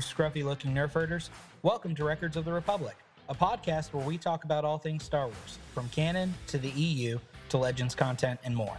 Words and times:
You 0.00 0.04
scruffy 0.04 0.42
looking 0.42 0.72
nerf 0.72 0.92
herders. 0.92 1.28
Welcome 1.60 1.94
to 1.96 2.04
Records 2.04 2.38
of 2.38 2.46
the 2.46 2.52
Republic, 2.54 2.96
a 3.28 3.34
podcast 3.34 3.92
where 3.92 4.02
we 4.02 4.16
talk 4.16 4.44
about 4.44 4.64
all 4.64 4.78
things 4.78 5.04
Star 5.04 5.24
Wars, 5.24 5.58
from 5.74 5.90
canon 5.90 6.32
to 6.46 6.56
the 6.56 6.70
EU 6.70 7.18
to 7.50 7.58
Legends 7.58 7.94
content 7.94 8.40
and 8.42 8.56
more. 8.56 8.78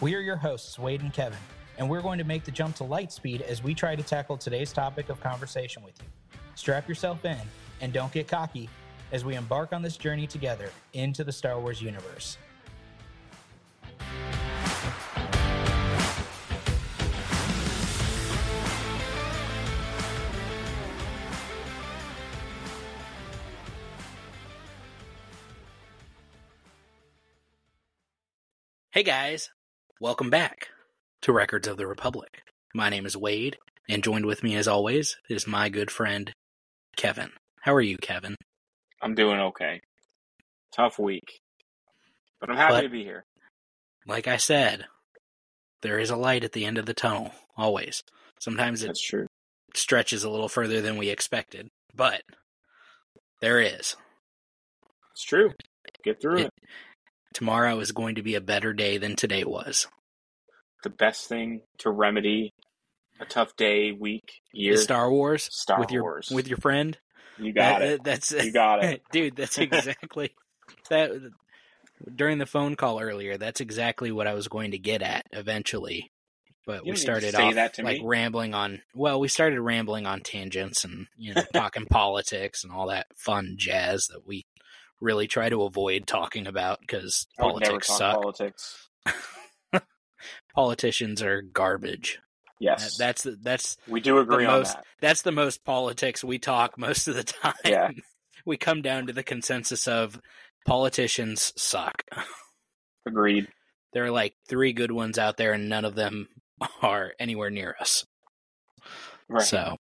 We 0.00 0.16
are 0.16 0.20
your 0.20 0.34
hosts, 0.34 0.76
Wade 0.76 1.02
and 1.02 1.12
Kevin, 1.12 1.38
and 1.78 1.88
we're 1.88 2.02
going 2.02 2.18
to 2.18 2.24
make 2.24 2.42
the 2.42 2.50
jump 2.50 2.74
to 2.76 2.84
light 2.84 3.12
speed 3.12 3.42
as 3.42 3.62
we 3.62 3.74
try 3.74 3.94
to 3.94 4.02
tackle 4.02 4.36
today's 4.36 4.72
topic 4.72 5.08
of 5.08 5.20
conversation 5.20 5.84
with 5.84 5.94
you. 6.02 6.38
Strap 6.56 6.88
yourself 6.88 7.24
in 7.24 7.38
and 7.80 7.92
don't 7.92 8.10
get 8.10 8.26
cocky 8.26 8.68
as 9.12 9.24
we 9.24 9.36
embark 9.36 9.72
on 9.72 9.82
this 9.82 9.96
journey 9.96 10.26
together 10.26 10.70
into 10.94 11.22
the 11.22 11.30
Star 11.30 11.60
Wars 11.60 11.80
universe. 11.80 12.38
Hey 28.96 29.02
guys, 29.02 29.50
welcome 30.00 30.30
back 30.30 30.68
to 31.20 31.30
Records 31.30 31.68
of 31.68 31.76
the 31.76 31.86
Republic. 31.86 32.44
My 32.74 32.88
name 32.88 33.04
is 33.04 33.14
Wade, 33.14 33.58
and 33.90 34.02
joined 34.02 34.24
with 34.24 34.42
me 34.42 34.56
as 34.56 34.66
always 34.66 35.18
is 35.28 35.46
my 35.46 35.68
good 35.68 35.90
friend 35.90 36.32
Kevin. 36.96 37.32
How 37.60 37.74
are 37.74 37.82
you, 37.82 37.98
Kevin? 37.98 38.36
I'm 39.02 39.14
doing 39.14 39.38
okay. 39.38 39.82
Tough 40.74 40.98
week. 40.98 41.42
But 42.40 42.48
I'm 42.48 42.56
happy 42.56 42.72
But- 42.72 42.80
to 42.84 42.88
be 42.88 43.04
here. 43.04 43.26
Like 44.06 44.26
I 44.26 44.38
said, 44.38 44.86
there 45.82 45.98
is 45.98 46.08
a 46.08 46.16
light 46.16 46.42
at 46.42 46.52
the 46.52 46.64
end 46.64 46.78
of 46.78 46.86
the 46.86 46.94
tunnel, 46.94 47.32
always. 47.54 48.02
Sometimes 48.40 48.82
it 48.82 48.86
That's 48.86 49.02
true. 49.06 49.26
stretches 49.74 50.24
a 50.24 50.30
little 50.30 50.48
further 50.48 50.80
than 50.80 50.96
we 50.96 51.10
expected, 51.10 51.68
but 51.94 52.22
there 53.42 53.60
is. 53.60 53.94
It's 55.12 55.22
true. 55.22 55.52
Get 56.02 56.18
through 56.18 56.38
It- 56.38 56.46
it. 56.46 56.54
Tomorrow 57.36 57.80
is 57.80 57.92
going 57.92 58.14
to 58.14 58.22
be 58.22 58.34
a 58.34 58.40
better 58.40 58.72
day 58.72 58.96
than 58.96 59.14
today 59.14 59.44
was. 59.44 59.86
The 60.82 60.88
best 60.88 61.28
thing 61.28 61.60
to 61.80 61.90
remedy 61.90 62.54
a 63.20 63.26
tough 63.26 63.54
day, 63.56 63.92
week, 63.92 64.40
year. 64.52 64.72
Is 64.72 64.82
Star 64.84 65.10
Wars 65.10 65.46
Star 65.52 65.78
with 65.78 65.90
your 65.90 66.02
Wars. 66.02 66.30
with 66.32 66.48
your 66.48 66.56
friend. 66.56 66.96
you 67.38 67.52
got 67.52 67.80
That- 67.80 67.88
it. 67.88 68.00
Uh, 68.00 68.02
that's 68.04 68.32
You 68.32 68.52
got 68.52 68.82
it. 68.82 69.02
dude. 69.12 69.36
That's 69.36 69.58
exactly 69.58 70.32
that. 70.88 71.10
During 72.14 72.38
the 72.38 72.46
phone 72.46 72.74
call 72.74 73.00
earlier, 73.00 73.36
that's 73.36 73.60
exactly 73.60 74.10
what 74.10 74.26
I 74.26 74.32
was 74.32 74.48
going 74.48 74.70
to 74.70 74.78
get 74.78 75.02
at 75.02 75.26
eventually. 75.32 76.10
But 76.64 76.86
You 76.86 76.92
we 76.92 76.96
don't 77.04 77.16
need 77.16 77.20
to 77.20 77.28
started 77.30 77.34
off 77.58 77.78
like 77.84 77.98
me. 78.00 78.02
rambling 78.02 78.54
on. 78.54 78.80
Well, 78.94 79.20
we 79.20 79.28
started 79.28 79.60
rambling 79.60 80.06
on 80.06 80.20
tangents 80.20 80.84
and 80.84 81.06
you 81.18 81.34
know 81.34 81.42
talking 81.52 81.84
politics 81.90 82.64
and 82.64 82.72
all 82.72 82.86
that 82.86 83.08
fun 83.14 83.56
jazz 83.58 84.06
that 84.06 84.26
we 84.26 84.46
really 85.00 85.26
try 85.26 85.48
to 85.48 85.62
avoid 85.62 86.06
talking 86.06 86.46
about 86.46 86.80
because 86.80 87.26
politics 87.38 87.88
suck. 87.88 88.20
politics. 88.20 88.88
Politicians 90.54 91.22
are 91.22 91.42
garbage. 91.42 92.18
Yes. 92.58 92.96
that's 92.96 93.22
the, 93.24 93.36
that's 93.42 93.76
we 93.86 94.00
do 94.00 94.18
agree 94.18 94.46
on 94.46 94.60
most- 94.60 94.74
that. 94.74 94.84
that's 95.00 95.20
the 95.22 95.32
most 95.32 95.62
politics 95.64 96.24
we 96.24 96.38
talk 96.38 96.78
most 96.78 97.06
of 97.06 97.14
the 97.14 97.24
time. 97.24 97.54
Yeah. 97.64 97.90
We 98.46 98.56
come 98.56 98.80
down 98.80 99.08
to 99.08 99.12
the 99.12 99.24
consensus 99.24 99.88
of 99.88 100.20
politicians 100.66 101.52
suck. 101.56 102.04
Agreed. 103.06 103.48
There 103.92 104.04
are 104.04 104.10
like 104.12 104.34
three 104.48 104.72
good 104.72 104.92
ones 104.92 105.18
out 105.18 105.36
there, 105.36 105.52
and 105.52 105.68
none 105.68 105.84
of 105.84 105.96
them 105.96 106.28
are 106.80 107.12
anywhere 107.18 107.50
near 107.50 107.74
us. 107.80 108.06
Right. 109.28 109.42
So, 109.42 109.78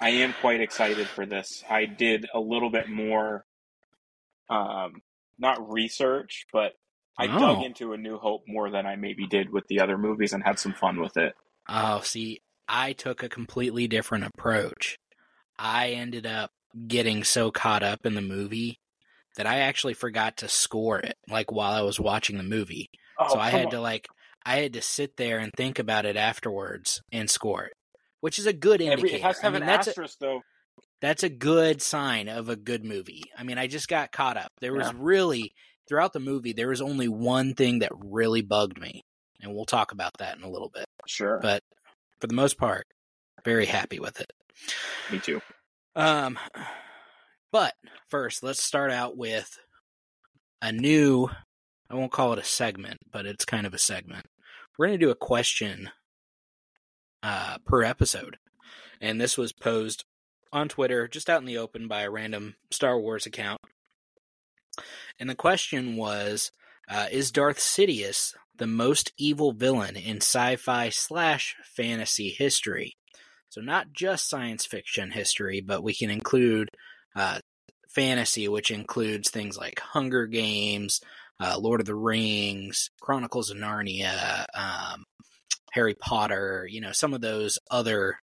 I 0.00 0.08
am 0.10 0.34
quite 0.40 0.60
excited 0.60 1.06
for 1.06 1.24
this. 1.24 1.62
I 1.70 1.84
did 1.84 2.26
a 2.34 2.40
little 2.40 2.70
bit 2.70 2.88
more, 2.88 3.44
um, 4.50 5.02
not 5.38 5.70
research, 5.70 6.46
but 6.52 6.72
I 7.18 7.26
dug 7.26 7.58
Oh. 7.58 7.64
into 7.64 7.92
A 7.92 7.96
New 7.96 8.18
Hope 8.18 8.42
more 8.46 8.70
than 8.70 8.86
I 8.86 8.96
maybe 8.96 9.26
did 9.26 9.50
with 9.50 9.66
the 9.68 9.80
other 9.80 9.96
movies 9.96 10.32
and 10.32 10.42
had 10.42 10.58
some 10.58 10.72
fun 10.74 11.00
with 11.00 11.16
it. 11.16 11.34
oh, 11.68 12.00
see, 12.00 12.40
I 12.68 12.92
took 12.92 13.22
a 13.22 13.28
completely 13.28 13.86
different 13.88 14.24
approach. 14.24 14.98
I 15.58 15.90
ended 15.90 16.26
up 16.26 16.50
getting 16.88 17.24
so 17.24 17.50
caught 17.50 17.82
up 17.82 18.06
in 18.06 18.14
the 18.14 18.20
movie 18.22 18.78
that 19.36 19.46
I 19.46 19.58
actually 19.60 19.94
forgot 19.94 20.38
to 20.38 20.48
score 20.48 20.98
it, 21.00 21.16
like 21.28 21.52
while 21.52 21.72
I 21.72 21.82
was 21.82 22.00
watching 22.00 22.36
the 22.36 22.42
movie. 22.42 22.90
Oh, 23.18 23.28
so 23.34 23.38
I 23.38 23.50
had 23.50 23.66
on. 23.66 23.70
to 23.72 23.80
like 23.80 24.08
I 24.44 24.56
had 24.56 24.72
to 24.72 24.82
sit 24.82 25.16
there 25.16 25.38
and 25.38 25.52
think 25.56 25.78
about 25.78 26.06
it 26.06 26.16
afterwards 26.16 27.02
and 27.12 27.28
score 27.28 27.64
it, 27.64 27.74
which 28.20 28.38
is 28.38 28.46
a 28.46 28.52
good 28.52 28.80
indicator. 28.80 29.06
Every, 29.08 29.18
it 29.18 29.22
has 29.22 29.36
to 29.38 29.42
have 29.42 29.52
I 29.54 29.58
mean, 29.58 29.62
an 29.62 29.66
that's 29.68 29.86
a, 29.86 29.90
asterisk, 29.90 30.18
though. 30.18 30.40
That's 31.00 31.22
a 31.22 31.28
good 31.28 31.80
sign 31.82 32.28
of 32.28 32.48
a 32.48 32.56
good 32.56 32.84
movie. 32.84 33.24
I 33.36 33.42
mean, 33.42 33.58
I 33.58 33.66
just 33.66 33.88
got 33.88 34.12
caught 34.12 34.36
up. 34.36 34.52
There 34.60 34.72
was 34.74 34.86
Yeah. 34.88 34.92
really 34.96 35.54
throughout 35.88 36.12
the 36.12 36.20
movie 36.20 36.52
there 36.52 36.68
was 36.68 36.80
only 36.80 37.08
one 37.08 37.54
thing 37.54 37.80
that 37.80 37.90
really 37.94 38.42
bugged 38.42 38.78
me, 38.80 39.02
and 39.40 39.54
we'll 39.54 39.64
talk 39.66 39.92
about 39.92 40.12
that 40.18 40.36
in 40.36 40.42
a 40.44 40.50
little 40.50 40.68
bit. 40.70 40.84
Sure. 41.06 41.38
But 41.40 41.62
for 42.20 42.26
the 42.26 42.34
most 42.34 42.58
part, 42.58 42.86
very 43.44 43.66
happy 43.66 43.98
with 43.98 44.20
it. 44.20 44.30
Me 45.10 45.18
too. 45.18 45.40
Um, 45.96 46.38
but 47.50 47.74
first, 48.08 48.42
let's 48.42 48.62
start 48.62 48.90
out 48.90 49.16
with 49.16 49.58
a 50.62 50.70
new. 50.72 51.28
I 51.88 51.94
won't 51.94 52.12
call 52.12 52.32
it 52.34 52.38
a 52.38 52.44
segment, 52.44 52.98
but 53.10 53.26
it's 53.26 53.44
kind 53.44 53.66
of 53.66 53.74
a 53.74 53.78
segment. 53.78 54.26
We're 54.78 54.86
going 54.88 54.98
to 55.00 55.04
do 55.06 55.10
a 55.10 55.16
question 55.16 55.90
uh, 57.22 57.58
per 57.66 57.82
episode, 57.82 58.38
and 59.00 59.20
this 59.20 59.36
was 59.36 59.52
posed 59.52 60.04
on 60.52 60.68
Twitter, 60.68 61.08
just 61.08 61.30
out 61.30 61.40
in 61.40 61.46
the 61.46 61.58
open 61.58 61.88
by 61.88 62.02
a 62.02 62.10
random 62.10 62.56
Star 62.70 62.98
Wars 62.98 63.26
account. 63.26 63.60
And 65.18 65.28
the 65.28 65.34
question 65.34 65.96
was: 65.96 66.50
uh, 66.88 67.06
Is 67.10 67.30
Darth 67.30 67.58
Sidious 67.58 68.34
the 68.56 68.66
most 68.66 69.12
evil 69.16 69.52
villain 69.52 69.96
in 69.96 70.18
sci-fi 70.18 70.90
slash 70.90 71.56
fantasy 71.64 72.30
history? 72.30 72.96
So 73.50 73.60
not 73.60 73.92
just 73.92 74.28
science 74.28 74.64
fiction 74.64 75.10
history, 75.10 75.60
but 75.60 75.82
we 75.82 75.92
can 75.92 76.08
include 76.08 76.70
uh, 77.16 77.40
fantasy, 77.88 78.48
which 78.48 78.70
includes 78.70 79.30
things 79.30 79.58
like 79.58 79.80
Hunger 79.80 80.26
Games, 80.26 81.00
uh, 81.40 81.58
Lord 81.58 81.80
of 81.80 81.86
the 81.86 81.94
Rings, 81.94 82.90
Chronicles 83.00 83.50
of 83.50 83.56
Narnia, 83.56 84.44
um, 84.54 85.04
Harry 85.72 85.94
Potter. 85.94 86.66
You 86.70 86.80
know, 86.80 86.92
some 86.92 87.12
of 87.12 87.20
those 87.20 87.58
other 87.70 88.18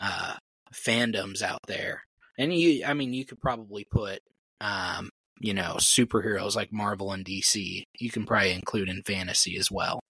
uh, 0.00 0.36
fandoms 0.72 1.42
out 1.42 1.60
there. 1.66 2.02
And 2.38 2.52
you, 2.52 2.84
I 2.84 2.94
mean, 2.94 3.12
you 3.12 3.24
could 3.24 3.40
probably 3.40 3.84
put, 3.90 4.20
um, 4.60 5.10
you 5.40 5.54
know, 5.54 5.74
superheroes 5.78 6.56
like 6.56 6.72
Marvel 6.72 7.12
and 7.12 7.24
DC. 7.24 7.84
You 7.98 8.10
can 8.10 8.24
probably 8.24 8.52
include 8.52 8.88
in 8.88 9.02
fantasy 9.02 9.56
as 9.56 9.70
well. 9.70 10.00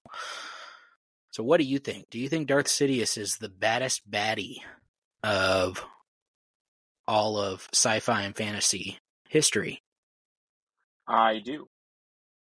So, 1.33 1.43
what 1.43 1.59
do 1.59 1.65
you 1.65 1.79
think? 1.79 2.11
Do 2.11 2.19
you 2.19 2.29
think 2.29 2.49
Darth 2.49 2.67
Sidious 2.67 3.17
is 3.17 3.39
the 3.39 3.49
baddest 3.49 4.11
baddie 4.11 4.59
of 5.25 5.83
all 7.09 7.39
of 7.39 7.69
sci-fi 7.73 8.23
and 8.23 8.37
fantasy 8.37 8.99
history? 9.29 9.81
I 11.09 11.39
do. 11.39 11.69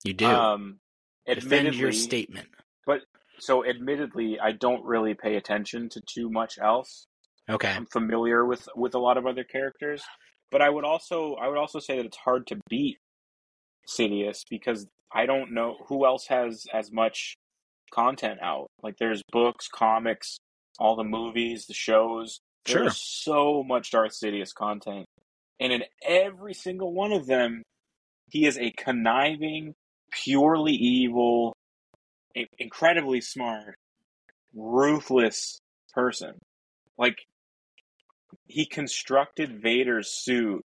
You 0.05 0.13
do. 0.13 0.27
Um, 0.27 0.81
Defend 1.27 1.75
your 1.75 1.93
statement. 1.93 2.49
But 2.87 3.01
so, 3.39 3.65
admittedly, 3.65 4.39
I 4.39 4.53
don't 4.53 4.85
really 4.85 5.15
pay 5.15 5.37
attention 5.37 5.89
to 5.91 6.01
too 6.01 6.31
much 6.31 6.59
else. 6.59 7.07
Okay. 7.49 7.69
I'm 7.71 7.87
familiar 7.87 8.45
with 8.45 8.69
with 8.75 8.95
a 8.95 8.99
lot 8.99 9.17
of 9.17 9.27
other 9.27 9.45
characters, 9.45 10.03
but 10.51 10.63
I 10.63 10.69
would 10.69 10.85
also 10.85 11.35
I 11.41 11.49
would 11.49 11.59
also 11.59 11.79
say 11.79 11.97
that 11.97 12.07
it's 12.07 12.17
hard 12.17 12.47
to 12.49 12.59
beat 12.69 12.99
Sidious 13.89 14.41
because 14.51 14.87
I 15.13 15.27
don't 15.27 15.55
know 15.55 15.77
who 15.89 16.05
else 16.07 16.27
has 16.29 16.65
as 16.73 16.91
much 16.91 17.37
content 17.93 18.41
out. 18.43 18.67
Like 18.83 18.97
there's 18.99 19.23
books, 19.31 19.69
comics, 19.73 20.39
all 20.79 20.97
the 20.97 21.05
movies, 21.05 21.67
the 21.67 21.75
shows. 21.75 22.41
Sure. 22.67 22.83
There's 22.83 23.01
so 23.01 23.63
much 23.63 23.93
Darth 23.93 24.13
Sidious 24.13 24.53
content, 24.53 25.07
and 25.61 25.73
in 25.73 25.85
every 26.05 26.53
single 26.53 26.93
one 26.93 27.13
of 27.13 27.27
them, 27.27 27.63
he 28.31 28.45
is 28.45 28.59
a 28.59 28.73
conniving, 28.77 29.75
purely 30.11 30.73
evil, 30.73 31.55
incredibly 32.59 33.21
smart, 33.21 33.77
ruthless 34.53 35.61
person. 35.95 36.33
Like 36.99 37.19
he 38.47 38.67
constructed 38.67 39.61
Vader's 39.63 40.09
suit 40.11 40.63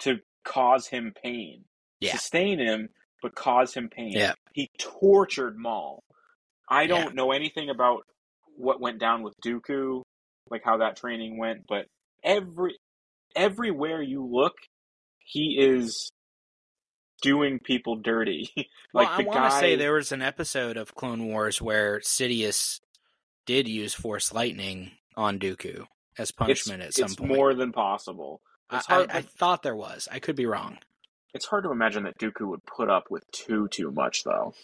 to 0.00 0.18
cause 0.44 0.86
him 0.86 1.12
pain, 1.22 1.64
Yeah. 2.00 2.12
sustain 2.12 2.58
him, 2.58 2.88
but 3.22 3.34
cause 3.34 3.74
him 3.74 3.88
pain. 3.88 4.12
Yeah. 4.12 4.34
He 4.52 4.68
tortured 4.78 5.56
Maul. 5.56 6.02
I 6.68 6.86
don't 6.86 7.08
Yeah. 7.08 7.12
know 7.14 7.32
anything 7.32 7.70
about 7.70 8.02
what 8.56 8.80
went 8.80 8.98
down 8.98 9.22
with 9.22 9.34
Dooku, 9.44 10.02
like 10.50 10.62
how 10.64 10.78
that 10.78 10.96
training 10.96 11.38
went, 11.38 11.66
but 11.66 11.86
every 12.22 12.78
everywhere 13.36 14.00
you 14.00 14.24
look, 14.24 14.54
he 15.18 15.56
is 15.58 16.10
doing 17.22 17.58
people 17.58 17.96
dirty. 17.96 18.50
like 18.92 19.08
well, 19.08 19.20
I 19.20 19.22
want 19.24 19.38
guy, 19.38 19.48
to 19.48 19.54
say 19.58 19.76
there 19.76 19.94
was 19.94 20.12
an 20.12 20.22
episode 20.22 20.76
of 20.76 20.94
Clone 20.94 21.26
Wars 21.26 21.60
where 21.60 21.98
Sidious 22.00 22.80
did 23.46 23.66
use 23.66 23.94
Force 23.94 24.32
lightning 24.32 24.92
on 25.16 25.38
Dooku. 25.38 25.86
As 26.18 26.30
It's, 26.30 26.32
punishment 26.32 26.82
at 26.82 26.94
some 26.94 27.08
point. 27.14 27.30
it's 27.30 27.36
more 27.38 27.54
than 27.54 27.72
possible. 27.72 28.40
I, 28.70 28.76
It's. 28.78 28.86
I, 28.88 29.06
I 29.10 29.22
thought 29.22 29.62
there 29.62 29.76
was. 29.76 30.08
I 30.10 30.18
could 30.18 30.36
be 30.36 30.46
wrong. 30.46 30.78
it's 31.34 31.46
hard 31.46 31.64
to 31.64 31.70
imagine 31.72 32.04
that 32.04 32.18
Dooku 32.18 32.46
would 32.48 32.64
put 32.64 32.88
up 32.90 33.10
with 33.10 33.28
too 33.32 33.68
too 33.68 33.90
much 33.90 34.24
though. 34.24 34.54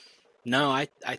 No, 0.44 0.70
I 0.70 0.88
I 1.06 1.18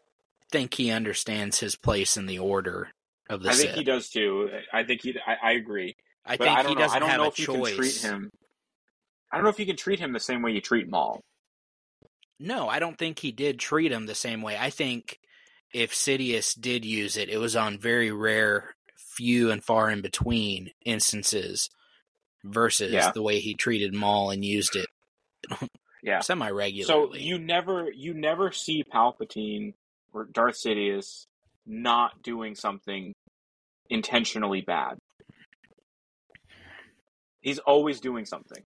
think 0.52 0.74
he 0.74 0.92
understands 0.92 1.60
his 1.60 1.76
place 1.76 2.18
in 2.18 2.26
the 2.26 2.40
order 2.40 2.90
of 3.30 3.44
the 3.44 3.50
I 3.50 3.54
Sith. 3.54 3.66
think 3.68 3.78
he 3.78 3.84
does 3.84 4.10
too. 4.10 4.50
I 4.74 4.84
think 4.84 5.02
he. 5.04 5.16
I, 5.26 5.50
I 5.50 5.52
agree. 5.54 5.96
I 6.26 6.38
But 6.38 6.46
think 6.46 6.58
I 6.58 6.62
don't 6.64 6.70
he 6.70 6.76
know. 6.76 6.82
doesn't 6.82 6.96
I 6.96 7.00
don't 7.00 7.10
have 7.10 7.18
know 7.20 7.26
a 7.26 7.28
if 7.30 7.40
you 7.40 7.46
can 7.48 7.64
treat 7.76 7.96
him. 8.02 8.32
I 9.32 9.38
don't 9.38 9.44
know 9.46 9.50
if 9.50 9.60
you 9.60 9.66
can 9.66 9.78
treat 9.78 10.00
him 10.00 10.12
the 10.14 10.20
same 10.20 10.42
way 10.42 10.52
you 10.52 10.62
treat 10.62 10.90
Maul. 10.90 11.22
No, 12.40 12.68
I 12.68 12.80
don't 12.80 12.98
think 12.98 13.20
he 13.20 13.32
did 13.32 13.60
treat 13.60 13.92
him 13.92 14.06
the 14.08 14.16
same 14.16 14.42
way. 14.42 14.58
I 14.60 14.70
think 14.72 15.20
if 15.74 15.94
Sidious 15.94 16.60
did 16.60 16.84
use 16.84 17.16
it, 17.16 17.30
it 17.30 17.38
was 17.38 17.56
on 17.56 17.78
very 17.78 18.12
rare, 18.12 18.76
few 19.22 19.52
and 19.52 19.64
far 19.64 19.92
in 19.92 20.02
between 20.02 20.72
instances 20.84 21.70
versus 22.44 22.92
Yeah. 22.92 23.12
the 23.12 23.22
way 23.22 23.40
he 23.40 23.54
treated 23.54 23.94
Maul 23.94 24.32
and 24.32 24.44
used 24.44 24.76
it 24.76 24.88
Yeah. 26.04 26.22
semi 26.22 26.50
regularly. 26.50 26.88
So 27.12 27.16
you 27.16 27.38
never 27.38 27.92
you 27.92 28.16
never 28.16 28.52
see 28.52 28.84
Palpatine 28.84 29.74
or 30.12 30.26
Darth 30.26 30.56
Sidious 30.56 31.26
not 31.68 32.24
doing 32.24 32.56
something 32.56 33.14
intentionally 33.92 34.62
bad. 34.62 34.98
He's 37.42 37.60
always 37.60 38.00
doing 38.00 38.26
something. 38.26 38.64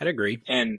I'd 0.00 0.06
agree. 0.06 0.38
And 0.46 0.78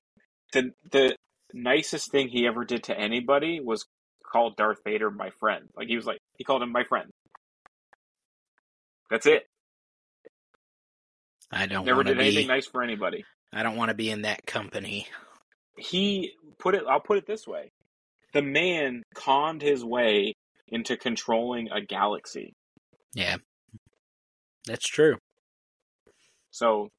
the 0.54 0.72
the 0.92 1.16
nicest 1.54 2.10
thing 2.12 2.30
he 2.30 2.48
ever 2.48 2.64
did 2.64 2.84
to 2.84 2.98
anybody 2.98 3.60
was 3.60 3.86
call 4.32 4.52
Darth 4.52 4.80
Vader 4.86 5.12
my 5.12 5.32
friend. 5.42 5.66
Like 5.76 5.88
he 5.90 5.98
was 5.98 6.06
like 6.06 6.20
he 6.38 6.46
called 6.46 6.62
him 6.64 6.72
my 6.72 6.86
friend. 6.86 7.10
That's 9.10 9.26
it. 9.26 9.44
I 11.52 11.66
don't 11.66 11.86
Never 11.86 11.98
want 11.98 12.08
to 12.10 12.14
did 12.16 12.22
anything 12.22 12.48
nice 12.48 12.68
for 12.68 12.84
anybody. 12.84 13.26
I 13.52 13.64
don't 13.64 13.76
want 13.76 13.90
to 13.90 13.96
be 13.96 14.12
in 14.12 14.22
that 14.22 14.46
company. 14.46 15.08
He 15.78 16.34
put 16.60 16.76
it 16.76 16.84
I'll 16.88 17.00
put 17.00 17.18
it 17.18 17.26
this 17.26 17.48
way. 17.48 17.72
The 18.34 18.44
man 18.44 19.02
conned 19.16 19.62
his 19.62 19.84
way 19.84 20.36
into 20.68 20.96
controlling 20.96 21.70
a 21.72 21.82
galaxy. 21.82 22.54
Yeah, 23.16 23.38
that's 24.68 24.86
true. 24.88 25.18
So 26.52 26.90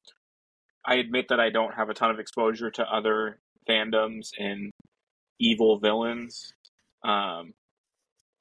I 0.85 0.95
admit 0.95 1.27
that 1.29 1.39
I 1.39 1.49
don't 1.49 1.73
have 1.73 1.89
a 1.89 1.93
ton 1.93 2.11
of 2.11 2.19
exposure 2.19 2.71
to 2.71 2.83
other 2.83 3.39
fandoms 3.69 4.31
and 4.37 4.71
evil 5.39 5.79
villains. 5.79 6.53
Um, 7.03 7.53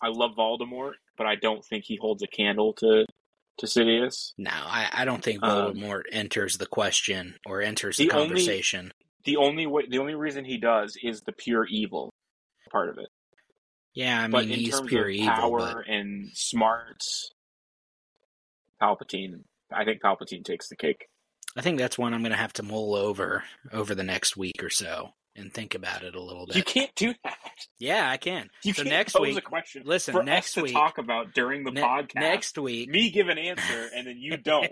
I 0.02 0.08
love 0.08 0.32
Voldemort, 0.36 0.94
but 1.16 1.26
I 1.26 1.36
don't 1.36 1.64
think 1.64 1.84
he 1.86 1.98
holds 2.00 2.22
a 2.22 2.26
candle 2.26 2.72
to 2.74 3.04
to 3.60 3.66
Sidious. 3.66 4.32
No, 4.36 4.50
I, 4.52 4.88
I 4.92 5.04
don't 5.04 5.22
think 5.22 5.42
Um, 5.42 5.74
Voldemort 5.74 6.02
enters 6.12 6.58
the 6.58 6.66
question 6.66 7.36
or 7.46 7.62
enters 7.62 7.96
the, 7.96 8.08
the 8.08 8.14
only- 8.14 8.28
conversation. 8.28 8.92
The 9.24 9.36
only 9.36 9.66
way, 9.66 9.82
the 9.88 9.98
only 9.98 10.14
reason 10.14 10.44
he 10.44 10.56
does 10.58 10.96
is 11.02 11.20
the 11.22 11.32
pure 11.32 11.66
evil 11.66 12.10
part 12.72 12.88
of 12.88 12.96
it. 12.98 13.08
yeah, 13.94 14.18
I 14.18 14.22
mean 14.22 14.30
but 14.30 14.44
in 14.44 14.50
he's 14.50 14.70
terms 14.78 14.88
pure 14.88 15.04
of 15.08 15.10
evil, 15.10 15.28
power 15.34 15.58
but 15.58 15.88
and 15.88 16.30
smarts, 16.32 17.30
Palpatine. 18.80 19.40
I 19.72 19.84
think 19.84 20.00
Palpatine 20.02 20.44
takes 20.44 20.68
the 20.68 20.76
cake. 20.76 21.06
I 21.56 21.60
think 21.60 21.78
that's 21.78 21.98
one 21.98 22.14
I'm 22.14 22.22
going 22.22 22.32
to 22.32 22.38
have 22.38 22.52
to 22.54 22.62
mull 22.62 22.94
over 22.94 23.44
over 23.72 23.94
the 23.94 24.04
next 24.04 24.36
week 24.36 24.62
or 24.62 24.70
so 24.70 25.10
and 25.36 25.52
think 25.52 25.74
about 25.74 26.02
it 26.02 26.14
a 26.14 26.22
little 26.22 26.46
bit. 26.46 26.56
You 26.56 26.62
can't 26.62 26.94
do 26.94 27.14
that. 27.24 27.38
yeah, 27.78 28.10
I 28.10 28.16
can. 28.16 28.50
You 28.64 28.72
so 28.72 28.82
can't 28.82 28.94
next 28.94 29.12
pose 29.12 29.28
week, 29.28 29.38
a 29.38 29.40
question 29.40 29.82
listen, 29.84 30.24
next 30.24 30.56
week, 30.56 30.72
talk 30.72 30.98
about 30.98 31.34
during 31.34 31.64
the 31.64 31.70
ne- 31.70 31.82
podcast. 31.82 32.14
next 32.14 32.58
week, 32.58 32.90
me 32.90 33.10
give 33.10 33.28
an 33.28 33.38
answer 33.38 33.88
and 33.94 34.06
then 34.06 34.16
you 34.18 34.36
don't. 34.36 34.70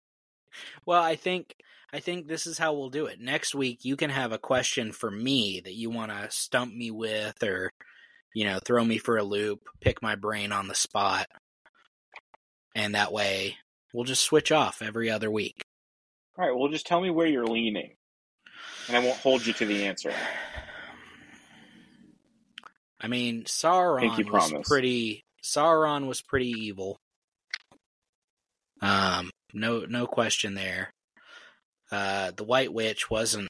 well, 0.86 1.02
I 1.02 1.16
think 1.16 1.54
I 1.92 2.00
think 2.00 2.26
this 2.26 2.46
is 2.46 2.58
how 2.58 2.72
we'll 2.72 2.90
do 2.90 3.06
it. 3.06 3.20
Next 3.20 3.54
week, 3.54 3.84
you 3.84 3.96
can 3.96 4.10
have 4.10 4.32
a 4.32 4.38
question 4.38 4.92
for 4.92 5.10
me 5.10 5.60
that 5.64 5.74
you 5.74 5.90
want 5.90 6.10
to 6.10 6.28
stump 6.30 6.74
me 6.74 6.90
with, 6.90 7.42
or 7.42 7.72
you 8.34 8.44
know, 8.44 8.58
throw 8.64 8.84
me 8.84 8.98
for 8.98 9.16
a 9.16 9.22
loop, 9.22 9.60
pick 9.80 10.02
my 10.02 10.16
brain 10.16 10.50
on 10.50 10.66
the 10.66 10.74
spot, 10.74 11.26
and 12.74 12.94
that 12.94 13.12
way 13.12 13.56
we'll 13.92 14.04
just 14.04 14.24
switch 14.24 14.50
off 14.50 14.82
every 14.82 15.08
other 15.08 15.30
week. 15.30 15.64
All 16.36 16.44
right, 16.44 16.56
well, 16.56 16.68
just 16.68 16.86
tell 16.86 17.00
me 17.00 17.10
where 17.10 17.28
you're 17.28 17.46
leaning, 17.46 17.94
and 18.88 18.96
I 18.96 19.00
won't 19.00 19.18
hold 19.18 19.46
you 19.46 19.52
to 19.54 19.66
the 19.66 19.84
answer. 19.86 20.12
I 23.00 23.08
mean, 23.08 23.44
Sauron 23.44 24.16
was 24.16 24.26
promise. 24.48 24.68
pretty. 24.68 25.24
Sauron 25.42 26.06
was 26.06 26.22
pretty 26.22 26.48
evil. 26.50 26.98
Um, 28.80 29.30
no, 29.52 29.80
no 29.88 30.06
question 30.06 30.54
there. 30.54 30.92
Uh, 31.90 32.32
the 32.36 32.44
White 32.44 32.72
Witch 32.72 33.10
wasn't 33.10 33.48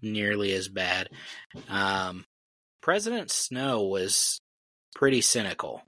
nearly 0.00 0.52
as 0.52 0.68
bad. 0.68 1.08
Um, 1.68 2.24
President 2.80 3.30
Snow 3.30 3.82
was 3.82 4.40
pretty 4.94 5.20
cynical 5.20 5.82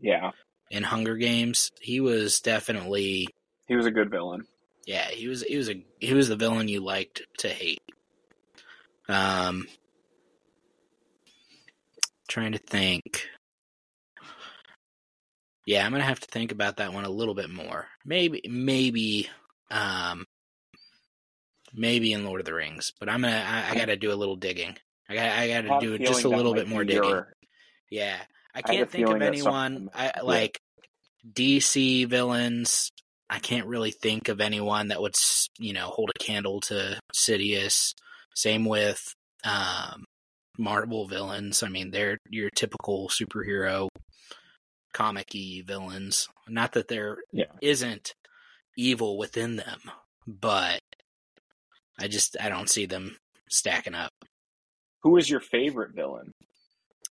Yeah, 0.00 0.30
in 0.70 0.82
Hunger 0.82 1.16
Games. 1.16 1.70
He 1.80 2.00
was 2.00 2.40
definitely, 2.40 3.28
he 3.68 3.76
was 3.76 3.86
a 3.86 3.90
good 3.90 4.10
villain. 4.10 4.44
Yeah, 4.86 5.08
he 5.08 5.28
was, 5.28 5.42
he 5.42 5.56
was 5.56 5.68
a, 5.70 5.84
he 5.98 6.14
was 6.14 6.28
the 6.28 6.36
villain 6.36 6.68
you 6.68 6.80
liked 6.80 7.22
to 7.38 7.48
hate. 7.48 7.80
Um, 9.08 9.66
trying 12.28 12.52
to 12.52 12.58
think. 12.58 13.26
Yeah, 15.66 15.84
I'm 15.86 15.92
gonna 15.92 16.04
have 16.04 16.20
to 16.20 16.26
think 16.28 16.52
about 16.52 16.76
that 16.76 16.92
one 16.92 17.04
a 17.04 17.10
little 17.10 17.34
bit 17.34 17.48
more. 17.50 17.86
Maybe, 18.04 18.42
maybe, 18.48 19.30
um, 19.70 20.26
maybe 21.72 22.12
in 22.12 22.24
Lord 22.24 22.40
of 22.40 22.44
the 22.46 22.52
Rings, 22.54 22.92
but 23.00 23.08
I'm 23.08 23.22
gonna. 23.22 23.44
I, 23.46 23.70
I 23.70 23.74
got 23.74 23.86
to 23.86 23.96
do 23.96 24.12
a 24.12 24.14
little 24.14 24.36
digging. 24.36 24.76
I 25.08 25.14
got. 25.14 25.24
I 25.24 25.42
I 25.44 25.48
got 25.48 25.64
have 25.64 25.80
to 25.80 25.98
do 25.98 26.04
just 26.04 26.24
a 26.24 26.28
little 26.28 26.54
bit 26.54 26.68
more 26.68 26.84
digging. 26.84 27.08
your- 27.08 27.32
Yeah, 27.90 28.16
I 28.54 28.58
I 28.58 28.62
can't 28.62 28.82
a 28.82 28.86
think 28.86 29.08
of 29.08 29.22
anyone. 29.22 29.88
I 29.94 30.12
yeah. 30.16 30.22
like 30.22 30.60
DC 31.32 32.06
villains. 32.08 32.90
I 33.30 33.38
can't 33.38 33.66
really 33.66 33.90
think 33.90 34.28
of 34.28 34.40
anyone 34.40 34.88
that 34.88 35.00
would, 35.00 35.14
you 35.58 35.72
know, 35.72 35.86
hold 35.88 36.10
a 36.14 36.18
candle 36.22 36.60
to 36.62 36.98
Sidious. 37.14 37.94
Same 38.34 38.64
with 38.64 39.02
um, 39.44 40.04
Marvel 40.58 41.06
villains. 41.06 41.62
I 41.62 41.68
mean, 41.68 41.90
they're 41.90 42.18
your 42.28 42.50
typical 42.50 43.08
superhero 43.08 43.88
comic-y 44.92 45.62
villains. 45.66 46.28
Not 46.48 46.72
that 46.72 46.88
there 46.88 47.18
Yeah. 47.32 47.46
not 47.60 48.12
evil 48.76 49.16
within 49.18 49.56
them, 49.56 49.80
but 50.26 50.80
I 51.98 52.08
just 52.08 52.36
I 52.40 52.48
don't 52.48 52.70
see 52.70 52.86
them 52.86 53.16
stacking 53.50 53.94
up. 53.94 54.12
Who 55.02 55.16
is 55.16 55.28
your 55.30 55.40
favorite 55.40 55.94
villain? 55.94 56.32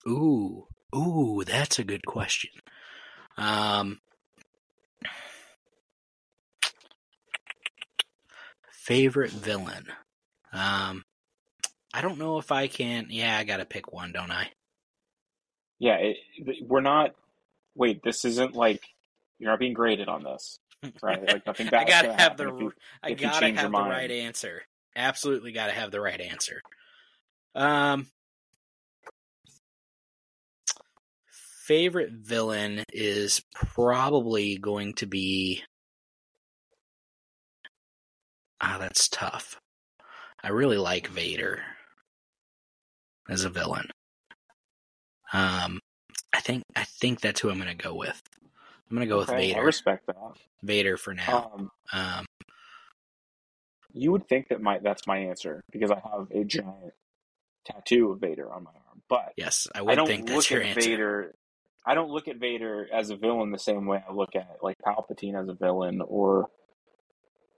Ooh, 0.08 0.68
ooh, 0.96 1.44
that's 1.46 1.80
a 1.80 1.84
good 1.84 2.06
question. 2.06 2.52
Um, 3.38 4.00
favorite 8.88 9.32
villain. 9.32 9.86
Um, 10.54 11.04
I 11.94 12.02
don't 12.02 12.18
know 12.18 12.38
if 12.38 12.54
I 12.54 12.68
can. 12.68 13.08
Yeah, 13.10 13.38
I 13.38 13.44
gotta 13.44 13.66
pick 13.66 13.92
one, 13.92 14.14
don't 14.14 14.32
I? 14.32 14.50
Yeah, 15.78 15.98
it, 15.98 16.18
we're 16.66 16.82
not. 16.82 17.12
Wait, 17.76 18.02
this 18.02 18.24
isn't 18.24 18.56
like 18.56 18.82
you're 19.40 19.52
not 19.52 19.60
being 19.60 19.74
graded 19.74 20.08
on 20.08 20.24
this, 20.24 20.60
right? 21.04 21.22
Like 21.28 21.46
nothing 21.46 21.68
bad. 21.72 21.86
I 21.86 21.90
gotta 21.90 22.14
have 22.14 22.38
the. 22.38 22.48
If 22.48 22.62
you, 22.62 22.74
I 23.04 23.10
if 23.12 23.20
gotta 23.20 23.46
have 23.48 23.64
the 23.64 23.70
mind. 23.70 23.90
right 23.90 24.12
answer. 24.12 24.64
Absolutely 24.96 25.52
gotta 25.52 25.74
have 25.74 25.92
the 25.92 26.02
right 26.02 26.20
answer. 26.20 26.62
Um, 27.56 28.08
favorite 31.66 32.14
villain 32.14 32.84
is 32.94 33.44
probably 33.54 34.58
going 34.58 34.94
to 34.94 35.06
be. 35.06 35.62
Ah, 38.62 38.78
that's 38.80 39.08
tough. 39.10 39.58
I 40.44 40.50
really 40.50 40.78
like 40.78 41.08
Vader 41.08 41.62
as 43.30 43.44
a 43.44 43.50
villain. 43.50 43.90
Um, 45.34 45.80
I 46.34 46.40
think 46.40 46.64
I 46.76 46.84
think 46.84 47.22
that's 47.22 47.42
who 47.42 47.50
I'm 47.50 47.58
gonna 47.58 47.76
go 47.76 47.94
with. 47.94 48.22
I'm 48.90 48.96
gonna 48.96 49.08
go 49.08 49.18
with 49.20 49.30
Okay, 49.30 49.38
I 49.52 49.54
Vader. 49.56 49.64
respect 49.66 50.08
that. 50.08 50.16
Vader 50.64 50.98
for 50.98 51.14
now. 51.14 51.52
Um, 51.54 51.72
Um, 51.94 52.26
you 53.94 54.12
would 54.12 54.28
think 54.28 54.50
that 54.50 54.62
my 54.62 54.80
that's 54.80 55.08
my 55.08 55.18
answer 55.18 55.62
because 55.72 55.92
I 55.92 56.00
have 56.00 56.28
a 56.32 56.44
giant 56.44 56.94
tattoo 57.66 58.12
of 58.12 58.20
Vader 58.20 58.52
on 58.52 58.64
my 58.64 58.72
arm, 58.72 59.02
but 59.10 59.34
yes, 59.36 59.68
I 59.76 59.80
I 59.80 59.82
would 59.82 59.96
don't 59.96 60.08
think 60.08 60.28
that's 60.28 60.50
your 60.50 60.62
answer. 60.62 60.80
Vader. 60.82 61.36
I 61.86 61.94
don't 61.96 62.10
look 62.12 62.28
at 62.28 62.38
Vader 62.38 62.88
as 62.92 63.10
a 63.12 63.16
villain 63.16 63.52
the 63.52 63.60
same 63.60 63.86
way 63.86 64.04
I 64.08 64.12
look 64.14 64.36
at 64.36 64.58
like 64.62 64.76
Palpatine 64.86 65.42
as 65.42 65.48
a 65.48 65.54
villain 65.54 66.02
or 66.02 66.50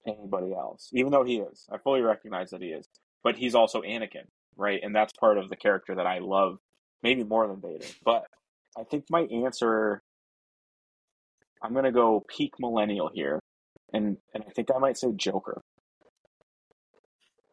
anybody 0.10 0.54
else. 0.54 0.89
Even 0.94 1.12
though 1.12 1.24
he 1.24 1.38
is, 1.38 1.68
I 1.72 1.78
fully 1.78 2.01
recognize 2.01 2.50
that 2.51 2.62
he 2.62 2.70
is, 2.70 2.88
but 3.24 3.36
he's 3.36 3.56
also 3.56 3.82
Anakin, 3.82 4.25
right? 4.56 4.80
And 4.82 4.96
that's 4.96 5.13
part 5.13 5.38
of 5.38 5.50
the 5.50 5.56
character 5.56 5.96
that 5.96 6.08
I 6.08 6.20
love, 6.20 6.58
maybe 7.04 7.24
more 7.24 7.48
than 7.48 7.62
Vader. 7.62 7.86
But 8.04 8.25
I 8.78 8.84
think 8.84 9.06
my 9.10 9.22
answer 9.22 10.01
I'm 11.62 11.74
gonna 11.74 11.92
go 11.92 12.24
peak 12.28 12.54
millennial 12.60 13.10
here, 13.13 13.39
and 13.94 14.18
and 14.34 14.44
I 14.48 14.51
think 14.51 14.70
I 14.74 14.80
might 14.80 14.98
say 14.98 15.10
Joker. 15.16 15.62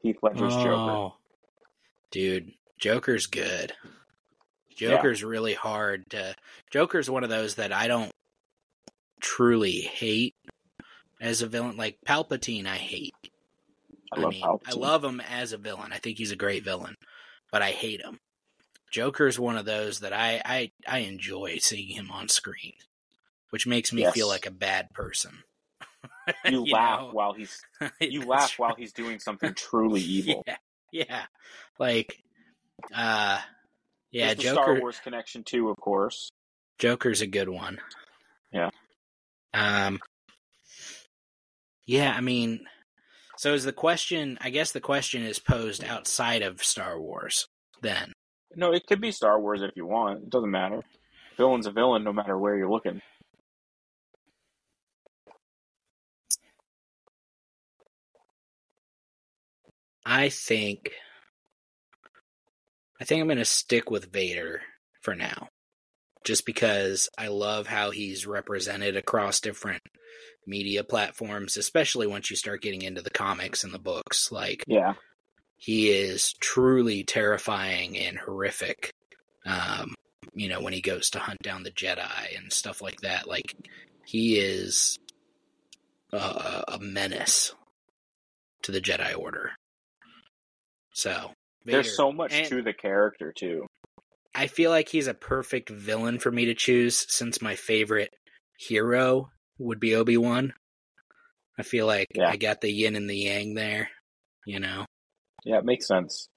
Heath 0.03 0.19
Ledger's 0.23 0.55
Joker. 0.55 0.71
Oh, 0.71 1.15
dude, 2.11 2.53
Joker's 2.79 3.27
good. 3.27 3.73
Joker's 4.77 5.25
really 5.25 5.55
hard 5.55 6.09
to. 6.11 6.35
Joker's 6.71 7.11
one 7.11 7.25
of 7.25 7.31
those 7.31 7.57
that 7.57 7.73
I 7.73 7.89
don't 7.89 8.11
truly 9.21 9.81
hate 9.81 10.35
as 11.21 11.43
a 11.43 11.47
villain. 11.47 11.77
Like 11.77 11.99
Palpatine, 12.07 12.67
I 12.67 12.77
hate. 12.77 13.15
I 14.13 14.21
love 14.21 14.31
mean, 14.33 14.43
Palpatine. 14.43 14.69
I 14.69 14.73
love 14.75 15.05
him 15.05 15.21
as 15.21 15.53
a 15.53 15.59
villain. 15.59 15.93
I 15.93 15.99
think 15.99 16.19
he's 16.19 16.33
a 16.33 16.37
great 16.37 16.65
villain, 16.65 16.95
but 17.51 17.63
I 17.63 17.71
hate 17.71 18.01
him. 18.01 18.19
Joker's 18.91 19.39
one 19.39 19.57
of 19.57 19.65
those 19.65 20.01
that 20.01 20.13
I 20.13 20.41
I, 20.45 20.71
I 20.87 20.99
enjoy 21.01 21.59
seeing 21.59 21.89
him 21.97 22.11
on 22.11 22.29
screen, 22.29 22.75
which 23.51 23.67
makes 23.67 23.93
me 23.93 24.03
Yes. 24.03 24.15
feel 24.15 24.29
like 24.29 24.47
a 24.47 24.51
bad 24.51 24.91
person. 24.95 25.33
You, 26.45 26.65
You 26.65 26.73
laugh 26.73 27.01
know? 27.03 27.11
while 27.13 27.33
he's 27.35 27.61
you 28.01 28.23
laugh 28.25 28.59
while 28.59 28.75
he's 28.77 28.93
doing 28.93 29.19
something 29.21 29.55
truly 29.55 30.01
evil. 30.19 30.43
Yeah, 30.47 30.57
yeah. 30.93 31.23
Like, 31.79 32.17
uh, 32.95 33.41
yeah, 34.11 34.35
There's 34.35 34.39
Joker. 34.41 34.63
Star 34.63 34.81
Wars 34.81 34.99
connection 35.03 35.45
too, 35.45 35.69
of 35.69 35.77
course. 35.77 36.31
Joker's 36.79 37.21
a 37.23 37.27
good 37.29 37.49
one. 37.49 37.79
Yeah. 38.53 38.71
Um. 39.55 40.01
Yeah, 41.87 42.13
I 42.13 42.21
mean, 42.21 42.61
so 43.37 43.55
is 43.55 43.65
the 43.65 43.73
question? 43.73 44.39
I 44.41 44.51
guess 44.51 44.73
the 44.73 44.81
question 44.81 45.23
is 45.23 45.39
posed 45.39 45.85
outside 45.85 46.43
of 46.43 46.63
Star 46.63 47.01
Wars. 47.01 47.47
Then, 47.83 48.13
No, 48.57 48.73
it 48.73 48.87
could 48.87 49.01
be 49.01 49.13
Star 49.13 49.41
Wars 49.41 49.63
if 49.63 49.71
you 49.77 49.87
want. 49.87 50.23
It 50.25 50.31
doesn't 50.31 50.51
matter. 50.51 50.83
Villain's 51.37 51.67
a 51.67 51.71
villain 51.71 52.03
no 52.03 52.13
matter 52.13 52.37
where 52.39 52.57
you're 52.57 52.71
looking. 52.71 53.01
I 60.05 60.29
think, 60.29 60.93
I 63.01 63.05
think 63.05 63.21
I'm 63.21 63.27
going 63.27 63.39
to 63.39 63.45
stick 63.45 63.91
with 63.91 64.13
Vader 64.13 64.63
for 65.03 65.15
now, 65.15 65.49
just 66.27 66.45
because 66.45 67.09
I 67.17 67.29
love 67.29 67.69
how 67.69 67.91
he's 67.93 68.27
represented 68.27 68.97
across 68.97 69.41
different 69.41 69.81
media 70.47 70.83
platforms, 70.85 71.57
especially 71.57 72.07
once 72.09 72.29
you 72.31 72.37
start 72.37 72.63
getting 72.63 72.83
into 72.83 73.01
the 73.01 73.11
comics 73.11 73.63
and 73.65 73.73
the 73.73 73.79
books. 73.79 74.31
Like, 74.33 74.65
Yeah. 74.67 74.95
he 75.57 75.89
is 75.91 76.33
truly 76.41 77.05
terrifying 77.05 77.97
and 77.97 78.19
horrific. 78.19 78.91
Um, 79.45 79.95
you 80.35 80.49
know, 80.49 80.61
when 80.61 80.73
he 80.73 80.81
goes 80.81 81.11
to 81.11 81.21
hunt 81.21 81.39
down 81.43 81.63
the 81.63 81.71
Jedi 81.71 82.37
and 82.37 82.53
stuff 82.53 82.83
like 82.83 83.01
that, 83.03 83.29
like 83.29 83.55
he 84.05 84.37
is 84.39 84.99
a, 86.13 86.65
a 86.69 86.79
menace 86.81 87.55
to 88.63 88.73
the 88.73 88.81
Jedi 88.81 89.17
Order. 89.17 89.53
So 90.93 91.33
Vader, 91.65 91.83
There's 91.83 91.97
so 91.97 92.11
much 92.13 92.33
and 92.33 92.47
to 92.49 92.63
the 92.63 92.73
character 92.73 93.33
too. 93.33 93.66
I 94.37 94.47
feel 94.49 94.71
like 94.71 94.89
he's 94.89 95.07
a 95.07 95.15
perfect 95.15 95.71
villain 95.71 96.19
for 96.19 96.31
me 96.31 96.45
to 96.47 96.55
choose 96.55 97.07
since 97.09 97.41
my 97.41 97.55
favorite 97.57 98.15
hero 98.59 99.31
would 99.59 99.81
be 99.81 99.95
Obi 99.95 100.17
Wan. 100.17 100.53
I 101.59 101.63
feel 101.63 101.87
like 101.87 102.09
Yeah. 102.15 102.29
I 102.29 102.37
got 102.37 102.61
the 102.61 102.71
yin 102.71 102.97
and 102.97 103.09
the 103.09 103.17
yang 103.17 103.55
there. 103.55 103.89
You 104.45 104.61
know. 104.61 104.85
Yeah, 105.45 105.59
it 105.59 105.65
makes 105.65 105.87
sense. 105.89 106.29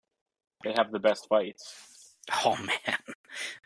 They 0.63 0.73
have 0.73 0.91
the 0.91 0.99
best 0.99 1.27
fights. 1.29 2.15
Oh 2.45 2.55
man, 2.65 2.97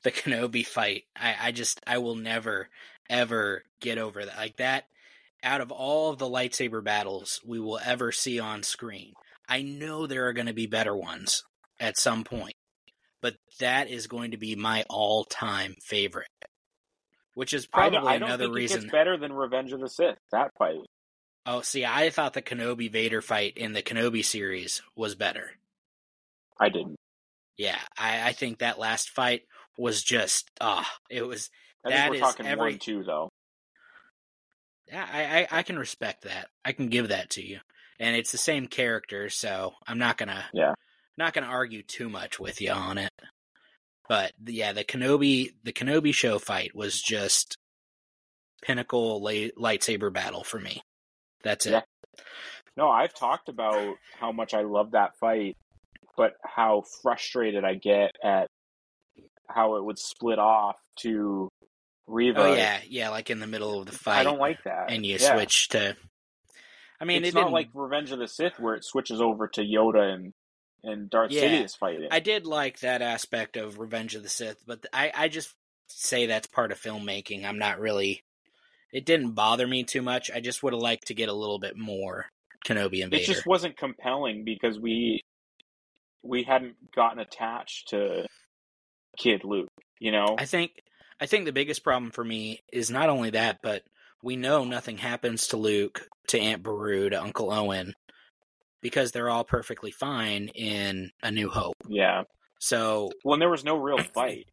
the 0.03 0.11
Kenobi 0.11 0.65
fight. 0.65 1.03
I, 1.15 1.35
I 1.39 1.51
just 1.51 1.81
I 1.85 1.99
will 1.99 2.15
never 2.15 2.69
ever 3.09 3.63
get 3.81 3.97
over 3.97 4.25
that. 4.25 4.37
Like 4.37 4.57
that 4.57 4.85
out 5.43 5.61
of 5.61 5.71
all 5.71 6.09
of 6.09 6.19
the 6.19 6.29
lightsaber 6.29 6.83
battles 6.83 7.41
we 7.45 7.59
will 7.59 7.79
ever 7.83 8.11
see 8.11 8.39
on 8.39 8.63
screen. 8.63 9.13
I 9.47 9.61
know 9.61 10.07
there 10.07 10.27
are 10.27 10.33
going 10.33 10.47
to 10.47 10.53
be 10.53 10.67
better 10.67 10.95
ones 10.95 11.43
at 11.79 11.97
some 11.97 12.23
point. 12.23 12.53
But 13.23 13.37
that 13.59 13.89
is 13.89 14.05
going 14.05 14.31
to 14.31 14.37
be 14.37 14.55
my 14.55 14.83
all-time 14.89 15.75
favorite. 15.81 16.27
Which 17.33 17.53
is 17.53 17.67
I 17.73 17.89
probably 17.89 17.97
don't, 17.97 18.07
I 18.07 18.17
don't 18.19 18.27
another 18.29 18.43
think 18.45 18.55
reason. 18.55 18.89
better 18.91 19.17
than 19.17 19.33
Revenge 19.33 19.71
of 19.73 19.79
the 19.79 19.89
Sith. 19.89 20.17
That 20.31 20.51
fight. 20.59 20.75
Oh, 21.47 21.61
see, 21.61 21.83
I 21.85 22.11
thought 22.11 22.33
the 22.33 22.41
Kenobi 22.43 22.91
Vader 22.91 23.21
fight 23.21 23.57
in 23.57 23.73
the 23.73 23.81
Kenobi 23.81 24.23
series 24.23 24.83
was 24.95 25.15
better. 25.15 25.51
I 26.59 26.69
didn't. 26.69 26.97
Yeah, 27.57 27.79
I, 27.97 28.29
I 28.29 28.31
think 28.33 28.59
that 28.59 28.77
last 28.77 29.09
fight 29.09 29.41
was 29.77 30.03
just 30.03 30.51
ah, 30.61 30.87
it 31.09 31.25
was 31.25 31.49
I 31.85 31.89
That 31.89 31.95
think 31.95 32.09
we're 32.11 32.15
is 32.15 32.21
talking 32.21 32.45
every- 32.45 32.71
one 32.73 32.79
two 32.79 33.03
though. 33.03 33.29
Yeah, 34.87 35.07
I, 35.11 35.23
I, 35.23 35.59
I 35.59 35.63
can 35.63 35.79
respect 35.79 36.23
that. 36.25 36.49
I 36.63 36.71
can 36.73 36.89
give 36.89 37.07
that 37.09 37.31
to 37.31 37.41
you. 37.45 37.59
And 37.99 38.15
it's 38.15 38.31
the 38.31 38.37
same 38.37 38.67
character, 38.67 39.29
so 39.29 39.73
I'm 39.87 39.97
not 39.97 40.17
gonna 40.17 40.45
Yeah. 40.53 40.73
Not 41.17 41.33
gonna 41.33 41.47
argue 41.47 41.83
too 41.83 42.09
much 42.09 42.39
with 42.39 42.61
you 42.61 42.71
on 42.71 42.97
it. 42.97 43.11
But 44.09 44.33
yeah, 44.45 44.73
the 44.73 44.83
Kenobi 44.83 45.51
the 45.63 45.73
Kenobi 45.73 46.13
show 46.13 46.39
fight 46.39 46.75
was 46.75 47.01
just 47.01 47.55
pinnacle 48.61 49.21
la- 49.21 49.31
lightsaber 49.59 50.11
battle 50.11 50.43
for 50.43 50.59
me. 50.59 50.81
That's 51.43 51.65
it. 51.65 51.71
Yeah. 51.71 51.81
No, 52.75 52.89
I've 52.89 53.13
talked 53.13 53.49
about 53.49 53.95
how 54.19 54.31
much 54.31 54.53
I 54.53 54.61
love 54.61 54.91
that 54.91 55.11
fight, 55.19 55.55
but 56.17 56.33
how 56.43 56.83
frustrated 57.01 57.63
I 57.63 57.75
get 57.75 58.11
at 58.23 58.47
how 59.47 59.75
it 59.75 59.83
would 59.85 59.99
split 59.99 60.39
off 60.39 60.77
to 61.01 61.49
Reva. 62.07 62.39
Oh 62.41 62.53
yeah, 62.53 62.79
yeah, 62.87 63.09
like 63.09 63.29
in 63.29 63.39
the 63.39 63.47
middle 63.47 63.79
of 63.79 63.85
the 63.85 63.91
fight, 63.91 64.19
I 64.19 64.23
don't 64.23 64.39
like 64.39 64.63
that. 64.65 64.85
and 64.91 65.05
you 65.05 65.17
Yeah. 65.19 65.35
switch 65.35 65.69
to. 65.69 65.95
I 66.99 67.05
mean, 67.05 67.23
it's 67.23 67.29
it 67.29 67.35
not 67.35 67.41
didn't. 67.41 67.53
like 67.53 67.69
Revenge 67.73 68.11
of 68.11 68.19
the 68.19 68.27
Sith 68.27 68.59
where 68.59 68.75
it 68.75 68.83
switches 68.85 69.21
over 69.21 69.47
to 69.49 69.61
Yoda 69.61 70.13
and 70.13 70.33
and 70.83 71.09
Darth 71.09 71.31
Yeah. 71.31 71.43
Sidious 71.43 71.77
fighting. 71.77 72.09
I 72.11 72.19
did 72.19 72.45
like 72.45 72.79
that 72.79 73.01
aspect 73.01 73.57
of 73.57 73.79
Revenge 73.79 74.15
of 74.15 74.23
the 74.23 74.29
Sith, 74.29 74.63
but 74.65 74.85
I, 74.93 75.11
I 75.15 75.27
just 75.27 75.53
say 75.87 76.25
that's 76.25 76.47
part 76.47 76.71
of 76.71 76.81
filmmaking. 76.81 77.45
I'm 77.45 77.57
not 77.59 77.79
really. 77.79 78.23
It 78.91 79.05
didn't 79.05 79.31
bother 79.31 79.67
me 79.67 79.83
too 79.83 80.01
much. 80.01 80.29
I 80.29 80.39
just 80.39 80.61
would 80.61 80.73
have 80.73 80.81
liked 80.81 81.07
to 81.07 81.13
get 81.13 81.29
a 81.29 81.33
little 81.33 81.59
bit 81.59 81.77
more 81.77 82.27
Kenobi 82.65 83.01
and 83.01 83.11
Vader. 83.11 83.23
it 83.23 83.25
just 83.25 83.45
wasn't 83.45 83.77
compelling 83.77 84.43
because 84.43 84.79
we 84.79 85.21
we 86.21 86.43
hadn't 86.43 86.75
gotten 86.95 87.19
attached 87.19 87.89
to 87.89 88.25
Kid 89.17 89.43
Luke. 89.43 89.71
You 89.99 90.11
know, 90.11 90.35
I 90.37 90.45
think 90.45 90.71
I 91.19 91.25
think 91.25 91.45
the 91.45 91.51
biggest 91.51 91.83
problem 91.83 92.11
for 92.11 92.23
me 92.23 92.59
is 92.71 92.91
not 92.91 93.09
only 93.09 93.31
that, 93.31 93.59
but 93.61 93.83
we 94.21 94.35
know 94.35 94.63
nothing 94.63 94.97
happens 94.97 95.47
to 95.47 95.57
Luke, 95.57 96.07
to 96.27 96.39
Aunt 96.39 96.63
Beru, 96.63 97.09
to 97.09 97.21
Uncle 97.21 97.51
Owen, 97.51 97.93
because 98.83 99.11
they're 99.11 99.29
all 99.29 99.43
perfectly 99.43 99.89
fine 99.89 100.49
in 100.49 101.09
A 101.23 101.31
New 101.31 101.49
Hope. 101.49 101.75
yeah. 101.87 102.23
So 102.59 103.11
when 103.23 103.39
there 103.39 103.49
was 103.49 103.63
no 103.65 103.75
real 103.77 103.97
fight. 103.97 104.47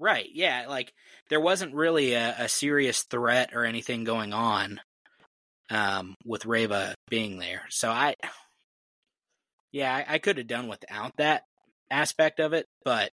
Right, 0.00 0.28
yeah, 0.32 0.64
like 0.68 0.92
there 1.30 1.40
wasn't 1.40 1.74
really 1.74 2.14
a, 2.14 2.34
a 2.38 2.48
serious 2.48 3.02
threat 3.04 3.50
or 3.54 3.64
anything 3.64 4.02
going 4.02 4.32
on 4.32 4.80
um, 5.70 6.16
with 6.24 6.46
Reva 6.46 6.94
being 7.08 7.38
there. 7.38 7.62
So 7.70 7.90
I, 7.90 8.16
yeah, 9.70 9.94
I, 9.94 10.14
I 10.14 10.18
could 10.18 10.38
have 10.38 10.48
done 10.48 10.66
without 10.66 11.12
that 11.18 11.42
aspect 11.90 12.40
of 12.40 12.54
it, 12.54 12.66
but 12.84 13.12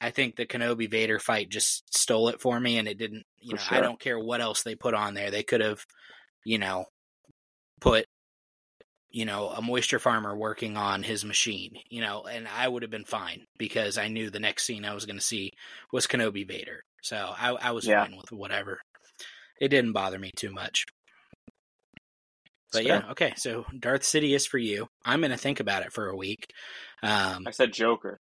I 0.00 0.10
think 0.10 0.34
the 0.34 0.46
Kenobi 0.46 0.90
Vader 0.90 1.20
fight 1.20 1.50
just 1.50 1.84
stole 1.96 2.28
it 2.28 2.40
for 2.40 2.58
me, 2.58 2.78
and 2.78 2.88
it 2.88 2.98
didn't. 2.98 3.24
You 3.40 3.56
For 3.56 3.74
know, 3.74 3.78
I 3.78 3.80
don't 3.80 4.00
care 4.00 4.18
what 4.18 4.40
else 4.40 4.64
they 4.64 4.74
put 4.74 4.94
on 4.94 5.14
there. 5.14 5.30
They 5.30 5.44
could 5.44 5.60
have, 5.60 5.84
you 6.44 6.58
know, 6.58 6.86
put 7.80 8.06
you 9.10 9.24
know, 9.24 9.48
a 9.48 9.62
moisture 9.62 9.98
farmer 9.98 10.36
working 10.36 10.76
on 10.76 11.02
his 11.02 11.24
machine, 11.24 11.72
you 11.88 12.00
know, 12.00 12.24
and 12.24 12.46
I 12.46 12.68
would 12.68 12.82
have 12.82 12.90
been 12.90 13.04
fine 13.04 13.46
because 13.56 13.96
I 13.98 14.08
knew 14.08 14.28
the 14.30 14.40
next 14.40 14.64
scene 14.64 14.84
I 14.84 14.94
was 14.94 15.06
going 15.06 15.18
to 15.18 15.24
see 15.24 15.52
was 15.92 16.06
Kenobi 16.06 16.46
Vader. 16.46 16.84
So 17.02 17.16
I, 17.16 17.52
I 17.52 17.70
was 17.70 17.86
Yeah. 17.86 18.04
fine 18.04 18.16
with 18.16 18.32
whatever. 18.32 18.80
It 19.60 19.68
didn't 19.68 19.92
bother 19.92 20.18
me 20.18 20.30
too 20.36 20.50
much. 20.52 20.84
But 22.72 22.84
yeah, 22.84 23.02
okay. 23.12 23.32
So 23.36 23.64
Darth 23.78 24.02
Sidious 24.02 24.46
for 24.46 24.58
you. 24.58 24.88
I'm 25.04 25.20
going 25.20 25.30
to 25.30 25.38
think 25.38 25.58
about 25.60 25.82
it 25.84 25.92
for 25.92 26.08
a 26.08 26.16
week. 26.16 26.52
Um, 27.02 27.44
I 27.46 27.50
said 27.50 27.72
Joker. 27.72 28.20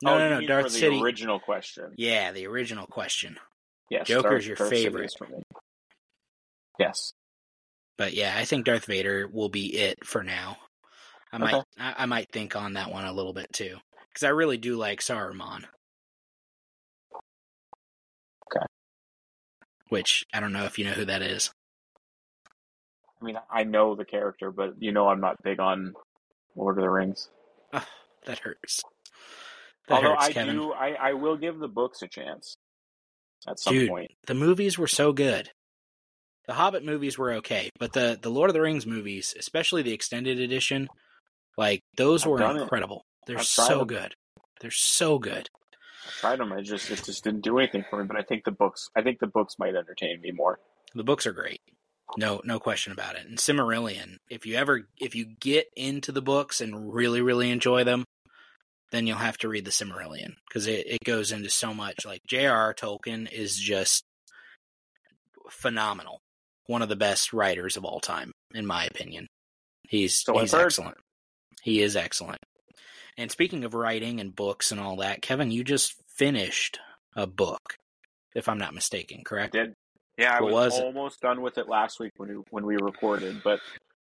no, 0.00 0.14
oh, 0.14 0.18
no, 0.18 0.40
no. 0.40 0.46
Darth 0.46 0.66
for 0.66 0.70
the 0.72 0.78
City. 0.78 1.00
original 1.02 1.40
question. 1.40 1.92
Yeah, 1.96 2.30
the 2.30 2.46
original 2.46 2.86
question. 2.86 3.36
Yes, 3.90 4.06
Joker's 4.06 4.46
Darth- 4.46 4.46
your 4.46 4.56
Darth 4.56 4.70
favorite. 4.70 5.10
Sidious 5.10 5.18
for 5.18 5.26
me. 5.26 5.42
Yes. 6.78 7.12
But 7.98 8.14
yeah, 8.14 8.34
I 8.36 8.44
think 8.44 8.64
Darth 8.64 8.86
Vader 8.86 9.28
will 9.30 9.48
be 9.48 9.76
it 9.76 10.04
for 10.04 10.22
now. 10.22 10.56
I 11.32 11.38
might, 11.38 11.54
I, 11.78 11.94
I 11.98 12.06
might 12.06 12.30
think 12.30 12.56
on 12.56 12.74
that 12.74 12.90
one 12.90 13.04
a 13.04 13.12
little 13.12 13.32
bit 13.32 13.52
too, 13.52 13.76
because 14.08 14.22
I 14.22 14.28
really 14.28 14.58
do 14.58 14.76
like 14.76 15.00
Saruman. 15.00 15.64
Okay. 18.46 18.66
Which 19.88 20.24
I 20.34 20.40
don't 20.40 20.52
know 20.52 20.64
if 20.64 20.78
you 20.78 20.84
know 20.84 20.92
who 20.92 21.06
that 21.06 21.22
is. 21.22 21.50
I 23.20 23.24
mean, 23.24 23.38
I 23.50 23.64
know 23.64 23.94
the 23.94 24.04
character, 24.04 24.50
but 24.50 24.74
you 24.80 24.92
know 24.92 25.08
I'm 25.08 25.20
not 25.20 25.42
big 25.42 25.60
on 25.60 25.94
Lord 26.56 26.76
of 26.76 26.82
the 26.82 26.90
Rings. 26.90 27.28
Oh, 27.72 27.86
that 28.26 28.40
hurts. 28.40 28.82
That 29.88 29.96
Although 29.96 30.10
hurts, 30.10 30.26
I 30.26 30.32
Kevin. 30.32 30.56
do, 30.56 30.72
I, 30.72 30.88
I 31.00 31.12
will 31.14 31.36
give 31.36 31.58
the 31.58 31.68
books 31.68 32.02
a 32.02 32.08
chance 32.08 32.56
at 33.48 33.58
some 33.58 33.74
Dude. 33.74 33.88
point. 33.88 34.10
The 34.26 34.34
movies 34.34 34.76
were 34.76 34.86
so 34.86 35.12
good. 35.12 35.50
The 36.46 36.54
Hobbit 36.54 36.84
movies 36.84 37.16
were 37.16 37.34
okay, 37.34 37.70
but 37.78 37.92
the 37.92 38.18
the 38.20 38.30
Lord 38.30 38.50
of 38.50 38.54
the 38.54 38.60
Rings 38.60 38.86
movies, 38.86 39.34
especially 39.38 39.82
the 39.82 39.92
extended 39.92 40.40
edition, 40.40 40.88
like 41.56 41.80
those 41.96 42.24
I've 42.24 42.30
were 42.30 42.38
done 42.38 42.56
it. 42.56 42.62
incredible. 42.62 43.04
They're 43.26 43.38
I've 43.38 43.46
so 43.46 43.84
good. 43.84 44.14
They're 44.60 44.70
so 44.70 45.18
good. 45.18 45.48
I 46.04 46.10
tried 46.20 46.40
them. 46.40 46.52
I 46.52 46.62
just 46.62 46.90
it 46.90 47.02
just 47.04 47.22
didn't 47.22 47.42
do 47.42 47.58
anything 47.58 47.84
for 47.88 48.00
me. 48.00 48.06
But 48.06 48.16
I 48.16 48.22
think 48.22 48.44
the 48.44 48.50
books. 48.50 48.88
I 48.96 49.02
think 49.02 49.20
the 49.20 49.26
books 49.28 49.56
might 49.58 49.76
entertain 49.76 50.20
me 50.20 50.32
more. 50.32 50.58
The 50.94 51.04
books 51.04 51.26
are 51.26 51.32
great. 51.32 51.60
No, 52.16 52.42
no 52.44 52.58
question 52.58 52.92
about 52.92 53.14
it. 53.14 53.26
And 53.26 53.38
Silmarillion, 53.38 54.16
if 54.28 54.44
you 54.44 54.56
ever 54.56 54.82
if 54.98 55.14
you 55.14 55.24
get 55.40 55.66
into 55.76 56.12
the 56.12 56.22
books 56.22 56.60
and 56.60 56.92
really 56.92 57.22
really 57.22 57.50
enjoy 57.50 57.84
them, 57.84 58.04
then 58.90 59.06
you'll 59.06 59.16
have 59.16 59.38
to 59.38 59.48
read 59.48 59.64
the 59.64 59.70
Silmarillion 59.70 60.34
because 60.48 60.66
it, 60.66 60.86
it 60.86 61.04
goes 61.04 61.32
into 61.32 61.50
so 61.50 61.72
much. 61.72 62.04
Like 62.04 62.22
J.R.R. 62.26 62.74
Tolkien 62.74 63.30
is 63.32 63.56
just 63.56 64.04
phenomenal. 65.50 66.20
One 66.66 66.82
of 66.82 66.88
the 66.88 66.96
best 66.96 67.32
writers 67.32 67.76
of 67.76 67.84
all 67.84 68.00
time, 68.00 68.32
in 68.54 68.66
my 68.66 68.84
opinion. 68.84 69.26
He's 69.88 70.16
So 70.16 70.38
he's 70.38 70.54
excellent. 70.54 70.98
He 71.62 71.82
is 71.82 71.96
excellent. 71.96 72.38
And 73.18 73.30
speaking 73.30 73.64
of 73.64 73.74
writing 73.74 74.20
and 74.20 74.34
books 74.34 74.72
and 74.72 74.80
all 74.80 74.96
that, 74.96 75.22
Kevin, 75.22 75.50
you 75.50 75.64
just 75.64 75.94
finished 76.16 76.78
a 77.14 77.26
book, 77.26 77.76
if 78.34 78.48
I'm 78.48 78.58
not 78.58 78.74
mistaken, 78.74 79.18
I 79.20 79.22
correct? 79.28 79.52
did. 79.52 79.74
Yeah, 80.18 80.36
I 80.38 80.40
What 80.40 80.52
was, 80.52 80.72
was 80.72 80.78
it? 80.80 80.84
almost 80.84 81.20
done 81.20 81.42
with 81.42 81.58
it 81.58 81.68
last 81.68 81.98
week 82.00 82.12
when 82.16 82.28
we 82.28 82.34
when 82.50 82.66
we 82.66 82.76
recorded, 82.76 83.42
but 83.42 83.60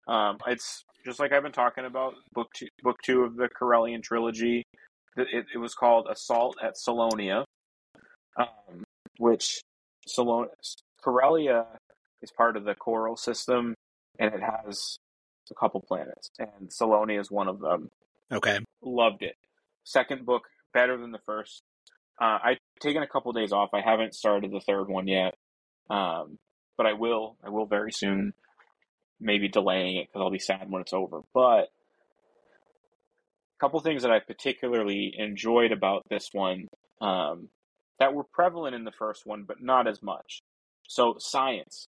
um, 0.08 0.38
it's 0.46 0.84
just 1.04 1.18
like 1.20 1.32
I've 1.32 1.42
been 1.42 1.52
talking 1.52 1.84
about. 1.84 2.14
Book 2.32 2.48
two, 2.54 2.68
book 2.82 2.96
two 3.02 3.22
of 3.22 3.36
the 3.36 3.48
Corellian 3.48 4.02
trilogy. 4.02 4.64
It, 5.16 5.28
it, 5.32 5.46
it 5.54 5.58
was 5.58 5.74
called 5.74 6.06
Assault 6.10 6.56
at 6.62 6.74
Selonia, 6.76 7.44
um, 8.36 8.84
which 9.18 9.60
Salon 10.06 10.48
Corellia 11.02 11.66
is 12.26 12.32
part 12.32 12.56
of 12.56 12.64
the 12.64 12.74
Coral 12.74 13.16
system, 13.16 13.74
and 14.18 14.34
it 14.34 14.40
has 14.42 14.98
a 15.50 15.54
couple 15.54 15.80
planets, 15.80 16.30
and 16.38 16.70
Selonia 16.70 17.20
is 17.20 17.30
one 17.30 17.46
of 17.46 17.60
them. 17.60 17.90
Okay. 18.32 18.58
Loved 18.82 19.22
it. 19.22 19.36
Second 19.84 20.26
book 20.26 20.42
better 20.74 20.98
than 20.98 21.12
the 21.12 21.20
first. 21.24 21.62
Uh, 22.20 22.38
I've 22.42 22.58
taken 22.80 23.02
a 23.02 23.06
couple 23.06 23.32
days 23.32 23.52
off. 23.52 23.70
I 23.72 23.80
haven't 23.80 24.14
started 24.14 24.50
the 24.50 24.60
third 24.60 24.88
one 24.88 25.06
yet, 25.06 25.34
um, 25.88 26.38
but 26.76 26.86
I 26.86 26.94
will. 26.94 27.36
I 27.44 27.50
will 27.50 27.66
very 27.66 27.92
soon. 27.92 28.32
Maybe 29.20 29.48
delaying 29.48 29.96
it 29.96 30.08
because 30.08 30.20
I'll 30.20 30.30
be 30.30 30.38
sad 30.38 30.68
when 30.68 30.82
it's 30.82 30.92
over. 30.92 31.20
But 31.32 31.68
a 33.56 33.58
couple 33.60 33.80
things 33.80 34.02
that 34.02 34.10
I 34.10 34.18
particularly 34.18 35.14
enjoyed 35.16 35.72
about 35.72 36.02
this 36.10 36.28
one 36.32 36.66
um, 37.00 37.48
that 37.98 38.12
were 38.12 38.24
prevalent 38.24 38.74
in 38.74 38.84
the 38.84 38.92
first 38.92 39.24
one, 39.24 39.44
but 39.44 39.62
not 39.62 39.86
as 39.86 40.02
much. 40.02 40.42
So 40.88 41.14
science, 41.18 41.88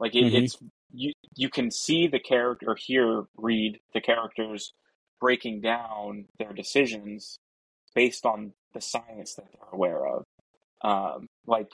like 0.00 0.14
it, 0.16 0.24
Mhm. 0.32 0.42
it's 0.42 0.56
you. 0.92 1.12
You 1.36 1.48
can 1.48 1.70
see 1.70 2.08
the 2.08 2.18
character, 2.18 2.74
here 2.74 3.26
read 3.36 3.78
the 3.94 4.00
characters 4.00 4.72
breaking 5.20 5.60
down 5.60 6.26
their 6.38 6.52
decisions 6.52 7.38
based 7.94 8.24
on 8.26 8.52
the 8.74 8.80
science 8.80 9.34
that 9.34 9.46
they're 9.52 9.68
aware 9.72 10.06
of. 10.06 10.24
Um, 10.82 11.28
like 11.46 11.70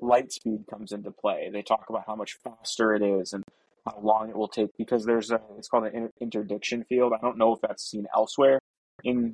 light 0.00 0.32
speed 0.32 0.64
comes 0.68 0.90
into 0.92 1.12
play. 1.12 1.50
They 1.52 1.62
talk 1.62 1.84
about 1.88 2.04
how 2.06 2.16
much 2.16 2.34
faster 2.42 2.94
it 2.94 3.02
is 3.02 3.32
and 3.32 3.44
how 3.86 4.00
long 4.00 4.30
it 4.30 4.36
will 4.36 4.48
take 4.48 4.70
because 4.78 5.04
there's 5.04 5.30
a 5.30 5.40
it's 5.58 5.68
called 5.68 5.84
an 5.86 6.10
interdiction 6.20 6.84
field. 6.84 7.12
I 7.12 7.18
don't 7.20 7.36
know 7.36 7.52
if 7.52 7.60
that's 7.60 7.84
seen 7.88 8.06
elsewhere 8.14 8.58
in 9.04 9.32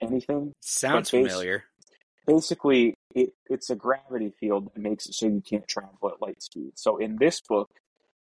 anything. 0.00 0.52
Sounds 0.62 1.10
bas- 1.10 1.20
familiar. 1.32 1.64
Basically, 2.26 2.94
it, 3.16 3.30
it's 3.48 3.70
a 3.70 3.74
gravity 3.74 4.30
field 4.38 4.66
that 4.66 4.80
makes 4.80 5.06
it 5.06 5.14
so 5.14 5.26
you 5.26 5.40
can't 5.40 5.66
travel 5.66 6.10
at 6.12 6.20
light 6.20 6.42
speed. 6.42 6.72
So 6.76 6.98
in 6.98 7.16
this 7.16 7.40
book, 7.40 7.70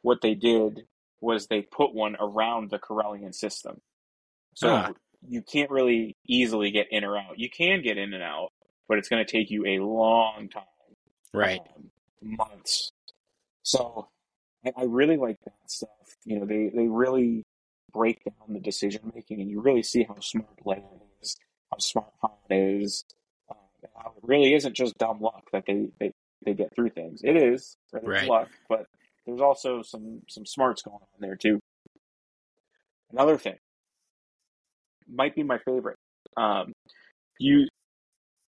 what 0.01 0.21
they 0.21 0.33
did 0.33 0.81
was 1.21 1.47
they 1.47 1.61
put 1.61 1.93
one 1.93 2.17
around 2.19 2.71
the 2.71 2.79
Corellian 2.79 3.33
system. 3.33 3.81
So 4.55 4.69
Ah. 4.69 4.91
you 5.27 5.41
can't 5.43 5.69
really 5.69 6.15
easily 6.27 6.71
get 6.71 6.87
in 6.91 7.03
or 7.03 7.17
out. 7.17 7.37
You 7.37 7.49
can 7.49 7.83
get 7.83 7.97
in 7.97 8.13
and 8.13 8.23
out, 8.23 8.49
but 8.87 8.97
it's 8.97 9.09
going 9.09 9.23
to 9.23 9.31
take 9.31 9.51
you 9.51 9.65
a 9.65 9.79
long 9.79 10.49
time 10.49 10.63
Right. 11.33 11.61
um, 11.75 11.91
months. 12.21 12.91
So 13.61 14.07
I, 14.65 14.71
I 14.75 14.83
really 14.85 15.17
like 15.17 15.37
that 15.45 15.53
stuff. 15.67 15.89
You 16.25 16.39
know, 16.39 16.45
they, 16.45 16.71
they 16.75 16.87
really 16.87 17.45
break 17.93 18.23
down 18.23 18.53
the 18.53 18.59
decision 18.59 19.11
making, 19.13 19.39
and 19.39 19.49
you 19.51 19.61
really 19.61 19.83
see 19.83 20.03
how 20.03 20.19
smart 20.19 20.63
Leia 20.65 20.83
is, 21.21 21.35
how 21.71 21.77
smart 21.77 22.11
Han 22.21 22.31
is, 22.49 23.03
um, 23.95 24.11
it 24.17 24.27
really 24.27 24.53
isn't 24.53 24.75
just 24.75 24.97
dumb 24.97 25.19
luck 25.21 25.43
that 25.51 25.65
they, 25.65 25.87
they, 25.99 26.11
they 26.45 26.53
get 26.53 26.73
through 26.75 26.89
things. 26.89 27.21
It 27.23 27.35
is, 27.35 27.75
Right. 27.91 28.27
luck, 28.27 28.49
but 28.67 28.85
there's 29.25 29.41
also 29.41 29.81
some 29.81 30.21
some 30.27 30.45
smarts 30.45 30.81
going 30.81 30.95
on 30.95 31.19
there 31.19 31.35
too. 31.35 31.59
Another 33.11 33.37
thing 33.37 33.57
might 35.11 35.35
be 35.35 35.43
my 35.43 35.57
favorite. 35.59 35.97
Um, 36.37 36.73
you 37.39 37.67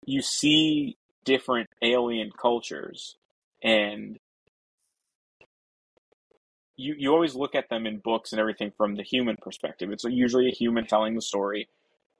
you 0.04 0.22
see 0.22 0.96
different 1.24 1.68
alien 1.82 2.30
cultures 2.40 3.16
and 3.62 4.16
you 6.76 6.94
you 6.98 7.12
always 7.12 7.34
look 7.34 7.54
at 7.54 7.68
them 7.68 7.86
in 7.86 7.98
books 7.98 8.32
and 8.32 8.40
everything 8.40 8.72
from 8.76 8.96
the 8.96 9.02
human 9.02 9.36
perspective. 9.40 9.90
It's 9.90 10.04
usually 10.04 10.48
a 10.48 10.54
human 10.54 10.86
telling 10.86 11.14
the 11.14 11.22
story, 11.22 11.68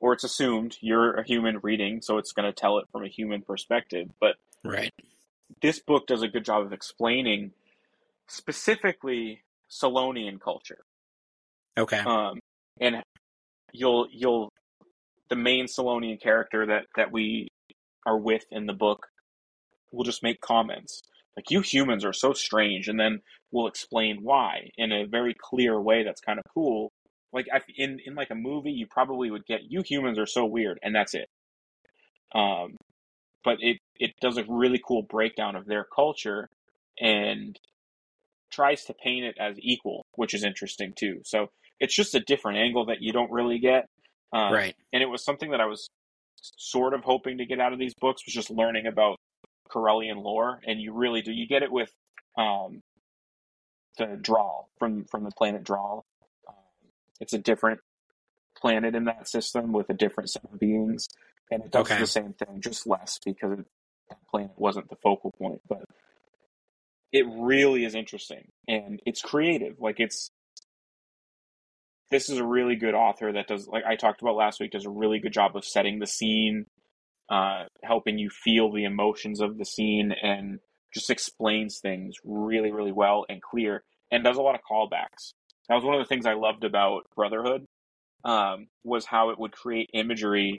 or 0.01 0.13
it's 0.15 0.25
assumed 0.25 0.77
you're 0.81 1.15
a 1.15 1.25
human 1.25 1.59
reading, 1.63 2.01
so 2.01 2.19
it's 2.19 2.33
going 2.33 2.51
to 2.51 2.59
tell 2.59 2.79
it 2.79 2.87
from 2.91 3.05
a 3.05 3.09
human 3.09 3.43
perspective. 3.43 4.09
But 4.21 4.37
Right. 4.65 4.93
this 5.63 5.79
book 5.81 6.07
does 6.07 6.23
a 6.23 6.29
good 6.29 6.45
job 6.45 6.65
of 6.65 6.73
explaining 6.73 7.53
specifically 8.29 9.43
Selonian 9.71 10.41
culture. 10.41 10.85
Okay. 11.79 11.99
Um, 11.99 12.41
and 12.81 13.03
you'll 13.73 14.09
you'll 14.11 14.53
the 15.29 15.37
main 15.37 15.67
Selonian 15.67 16.21
character 16.21 16.67
that 16.67 16.87
that 16.97 17.13
we 17.13 17.49
are 18.07 18.19
with 18.19 18.45
in 18.51 18.67
the 18.67 18.73
book 18.73 19.07
will 19.93 20.05
just 20.05 20.23
make 20.23 20.41
comments 20.41 21.03
like 21.37 21.51
you 21.51 21.61
humans 21.61 22.05
are 22.05 22.13
so 22.13 22.33
strange, 22.33 22.89
and 22.89 22.99
then 22.99 23.21
we'll 23.51 23.67
explain 23.67 24.19
why 24.23 24.71
in 24.77 24.93
a 24.93 25.07
very 25.07 25.35
clear 25.39 25.81
way. 25.81 26.03
That's 26.03 26.21
kind 26.21 26.39
of 26.39 26.45
cool. 26.53 26.93
Like 27.33 27.47
I, 27.53 27.61
in 27.77 27.99
in 28.05 28.15
like 28.15 28.31
a 28.31 28.35
movie, 28.35 28.73
you 28.73 28.87
probably 28.87 29.31
would 29.31 29.47
get 29.47 29.61
you 29.69 29.83
humans 29.83 30.19
are 30.19 30.27
so 30.27 30.45
weird, 30.45 30.79
and 30.83 30.95
that's 30.95 31.15
it. 31.15 31.29
Um, 32.35 32.77
but 33.45 33.59
it 33.61 33.79
it 33.99 34.13
does 34.21 34.37
a 34.37 34.45
really 34.49 34.81
cool 34.85 35.03
breakdown 35.03 35.57
of 35.57 35.67
their 35.67 35.85
culture 35.85 36.49
and 37.01 37.59
tries 38.51 38.85
to 38.85 38.95
paint 38.95 39.25
it 39.25 39.37
as 39.39 39.57
equal, 39.61 40.05
which 40.17 40.35
is 40.35 40.45
interesting 40.45 40.93
too. 40.97 41.21
So 41.25 41.49
it's 41.79 41.95
just 41.95 42.15
a 42.15 42.21
different 42.21 42.59
angle 42.59 42.87
that 42.87 43.01
you 43.01 43.13
don't 43.13 43.31
really 43.31 43.59
get. 43.59 43.87
Um, 44.33 44.53
right. 44.53 44.77
and 44.93 45.03
it 45.03 45.07
was 45.07 45.25
something 45.25 45.51
that 45.51 45.61
I 45.61 45.67
was 45.67 45.89
sort 46.37 46.95
of 46.95 47.03
hoping 47.03 47.39
to 47.39 47.47
get 47.47 47.61
out 47.61 47.73
of 47.73 47.81
these 47.81 47.95
books 48.01 48.23
was 48.25 48.35
just 48.35 48.51
learning 48.51 48.87
about 48.87 49.17
Corellian 49.71 50.23
lore, 50.23 50.61
and 50.67 50.81
you 50.81 50.93
really 50.93 51.23
do. 51.23 51.33
You 51.33 51.47
get 51.47 51.63
it 51.63 51.73
with 51.73 51.91
um, 52.37 52.81
the 53.99 54.19
Drall 54.21 54.69
from 54.79 55.05
from 55.05 55.25
the 55.25 55.31
planet 55.37 55.65
Drall. 55.65 56.05
It's 57.21 57.33
a 57.33 57.39
different 57.39 57.81
planet 58.57 58.95
in 58.95 59.05
that 59.05 59.29
system 59.29 59.73
with 59.73 59.91
a 59.91 59.95
different 59.95 60.31
set 60.31 60.45
of 60.45 60.59
beings, 60.59 61.09
and 61.51 61.63
it 61.63 61.71
does 61.71 61.87
Okay. 61.87 62.01
the 62.01 62.07
same 62.07 62.35
thing, 62.35 62.61
just 62.61 62.87
less 62.87 63.19
because 63.25 63.53
it, 63.59 63.67
that 64.09 64.19
planet 64.31 64.53
wasn't 64.57 64.89
the 64.91 64.97
focal 64.97 65.33
point. 65.33 65.61
But 65.69 65.85
it 67.13 67.27
really 67.29 67.85
is 67.85 67.95
interesting, 67.95 68.49
and 68.69 69.01
it's 69.07 69.23
creative. 69.23 69.77
Like 69.81 70.01
it's 70.01 70.31
this 72.11 72.29
is 72.29 72.39
a 72.39 72.45
really 72.45 72.77
good 72.77 72.95
author 72.95 73.33
that 73.33 73.47
does 73.47 73.69
like 73.69 73.85
I 73.85 73.97
talked 73.97 74.23
about 74.23 74.37
last 74.37 74.61
week 74.61 74.73
does 74.73 74.87
a 74.87 74.91
really 74.91 75.19
good 75.21 75.33
job 75.33 75.57
of 75.57 75.65
setting 75.65 75.99
the 75.99 76.07
scene, 76.07 76.67
uh, 77.31 77.65
helping 77.85 78.19
you 78.19 78.31
feel 78.31 78.73
the 78.73 78.85
emotions 78.85 79.41
of 79.41 79.59
the 79.59 79.65
scene, 79.65 80.13
and 80.23 80.59
just 80.93 81.11
explains 81.11 81.79
things 81.79 82.17
really 82.25 82.73
really 82.73 82.93
well 82.93 83.27
and 83.29 83.41
clear, 83.43 83.85
and 84.11 84.25
does 84.25 84.37
a 84.37 84.43
lot 84.43 84.55
of 84.55 84.61
callbacks. 84.69 85.33
That 85.71 85.77
was 85.77 85.85
one 85.85 85.95
of 85.95 86.01
the 86.01 86.09
things 86.09 86.27
I 86.27 86.35
loved 86.35 86.65
about 86.65 87.05
Brotherhood, 87.15 87.65
um, 88.25 88.67
was 88.83 89.07
how 89.07 89.31
it 89.31 89.39
would 89.39 89.53
create 89.53 89.89
imagery 89.95 90.59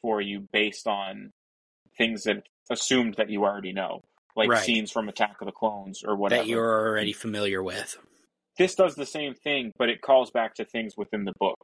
for 0.00 0.22
you 0.22 0.46
based 0.50 0.86
on 0.86 1.30
things 1.98 2.24
that 2.24 2.42
assumed 2.70 3.16
that 3.18 3.28
you 3.28 3.44
already 3.44 3.72
know, 3.72 4.00
like 4.34 4.48
Right. 4.48 4.64
scenes 4.64 4.90
from 4.90 5.10
Attack 5.10 5.36
of 5.42 5.46
the 5.46 5.52
Clones 5.52 6.02
or 6.06 6.16
whatever 6.16 6.42
That 6.42 6.48
you're 6.48 6.88
already 6.88 7.12
familiar 7.12 7.62
with. 7.62 7.98
this 8.58 8.74
does 8.74 8.94
the 8.94 9.04
same 9.04 9.34
thing, 9.34 9.72
but 9.78 9.90
it 9.90 10.00
calls 10.00 10.30
back 10.30 10.54
to 10.54 10.64
things 10.64 10.96
within 10.96 11.24
the 11.26 11.34
book. 11.38 11.58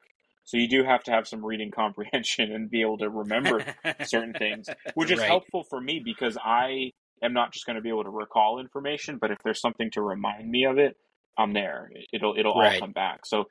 So 0.45 0.59
you 0.59 0.69
do 0.69 0.85
have 0.85 1.03
to 1.05 1.13
have 1.13 1.27
some 1.27 1.45
reading 1.45 1.71
comprehension 1.75 2.53
and 2.53 2.71
be 2.71 2.83
able 2.83 2.99
to 2.99 3.09
remember 3.09 3.65
certain 4.03 4.35
things, 4.35 4.71
which 4.95 5.11
is 5.11 5.21
Right. 5.21 5.29
helpful 5.29 5.65
for 5.65 5.81
me 5.81 6.03
because 6.05 6.37
I 6.45 6.91
am 7.23 7.33
not 7.33 7.55
just 7.55 7.65
going 7.65 7.77
to 7.77 7.83
be 7.83 7.89
able 7.89 8.05
to 8.05 8.11
recall 8.11 8.61
information, 8.61 9.17
but 9.19 9.31
if 9.31 9.39
there's 9.43 9.61
something 9.61 9.91
to 9.93 10.03
remind 10.03 10.51
me 10.51 10.65
of 10.65 10.77
it, 10.77 10.99
I'm 11.39 11.53
there. 11.53 11.91
It'll 12.13 12.35
it'll 12.37 12.53
all 12.53 12.79
come 12.79 12.93
back. 12.93 13.27
So 13.27 13.45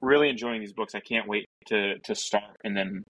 really 0.00 0.28
enjoying 0.28 0.60
these 0.60 0.72
books. 0.72 0.94
I 0.94 1.00
can't 1.00 1.28
wait 1.28 1.48
to 1.66 1.98
to 2.00 2.14
start 2.14 2.56
and 2.64 2.76
then 2.76 3.04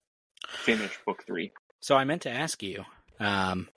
finish 0.47 0.97
book 1.05 1.23
three. 1.25 1.51
So 1.81 1.95
I 1.95 2.05
meant 2.05 2.21
to 2.23 2.29
ask 2.31 2.63
you, 2.63 2.85
um, 3.19 3.67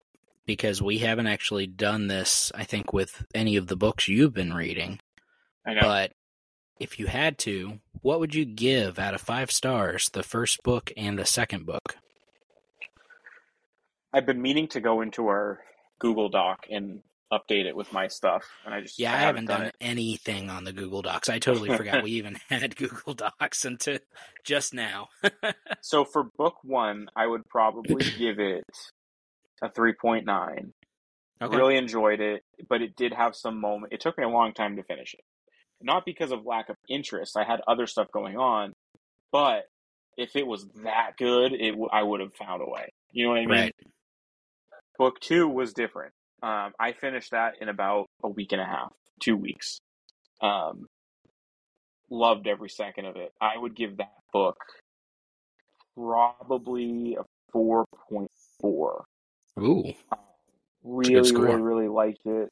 because 0.46 0.80
we 0.80 0.98
haven't 0.98 1.26
actually 1.26 1.66
done 1.66 2.06
this, 2.06 2.52
I 2.54 2.64
think, 2.64 2.92
with 2.92 3.24
any 3.34 3.56
of 3.56 3.66
the 3.66 3.76
books 3.76 4.06
you've 4.08 4.34
been 4.34 4.52
reading. 4.52 5.00
I 5.66 5.74
know. 5.74 5.80
But 5.82 6.12
if 6.78 6.98
you 6.98 7.06
had 7.06 7.38
to, 7.38 7.80
what 8.02 8.20
would 8.20 8.34
you 8.34 8.44
give 8.44 8.98
out 8.98 9.14
of 9.14 9.20
five 9.20 9.50
stars 9.50 10.08
the 10.10 10.22
first 10.22 10.62
book 10.62 10.92
and 10.96 11.18
the 11.18 11.24
second 11.24 11.66
book? 11.66 11.96
I've 14.12 14.26
been 14.26 14.40
meaning 14.40 14.68
to 14.68 14.80
go 14.80 15.00
into 15.00 15.26
our 15.26 15.60
Google 15.98 16.28
Doc 16.28 16.66
and 16.70 17.02
update 17.32 17.66
it 17.66 17.76
with 17.76 17.92
my 17.92 18.06
stuff, 18.08 18.44
and 18.64 18.74
I 18.74 18.80
just 18.80 18.98
Yeah, 18.98 19.12
I 19.12 19.18
haven't 19.18 19.46
done 19.46 19.72
anything 19.80 20.50
on 20.50 20.64
the 20.64 20.72
Google 20.72 21.02
Docs. 21.02 21.28
I 21.28 21.38
totally 21.38 21.76
forgot 21.76 22.02
we 22.02 22.10
even 22.12 22.36
had 22.48 22.76
Google 22.76 23.14
Docs 23.14 23.64
until 23.64 23.98
just 24.44 24.74
now. 24.74 25.08
So 25.82 26.04
for 26.04 26.24
book 26.36 26.56
one, 26.64 27.06
I 27.14 27.26
would 27.26 27.42
probably 27.48 28.04
give 28.18 28.40
it 28.40 28.64
a 29.62 29.70
three 29.70 29.92
point 29.92 30.26
nine. 30.26 30.72
Okay. 31.40 31.56
Really 31.56 31.76
enjoyed 31.76 32.20
it, 32.20 32.42
but 32.68 32.82
it 32.82 32.96
did 32.96 33.12
have 33.12 33.36
some 33.36 33.60
moment. 33.60 33.92
It 33.92 34.00
took 34.00 34.16
me 34.18 34.24
a 34.24 34.28
long 34.28 34.52
time 34.52 34.76
to 34.76 34.82
finish 34.82 35.14
it, 35.14 35.20
not 35.80 36.04
because 36.06 36.32
of 36.32 36.46
lack 36.46 36.70
of 36.70 36.76
interest. 36.88 37.36
I 37.36 37.44
had 37.44 37.60
other 37.68 37.86
stuff 37.86 38.08
going 38.12 38.36
on, 38.36 38.72
but 39.30 39.64
if 40.16 40.34
it 40.34 40.46
was 40.46 40.66
that 40.82 41.12
good, 41.18 41.52
it 41.52 41.72
w- 41.72 41.90
I 41.92 42.02
would 42.02 42.20
have 42.20 42.34
found 42.34 42.62
a 42.62 42.66
way. 42.70 42.88
You 43.12 43.24
know 43.26 43.30
what 43.30 43.38
I 43.38 43.46
mean? 43.46 43.50
Right. 43.50 43.74
Book 44.98 45.20
two 45.20 45.46
was 45.46 45.72
different. 45.72 46.12
Um, 46.46 46.74
I 46.78 46.92
finished 46.92 47.32
that 47.32 47.54
in 47.60 47.68
about 47.68 48.06
a 48.22 48.28
week 48.28 48.52
and 48.52 48.60
a 48.60 48.64
half, 48.64 48.92
two 49.20 49.36
weeks. 49.36 49.80
Um, 50.40 50.86
loved 52.08 52.46
every 52.46 52.68
second 52.68 53.06
of 53.06 53.16
it. 53.16 53.32
I 53.40 53.58
would 53.58 53.74
give 53.74 53.96
that 53.96 54.12
book 54.32 54.56
probably 55.96 57.16
a 57.18 57.24
four 57.50 57.86
point 58.08 58.30
four. 58.60 59.06
Ooh. 59.58 59.92
Really, 60.84 61.32
really, 61.32 61.60
really 61.60 61.88
liked 61.88 62.24
it. 62.26 62.48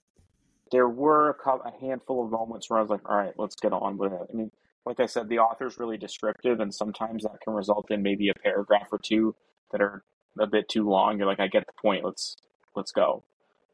There 0.73 0.89
were 0.89 1.31
a, 1.31 1.35
couple, 1.35 1.71
a 1.71 1.87
handful 1.87 2.25
of 2.25 2.33
moments 2.33 2.69
where 2.69 2.81
I 2.81 2.83
was 2.83 2.91
like, 2.91 3.09
"All 3.09 3.17
right, 3.17 3.35
let's 3.39 3.55
get 3.55 3.73
on 3.73 3.97
with 3.97 4.13
it." 4.13 4.27
I 4.29 4.37
mean, 4.37 4.51
like 4.85 4.99
I 4.99 5.07
said, 5.07 5.29
the 5.29 5.39
author's 5.39 5.79
really 5.79 5.99
descriptive, 5.99 6.59
and 6.59 6.75
sometimes 6.75 7.23
that 7.23 7.41
can 7.45 7.55
result 7.55 7.93
in 7.93 8.03
maybe 8.03 8.29
a 8.29 8.35
paragraph 8.35 8.89
or 8.91 8.99
two 8.99 9.37
that 9.71 9.81
are 9.81 10.03
a 10.41 10.49
bit 10.49 10.69
too 10.69 10.89
long. 10.89 11.19
You're 11.19 11.29
like, 11.29 11.39
"I 11.39 11.47
get 11.47 11.65
the 11.65 11.81
point. 11.81 12.05
Let's 12.05 12.35
let's 12.75 12.91
go." 12.91 13.23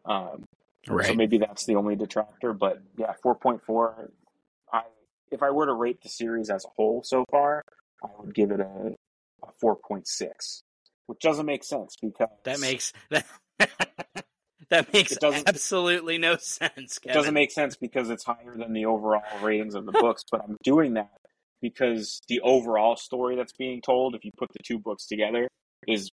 Um, 0.05 0.45
So 0.87 1.15
maybe 1.15 1.39
that's 1.39 1.67
the 1.67 1.77
only 1.77 1.97
detractor. 1.97 2.53
But 2.53 2.83
yeah, 2.97 3.13
four 3.23 3.35
point 3.35 3.63
four. 3.65 4.11
I 4.73 4.83
if 5.31 5.43
I 5.43 5.51
were 5.51 5.67
to 5.67 5.75
rate 5.75 6.01
the 6.03 6.09
series 6.09 6.51
as 6.51 6.65
a 6.65 6.69
whole 6.77 7.03
so 7.05 7.25
far, 7.31 7.63
I 8.03 8.09
would 8.19 8.35
give 8.35 8.51
it 8.51 8.61
a, 8.61 8.95
a 9.43 9.49
four 9.61 9.77
point 9.77 10.09
six, 10.09 10.63
which 11.07 11.21
doesn't 11.21 11.47
make 11.47 11.65
sense 11.65 11.97
because 12.01 12.29
That 12.45 12.61
makes 12.61 12.93
that 13.11 13.27
that 14.71 14.93
makes 14.93 15.13
It 15.13 15.25
absolutely 15.47 16.19
no 16.19 16.37
sense. 16.37 16.99
it 17.05 17.13
doesn't 17.13 17.35
make 17.35 17.51
sense 17.51 17.77
because 17.77 18.09
it's 18.11 18.25
higher 18.25 18.57
than 18.57 18.73
the 18.73 18.87
overall 18.87 19.23
ratings 19.43 19.75
of 19.75 19.85
the 19.87 19.93
books. 19.93 20.25
But 20.31 20.43
I'm 20.43 20.57
doing 20.63 20.95
that 20.95 21.11
because 21.61 22.21
the 22.29 22.41
overall 22.41 22.97
story 22.97 23.37
that's 23.37 23.53
being 23.53 23.83
told, 23.83 24.15
if 24.15 24.25
you 24.25 24.31
put 24.39 24.49
the 24.53 24.63
two 24.65 24.79
books 24.79 25.07
together, 25.07 25.49
is 25.87 26.11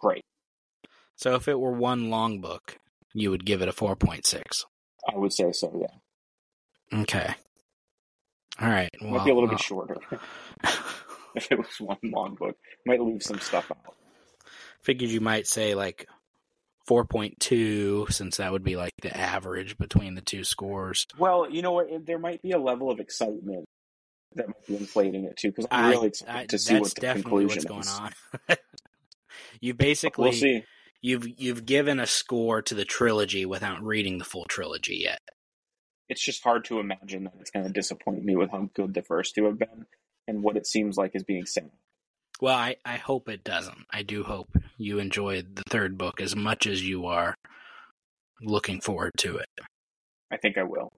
great. 0.00 0.22
So 1.16 1.34
if 1.34 1.48
it 1.48 1.58
were 1.58 1.72
one 1.72 2.10
long 2.10 2.40
book, 2.40 2.78
you 3.16 3.30
would 3.30 3.44
give 3.46 3.62
it 3.62 3.68
a 3.68 3.72
four 3.72 3.96
point 3.96 4.26
six. 4.26 4.64
I 5.12 5.16
would 5.16 5.32
say 5.32 5.52
so. 5.52 5.72
Yeah, 5.80 7.00
Okay. 7.02 7.34
All 8.60 8.68
right. 8.68 8.90
Well, 9.00 9.10
might 9.12 9.24
be 9.24 9.30
a 9.30 9.34
little 9.34 9.48
well. 9.48 9.56
bit 9.56 9.64
shorter 9.64 9.96
if 11.34 11.50
it 11.52 11.58
was 11.58 11.80
one 11.80 11.98
long 12.04 12.34
book. 12.34 12.56
Might 12.86 13.00
leave 13.02 13.22
some 13.22 13.38
stuff 13.40 13.70
out. 13.70 13.94
Figured 14.82 15.10
you 15.10 15.20
might 15.20 15.46
say 15.46 15.74
like 15.74 16.06
4.2 16.88 18.12
since 18.12 18.36
that 18.36 18.52
would 18.52 18.62
be 18.64 18.76
like 18.76 18.92
the 19.02 19.16
average 19.16 19.76
between 19.78 20.14
the 20.14 20.20
two 20.20 20.44
scores. 20.44 21.06
Well, 21.18 21.50
you 21.50 21.62
know 21.62 21.72
what? 21.72 21.88
There 22.06 22.18
might 22.18 22.42
be 22.42 22.52
a 22.52 22.58
level 22.58 22.90
of 22.90 23.00
excitement 23.00 23.64
that 24.34 24.46
might 24.48 24.66
be 24.66 24.76
inflating 24.76 25.24
it 25.24 25.36
too, 25.36 25.48
because 25.48 25.66
I'm 25.70 25.86
I- 25.86 25.90
really 25.90 26.08
excited 26.08 26.34
I- 26.34 26.46
to 26.46 26.58
see 26.58 26.78
what 26.78 26.94
the 26.94 27.00
definitely 27.00 27.46
conclusion 27.46 27.74
what's 27.74 27.88
going 27.90 28.10
is. 28.10 28.12
on. 28.48 28.56
you 29.60 29.74
basically 29.74 30.24
We'll 30.30 30.32
see. 30.38 30.64
You've 31.00 31.26
you've 31.38 31.66
given 31.66 32.00
a 32.00 32.06
score 32.06 32.62
to 32.62 32.74
the 32.74 32.84
trilogy 32.84 33.46
without 33.46 33.82
reading 33.82 34.18
the 34.18 34.24
full 34.24 34.44
trilogy 34.46 35.00
yet. 35.02 35.20
It's 36.08 36.24
just 36.24 36.44
hard 36.44 36.64
to 36.66 36.78
imagine 36.78 37.24
that 37.24 37.34
it's 37.40 37.50
going 37.50 37.66
to 37.66 37.72
disappoint 37.72 38.24
me 38.24 38.36
with 38.36 38.50
how 38.50 38.70
good 38.74 38.94
the 38.94 39.02
first 39.02 39.34
two 39.34 39.44
have 39.46 39.58
been 39.58 39.86
and 40.28 40.42
what 40.42 40.56
it 40.56 40.66
seems 40.66 40.96
like 40.96 41.12
is 41.14 41.24
being 41.24 41.46
said. 41.46 41.70
Well, 42.40 42.54
I, 42.54 42.76
I 42.84 42.96
hope 42.96 43.28
it 43.28 43.42
doesn't. 43.42 43.86
I 43.90 44.02
do 44.02 44.22
hope 44.22 44.48
you 44.76 44.98
enjoyed 44.98 45.56
the 45.56 45.62
third 45.68 45.96
book 45.96 46.20
as 46.20 46.36
much 46.36 46.66
as 46.66 46.86
you 46.86 47.06
are 47.06 47.34
looking 48.42 48.80
forward 48.80 49.12
to 49.18 49.38
it. 49.38 49.48
I 50.30 50.36
think 50.36 50.58
I 50.58 50.62
will. 50.62 50.92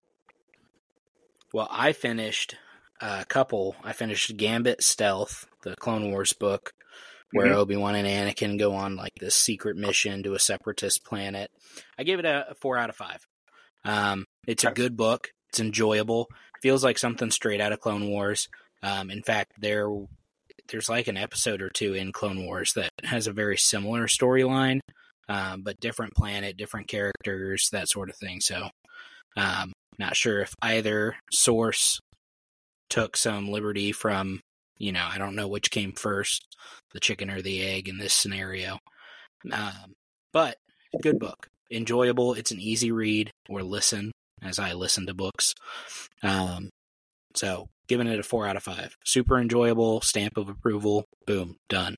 Well, 1.53 1.69
I 1.71 1.93
finished 1.93 2.57
a 3.01 3.25
couple. 3.25 3.77
I 3.85 3.93
finished 3.93 4.37
Gambit 4.37 4.83
Stealth, 4.83 5.47
the 5.63 5.77
Clone 5.77 6.11
Wars 6.11 6.33
book, 6.33 6.73
where 7.33 7.49
Mhm. 7.49 7.55
Obi 7.57 7.77
Wan 7.77 7.95
and 7.95 8.07
Anakin 8.07 8.59
go 8.59 8.75
on 8.75 8.97
like 8.97 9.13
this 9.21 9.35
secret 9.35 9.77
mission 9.77 10.23
to 10.23 10.35
a 10.35 10.39
separatist 10.39 11.05
planet. 11.05 11.51
I 11.99 12.05
gave 12.05 12.19
it 12.19 12.25
a 12.25 12.55
four 12.61 12.79
out 12.79 12.91
of 12.91 12.97
five. 12.97 13.27
Um, 13.85 14.25
it's 14.47 14.65
a 14.65 14.71
good 14.71 14.97
book. 14.97 15.31
It's 15.51 15.61
enjoyable. 15.61 16.29
Feels 16.63 16.83
like 16.85 16.99
something 16.99 17.31
straight 17.31 17.61
out 17.61 17.73
of 17.73 17.81
Clone 17.81 18.09
Wars. 18.09 18.49
Um, 18.83 19.11
in 19.11 19.23
fact, 19.23 19.53
there 19.59 19.89
there's 20.69 20.89
like 20.89 21.09
an 21.09 21.17
episode 21.17 21.63
or 21.63 21.71
two 21.71 21.95
in 21.95 22.13
Clone 22.13 22.45
Wars 22.45 22.73
that 22.75 22.91
has 23.05 23.27
a 23.27 23.33
very 23.33 23.57
similar 23.57 24.07
storyline, 24.07 24.81
um, 25.29 25.63
but 25.63 25.81
different 25.81 26.15
planet, 26.15 26.59
different 26.59 26.89
characters, 26.89 27.71
that 27.73 27.89
sort 27.89 28.11
of 28.11 28.17
thing. 28.17 28.41
So, 28.41 28.69
um, 29.37 29.73
not 29.99 30.15
sure 30.15 30.41
if 30.41 30.53
either 30.61 31.17
source 31.33 31.99
took 32.91 33.17
some 33.17 33.49
liberty 33.49 33.93
from, 33.93 34.41
you 34.79 34.93
know, 34.93 35.07
I 35.11 35.19
don't 35.19 35.35
know 35.35 35.49
which 35.49 35.71
came 35.71 35.93
first, 35.93 36.47
the 36.93 37.01
chicken 37.01 37.31
or 37.31 37.43
the 37.43 37.63
egg 37.63 37.89
in 37.89 37.99
this 37.99 38.15
scenario. 38.15 38.79
Um, 39.53 39.95
but 40.33 40.57
good 41.03 41.19
book, 41.19 41.49
enjoyable. 41.71 42.35
It's 42.35 42.51
an 42.51 42.61
easy 42.61 42.93
read 42.93 43.31
or 43.49 43.63
listen, 43.63 44.13
as 44.43 44.59
I 44.59 44.73
listen 44.73 45.07
to 45.07 45.15
books. 45.15 45.55
Um, 46.23 46.71
so 47.35 47.69
giving 47.89 48.07
it 48.07 48.21
a 48.21 48.23
four 48.23 48.47
out 48.47 48.57
of 48.57 48.63
five. 48.63 48.97
Super 49.05 49.39
enjoyable, 49.39 50.01
stamp 50.01 50.37
of 50.37 50.49
approval. 50.49 51.05
Boom, 51.27 51.57
done. 51.69 51.97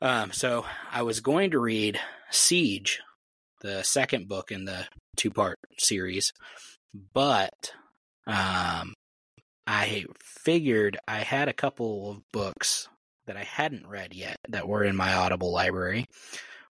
Um, 0.00 0.32
so 0.32 0.66
I 0.92 1.02
was 1.02 1.20
going 1.20 1.52
to 1.52 1.58
read 1.58 1.98
Siege, 2.30 3.00
the 3.60 3.82
second 3.82 4.28
book 4.28 4.50
in 4.50 4.64
the 4.64 4.86
two 5.16 5.30
part 5.30 5.58
series, 5.78 6.32
but 7.14 7.72
um, 8.26 8.92
I 9.66 10.04
figured 10.20 10.98
I 11.08 11.18
had 11.18 11.48
a 11.48 11.54
couple 11.54 12.10
of 12.10 12.32
books 12.32 12.88
that 13.26 13.36
I 13.36 13.44
hadn't 13.44 13.86
read 13.86 14.14
yet 14.14 14.36
that 14.48 14.68
were 14.68 14.84
in 14.84 14.96
my 14.96 15.14
Audible 15.14 15.52
library. 15.52 16.06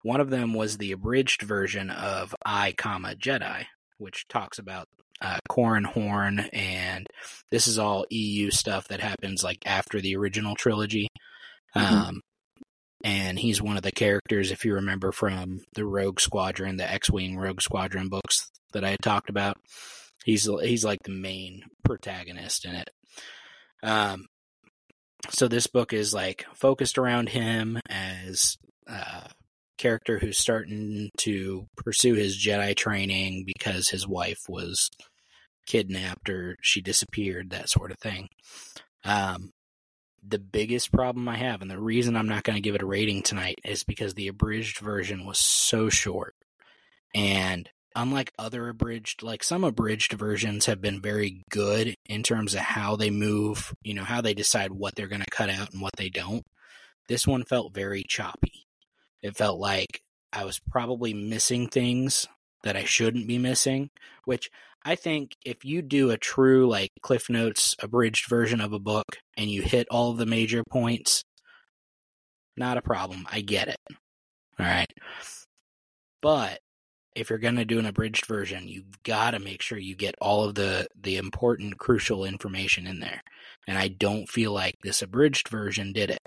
One 0.02 0.20
of 0.20 0.30
them 0.30 0.52
was 0.52 0.76
the 0.76 0.92
abridged 0.92 1.42
version 1.42 1.88
of 1.90 2.34
I, 2.44 2.72
comma 2.72 3.14
Jedi, 3.14 3.64
which 3.98 4.26
talks 4.28 4.58
about 4.58 4.88
uh, 5.20 5.38
Horn, 5.50 6.40
and 6.52 7.06
this 7.50 7.68
is 7.68 7.78
all 7.78 8.04
EU 8.10 8.50
stuff 8.50 8.88
that 8.88 9.00
happens 9.00 9.44
like 9.44 9.62
after 9.64 10.00
the 10.00 10.16
original 10.16 10.56
trilogy. 10.56 11.08
Mhm. 11.76 11.80
Um, 11.80 12.20
and 13.04 13.38
he's 13.38 13.62
one 13.62 13.76
of 13.76 13.82
the 13.82 13.92
characters, 13.92 14.50
if 14.50 14.64
you 14.64 14.74
remember 14.74 15.12
from 15.12 15.60
the 15.74 15.84
Rogue 15.84 16.20
Squadron, 16.20 16.76
the 16.76 16.90
X-wing 16.90 17.36
Rogue 17.36 17.60
Squadron 17.60 18.08
books 18.08 18.50
that 18.72 18.84
I 18.84 18.90
had 18.90 19.00
talked 19.02 19.30
about. 19.30 19.58
He's 20.24 20.48
he's 20.62 20.84
like 20.84 21.02
the 21.04 21.10
main 21.10 21.64
protagonist 21.84 22.64
in 22.64 22.74
it. 22.74 22.90
Um, 23.82 24.26
so 25.30 25.48
this 25.48 25.66
book 25.66 25.92
is 25.92 26.12
like 26.14 26.44
focused 26.54 26.98
around 26.98 27.30
him 27.30 27.78
as 27.88 28.56
a 28.86 29.30
character 29.78 30.18
who's 30.18 30.38
starting 30.38 31.10
to 31.18 31.66
pursue 31.76 32.14
his 32.14 32.36
Jedi 32.36 32.76
training 32.76 33.44
because 33.46 33.88
his 33.88 34.06
wife 34.06 34.40
was 34.48 34.90
kidnapped 35.66 36.28
or 36.28 36.56
she 36.60 36.80
disappeared, 36.80 37.50
that 37.50 37.68
sort 37.68 37.90
of 37.90 37.98
thing. 37.98 38.28
Um, 39.04 39.50
the 40.24 40.38
biggest 40.38 40.92
problem 40.92 41.28
I 41.28 41.36
have, 41.36 41.62
and 41.62 41.70
the 41.70 41.80
reason 41.80 42.16
I'm 42.16 42.28
not 42.28 42.44
going 42.44 42.54
to 42.56 42.62
give 42.62 42.76
it 42.76 42.82
a 42.82 42.86
rating 42.86 43.22
tonight, 43.22 43.58
is 43.64 43.82
because 43.82 44.14
the 44.14 44.28
abridged 44.28 44.78
version 44.78 45.26
was 45.26 45.38
so 45.38 45.88
short. 45.88 46.34
And 47.14 47.68
unlike 47.96 48.32
other 48.38 48.68
abridged, 48.68 49.22
like 49.22 49.42
some 49.42 49.64
abridged 49.64 50.12
versions 50.12 50.66
have 50.66 50.80
been 50.80 51.00
very 51.00 51.42
good 51.50 51.94
in 52.06 52.22
terms 52.22 52.54
of 52.54 52.60
how 52.60 52.96
they 52.96 53.10
move, 53.10 53.74
you 53.82 53.94
know, 53.94 54.04
how 54.04 54.20
they 54.20 54.34
decide 54.34 54.72
what 54.72 54.94
they're 54.94 55.08
going 55.08 55.22
to 55.22 55.30
cut 55.30 55.50
out 55.50 55.72
and 55.72 55.80
what 55.80 55.96
they 55.96 56.08
don't. 56.08 56.44
This 57.08 57.26
one 57.26 57.44
felt 57.44 57.74
very 57.74 58.04
choppy. 58.06 58.66
It 59.22 59.36
felt 59.36 59.58
like 59.58 60.02
I 60.32 60.44
was 60.44 60.58
probably 60.58 61.14
missing 61.14 61.68
things 61.68 62.26
that 62.62 62.76
I 62.76 62.84
shouldn't 62.84 63.28
be 63.28 63.38
missing, 63.38 63.90
which 64.24 64.50
I 64.84 64.94
think 64.94 65.36
if 65.44 65.64
you 65.64 65.82
do 65.82 66.10
a 66.10 66.18
true 66.18 66.68
like 66.68 66.90
Cliff 67.02 67.28
Notes 67.30 67.76
abridged 67.80 68.28
version 68.28 68.60
of 68.60 68.72
a 68.72 68.78
book 68.78 69.18
and 69.36 69.50
you 69.50 69.62
hit 69.62 69.86
all 69.90 70.12
the 70.12 70.26
major 70.26 70.64
points, 70.68 71.24
not 72.56 72.76
a 72.76 72.82
problem. 72.82 73.26
I 73.30 73.40
get 73.40 73.68
it. 73.68 73.80
All 74.58 74.66
right. 74.66 74.92
But 76.20 76.60
if 77.14 77.30
you're 77.30 77.38
going 77.38 77.56
to 77.56 77.64
do 77.64 77.78
an 77.78 77.86
abridged 77.86 78.26
version, 78.26 78.68
you've 78.68 79.02
got 79.02 79.32
to 79.32 79.38
make 79.38 79.62
sure 79.62 79.78
you 79.78 79.94
get 79.94 80.14
all 80.20 80.44
of 80.44 80.54
the 80.54 80.88
the 80.98 81.16
important 81.16 81.78
crucial 81.78 82.24
information 82.24 82.86
in 82.86 83.00
there. 83.00 83.22
And 83.66 83.78
I 83.78 83.88
don't 83.88 84.28
feel 84.28 84.52
like 84.52 84.76
this 84.82 85.02
abridged 85.02 85.48
version 85.48 85.92
did 85.92 86.10
it. 86.10 86.26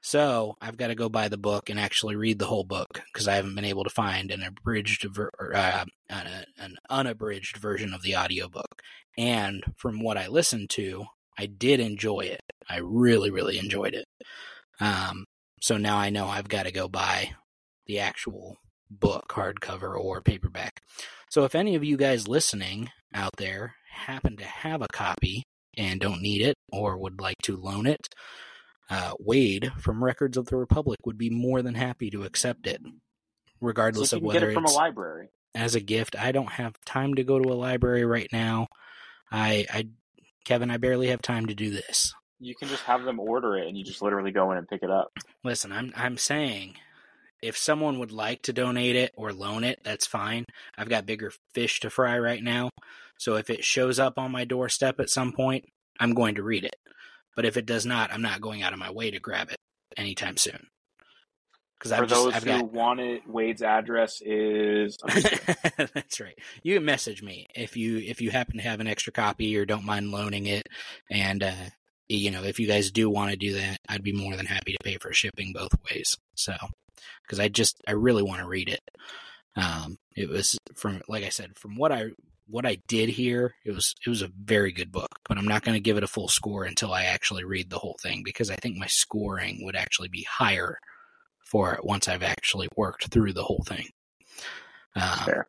So 0.00 0.56
I've 0.60 0.76
got 0.76 0.88
to 0.88 0.94
go 0.94 1.08
buy 1.08 1.28
the 1.28 1.36
book 1.36 1.68
and 1.70 1.78
actually 1.78 2.14
read 2.14 2.38
the 2.38 2.46
whole 2.46 2.64
book 2.64 3.02
because 3.12 3.26
I 3.26 3.34
haven't 3.34 3.56
been 3.56 3.64
able 3.64 3.84
to 3.84 3.90
find 3.90 4.30
an 4.30 4.42
abridged 4.42 5.04
ver- 5.10 5.32
uh, 5.54 5.84
an, 6.08 6.44
an 6.58 6.76
unabridged 6.88 7.56
version 7.56 7.92
of 7.92 8.02
the 8.02 8.16
audiobook. 8.16 8.82
And 9.16 9.64
from 9.76 10.00
what 10.00 10.16
I 10.16 10.28
listened 10.28 10.70
to, 10.70 11.06
I 11.36 11.46
did 11.46 11.80
enjoy 11.80 12.20
it. 12.20 12.42
I 12.68 12.78
really, 12.78 13.30
really 13.30 13.58
enjoyed 13.58 13.94
it. 13.94 14.06
Um, 14.80 15.24
so 15.60 15.76
now 15.76 15.96
I 15.96 16.10
know 16.10 16.26
I've 16.26 16.48
got 16.48 16.64
to 16.64 16.72
go 16.72 16.88
buy 16.88 17.32
the 17.86 17.98
actual 17.98 18.56
book, 18.90 19.28
hardcover 19.30 19.98
or 19.98 20.20
paperback. 20.20 20.80
So 21.30 21.44
if 21.44 21.54
any 21.54 21.74
of 21.74 21.84
you 21.84 21.96
guys 21.96 22.28
listening 22.28 22.90
out 23.14 23.36
there 23.36 23.74
happen 23.90 24.36
to 24.36 24.44
have 24.44 24.82
a 24.82 24.88
copy 24.92 25.42
and 25.76 26.00
don't 26.00 26.22
need 26.22 26.42
it 26.42 26.56
or 26.72 26.96
would 26.98 27.20
like 27.20 27.36
to 27.44 27.56
loan 27.56 27.86
it, 27.86 28.08
uh, 28.90 29.12
Wade 29.18 29.70
from 29.78 30.02
Records 30.02 30.36
of 30.36 30.46
the 30.46 30.56
Republic 30.56 30.98
would 31.04 31.18
be 31.18 31.30
more 31.30 31.60
than 31.62 31.74
happy 31.74 32.10
to 32.10 32.24
accept 32.24 32.66
it, 32.66 32.80
regardless 33.60 34.10
so 34.10 34.16
of 34.16 34.22
whether 34.22 34.40
get 34.40 34.48
it 34.50 34.54
from 34.54 34.64
a 34.64 34.68
it's 34.68 34.76
library. 34.76 35.28
as 35.54 35.74
a 35.74 35.80
gift. 35.80 36.16
I 36.18 36.32
don't 36.32 36.52
have 36.52 36.74
time 36.86 37.14
to 37.14 37.24
go 37.24 37.38
to 37.38 37.52
a 37.52 37.54
library 37.54 38.04
right 38.04 38.28
now. 38.32 38.68
I, 39.30 39.66
I, 39.70 39.88
Kevin, 40.46 40.70
I 40.70 40.78
barely 40.78 41.08
have 41.08 41.20
time 41.20 41.46
to 41.46 41.54
do 41.54 41.70
this. 41.70 42.14
You 42.40 42.54
can 42.54 42.68
just 42.68 42.84
have 42.84 43.04
them 43.04 43.20
order 43.20 43.56
it, 43.56 43.68
and 43.68 43.76
you 43.76 43.84
just 43.84 44.00
literally 44.00 44.30
go 44.30 44.52
in 44.52 44.58
and 44.58 44.66
pick 44.68 44.82
it 44.82 44.90
up. 44.90 45.12
Listen, 45.44 45.70
I'm, 45.72 45.92
I'm 45.96 46.16
saying, 46.16 46.76
if 47.42 47.56
someone 47.56 47.98
would 47.98 48.12
like 48.12 48.42
to 48.42 48.52
donate 48.52 48.96
it 48.96 49.12
or 49.16 49.32
loan 49.32 49.64
it, 49.64 49.80
that's 49.84 50.06
fine. 50.06 50.44
I've 50.76 50.88
got 50.88 51.06
bigger 51.06 51.32
fish 51.54 51.80
to 51.80 51.90
fry 51.90 52.18
right 52.18 52.42
now. 52.42 52.70
So 53.18 53.36
if 53.36 53.50
it 53.50 53.64
shows 53.64 53.98
up 53.98 54.18
on 54.18 54.32
my 54.32 54.44
doorstep 54.44 55.00
at 55.00 55.10
some 55.10 55.32
point, 55.32 55.64
I'm 56.00 56.14
going 56.14 56.36
to 56.36 56.42
read 56.42 56.64
it. 56.64 56.76
But 57.36 57.44
if 57.44 57.56
it 57.56 57.66
does 57.66 57.86
not, 57.86 58.12
I'm 58.12 58.22
not 58.22 58.40
going 58.40 58.62
out 58.62 58.72
of 58.72 58.78
my 58.78 58.90
way 58.90 59.10
to 59.10 59.20
grab 59.20 59.50
it 59.50 59.58
anytime 59.96 60.36
soon. 60.36 60.68
Because 61.78 61.92
For 61.92 62.02
I've 62.02 62.08
just, 62.08 62.24
those 62.24 62.34
I've 62.34 62.42
who 62.42 62.48
got 62.48 62.72
want 62.72 63.00
it, 63.00 63.22
Wade's 63.28 63.62
address 63.62 64.20
is. 64.20 64.96
I'm 65.04 65.22
just 65.22 65.46
kidding. 65.46 65.88
That's 65.94 66.20
right. 66.20 66.36
You 66.64 66.74
can 66.74 66.84
message 66.84 67.22
me 67.22 67.46
if 67.54 67.76
you 67.76 67.98
if 67.98 68.20
you 68.20 68.30
happen 68.30 68.56
to 68.56 68.64
have 68.64 68.80
an 68.80 68.88
extra 68.88 69.12
copy 69.12 69.56
or 69.56 69.64
don't 69.64 69.84
mind 69.84 70.10
loaning 70.10 70.46
it, 70.46 70.68
and 71.08 71.44
uh, 71.44 71.70
you 72.08 72.32
know 72.32 72.42
if 72.42 72.58
you 72.58 72.66
guys 72.66 72.90
do 72.90 73.08
want 73.08 73.30
to 73.30 73.36
do 73.36 73.54
that, 73.54 73.78
I'd 73.88 74.02
be 74.02 74.12
more 74.12 74.34
than 74.34 74.46
happy 74.46 74.72
to 74.72 74.78
pay 74.82 74.96
for 74.96 75.12
shipping 75.12 75.52
both 75.52 75.70
ways. 75.88 76.16
So, 76.34 76.54
because 77.22 77.40
I 77.40 77.48
just 77.48 77.80
I 77.86 77.92
really 77.92 78.22
want 78.22 78.40
to 78.40 78.48
read 78.48 78.68
it. 78.68 78.80
Um, 79.56 79.98
it 80.16 80.28
was 80.28 80.58
from 80.74 81.02
like 81.08 81.24
I 81.24 81.30
said 81.30 81.58
from 81.58 81.76
what 81.76 81.92
I 81.92 82.10
what 82.46 82.64
I 82.66 82.78
did 82.86 83.10
here. 83.10 83.54
it 83.64 83.72
was 83.72 83.94
it 84.04 84.08
was 84.08 84.22
a 84.22 84.30
very 84.42 84.72
good 84.72 84.90
book, 84.90 85.18
but 85.28 85.38
I'm 85.38 85.48
not 85.48 85.62
going 85.62 85.74
to 85.74 85.80
give 85.80 85.96
it 85.96 86.02
a 86.02 86.08
full 86.08 86.28
score 86.28 86.64
until 86.64 86.92
I 86.92 87.04
actually 87.04 87.44
read 87.44 87.70
the 87.70 87.78
whole 87.78 87.98
thing 88.02 88.22
because 88.24 88.50
I 88.50 88.56
think 88.56 88.76
my 88.76 88.86
scoring 88.86 89.64
would 89.64 89.76
actually 89.76 90.08
be 90.08 90.26
higher 90.28 90.78
for 91.44 91.74
it 91.74 91.84
once 91.84 92.08
I've 92.08 92.22
actually 92.22 92.68
worked 92.76 93.08
through 93.12 93.32
the 93.32 93.42
whole 93.42 93.64
thing. 93.66 93.88
Um, 94.94 95.18
Fair. 95.24 95.48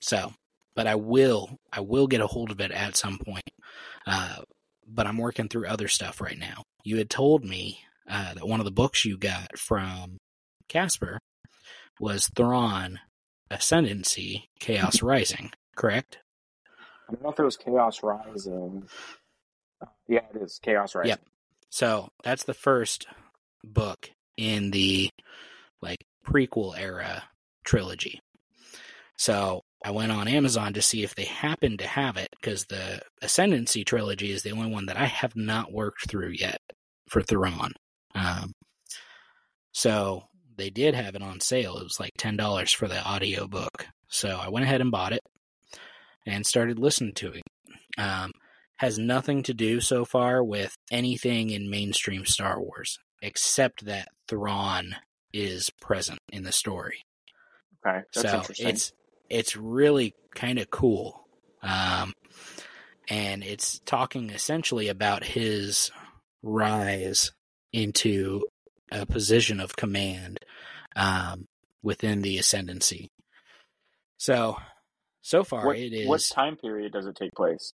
so, 0.00 0.32
but 0.74 0.86
I 0.86 0.94
will, 0.94 1.58
I 1.72 1.80
will 1.80 2.06
get 2.06 2.20
a 2.20 2.26
hold 2.26 2.50
of 2.50 2.60
it 2.60 2.70
at 2.70 2.96
some 2.96 3.18
point. 3.18 3.50
Uh, 4.06 4.38
but 4.86 5.06
I'm 5.06 5.18
working 5.18 5.48
through 5.48 5.66
other 5.66 5.88
stuff 5.88 6.20
right 6.20 6.38
now. 6.38 6.62
You 6.84 6.96
had 6.96 7.10
told 7.10 7.44
me 7.44 7.80
uh, 8.08 8.34
that 8.34 8.48
one 8.48 8.60
of 8.60 8.64
the 8.64 8.72
books 8.72 9.04
you 9.04 9.18
got 9.18 9.58
from 9.58 10.18
Casper 10.68 11.18
was 12.00 12.28
Thrawn 12.34 13.00
Ascendancy 13.50 14.48
Chaos 14.60 15.02
Rising, 15.02 15.50
correct? 15.76 16.18
I 17.08 17.12
don't 17.12 17.22
know 17.22 17.30
if 17.30 17.38
it 17.38 17.44
was 17.44 17.56
Chaos 17.56 18.02
Rising. 18.02 18.86
Uh, 19.80 19.86
Yeah, 20.08 20.20
it 20.34 20.42
is 20.42 20.60
Chaos 20.62 20.94
Rising. 20.94 21.10
Yep. 21.10 21.20
So 21.70 22.08
that's 22.22 22.44
the 22.44 22.54
first 22.54 23.06
book 23.64 24.10
in 24.36 24.70
the 24.70 25.10
like 25.82 26.04
prequel 26.26 26.78
era 26.78 27.24
trilogy. 27.64 28.20
So 29.16 29.62
I 29.84 29.90
went 29.90 30.12
on 30.12 30.28
Amazon 30.28 30.72
to 30.74 30.82
see 30.82 31.02
if 31.02 31.14
they 31.14 31.24
happened 31.24 31.80
to 31.80 31.86
have 31.86 32.16
it 32.16 32.28
because 32.40 32.64
the 32.64 33.00
Ascendancy 33.22 33.84
trilogy 33.84 34.30
is 34.32 34.42
the 34.42 34.52
only 34.52 34.70
one 34.70 34.86
that 34.86 34.96
I 34.96 35.06
have 35.06 35.36
not 35.36 35.72
worked 35.72 36.08
through 36.08 36.30
yet 36.30 36.58
for 37.08 37.22
Thrawn. 37.22 37.72
Um, 38.14 38.52
so 39.72 40.24
they 40.58 40.70
did 40.70 40.94
have 40.94 41.14
it 41.14 41.22
on 41.22 41.40
sale. 41.40 41.78
It 41.78 41.84
was 41.84 41.98
like 41.98 42.12
ten 42.18 42.36
dollars 42.36 42.72
for 42.72 42.88
the 42.88 43.02
audio 43.02 43.46
book. 43.46 43.86
So 44.08 44.28
I 44.28 44.48
went 44.48 44.64
ahead 44.64 44.80
and 44.80 44.90
bought 44.90 45.12
it 45.12 45.22
and 46.26 46.44
started 46.44 46.78
listening 46.78 47.14
to 47.14 47.32
it. 47.32 47.42
Um, 47.96 48.32
has 48.76 48.98
nothing 48.98 49.42
to 49.44 49.54
do 49.54 49.80
so 49.80 50.04
far 50.04 50.42
with 50.42 50.76
anything 50.90 51.50
in 51.50 51.70
mainstream 51.70 52.24
Star 52.24 52.60
Wars, 52.60 52.98
except 53.22 53.86
that 53.86 54.08
Thrawn 54.28 54.96
is 55.32 55.70
present 55.80 56.20
in 56.32 56.44
the 56.44 56.52
story. 56.52 57.04
Okay, 57.86 58.02
that's 58.14 58.48
so 58.48 58.64
it's 58.64 58.92
it's 59.28 59.56
really 59.56 60.14
kind 60.34 60.58
of 60.58 60.70
cool, 60.70 61.26
um, 61.62 62.12
and 63.08 63.42
it's 63.42 63.80
talking 63.80 64.30
essentially 64.30 64.88
about 64.88 65.24
his 65.24 65.90
rise 66.42 67.32
into 67.72 68.42
a 68.90 69.06
position 69.06 69.60
of 69.60 69.76
command 69.76 70.40
um, 70.96 71.46
within 71.82 72.22
the 72.22 72.38
ascendancy. 72.38 73.10
So, 74.16 74.56
so 75.22 75.44
far 75.44 75.66
what, 75.66 75.76
it 75.76 75.92
is. 75.92 76.08
what 76.08 76.22
time 76.32 76.56
period 76.56 76.92
does 76.92 77.06
it 77.06 77.16
take 77.16 77.32
place? 77.32 77.72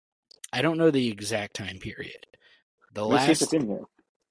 I 0.52 0.62
don't 0.62 0.78
know 0.78 0.90
the 0.90 1.08
exact 1.08 1.54
time 1.54 1.78
period. 1.78 2.26
The 2.94 3.04
Let's 3.04 3.24
see 3.24 3.32
if 3.32 3.40
last, 3.40 3.42
it's 3.42 3.52
in 3.52 3.68
here. 3.68 3.84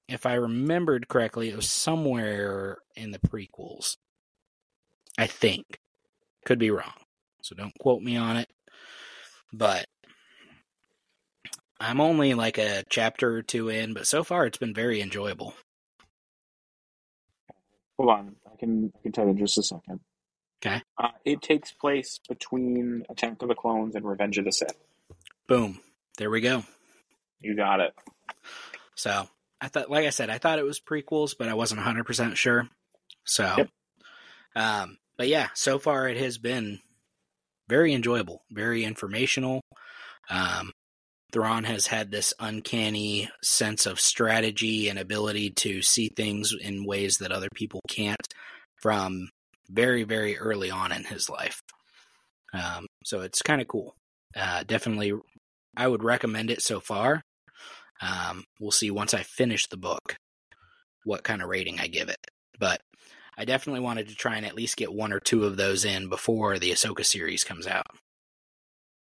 if 0.08 0.26
I 0.26 0.34
remembered 0.34 1.08
correctly, 1.08 1.48
it 1.48 1.56
was 1.56 1.70
somewhere 1.70 2.78
in 2.96 3.10
the 3.12 3.18
prequels. 3.18 3.96
I 5.18 5.26
think. 5.26 5.80
Could 6.46 6.58
be 6.58 6.70
wrong. 6.70 6.92
So 7.42 7.54
don't 7.54 7.78
quote 7.78 8.02
me 8.02 8.16
on 8.16 8.38
it. 8.38 8.48
But 9.52 9.86
I'm 11.78 12.00
only 12.00 12.34
like 12.34 12.58
a 12.58 12.84
chapter 12.88 13.36
or 13.36 13.42
two 13.42 13.68
in, 13.68 13.94
but 13.94 14.06
so 14.06 14.24
far 14.24 14.46
it's 14.46 14.58
been 14.58 14.74
very 14.74 15.00
enjoyable. 15.00 15.54
Hold 18.00 18.12
on, 18.12 18.36
I 18.50 18.56
can 18.56 18.90
I 18.96 19.02
can 19.02 19.12
tell 19.12 19.24
you 19.24 19.32
in 19.32 19.36
just 19.36 19.58
a 19.58 19.62
second. 19.62 20.00
Okay. 20.64 20.80
Uh, 20.96 21.08
it 21.26 21.42
takes 21.42 21.70
place 21.70 22.18
between 22.26 23.04
Attack 23.10 23.42
of 23.42 23.48
the 23.48 23.54
Clones 23.54 23.94
and 23.94 24.06
Revenge 24.06 24.38
of 24.38 24.46
the 24.46 24.52
Sith. 24.52 24.72
Boom. 25.46 25.80
There 26.16 26.30
we 26.30 26.40
go. 26.40 26.64
You 27.40 27.54
got 27.54 27.80
it. 27.80 27.92
So 28.94 29.28
I 29.60 29.68
thought, 29.68 29.90
like 29.90 30.06
I 30.06 30.10
said, 30.10 30.30
I 30.30 30.38
thought 30.38 30.58
it 30.58 30.64
was 30.64 30.80
prequels, 30.80 31.34
but 31.38 31.48
I 31.48 31.52
wasn't 31.54 31.82
100% 31.82 32.36
sure. 32.36 32.70
So, 33.26 33.54
Yep. 33.58 33.68
um, 34.56 34.96
but 35.18 35.28
yeah, 35.28 35.48
so 35.52 35.78
far 35.78 36.08
it 36.08 36.16
has 36.16 36.38
been 36.38 36.80
very 37.68 37.92
enjoyable, 37.92 38.44
very 38.50 38.82
informational. 38.84 39.60
Um, 40.30 40.72
Thrawn 41.32 41.64
has 41.64 41.86
had 41.86 42.10
this 42.10 42.34
uncanny 42.38 43.30
sense 43.42 43.86
of 43.86 44.00
strategy 44.00 44.88
and 44.88 44.98
ability 44.98 45.50
to 45.50 45.82
see 45.82 46.08
things 46.08 46.54
in 46.58 46.84
ways 46.84 47.18
that 47.18 47.32
other 47.32 47.48
people 47.54 47.80
can't 47.88 48.26
from 48.76 49.30
very, 49.68 50.04
very 50.04 50.38
early 50.38 50.70
on 50.70 50.92
in 50.92 51.04
his 51.04 51.28
life. 51.28 51.62
Um, 52.52 52.86
so 53.04 53.20
it's 53.20 53.42
kind 53.42 53.60
of 53.60 53.68
cool. 53.68 53.94
Uh, 54.36 54.64
definitely, 54.64 55.12
I 55.76 55.86
would 55.86 56.02
recommend 56.02 56.50
it 56.50 56.62
so 56.62 56.80
far. 56.80 57.22
Um, 58.00 58.44
we'll 58.58 58.70
see 58.70 58.90
once 58.90 59.14
I 59.14 59.22
finish 59.22 59.66
the 59.66 59.76
book 59.76 60.16
what 61.04 61.24
kind 61.24 61.42
of 61.42 61.48
rating 61.48 61.80
I 61.80 61.86
give 61.86 62.08
it. 62.08 62.18
But 62.58 62.80
I 63.36 63.44
definitely 63.44 63.80
wanted 63.80 64.08
to 64.08 64.14
try 64.14 64.36
and 64.36 64.44
at 64.44 64.54
least 64.54 64.76
get 64.76 64.92
one 64.92 65.12
or 65.12 65.20
two 65.20 65.44
of 65.44 65.56
those 65.56 65.84
in 65.84 66.08
before 66.08 66.58
the 66.58 66.70
Ahsoka 66.72 67.04
series 67.04 67.44
comes 67.44 67.66
out. 67.66 67.86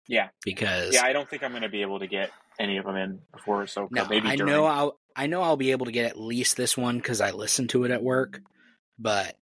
Yeah. 0.08 0.30
Because 0.44 0.94
Yeah, 0.94 1.04
I 1.04 1.13
don't 1.13 1.30
think 1.30 1.44
I'm 1.44 1.52
going 1.52 1.63
to 1.63 1.70
be 1.70 1.82
able 1.82 2.00
to 2.00 2.08
get 2.08 2.32
any 2.60 2.78
of 2.78 2.86
them 2.86 2.96
in 2.96 3.20
before 3.34 3.63
Ahsoka. 3.63 3.91
no, 3.91 4.06
maybe 4.08 4.28
I 4.30 4.36
during. 4.36 4.54
know 4.54 4.65
I'll 4.65 5.00
I 5.15 5.28
know 5.28 5.41
I'll 5.41 5.58
be 5.58 5.72
able 5.72 5.86
to 5.86 5.91
get 5.91 6.06
at 6.06 6.20
least 6.20 6.58
this 6.58 6.78
one 6.78 6.98
because 6.98 7.22
I 7.22 7.32
listened 7.32 7.70
to 7.72 7.86
it 7.86 7.91
at 7.91 8.04
work, 8.04 8.41
but 9.00 9.38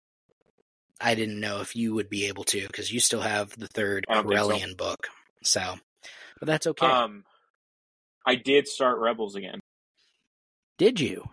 I 1.00 1.14
didn't 1.14 1.40
know 1.40 1.60
if 1.60 1.74
you 1.74 1.94
would 1.94 2.10
be 2.10 2.26
able 2.26 2.44
to 2.44 2.66
because 2.66 2.92
you 2.92 3.00
still 3.00 3.22
have 3.22 3.56
the 3.58 3.66
third 3.66 4.04
I 4.08 4.22
so. 4.22 4.74
Book. 4.76 5.08
So, 5.42 5.76
but 6.38 6.46
that's 6.46 6.66
okay. 6.66 6.86
Um, 6.86 7.24
I 8.24 8.36
did 8.36 8.68
start 8.68 8.98
Rebels 8.98 9.34
again. 9.34 9.60
Did 10.78 11.00
you? 11.00 11.28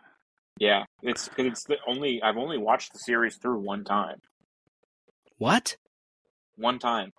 Yeah, 0.58 0.86
it's 1.02 1.30
'cause 1.30 1.46
it's 1.46 1.64
the 1.66 1.78
only 1.88 2.22
I've 2.22 2.38
only 2.38 2.58
watched 2.58 2.94
the 2.94 3.00
series 3.00 3.38
through 3.38 3.60
one 3.60 3.84
time. 3.84 4.22
What? 5.38 5.78
One 6.56 6.80
time. 6.80 7.14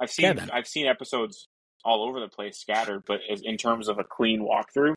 I've 0.00 0.10
seen 0.10 0.24
Kevin. 0.24 0.50
I've 0.50 0.66
seen 0.66 0.86
episodes 0.86 1.48
all 1.84 2.08
over 2.08 2.20
the 2.20 2.28
place, 2.28 2.58
scattered, 2.58 3.04
but 3.06 3.20
as, 3.30 3.42
in 3.42 3.56
terms 3.56 3.88
of 3.88 3.98
a 3.98 4.04
clean 4.04 4.40
walkthrough, 4.40 4.94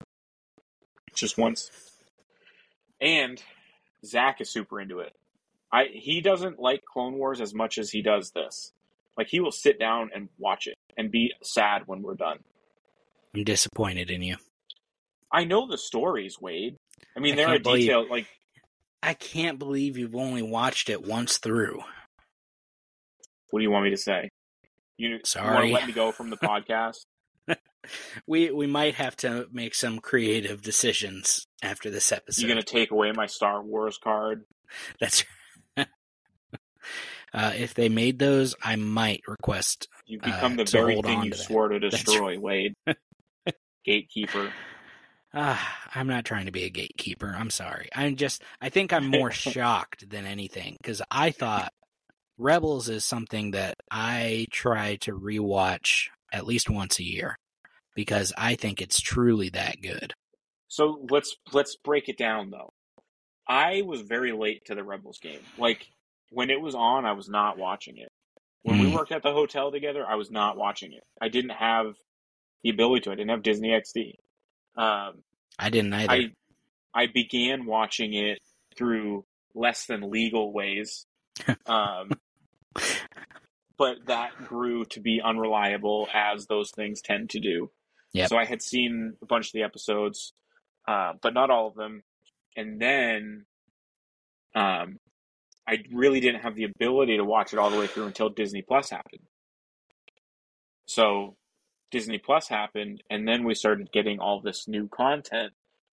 just 1.14 1.38
once. 1.38 1.70
And 3.00 3.42
Zach 4.06 4.42
is 4.42 4.50
super 4.50 4.80
into 4.82 5.00
it. 5.00 5.14
I 5.72 5.86
he 5.92 6.22
doesn't 6.22 6.60
like 6.60 6.84
Clone 6.86 7.16
Wars 7.16 7.42
as 7.42 7.54
much 7.54 7.78
as 7.78 7.90
he 7.92 8.02
does 8.02 8.32
this. 8.32 8.72
Like 9.18 9.28
he 9.28 9.40
will 9.40 9.52
sit 9.52 9.80
down 9.80 10.12
and 10.16 10.30
watch 10.38 10.68
it 10.68 10.76
and 10.98 11.12
be 11.12 11.34
sad 11.44 11.84
when 11.88 12.02
we're 12.02 12.16
done. 12.16 12.40
I'm 13.36 13.44
disappointed 13.44 14.10
in 14.10 14.22
you. 14.22 14.38
I 15.32 15.44
know 15.44 15.68
the 15.68 15.78
stories, 15.78 16.40
Wade. 16.40 16.78
I 17.16 17.20
mean, 17.20 17.34
I 17.34 17.36
there 17.36 17.48
are 17.50 17.60
believe- 17.60 17.82
details 17.82 18.08
like 18.10 18.28
I 19.04 19.14
can't 19.14 19.60
believe 19.60 19.98
you've 19.98 20.16
only 20.16 20.42
watched 20.42 20.90
it 20.90 21.06
once 21.06 21.38
through. 21.38 21.82
what 23.52 23.60
do 23.60 23.64
you 23.64 23.70
want 23.72 23.84
me 23.86 23.92
to 23.92 23.98
say? 23.98 24.30
You, 24.98 25.08
you 25.10 25.14
want 25.16 25.28
Sorry. 25.28 25.68
to 25.70 25.74
let 25.74 25.88
me 25.88 25.94
go 25.94 26.12
from 26.12 26.30
the 26.30 26.38
podcast? 26.38 27.06
We 28.28 28.52
we 28.52 28.68
might 28.68 28.96
have 28.96 29.16
to 29.18 29.48
make 29.54 29.74
some 29.74 30.00
creative 30.00 30.62
decisions 30.62 31.48
after 31.64 31.90
this 31.90 32.12
episode. 32.12 32.42
You're 32.42 32.50
gonna 32.50 32.62
take 32.62 32.92
away 32.92 33.14
my 33.14 33.28
Star 33.28 33.64
Wars 33.64 33.98
card? 33.98 34.44
That's 35.00 35.24
uh, 35.78 35.86
if 37.34 37.74
they 37.76 37.88
made 37.88 38.20
those, 38.20 38.56
I 38.62 38.76
might 38.76 39.22
request. 39.26 39.88
You've 40.06 40.24
Uh, 40.24 40.26
become 40.36 40.58
the 40.58 40.66
to 40.66 40.72
very 40.72 41.02
thing 41.02 41.24
you 41.24 41.32
to 41.32 41.38
swore 41.38 41.70
to 41.70 41.80
That's 41.80 42.04
destroy, 42.04 42.38
Wade. 42.38 42.74
Gatekeeper. 43.86 44.52
Ah, 45.34 45.78
I'm 45.96 46.08
not 46.08 46.26
trying 46.26 46.48
to 46.48 46.52
be 46.52 46.64
a 46.64 46.70
gatekeeper. 46.70 47.34
I'm 47.38 47.50
sorry. 47.52 47.88
I'm 47.96 48.16
just. 48.18 48.44
I 48.60 48.68
think 48.70 48.92
I'm 48.92 49.08
more 49.08 49.32
shocked 49.32 50.10
than 50.10 50.26
anything 50.26 50.76
because 50.82 51.02
I 51.12 51.32
thought 51.32 51.72
Rebels 52.38 52.90
is 52.90 53.04
something 53.04 53.52
that 53.52 53.76
I 53.92 54.48
try 54.52 54.96
to 54.98 55.12
rewatch 55.14 56.08
at 56.32 56.46
least 56.46 56.70
once 56.70 57.00
a 57.00 57.04
year 57.04 57.36
because 57.96 58.32
I 58.38 58.56
think 58.56 58.82
it's 58.82 59.00
truly 59.00 59.50
that 59.50 59.82
good. 59.82 60.14
So 60.68 61.06
let's 61.10 61.36
let's 61.52 61.76
break 61.78 62.10
it 62.10 62.18
down 62.18 62.52
though. 62.52 62.74
I 63.48 63.82
was 63.84 64.02
very 64.02 64.34
late 64.34 64.66
to 64.66 64.76
the 64.76 64.84
Rebels 64.84 65.20
game. 65.20 65.42
Like 65.58 65.86
when 66.30 66.50
it 66.50 66.60
was 66.62 66.76
on, 66.76 67.06
I 67.06 67.14
was 67.14 67.30
not 67.30 67.58
watching 67.58 67.98
it. 67.98 68.10
When 68.64 68.78
we 68.80 68.88
Mm. 68.88 68.94
worked 68.94 69.12
at 69.14 69.24
the 69.24 69.32
hotel 69.32 69.72
together, 69.72 70.06
I 70.06 70.16
was 70.16 70.30
not 70.30 70.58
watching 70.58 70.92
it. 70.92 71.04
I 71.22 71.30
didn't 71.30 71.52
have 71.52 71.96
the 72.64 72.70
ability 72.70 73.02
to. 73.06 73.12
I 73.12 73.16
didn't 73.16 73.30
have 73.30 73.44
Disney 73.44 73.70
XD. 73.70 74.16
Um, 74.76 75.24
I 75.58 75.70
didn't 75.70 75.94
either. 75.94 76.14
I 76.14 76.34
I 76.94 77.08
began 77.08 77.66
watching 77.66 78.14
it 78.14 78.40
through 78.76 79.26
less 79.56 79.86
than 79.86 80.12
legal 80.12 80.52
ways. 80.54 81.06
Um, 81.68 82.12
but 83.78 83.98
that 84.08 84.32
grew 84.46 84.86
to 84.86 85.00
be 85.00 85.22
unreliable 85.24 86.08
as 86.14 86.48
those 86.48 86.72
things 86.72 87.02
tend 87.02 87.30
to 87.32 87.40
do. 87.40 87.70
Yep. 88.14 88.30
So 88.30 88.38
I 88.38 88.46
had 88.46 88.62
seen 88.62 89.14
a 89.22 89.26
bunch 89.26 89.48
of 89.48 89.54
the 89.54 89.64
episodes, 89.64 90.34
uh, 90.88 91.14
but 91.22 91.34
not 91.34 91.50
all 91.50 91.68
of 91.68 91.76
them. 91.76 92.04
And 92.56 92.82
then 92.82 93.46
um, 94.56 94.98
I 95.68 95.84
really 95.94 96.20
didn't 96.20 96.42
have 96.42 96.56
the 96.56 96.64
ability 96.64 97.18
to 97.18 97.24
watch 97.24 97.54
it 97.54 97.60
all 97.60 97.70
the 97.70 97.78
way 97.78 97.88
through 97.88 98.06
until 98.06 98.30
Disney 98.30 98.64
Plus 98.64 98.90
happened. 98.90 99.24
So 100.86 101.36
Disney 101.92 102.18
Plus 102.18 102.48
happened, 102.48 103.04
and 103.10 103.28
then 103.28 103.44
we 103.44 103.54
started 103.54 103.92
getting 103.92 104.20
all 104.20 104.42
this 104.42 104.68
new 104.68 104.88
content 104.88 105.54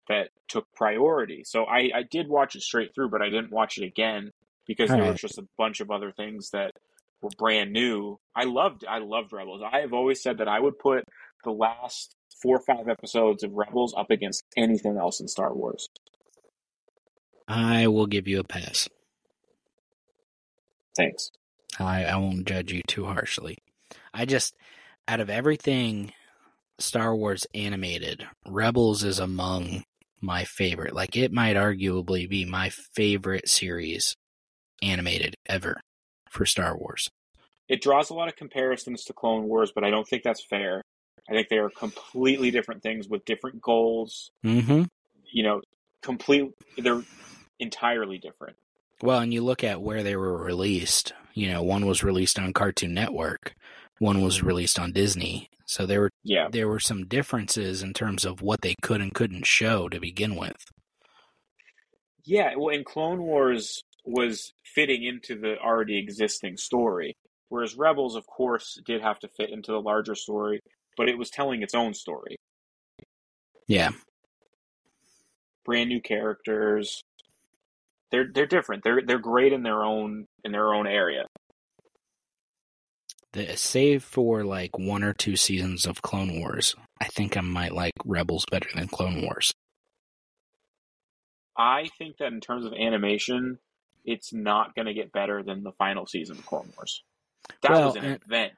that 0.08 0.28
took 0.48 0.66
priority. 0.74 1.42
So 1.44 1.64
I, 1.64 1.90
I 1.94 2.02
did 2.08 2.28
watch 2.28 2.54
it 2.54 2.62
straight 2.62 2.94
through, 2.94 3.08
but 3.08 3.22
I 3.22 3.30
didn't 3.30 3.50
watch 3.50 3.78
it 3.78 3.84
again 3.84 4.32
because 4.66 4.90
there 4.90 5.10
was 5.10 5.20
just 5.20 5.38
a 5.38 5.46
bunch 5.58 5.80
of 5.80 5.90
other 5.90 6.12
things 6.12 6.50
that 6.50 6.72
were 7.20 7.30
brand 7.38 7.72
new. 7.72 8.18
I 8.34 8.44
loved 8.44 8.84
I 8.88 8.98
loved 8.98 9.32
Rebels. 9.32 9.62
I 9.62 9.80
have 9.80 9.92
always 9.92 10.22
said 10.22 10.38
that 10.38 10.48
I 10.48 10.60
would 10.60 10.78
put 10.78 11.04
the 11.44 11.52
last 11.52 12.14
four 12.42 12.56
or 12.56 12.60
five 12.60 12.88
episodes 12.88 13.42
of 13.42 13.52
Rebels 13.52 13.94
up 13.96 14.10
against 14.10 14.44
anything 14.56 14.96
else 14.96 15.20
in 15.20 15.28
Star 15.28 15.54
Wars. 15.54 15.88
I 17.48 17.86
will 17.86 18.06
give 18.06 18.26
you 18.28 18.40
a 18.40 18.44
pass. 18.44 18.88
Thanks. 20.96 21.30
I, 21.78 22.04
I 22.04 22.16
won't 22.16 22.46
judge 22.46 22.72
you 22.72 22.82
too 22.86 23.06
harshly. 23.06 23.58
I 24.12 24.24
just, 24.26 24.54
out 25.08 25.20
of 25.20 25.30
everything 25.30 26.12
Star 26.78 27.14
Wars 27.16 27.46
animated, 27.54 28.26
Rebels 28.46 29.04
is 29.04 29.18
among 29.18 29.84
my 30.20 30.44
favorite. 30.44 30.94
Like, 30.94 31.16
it 31.16 31.32
might 31.32 31.56
arguably 31.56 32.28
be 32.28 32.44
my 32.44 32.70
favorite 32.70 33.48
series 33.48 34.16
animated 34.82 35.34
ever 35.46 35.80
for 36.30 36.44
Star 36.44 36.76
Wars. 36.76 37.08
It 37.68 37.80
draws 37.80 38.10
a 38.10 38.14
lot 38.14 38.28
of 38.28 38.36
comparisons 38.36 39.04
to 39.04 39.12
Clone 39.12 39.44
Wars, 39.44 39.72
but 39.74 39.84
I 39.84 39.90
don't 39.90 40.06
think 40.06 40.22
that's 40.24 40.44
fair. 40.44 40.82
I 41.30 41.32
think 41.32 41.48
they 41.48 41.58
are 41.58 41.70
completely 41.70 42.50
different 42.50 42.82
things 42.82 43.08
with 43.08 43.24
different 43.24 43.60
goals. 43.62 44.30
Mm-hmm. 44.44 44.84
You 45.30 45.42
know, 45.42 45.60
complete. 46.02 46.52
They're 46.76 47.02
entirely 47.60 48.18
different. 48.18 48.56
Well, 49.00 49.20
and 49.20 49.32
you 49.32 49.42
look 49.42 49.64
at 49.64 49.80
where 49.80 50.02
they 50.02 50.16
were 50.16 50.36
released. 50.36 51.12
You 51.34 51.50
know, 51.50 51.62
one 51.62 51.86
was 51.86 52.02
released 52.02 52.38
on 52.38 52.52
Cartoon 52.52 52.92
Network, 52.92 53.54
one 54.00 54.20
was 54.20 54.42
released 54.42 54.78
on 54.78 54.92
Disney. 54.92 55.48
So 55.66 55.86
there 55.86 56.00
were 56.00 56.10
Yeah, 56.24 56.48
there 56.50 56.68
were 56.68 56.80
some 56.80 57.06
differences 57.06 57.82
in 57.82 57.94
terms 57.94 58.24
of 58.24 58.42
what 58.42 58.60
they 58.60 58.74
could 58.82 59.00
and 59.00 59.14
couldn't 59.14 59.46
show 59.46 59.88
to 59.88 60.00
begin 60.00 60.34
with. 60.36 60.56
yeah. 62.24 62.54
Well, 62.56 62.74
in 62.74 62.84
Clone 62.84 63.22
Wars 63.22 63.82
was 64.04 64.52
fitting 64.64 65.04
into 65.04 65.38
the 65.38 65.58
already 65.58 65.98
existing 65.98 66.56
story, 66.56 67.14
whereas 67.48 67.76
Rebels, 67.76 68.16
of 68.16 68.26
course, 68.26 68.80
did 68.84 69.02
have 69.02 69.18
to 69.20 69.28
fit 69.28 69.50
into 69.50 69.72
the 69.72 69.80
larger 69.80 70.14
story, 70.14 70.60
but 70.96 71.08
it 71.08 71.18
was 71.18 71.30
telling 71.30 71.62
its 71.62 71.74
own 71.74 71.94
story. 71.94 72.36
Yeah. 73.68 73.90
brand 75.64 75.88
new 75.88 76.00
characters. 76.00 77.02
They're 78.10 78.26
they're 78.32 78.46
different. 78.46 78.84
They're 78.84 79.00
they're 79.06 79.18
great 79.18 79.52
in 79.52 79.62
their 79.62 79.82
own 79.84 80.26
in 80.44 80.52
their 80.52 80.74
own 80.74 80.86
area. 80.86 81.26
The, 83.32 83.56
save 83.56 84.04
for 84.04 84.44
like 84.44 84.76
one 84.78 85.02
or 85.02 85.14
two 85.14 85.36
seasons 85.36 85.86
of 85.86 86.02
Clone 86.02 86.38
Wars, 86.38 86.74
I 87.00 87.06
think 87.06 87.36
I 87.36 87.40
might 87.40 87.72
like 87.72 87.92
Rebels 88.04 88.44
better 88.50 88.68
than 88.74 88.88
Clone 88.88 89.22
Wars. 89.22 89.52
I 91.56 91.88
think 91.98 92.18
that 92.18 92.32
in 92.32 92.40
terms 92.40 92.66
of 92.66 92.74
animation, 92.74 93.58
it's 94.04 94.32
not 94.32 94.74
going 94.74 94.86
to 94.86 94.94
get 94.94 95.12
better 95.12 95.42
than 95.42 95.62
the 95.62 95.72
final 95.72 96.06
season 96.06 96.38
of 96.38 96.46
Clone 96.46 96.72
Wars. 96.76 97.02
That 97.62 97.72
Well, 97.72 97.86
was 97.86 97.96
an 97.96 98.18
event. 98.26 98.52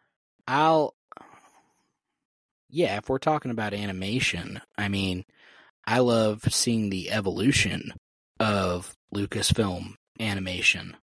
I'll. 0.47 0.95
Yeah, 2.71 2.97
if 2.99 3.09
we're 3.09 3.19
talking 3.19 3.51
about 3.51 3.73
animation, 3.73 4.61
I 4.77 4.89
mean, 4.89 5.25
I 5.87 6.01
love 6.01 6.43
seeing 6.53 6.91
the 6.91 7.11
evolution 7.11 7.93
of 8.41 8.95
Lucasfilm 9.15 9.95
animation 10.19 10.97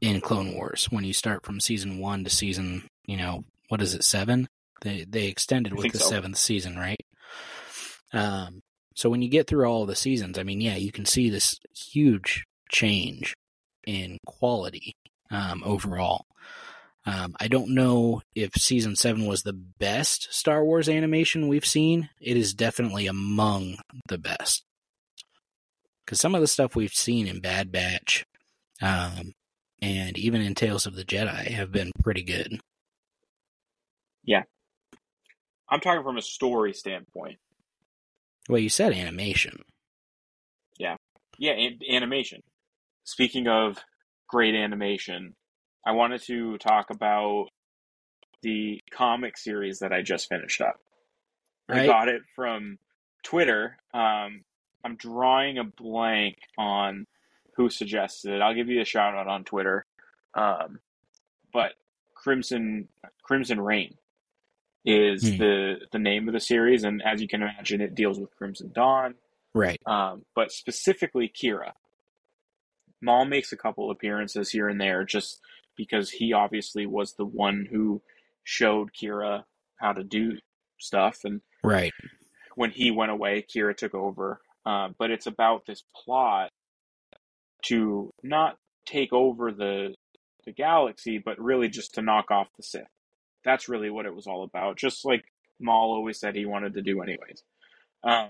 in 0.00 0.20
Clone 0.20 0.54
Wars. 0.54 0.86
When 0.90 1.04
you 1.04 1.12
start 1.12 1.44
from 1.44 1.60
season 1.60 1.98
one 1.98 2.24
to 2.24 2.30
season, 2.30 2.88
you 3.06 3.16
know, 3.16 3.44
what 3.68 3.82
is 3.82 3.94
it, 3.94 4.04
seven? 4.04 4.48
They 4.80 5.04
they 5.08 5.26
extended 5.26 5.72
I 5.72 5.76
with 5.76 5.92
the 5.92 5.98
so. 5.98 6.08
seventh 6.08 6.38
season, 6.38 6.76
right? 6.76 7.00
Um, 8.12 8.60
so 8.94 9.10
when 9.10 9.22
you 9.22 9.28
get 9.28 9.46
through 9.46 9.66
all 9.66 9.86
the 9.86 9.96
seasons, 9.96 10.38
I 10.38 10.42
mean, 10.42 10.60
yeah, 10.60 10.76
you 10.76 10.92
can 10.92 11.04
see 11.04 11.28
this 11.28 11.58
huge 11.74 12.44
change 12.70 13.34
in 13.86 14.18
quality 14.26 14.94
um, 15.30 15.62
overall. 15.64 16.26
Um, 17.06 17.34
I 17.38 17.48
don't 17.48 17.74
know 17.74 18.22
if 18.34 18.52
season 18.54 18.96
seven 18.96 19.26
was 19.26 19.42
the 19.42 19.52
best 19.52 20.32
Star 20.32 20.64
Wars 20.64 20.88
animation 20.88 21.48
we've 21.48 21.66
seen. 21.66 22.08
It 22.20 22.36
is 22.36 22.54
definitely 22.54 23.06
among 23.06 23.76
the 24.08 24.16
best. 24.16 24.64
Because 26.04 26.20
some 26.20 26.34
of 26.34 26.40
the 26.40 26.46
stuff 26.46 26.74
we've 26.74 26.94
seen 26.94 27.26
in 27.26 27.40
Bad 27.40 27.70
Batch, 27.70 28.24
um, 28.80 29.32
and 29.82 30.18
even 30.18 30.40
in 30.40 30.54
Tales 30.54 30.86
of 30.86 30.96
the 30.96 31.04
Jedi, 31.04 31.48
have 31.48 31.72
been 31.72 31.92
pretty 32.02 32.22
good. 32.22 32.60
Yeah, 34.22 34.44
I'm 35.68 35.80
talking 35.80 36.02
from 36.02 36.16
a 36.16 36.22
story 36.22 36.72
standpoint. 36.72 37.38
Well, 38.48 38.60
you 38.60 38.70
said 38.70 38.92
animation. 38.92 39.62
Yeah, 41.38 41.52
an- 41.52 41.80
animation. 41.90 42.42
Speaking 43.04 43.46
of 43.48 43.78
great 44.28 44.54
animation, 44.54 45.34
I 45.86 45.92
wanted 45.92 46.22
to 46.24 46.58
talk 46.58 46.90
about 46.90 47.48
the 48.42 48.80
comic 48.90 49.36
series 49.38 49.78
that 49.80 49.92
I 49.92 50.02
just 50.02 50.28
finished 50.28 50.60
up. 50.60 50.76
I 51.68 51.86
got 51.86 52.08
it 52.08 52.22
from 52.36 52.78
Twitter. 53.22 53.78
Um, 53.94 54.42
I'm 54.84 54.96
drawing 54.96 55.58
a 55.58 55.64
blank 55.64 56.36
on 56.58 57.06
who 57.56 57.70
suggested 57.70 58.34
it. 58.34 58.42
I'll 58.42 58.54
give 58.54 58.68
you 58.68 58.80
a 58.82 58.84
shout 58.84 59.14
out 59.14 59.28
on 59.28 59.44
Twitter. 59.44 59.86
Um, 60.34 60.80
but 61.52 61.72
Crimson 62.14 62.88
Crimson 63.22 63.60
Rain 63.60 63.94
is 64.84 65.22
Hmm. 65.26 65.36
the 65.38 65.74
the 65.92 65.98
name 65.98 66.28
of 66.28 66.34
the 66.34 66.40
series, 66.40 66.84
and 66.84 67.02
as 67.02 67.22
you 67.22 67.28
can 67.28 67.42
imagine, 67.42 67.80
it 67.80 67.94
deals 67.94 68.18
with 68.18 68.34
Crimson 68.36 68.72
Dawn 68.74 69.14
Right. 69.54 69.80
um, 69.86 70.24
but 70.34 70.50
specifically 70.52 71.28
Kira. 71.34 71.72
Maul 73.04 73.26
makes 73.26 73.52
a 73.52 73.56
couple 73.56 73.90
appearances 73.90 74.50
here 74.50 74.68
and 74.68 74.80
there 74.80 75.04
just 75.04 75.40
because 75.76 76.10
he 76.10 76.32
obviously 76.32 76.86
was 76.86 77.14
the 77.14 77.26
one 77.26 77.66
who 77.70 78.00
showed 78.44 78.90
Kira 78.92 79.44
how 79.80 79.92
to 79.92 80.04
do 80.04 80.38
stuff. 80.80 81.18
And 81.24 81.40
Right. 81.62 81.92
when 82.54 82.70
he 82.70 82.90
went 82.90 83.10
away, 83.12 83.44
Kira 83.54 83.76
took 83.76 83.94
over. 83.94 84.40
Uh, 84.66 84.88
but 84.98 85.10
it's 85.10 85.26
about 85.26 85.66
this 85.66 85.82
plot 86.04 86.50
to 87.66 88.10
not 88.22 88.56
take 88.86 89.12
over 89.12 89.52
the 89.52 89.94
the 90.46 90.52
galaxy, 90.52 91.16
but 91.18 91.38
really 91.40 91.68
just 91.68 91.94
to 91.94 92.02
knock 92.02 92.30
off 92.30 92.48
the 92.56 92.62
Sith. 92.62 92.82
That's 93.44 93.66
really 93.66 93.88
what 93.88 94.04
it 94.04 94.14
was 94.14 94.26
all 94.26 94.44
about. 94.44 94.76
Just 94.76 95.02
like 95.04 95.24
Maul 95.58 95.92
always 95.94 96.20
said 96.20 96.34
he 96.36 96.44
wanted 96.44 96.74
to 96.74 96.82
do, 96.82 97.00
anyways. 97.00 97.42
Um, 98.02 98.28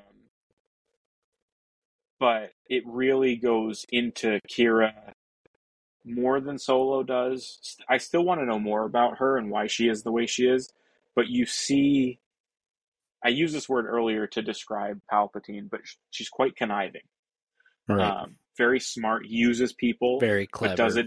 but 2.21 2.51
it 2.69 2.83
really 2.87 3.37
goes 3.37 3.85
into 3.91 4.39
Kira 4.51 4.93
more 6.05 6.41
than 6.41 6.59
Solo 6.59 7.03
does. 7.03 7.77
I 7.89 7.99
still 7.99 8.25
want 8.25 8.41
to 8.41 8.47
know 8.47 8.59
more 8.59 8.85
about 8.85 9.19
her 9.19 9.37
and 9.39 9.51
why 9.51 9.67
she 9.67 9.89
is 9.89 10.03
the 10.03 10.13
way 10.13 10.27
she 10.27 10.45
is, 10.45 10.69
but 11.15 11.29
you 11.29 11.47
see 11.47 12.19
I 13.25 13.29
used 13.29 13.55
this 13.55 13.69
word 13.69 13.87
earlier 13.87 14.27
to 14.29 14.43
describe 14.43 15.01
Palpatine, 15.11 15.71
but 15.71 15.81
she's 16.11 16.29
quite 16.29 16.57
conniving. 16.57 17.01
Right. 17.89 18.01
Um, 18.01 18.37
very 18.59 18.79
smart, 18.79 19.27
uses 19.27 19.73
people, 19.73 20.21
Very 20.21 20.47
clever. 20.47 20.73
but 20.73 20.77
does 20.77 20.97
it, 20.97 21.07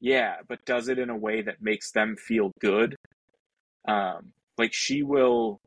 yeah, 0.00 0.36
but 0.48 0.64
does 0.66 0.88
it 0.88 0.98
in 0.98 1.08
a 1.08 1.16
way 1.16 1.40
that 1.42 1.62
makes 1.62 1.92
them 1.92 2.16
feel 2.16 2.50
good. 2.60 2.96
Um, 3.86 4.32
like 4.58 4.72
she 4.72 5.04
will, 5.04 5.60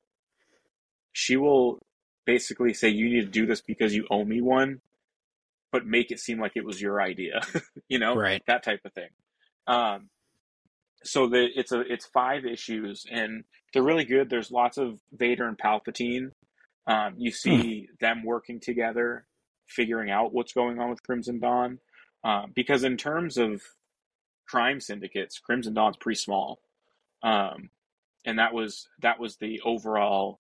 she 1.14 1.38
will 1.38 1.80
basically 2.26 2.74
say, 2.74 2.90
"You 2.90 3.10
need 3.10 3.22
to 3.22 3.32
do 3.32 3.46
this 3.46 3.62
because 3.62 3.96
you 3.96 4.08
owe 4.10 4.26
me 4.26 4.42
one," 4.42 4.82
but 5.72 5.86
make 5.86 6.12
it 6.12 6.20
seem 6.20 6.40
like 6.40 6.54
it 6.56 6.66
was 6.66 6.82
your 6.82 7.02
idea, 7.02 7.42
you 7.90 8.00
know, 8.00 8.16
Right. 8.16 8.42
that 8.48 8.64
type 8.64 8.82
of 8.86 8.94
thing. 8.94 9.10
Um, 9.68 10.10
so 11.04 11.28
the 11.28 11.48
it's 11.56 11.72
a 11.72 11.82
it's 11.82 12.06
five 12.06 12.46
issues 12.46 13.06
and 13.12 13.44
they're 13.74 13.84
really 13.84 14.06
good. 14.06 14.30
There's 14.30 14.52
lots 14.52 14.78
of 14.78 15.00
Vader 15.12 15.48
and 15.48 15.58
Palpatine. 15.58 16.32
Um, 16.88 17.16
you 17.18 17.32
see 17.32 17.90
them 18.00 18.24
working 18.24 18.60
together, 18.60 19.26
figuring 19.68 20.10
out 20.12 20.34
what's 20.34 20.54
going 20.54 20.80
on 20.80 20.90
with 20.90 21.04
Crimson 21.04 21.40
Dawn. 21.40 21.80
Uh, 22.24 22.46
because 22.56 22.84
in 22.84 22.98
terms 22.98 23.38
of 23.38 23.62
crime 24.48 24.80
syndicates, 24.80 25.40
Crimson 25.40 25.74
Dawn's 25.74 25.98
pretty 25.98 26.20
small, 26.20 26.60
um, 27.22 27.70
and 28.26 28.40
that 28.40 28.54
was 28.54 28.88
that 29.02 29.20
was 29.20 29.38
the 29.38 29.62
overall 29.66 30.40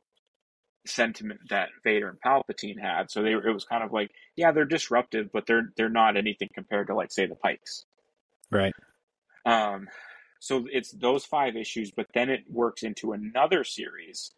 sentiment 0.85 1.41
that 1.49 1.69
Vader 1.83 2.09
and 2.09 2.19
Palpatine 2.21 2.79
had. 2.79 3.09
So 3.11 3.21
they 3.21 3.35
were, 3.35 3.47
it 3.47 3.53
was 3.53 3.65
kind 3.65 3.83
of 3.83 3.91
like, 3.91 4.11
yeah, 4.35 4.51
they're 4.51 4.65
disruptive, 4.65 5.31
but 5.31 5.45
they're 5.45 5.71
they're 5.77 5.89
not 5.89 6.17
anything 6.17 6.49
compared 6.53 6.87
to 6.87 6.95
like 6.95 7.11
say 7.11 7.25
the 7.25 7.35
Pikes. 7.35 7.85
Right. 8.51 8.73
Um, 9.45 9.87
so 10.39 10.67
it's 10.71 10.91
those 10.91 11.25
five 11.25 11.55
issues, 11.55 11.91
but 11.91 12.07
then 12.13 12.29
it 12.29 12.43
works 12.49 12.83
into 12.83 13.13
another 13.13 13.63
series. 13.63 14.31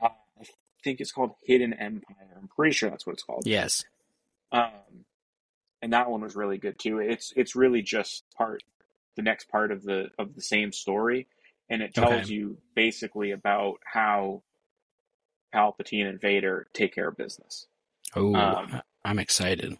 Uh, 0.00 0.08
I 0.40 0.44
think 0.82 1.00
it's 1.00 1.12
called 1.12 1.32
Hidden 1.44 1.74
Empire. 1.74 2.36
I'm 2.36 2.48
pretty 2.48 2.74
sure 2.74 2.90
that's 2.90 3.06
what 3.06 3.14
it's 3.14 3.22
called. 3.22 3.46
Yes. 3.46 3.84
Um, 4.52 5.04
and 5.82 5.92
that 5.92 6.10
one 6.10 6.22
was 6.22 6.36
really 6.36 6.58
good 6.58 6.78
too. 6.78 6.98
It's 6.98 7.32
it's 7.36 7.54
really 7.54 7.82
just 7.82 8.24
part 8.36 8.62
the 9.16 9.22
next 9.22 9.48
part 9.48 9.70
of 9.70 9.82
the 9.82 10.08
of 10.18 10.34
the 10.34 10.40
same 10.42 10.72
story, 10.72 11.26
and 11.68 11.82
it 11.82 11.94
tells 11.94 12.24
Okay. 12.24 12.32
you 12.32 12.58
basically 12.74 13.30
about 13.32 13.76
how 13.84 14.42
Palpatine 15.54 16.08
and 16.08 16.20
Vader 16.20 16.66
take 16.72 16.94
care 16.94 17.08
of 17.08 17.16
business. 17.16 17.66
Oh, 18.16 18.34
Um, 18.34 18.80
I'm 19.04 19.18
excited. 19.18 19.76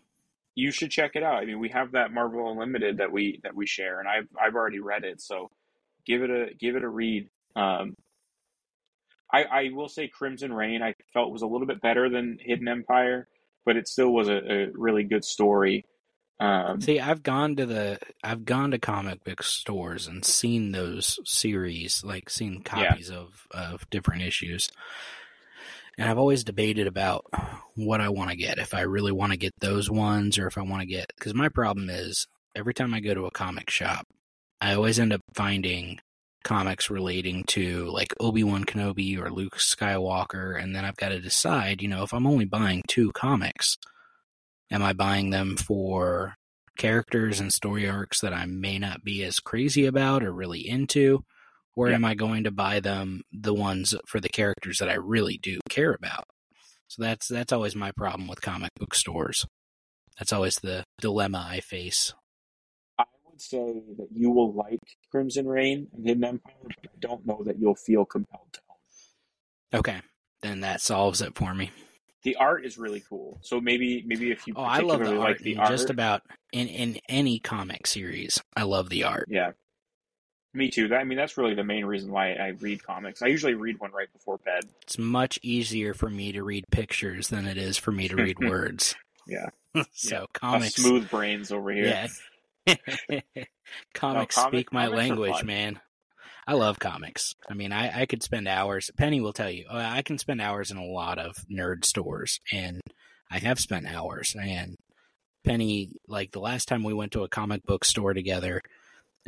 you 0.55 0.71
should 0.71 0.91
check 0.91 1.13
it 1.15 1.23
out. 1.23 1.43
I 1.43 1.45
mean, 1.47 1.59
we 1.59 1.69
have 1.71 1.93
that 1.93 2.13
Marvel 2.13 2.51
Unlimited 2.53 2.99
that 2.99 3.11
we 3.11 3.41
that 3.43 3.55
we 3.55 3.67
share, 3.67 3.99
and 4.01 4.09
I've 4.09 4.29
I've 4.41 4.55
already 4.55 4.79
read 4.81 5.05
it, 5.05 5.21
so 5.21 5.51
give 6.07 6.23
it 6.23 6.31
a 6.31 6.55
give 6.59 6.77
it 6.77 6.85
a 6.85 6.89
read. 6.89 7.29
Um, 7.57 7.97
I 9.33 9.45
I 9.45 9.71
will 9.73 9.89
say 9.89 10.07
Crimson 10.09 10.53
Rain 10.53 10.83
I 10.83 10.95
felt 11.13 11.33
was 11.33 11.43
a 11.43 11.47
little 11.47 11.67
bit 11.67 11.81
better 11.81 12.09
than 12.09 12.39
Hidden 12.41 12.69
Empire, 12.69 13.27
but 13.65 13.77
it 13.77 13.89
still 13.89 14.11
was 14.13 14.29
a, 14.29 14.37
a 14.53 14.71
really 14.75 15.03
good 15.05 15.25
story. 15.25 15.85
Um, 16.41 16.81
See, 16.81 16.99
I've 17.01 17.23
gone 17.23 17.55
to 17.57 17.67
the 17.67 17.99
I've 18.23 18.45
gone 18.45 18.73
to 18.73 18.79
comic 18.79 19.25
book 19.25 19.43
stores 19.43 20.07
and 20.09 20.25
seen 20.25 20.73
those 20.73 21.19
series, 21.25 22.03
like 22.05 22.29
seen 22.29 22.63
copies 22.63 23.11
of 23.11 23.47
of 23.53 23.89
different 23.91 24.23
issues. 24.23 24.71
And 25.97 26.09
I've 26.09 26.19
always 26.19 26.45
debated 26.45 26.87
about 26.87 27.25
what 27.75 28.01
I 28.01 28.09
want 28.09 28.31
to 28.31 28.37
get. 28.37 28.59
If 28.59 28.75
I 28.75 28.81
really 28.81 29.13
want 29.13 29.33
to 29.33 29.39
get 29.39 29.53
those 29.61 29.91
ones 29.91 30.39
or 30.39 30.47
if 30.47 30.59
I 30.59 30.63
want 30.63 30.81
to 30.81 30.87
get 30.87 31.13
cuz 31.21 31.35
my 31.35 31.49
problem 31.49 31.89
is 31.89 32.27
every 32.55 32.75
time 32.75 32.95
I 32.95 33.01
go 33.01 33.15
to 33.15 33.27
a 33.27 33.31
comic 33.31 33.71
shop, 33.71 34.07
I 34.61 34.75
always 34.75 34.99
end 34.99 35.13
up 35.13 35.21
finding 35.35 36.01
comics 36.45 36.91
relating 36.91 37.43
to 37.45 37.87
like 37.87 38.13
Obi-Wan 38.21 38.65
Kenobi 38.65 39.19
or 39.19 39.31
Luke 39.31 39.57
Skywalker 39.57 40.61
and 40.61 40.75
then 40.75 40.85
I've 40.85 40.97
got 40.97 41.09
to 41.09 41.21
decide, 41.21 41.81
you 41.81 41.89
know, 41.89 42.03
if 42.03 42.13
I'm 42.13 42.27
only 42.27 42.45
buying 42.45 42.83
two 42.87 43.13
comics, 43.13 43.79
am 44.71 44.83
I 44.83 44.93
buying 44.93 45.31
them 45.31 45.57
for 45.57 46.37
characters 46.77 47.41
and 47.41 47.53
story 47.53 47.89
arcs 47.89 48.21
that 48.21 48.33
I 48.33 48.47
may 48.47 48.79
not 48.79 49.05
be 49.05 49.23
as 49.25 49.41
crazy 49.41 49.87
about 49.87 50.23
or 50.23 50.33
really 50.33 50.67
into? 50.69 51.25
Or 51.77 51.89
Yeah. 51.89 51.97
am 51.97 52.05
I 52.05 52.15
going 52.15 52.45
to 52.45 52.51
buy 52.51 52.81
them 52.81 53.23
the 53.33 53.55
ones 53.55 53.95
for 54.07 54.21
the 54.21 54.29
characters 54.29 54.79
that 54.79 54.89
I 54.89 54.95
really 54.95 55.39
do 55.39 55.59
care 55.69 55.93
about? 55.93 56.25
So 56.89 57.03
that's 57.03 57.27
that's 57.29 57.53
always 57.53 57.75
my 57.75 57.91
problem 57.93 58.29
with 58.29 58.41
comic 58.43 58.71
book 58.79 58.95
stores. 58.95 59.45
That's 60.19 60.33
always 60.33 60.57
the 60.57 60.85
dilemma 61.01 61.45
I 61.51 61.61
face. 61.61 62.15
I 62.99 63.05
would 63.29 63.41
say 63.41 63.83
that 63.99 64.09
you 64.13 64.31
will 64.31 64.53
like 64.53 64.79
Crimson 65.11 65.47
Rain 65.49 65.89
and 65.93 66.07
Hidden 66.07 66.25
Empire, 66.25 66.55
but 66.65 66.77
I 66.85 66.97
don't 67.01 67.27
know 67.27 67.43
that 67.45 67.59
you'll 67.59 67.75
feel 67.75 68.05
compelled 68.05 68.53
to. 68.53 68.61
Okay, 69.79 70.01
then 70.43 70.61
that 70.61 70.81
solves 70.81 71.21
it 71.21 71.37
for 71.37 71.53
me. 71.55 71.73
The 72.23 72.37
art 72.37 72.65
is 72.65 72.79
really 72.79 73.03
cool, 73.09 73.41
so 73.43 73.61
maybe 73.61 74.05
maybe 74.07 74.31
if 74.31 74.47
you 74.47 74.55
Oh, 74.57 74.63
I 74.63 74.79
love 74.79 75.01
the 75.01 75.07
particularly 75.07 75.19
art 75.19 75.31
like 75.31 75.39
the 75.41 75.57
art, 75.57 75.69
just 75.71 75.91
about 75.91 76.23
in 76.53 76.69
in 76.69 76.99
any 77.09 77.41
comic 77.41 77.87
series. 77.89 78.41
I 78.57 78.63
love 78.63 78.89
the 78.89 79.03
art. 79.05 79.27
Yeah. 79.29 79.53
Me 80.55 80.71
too. 80.71 80.89
That, 80.89 81.01
I 81.01 81.05
mean, 81.05 81.19
that's 81.19 81.37
really 81.37 81.55
the 81.55 81.65
main 81.65 81.85
reason 81.85 82.13
why 82.13 82.35
I 82.35 82.49
read 82.61 82.83
comics. 82.85 83.23
I 83.23 83.27
usually 83.27 83.55
read 83.55 83.81
one 83.81 83.91
right 83.91 84.13
before 84.13 84.39
bed. 84.39 84.65
It's 84.83 84.99
much 84.99 85.39
easier 85.43 85.95
for 85.95 86.09
me 86.09 86.31
to 86.33 86.45
read 86.45 86.65
pictures 86.71 87.29
than 87.29 87.47
it 87.47 87.57
is 87.57 87.77
for 87.77 87.91
me 87.91 88.07
to 88.09 88.17
read 88.17 88.39
words. 88.41 88.95
Yeah. 89.27 89.49
so 89.93 90.25
A 90.33 90.39
comics, 90.39 90.77
smooth 90.77 91.11
brains 91.11 91.51
over 91.51 91.73
here. 91.73 92.09
yeah. 92.67 92.77
comics 93.95 94.37
comic- 94.37 94.53
speak 94.53 94.73
my 94.73 94.87
comics 94.87 94.97
language, 94.97 95.45
man. 95.45 95.81
I 96.47 96.53
love 96.55 96.79
comics. 96.79 97.35
I 97.49 97.55
mean, 97.55 97.73
I, 97.73 98.03
I 98.03 98.07
could 98.07 98.23
spend 98.23 98.47
hours. 98.47 98.91
Penny 98.97 99.21
will 99.21 99.33
tell 99.33 99.51
you, 99.51 99.65
I 99.71 100.03
can 100.03 100.19
spend 100.19 100.41
hours 100.41 100.71
in 100.71 100.77
a 100.77 100.85
lot 100.85 101.19
of 101.19 101.35
nerd 101.51 101.85
stores, 101.85 102.39
and 102.53 102.81
I 103.31 103.39
have 103.39 103.59
spent 103.59 103.87
hours. 103.87 104.37
And 104.39 104.77
Penny, 105.43 105.93
like 106.07 106.33
the 106.33 106.41
last 106.41 106.69
time 106.69 106.85
we 106.85 106.93
went 106.93 107.13
to 107.13 107.23
a 107.25 107.29
comic 107.29 107.65
book 107.65 107.85
store 107.85 108.13
together, 108.13 108.61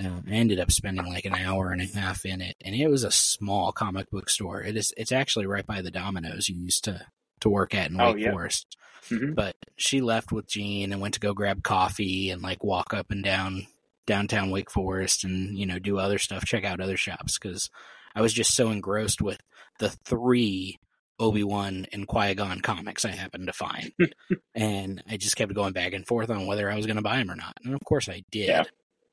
uh, 0.02 0.20
I 0.28 0.30
ended 0.30 0.60
up 0.60 0.70
spending 0.70 1.06
like 1.06 1.24
an 1.24 1.34
hour 1.34 1.70
and 1.72 1.80
a 1.80 1.86
half 1.86 2.24
in 2.26 2.40
it, 2.40 2.56
and 2.64 2.74
it 2.74 2.88
was 2.88 3.04
a 3.04 3.10
small 3.10 3.72
comic 3.72 4.10
book 4.10 4.28
store. 4.30 4.60
It 4.62 4.76
is. 4.76 4.92
It's 4.96 5.12
actually 5.12 5.46
right 5.46 5.66
by 5.66 5.82
the 5.82 5.90
Domino's 5.90 6.48
you 6.48 6.56
used 6.56 6.84
to 6.84 7.06
to 7.40 7.48
work 7.48 7.74
at 7.74 7.90
in 7.90 8.00
Oh, 8.00 8.12
Wake 8.12 8.24
yeah. 8.24 8.30
Forest. 8.32 8.76
Mhm. 9.10 9.34
But 9.34 9.56
she 9.76 10.00
left 10.00 10.32
with 10.32 10.48
Jean 10.48 10.92
and 10.92 11.00
went 11.00 11.14
to 11.14 11.20
go 11.20 11.32
grab 11.34 11.62
coffee 11.62 12.30
and 12.30 12.42
like 12.42 12.64
walk 12.64 12.92
up 12.94 13.10
and 13.10 13.22
down 13.22 13.66
downtown 14.06 14.50
Wake 14.50 14.70
Forest 14.70 15.24
and 15.24 15.56
you 15.58 15.66
know 15.66 15.78
do 15.78 15.98
other 15.98 16.18
stuff, 16.18 16.44
check 16.44 16.64
out 16.64 16.80
other 16.80 16.96
shops 16.96 17.38
because 17.38 17.70
I 18.14 18.20
was 18.22 18.32
just 18.32 18.54
so 18.54 18.70
engrossed 18.70 19.20
with 19.22 19.40
the 19.78 19.90
three 19.90 20.78
Obi 21.18 21.42
Wan 21.44 21.86
and 21.92 22.06
Qui 22.06 22.34
Gon 22.34 22.60
comics 22.60 23.04
I 23.04 23.10
happened 23.10 23.46
to 23.46 23.52
find, 23.52 23.92
and 24.54 25.02
I 25.08 25.16
just 25.16 25.36
kept 25.36 25.54
going 25.54 25.72
back 25.72 25.92
and 25.94 26.06
forth 26.06 26.28
on 26.30 26.46
whether 26.46 26.70
I 26.70 26.76
was 26.76 26.86
going 26.86 26.96
to 26.96 27.02
buy 27.02 27.16
them 27.18 27.30
or 27.30 27.36
not. 27.36 27.56
And 27.64 27.74
of 27.74 27.80
course, 27.84 28.08
I 28.08 28.22
did. 28.30 28.48
Yeah. 28.48 28.64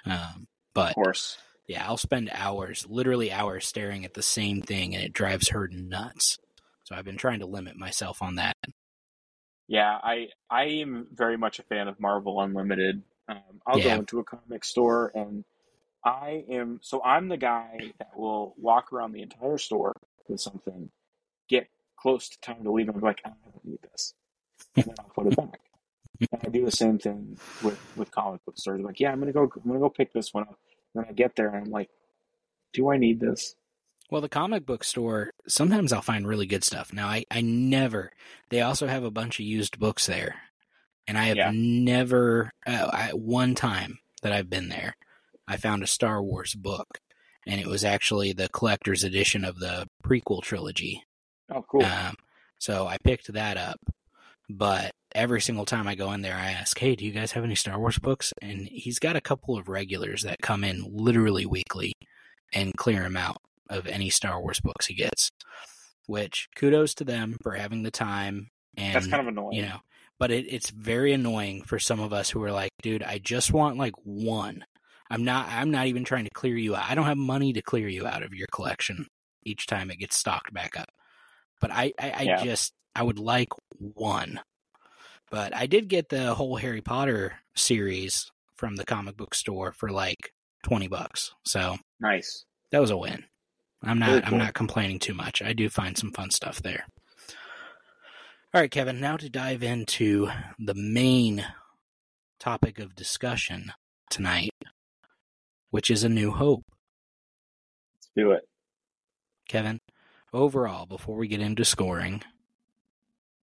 Um, 0.05 0.47
but 0.73 0.89
Of 0.89 0.95
course. 0.95 1.37
yeah, 1.67 1.85
I'll 1.87 1.97
spend 1.97 2.29
hours, 2.33 2.85
literally 2.89 3.31
hours, 3.31 3.65
staring 3.67 4.05
at 4.05 4.13
the 4.13 4.21
same 4.23 4.61
thing, 4.61 4.95
and 4.95 5.03
it 5.03 5.13
drives 5.13 5.49
her 5.49 5.67
nuts. 5.67 6.37
So 6.83 6.95
I've 6.95 7.05
been 7.05 7.17
trying 7.17 7.39
to 7.39 7.45
limit 7.45 7.77
myself 7.77 8.21
on 8.21 8.35
that. 8.35 8.55
Yeah, 9.67 9.97
I 10.03 10.29
I 10.49 10.63
am 10.65 11.07
very 11.13 11.37
much 11.37 11.59
a 11.59 11.63
fan 11.63 11.87
of 11.87 11.99
Marvel 11.99 12.41
Unlimited. 12.41 13.01
Um, 13.29 13.61
I'll 13.65 13.79
Yeah. 13.79 13.95
go 13.95 13.99
into 14.01 14.19
a 14.19 14.23
comic 14.23 14.65
store 14.65 15.11
and 15.15 15.45
I 16.03 16.43
am 16.49 16.79
so 16.83 17.01
I'm 17.03 17.29
the 17.29 17.37
guy 17.37 17.93
that 17.99 18.17
will 18.17 18.55
walk 18.57 18.91
around 18.91 19.13
the 19.13 19.21
entire 19.21 19.57
store 19.57 19.93
with 20.27 20.41
something, 20.41 20.91
get 21.47 21.69
close 21.97 22.27
to 22.29 22.39
time 22.41 22.63
to 22.63 22.71
leave, 22.71 22.89
and 22.89 22.99
be 22.99 23.05
like, 23.05 23.21
"Ah, 23.25 23.29
I 23.29 23.49
don't 23.51 23.65
need 23.65 23.79
this, 23.83 24.13
and 24.75 24.85
then 24.85 24.95
I'll 24.99 25.05
put 25.15 25.27
it 25.27 25.35
back. 25.37 25.61
I 26.21 26.49
do 26.49 26.65
the 26.65 26.71
same 26.71 26.99
thing 26.99 27.37
with 27.61 27.79
with 27.95 28.11
comic 28.11 28.43
book 28.45 28.57
stores. 28.57 28.81
Like, 28.81 28.99
yeah, 28.99 29.11
I'm 29.11 29.19
gonna 29.19 29.33
go 29.33 29.43
I'm 29.43 29.67
gonna 29.67 29.79
go 29.79 29.89
pick 29.89 30.13
this 30.13 30.33
one 30.33 30.43
up. 30.43 30.57
And 30.95 31.03
then 31.03 31.09
I 31.09 31.13
get 31.13 31.35
there 31.35 31.47
and 31.49 31.65
I'm 31.65 31.71
like, 31.71 31.89
do 32.73 32.91
I 32.91 32.97
need 32.97 33.19
this? 33.19 33.55
Well, 34.11 34.21
the 34.21 34.29
comic 34.29 34.65
book 34.65 34.83
store, 34.83 35.31
sometimes 35.47 35.91
I'll 35.91 36.01
find 36.03 36.27
really 36.27 36.45
good 36.45 36.63
stuff. 36.63 36.93
Now, 36.93 37.07
I, 37.07 37.25
I 37.31 37.41
never, 37.41 38.11
they 38.49 38.61
also 38.61 38.85
have 38.85 39.03
a 39.03 39.09
bunch 39.09 39.39
of 39.39 39.45
used 39.45 39.79
books 39.79 40.05
there. 40.05 40.35
And 41.07 41.17
I 41.17 41.25
have 41.25 41.37
Yeah. 41.37 41.51
never, 41.53 42.51
uh, 42.67 42.89
I, 42.93 43.09
one 43.13 43.55
time 43.55 43.97
that 44.21 44.31
I've 44.31 44.51
been 44.51 44.69
there, 44.69 44.95
I 45.47 45.57
found 45.57 45.81
a 45.81 45.87
Star 45.87 46.21
Wars 46.21 46.53
book. 46.53 46.99
And 47.47 47.59
it 47.59 47.65
was 47.65 47.83
actually 47.83 48.33
the 48.33 48.49
collector's 48.49 49.03
edition 49.03 49.43
of 49.43 49.57
the 49.57 49.87
prequel 50.05 50.43
trilogy. 50.43 51.03
Oh, 51.49 51.63
cool. 51.67 51.83
Um, 51.83 52.15
so 52.59 52.85
I 52.85 52.97
picked 53.03 53.33
that 53.33 53.57
up. 53.57 53.79
But 54.47 54.91
every 55.15 55.41
single 55.41 55.65
time 55.65 55.87
I 55.87 55.95
go 55.95 56.11
in 56.11 56.21
there, 56.21 56.35
I 56.35 56.51
ask, 56.51 56.77
"Hey, 56.77 56.95
do 56.95 57.05
you 57.05 57.11
guys 57.11 57.31
have 57.33 57.43
any 57.43 57.55
Star 57.55 57.79
Wars 57.79 57.99
books?" 57.99 58.33
And 58.41 58.67
he's 58.67 58.99
got 58.99 59.15
a 59.15 59.21
couple 59.21 59.57
of 59.57 59.67
regulars 59.67 60.23
that 60.23 60.41
come 60.41 60.63
in 60.63 60.83
literally 60.89 61.45
weekly 61.45 61.93
and 62.53 62.73
clear 62.75 63.03
him 63.03 63.17
out 63.17 63.37
of 63.69 63.87
any 63.87 64.09
Star 64.09 64.41
Wars 64.41 64.59
books 64.59 64.87
he 64.87 64.93
gets. 64.95 65.29
Which 66.07 66.49
kudos 66.55 66.93
to 66.95 67.03
them 67.05 67.37
for 67.41 67.51
having 67.53 67.83
the 67.83 67.91
time 67.91 68.49
and 68.75 68.95
That's 68.95 69.07
kind 69.07 69.21
of 69.21 69.27
annoying. 69.27 69.53
you 69.55 69.61
know, 69.61 69.77
but 70.19 70.31
it, 70.31 70.45
it's 70.53 70.69
very 70.69 71.13
annoying 71.13 71.63
for 71.63 71.79
some 71.79 71.99
of 72.01 72.11
us 72.11 72.29
who 72.29 72.43
are 72.43 72.51
like, 72.51 72.71
dude, 72.81 73.03
I 73.03 73.19
just 73.19 73.53
want 73.53 73.77
like 73.77 73.93
one. 74.03 74.65
I'm 75.09 75.23
not. 75.23 75.47
I'm 75.49 75.71
not 75.71 75.87
even 75.87 76.03
trying 76.03 76.25
to 76.25 76.29
clear 76.31 76.57
you 76.57 76.75
out. 76.75 76.89
I 76.89 76.95
don't 76.95 77.05
have 77.05 77.17
money 77.17 77.53
to 77.53 77.61
clear 77.61 77.87
you 77.87 78.05
out 78.07 78.23
of 78.23 78.33
your 78.33 78.47
collection 78.51 79.07
each 79.45 79.67
time 79.67 79.91
it 79.91 79.99
gets 79.99 80.17
stocked 80.17 80.53
back 80.53 80.77
up. 80.77 80.89
But 81.61 81.71
I, 81.71 81.93
I, 81.99 82.11
I 82.11 82.21
Yeah. 82.23 82.43
just, 82.43 82.73
I 82.95 83.03
would 83.03 83.19
like 83.19 83.49
one. 83.77 84.39
But 85.33 85.55
I 85.55 85.65
did 85.65 85.87
get 85.87 86.09
the 86.09 86.35
whole 86.35 86.57
Harry 86.57 86.81
Potter 86.81 87.33
series 87.55 88.31
from 88.55 88.75
the 88.75 88.85
comic 88.85 89.17
book 89.17 89.33
store 89.33 89.71
for 89.71 89.89
like 89.89 90.31
twenty 90.61 90.87
bucks. 90.87 91.33
So 91.43 91.77
Nice. 91.99 92.45
that 92.69 92.79
was 92.79 92.91
a 92.91 92.97
win. 92.97 93.23
I'm 93.81 93.97
not 93.97 94.09
Very 94.11 94.23
I'm 94.25 94.37
not 94.37 94.53
complaining 94.53 94.99
too 94.99 95.15
much. 95.15 95.41
I 95.41 95.53
do 95.53 95.69
find 95.69 95.97
some 95.97 96.11
fun 96.11 96.29
stuff 96.29 96.61
there. 96.61 96.85
All 98.53 98.61
right, 98.61 98.69
Kevin, 98.69 98.99
now 98.99 99.17
to 99.17 99.27
dive 99.27 99.63
into 99.63 100.29
the 100.59 100.75
main 100.75 101.43
topic 102.39 102.77
of 102.77 102.93
discussion 102.93 103.71
tonight, 104.11 104.51
which 105.71 105.89
is 105.89 106.03
a 106.03 106.09
new 106.09 106.29
hope. 106.29 106.63
Let's 107.95 108.11
do 108.15 108.31
it. 108.33 108.47
Kevin, 109.47 109.79
overall, 110.31 110.85
before 110.85 111.17
we 111.17 111.27
get 111.27 111.41
into 111.41 111.65
scoring, 111.65 112.21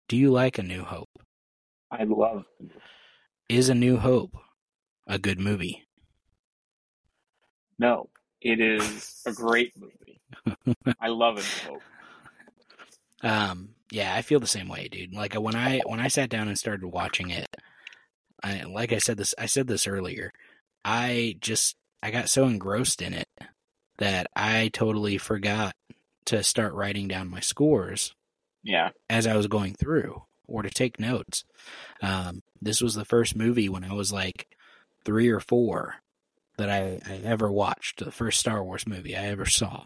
do 0.07 0.17
you 0.17 0.31
like 0.31 0.59
a 0.59 0.63
new 0.63 0.85
hope? 0.85 1.09
I 1.93 2.05
love. 2.05 2.45
Is 3.49 3.69
a 3.69 3.75
new 3.75 3.99
hope 3.99 4.35
a 5.07 5.19
good 5.19 5.39
movie? 5.39 5.85
No, 7.79 8.09
it 8.41 8.61
is 8.61 9.23
a 9.27 9.33
great 9.33 9.73
movie. 9.79 10.21
I 11.01 11.09
love 11.09 11.39
it. 11.39 11.45
Hope. 11.69 11.83
Um, 13.25 13.77
yeah, 13.93 14.13
I 14.17 14.23
feel 14.23 14.41
the 14.41 14.49
same 14.49 14.67
way, 14.67 14.89
dude. 14.89 15.15
Like 15.15 15.35
when 15.35 15.55
I 15.55 15.81
when 15.87 16.01
I 16.01 16.09
sat 16.09 16.29
down 16.29 16.49
and 16.49 16.59
started 16.59 16.85
watching 16.89 17.31
it, 17.31 17.47
I 18.43 18.65
like 18.65 18.93
I 18.93 18.99
said 18.99 19.17
this 19.17 19.33
I 19.39 19.47
said 19.47 19.69
this 19.69 19.87
earlier. 19.87 20.33
I 20.85 21.37
just 21.41 21.77
I 22.03 22.11
got 22.11 22.29
so 22.29 22.47
engrossed 22.49 23.01
in 23.01 23.15
it 23.15 23.29
that 23.99 24.27
I 24.35 24.71
totally 24.73 25.19
forgot 25.19 25.77
to 26.25 26.43
start 26.43 26.75
writing 26.75 27.07
down 27.07 27.31
my 27.31 27.39
scores 27.39 28.13
Yeah. 28.65 28.89
as 29.09 29.29
I 29.29 29.37
was 29.37 29.47
going 29.47 29.75
through 29.75 30.25
or 30.47 30.63
to 30.63 30.71
take 30.71 31.01
notes. 31.01 31.45
Um, 32.03 32.41
this 32.61 32.81
was 32.81 32.95
the 32.95 33.05
first 33.05 33.37
movie 33.37 33.69
when 33.69 33.85
I 33.85 33.93
was 33.93 34.13
like 34.13 34.49
three 35.05 35.29
or 35.29 35.41
four 35.41 35.97
that 36.59 36.71
I, 36.71 37.01
I 37.09 37.21
ever 37.25 37.51
watched, 37.51 38.05
the 38.05 38.11
first 38.11 38.39
Star 38.39 38.63
Wars 38.63 38.87
movie 38.87 39.17
I 39.17 39.27
ever 39.27 39.47
saw 39.47 39.85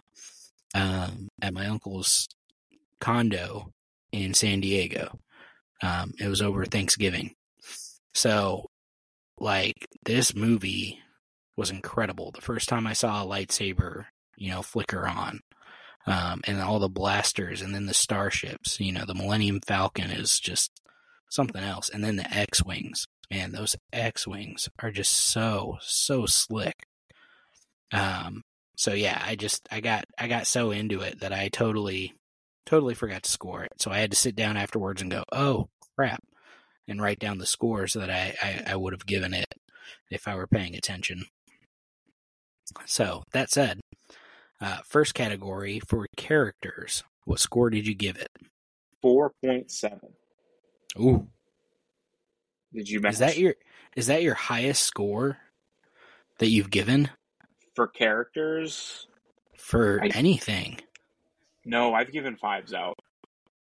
um, 0.75 1.29
at 1.41 1.55
my 1.55 1.67
uncle's 1.67 2.29
condo 3.01 3.73
in 4.13 4.35
San 4.35 4.61
Diego. 4.61 5.19
Um, 5.83 6.13
it 6.19 6.29
was 6.29 6.43
over 6.43 6.65
Thanksgiving. 6.65 7.35
So, 8.15 8.71
like, 9.39 9.87
this 10.05 10.35
movie 10.35 11.01
was 11.57 11.71
incredible. 11.71 12.31
The 12.33 12.41
first 12.41 12.69
time 12.69 12.87
I 12.87 12.95
saw 12.95 13.23
a 13.23 13.27
lightsaber, 13.27 14.07
you 14.37 14.51
know, 14.51 14.63
flicker 14.63 15.07
on 15.07 15.41
um, 16.07 16.41
and 16.45 16.61
all 16.61 16.79
the 16.79 16.89
blasters, 16.89 17.63
and 17.63 17.75
then 17.75 17.87
the 17.87 17.95
starships. 17.95 18.81
You 18.81 18.93
know, 18.93 19.05
the 19.05 19.15
Millennium 19.15 19.61
Falcon 19.67 20.11
is 20.11 20.39
just 20.39 20.71
something 21.31 21.63
else, 21.63 21.89
and 21.89 22.03
then 22.05 22.17
the 22.17 22.33
X 22.33 22.65
wings. 22.65 23.07
Man, 23.31 23.53
those 23.53 23.77
X 23.93 24.27
wings 24.27 24.69
are 24.81 24.91
just 24.91 25.13
so 25.13 25.79
so 25.81 26.27
slick. 26.27 26.87
Um, 27.93 28.43
so 28.77 28.93
yeah, 28.93 29.21
I 29.25 29.37
just 29.37 29.67
I 29.71 29.81
got 29.81 30.05
I 30.19 30.29
got 30.29 30.47
so 30.47 30.71
into 30.71 31.01
it 31.01 31.21
that 31.21 31.33
I 31.33 31.49
totally 31.49 32.15
totally 32.67 32.95
forgot 32.95 33.23
to 33.25 33.31
score 33.31 33.65
it. 33.65 33.73
So 33.79 33.91
I 33.91 33.99
had 33.99 34.11
to 34.11 34.17
sit 34.17 34.37
down 34.37 34.57
afterwards 34.57 35.03
and 35.03 35.11
go, 35.11 35.25
oh 35.33 35.69
crap, 35.97 36.23
and 36.87 37.01
write 37.01 37.19
down 37.19 37.39
the 37.39 37.47
scores 37.47 37.95
that 37.95 38.11
I 38.11 38.35
I, 38.43 38.73
I 38.73 38.77
would 38.77 38.93
have 38.93 39.07
given 39.07 39.35
it 39.35 39.53
if 40.11 40.29
I 40.29 40.37
were 40.37 40.47
paying 40.47 40.77
attention. 40.77 41.25
So 42.85 43.23
that 43.33 43.51
said, 43.51 43.81
uh, 44.61 44.79
first 44.85 45.15
category 45.15 45.81
for 45.81 46.07
characters. 46.17 47.05
What 47.25 47.41
score 47.41 47.71
did 47.71 47.87
you 47.87 47.95
give 47.95 48.17
it? 48.17 48.29
Four 49.03 49.33
point 49.45 49.71
seven. 49.71 50.11
Ooh, 50.99 51.29
Did 52.73 52.89
you 52.89 53.01
match 53.01 53.15
is 53.15 53.19
that 53.21 53.37
your 53.39 53.55
is 53.97 54.07
that 54.07 54.23
your 54.23 54.35
highest 54.35 54.83
score 54.83 55.39
that 56.39 56.49
you've 56.49 56.71
given 56.71 57.11
for 57.75 57.87
characters? 57.87 59.07
for 59.57 60.01
I- 60.03 60.09
anything? 60.09 60.79
No, 61.65 61.93
I've 61.95 62.13
given 62.13 62.37
fives 62.37 62.73
out. 62.73 62.95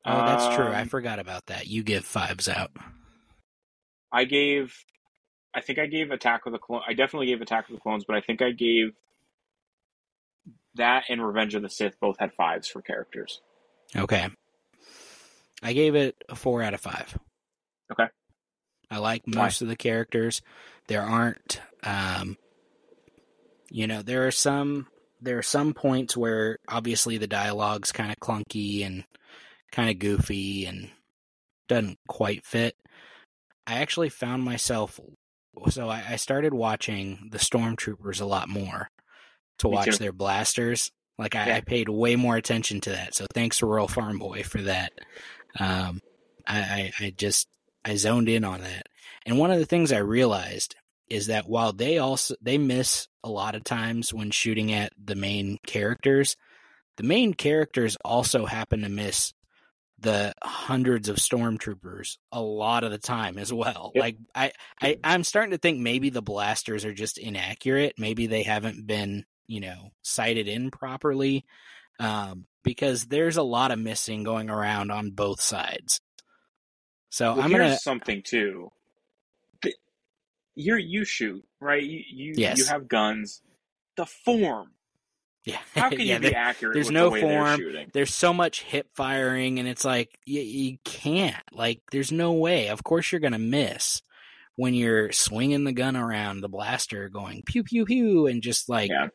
Oh, 0.05 0.25
that's 0.25 0.55
true. 0.55 0.65
I 0.67 0.81
Um, 0.81 0.87
forgot 0.89 1.19
about 1.19 1.45
that. 1.47 1.67
You 1.67 1.83
give 1.83 2.03
fives 2.05 2.47
out. 2.49 2.71
I 4.11 4.25
gave. 4.25 4.75
I 5.53 5.61
think 5.61 5.79
I 5.79 5.85
gave 5.87 6.11
Attack 6.11 6.45
of 6.45 6.51
the 6.51 6.59
Clone. 6.59 6.81
I 6.87 6.93
definitely 6.93 7.27
gave 7.27 7.41
Attack 7.41 7.69
of 7.69 7.75
the 7.75 7.81
Clones, 7.81 8.03
but 8.05 8.15
I 8.15 8.21
think 8.21 8.41
I 8.41 8.51
gave 8.51 8.93
that 10.77 11.05
and 11.09 11.25
Revenge 11.25 11.55
of 11.55 11.61
the 11.61 11.69
Sith 11.69 11.99
both 11.99 12.17
had 12.19 12.33
fives 12.33 12.67
for 12.67 12.81
characters. 12.81 13.41
Okay. 13.95 14.27
I 15.63 15.73
gave 15.73 15.95
it 15.95 16.15
a 16.29 16.35
four 16.35 16.61
out 16.61 16.73
of 16.73 16.81
five. 16.81 17.17
Okay. 17.91 18.07
I 18.89 18.99
like 18.99 19.23
Why? 19.25 19.43
most 19.43 19.61
of 19.61 19.67
the 19.67 19.75
characters. 19.75 20.41
There 20.87 21.01
aren't, 21.01 21.61
um, 21.83 22.37
you 23.69 23.87
know, 23.87 24.01
there 24.01 24.27
are 24.27 24.31
some 24.31 24.87
there 25.19 25.37
are 25.37 25.43
some 25.43 25.73
points 25.73 26.15
where 26.15 26.59
obviously 26.67 27.17
the 27.17 27.27
dialogue's 27.27 27.91
kind 27.91 28.11
of 28.11 28.17
clunky 28.17 28.85
and 28.85 29.03
kind 29.71 29.89
of 29.89 29.99
goofy 29.99 30.65
and 30.65 30.89
doesn't 31.67 31.97
quite 32.07 32.45
fit. 32.45 32.75
I 33.65 33.79
actually 33.79 34.09
found 34.09 34.43
myself 34.43 34.99
so 35.69 35.89
I, 35.89 36.03
I 36.11 36.15
started 36.17 36.53
watching 36.53 37.29
the 37.31 37.39
stormtroopers 37.39 38.21
a 38.21 38.25
lot 38.25 38.47
more 38.47 38.89
to 39.59 39.67
watch 39.67 39.97
their 39.97 40.11
blasters. 40.11 40.91
Like 41.17 41.35
I, 41.35 41.47
Yeah. 41.47 41.55
I 41.57 41.61
paid 41.61 41.89
way 41.89 42.15
more 42.15 42.35
attention 42.35 42.81
to 42.81 42.91
that. 42.91 43.15
So 43.15 43.25
thanks 43.33 43.59
to 43.59 43.65
Royal 43.65 43.87
Farm 43.87 44.19
Boy 44.19 44.43
for 44.43 44.61
that. 44.63 44.93
Um, 45.59 46.01
I, 46.45 46.59
I, 46.59 46.91
I 47.05 47.13
just 47.15 47.47
I 47.83 47.95
zoned 47.95 48.29
in 48.29 48.43
on 48.43 48.61
that. 48.61 48.87
And 49.25 49.37
one 49.37 49.51
of 49.51 49.59
the 49.59 49.65
things 49.65 49.91
I 49.91 49.97
realized 49.99 50.75
is 51.09 51.27
that 51.27 51.47
while 51.47 51.73
they 51.73 51.97
also 51.97 52.35
they 52.41 52.57
miss 52.57 53.07
a 53.23 53.29
lot 53.29 53.55
of 53.55 53.63
times 53.63 54.13
when 54.13 54.29
shooting 54.31 54.71
at 54.73 54.93
the 55.03 55.15
main 55.15 55.57
characters, 55.65 56.35
the 56.97 57.03
main 57.03 57.33
characters 57.33 57.97
also 58.03 58.45
happen 58.45 58.81
to 58.81 58.89
miss 58.89 59.33
the 59.99 60.33
hundreds 60.43 61.09
of 61.09 61.15
stormtroopers 61.15 62.17
a 62.31 62.41
lot 62.41 62.83
of 62.83 62.91
the 62.91 62.99
time 62.99 63.37
as 63.39 63.51
well. 63.51 63.91
Yep. 63.95 64.01
Like 64.01 64.17
I, 64.35 64.51
I 64.79 64.99
I'm 65.03 65.23
starting 65.23 65.51
to 65.51 65.57
think 65.57 65.79
maybe 65.79 66.09
the 66.11 66.21
blasters 66.21 66.85
are 66.85 66.93
just 66.93 67.17
inaccurate. 67.17 67.95
Maybe 67.97 68.27
they 68.27 68.43
haven't 68.43 68.85
been, 68.85 69.25
you 69.47 69.59
know, 69.61 69.91
sighted 70.01 70.47
in 70.47 70.71
properly. 70.71 71.45
Um, 71.99 72.45
because 72.63 73.05
there's 73.05 73.37
a 73.37 73.43
lot 73.43 73.71
of 73.71 73.79
missing 73.79 74.23
going 74.23 74.49
around 74.49 74.91
on 74.91 75.11
both 75.11 75.41
sides. 75.41 75.99
So 77.09 77.33
Well, 77.33 77.41
I'm 77.43 77.49
here's 77.51 77.61
gonna 77.61 77.77
something 77.77 78.21
too. 78.23 78.71
You're 80.55 80.77
you 80.79 81.05
shoot 81.05 81.43
right. 81.59 81.83
You 81.83 82.01
you, 82.11 82.33
Yes. 82.35 82.57
you 82.57 82.65
have 82.65 82.87
guns. 82.87 83.41
The 83.95 84.05
form. 84.05 84.71
yeah 85.45 85.59
How 85.75 85.89
can 85.89 85.99
yeah, 86.01 86.15
you 86.15 86.19
there- 86.19 86.31
be 86.31 86.35
accurate? 86.35 86.73
there's 86.73 86.91
no 86.91 87.09
the 87.11 87.21
form. 87.21 87.57
shooting? 87.59 87.89
there's 87.93 88.13
so 88.13 88.33
much 88.33 88.63
hip 88.63 88.87
firing 88.95 89.59
and 89.59 89.67
it's 89.67 89.85
like 89.85 90.17
you, 90.25 90.41
you 90.41 90.77
can't 90.83 91.35
like 91.51 91.81
there's 91.91 92.11
no 92.11 92.33
way 92.33 92.67
of 92.69 92.83
course 92.83 93.11
you're 93.11 93.21
gonna 93.21 93.39
miss 93.39 94.01
when 94.55 94.73
you're 94.73 95.11
swinging 95.11 95.63
the 95.63 95.71
gun 95.73 95.95
around 95.95 96.41
the 96.41 96.49
blaster 96.49 97.07
going 97.09 97.43
pew 97.45 97.63
pew 97.63 97.85
pew 97.85 98.27
and 98.27 98.41
just 98.43 98.67
like 98.67 98.89
Yeah. 98.89 99.07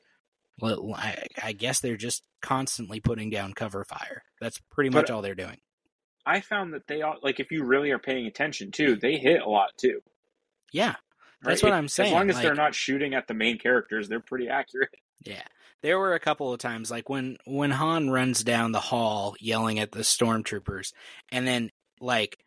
Well, 0.60 0.94
I, 0.96 1.26
I 1.42 1.52
guess 1.52 1.80
they're 1.80 1.96
just 1.96 2.22
constantly 2.42 3.00
putting 3.00 3.30
down 3.30 3.52
cover 3.52 3.84
fire 3.84 4.22
that's 4.40 4.60
pretty 4.70 4.90
But- 4.90 5.02
much 5.02 5.10
all 5.10 5.22
they're 5.22 5.34
doing 5.34 5.58
I 6.24 6.40
found 6.40 6.72
that 6.74 6.86
they 6.86 7.02
all 7.02 7.16
like 7.22 7.40
if 7.40 7.50
you 7.50 7.64
really 7.64 7.90
are 7.90 7.98
paying 7.98 8.26
attention 8.26 8.70
too, 8.70 8.94
they 8.96 9.16
hit 9.16 9.42
a 9.42 9.48
lot 9.48 9.70
too. 9.76 10.00
yeah 10.72 10.94
That's 11.42 11.62
right? 11.64 11.70
what 11.72 11.76
I'm 11.76 11.88
saying, 11.88 12.08
As 12.12 12.14
long 12.14 12.30
as 12.30 12.40
they're 12.40 12.54
not 12.54 12.74
shooting 12.76 13.14
at 13.14 13.26
the 13.26 13.34
main 13.34 13.58
characters, 13.58 14.08
they're 14.08 14.20
pretty 14.20 14.48
accurate. 14.48 14.90
Yeah. 15.24 15.42
There 15.82 15.98
were 16.00 16.14
a 16.14 16.20
couple 16.20 16.52
of 16.52 16.58
times 16.60 16.90
like 16.90 17.08
when 17.08 17.38
when 17.44 17.70
Han 17.72 18.10
runs 18.10 18.42
down 18.44 18.70
the 18.72 18.80
hall 18.80 19.34
yelling 19.40 19.78
at 19.80 19.90
the 19.92 20.00
stormtroopers 20.00 20.92
and 21.30 21.46
then 21.46 21.70
like 22.00 22.38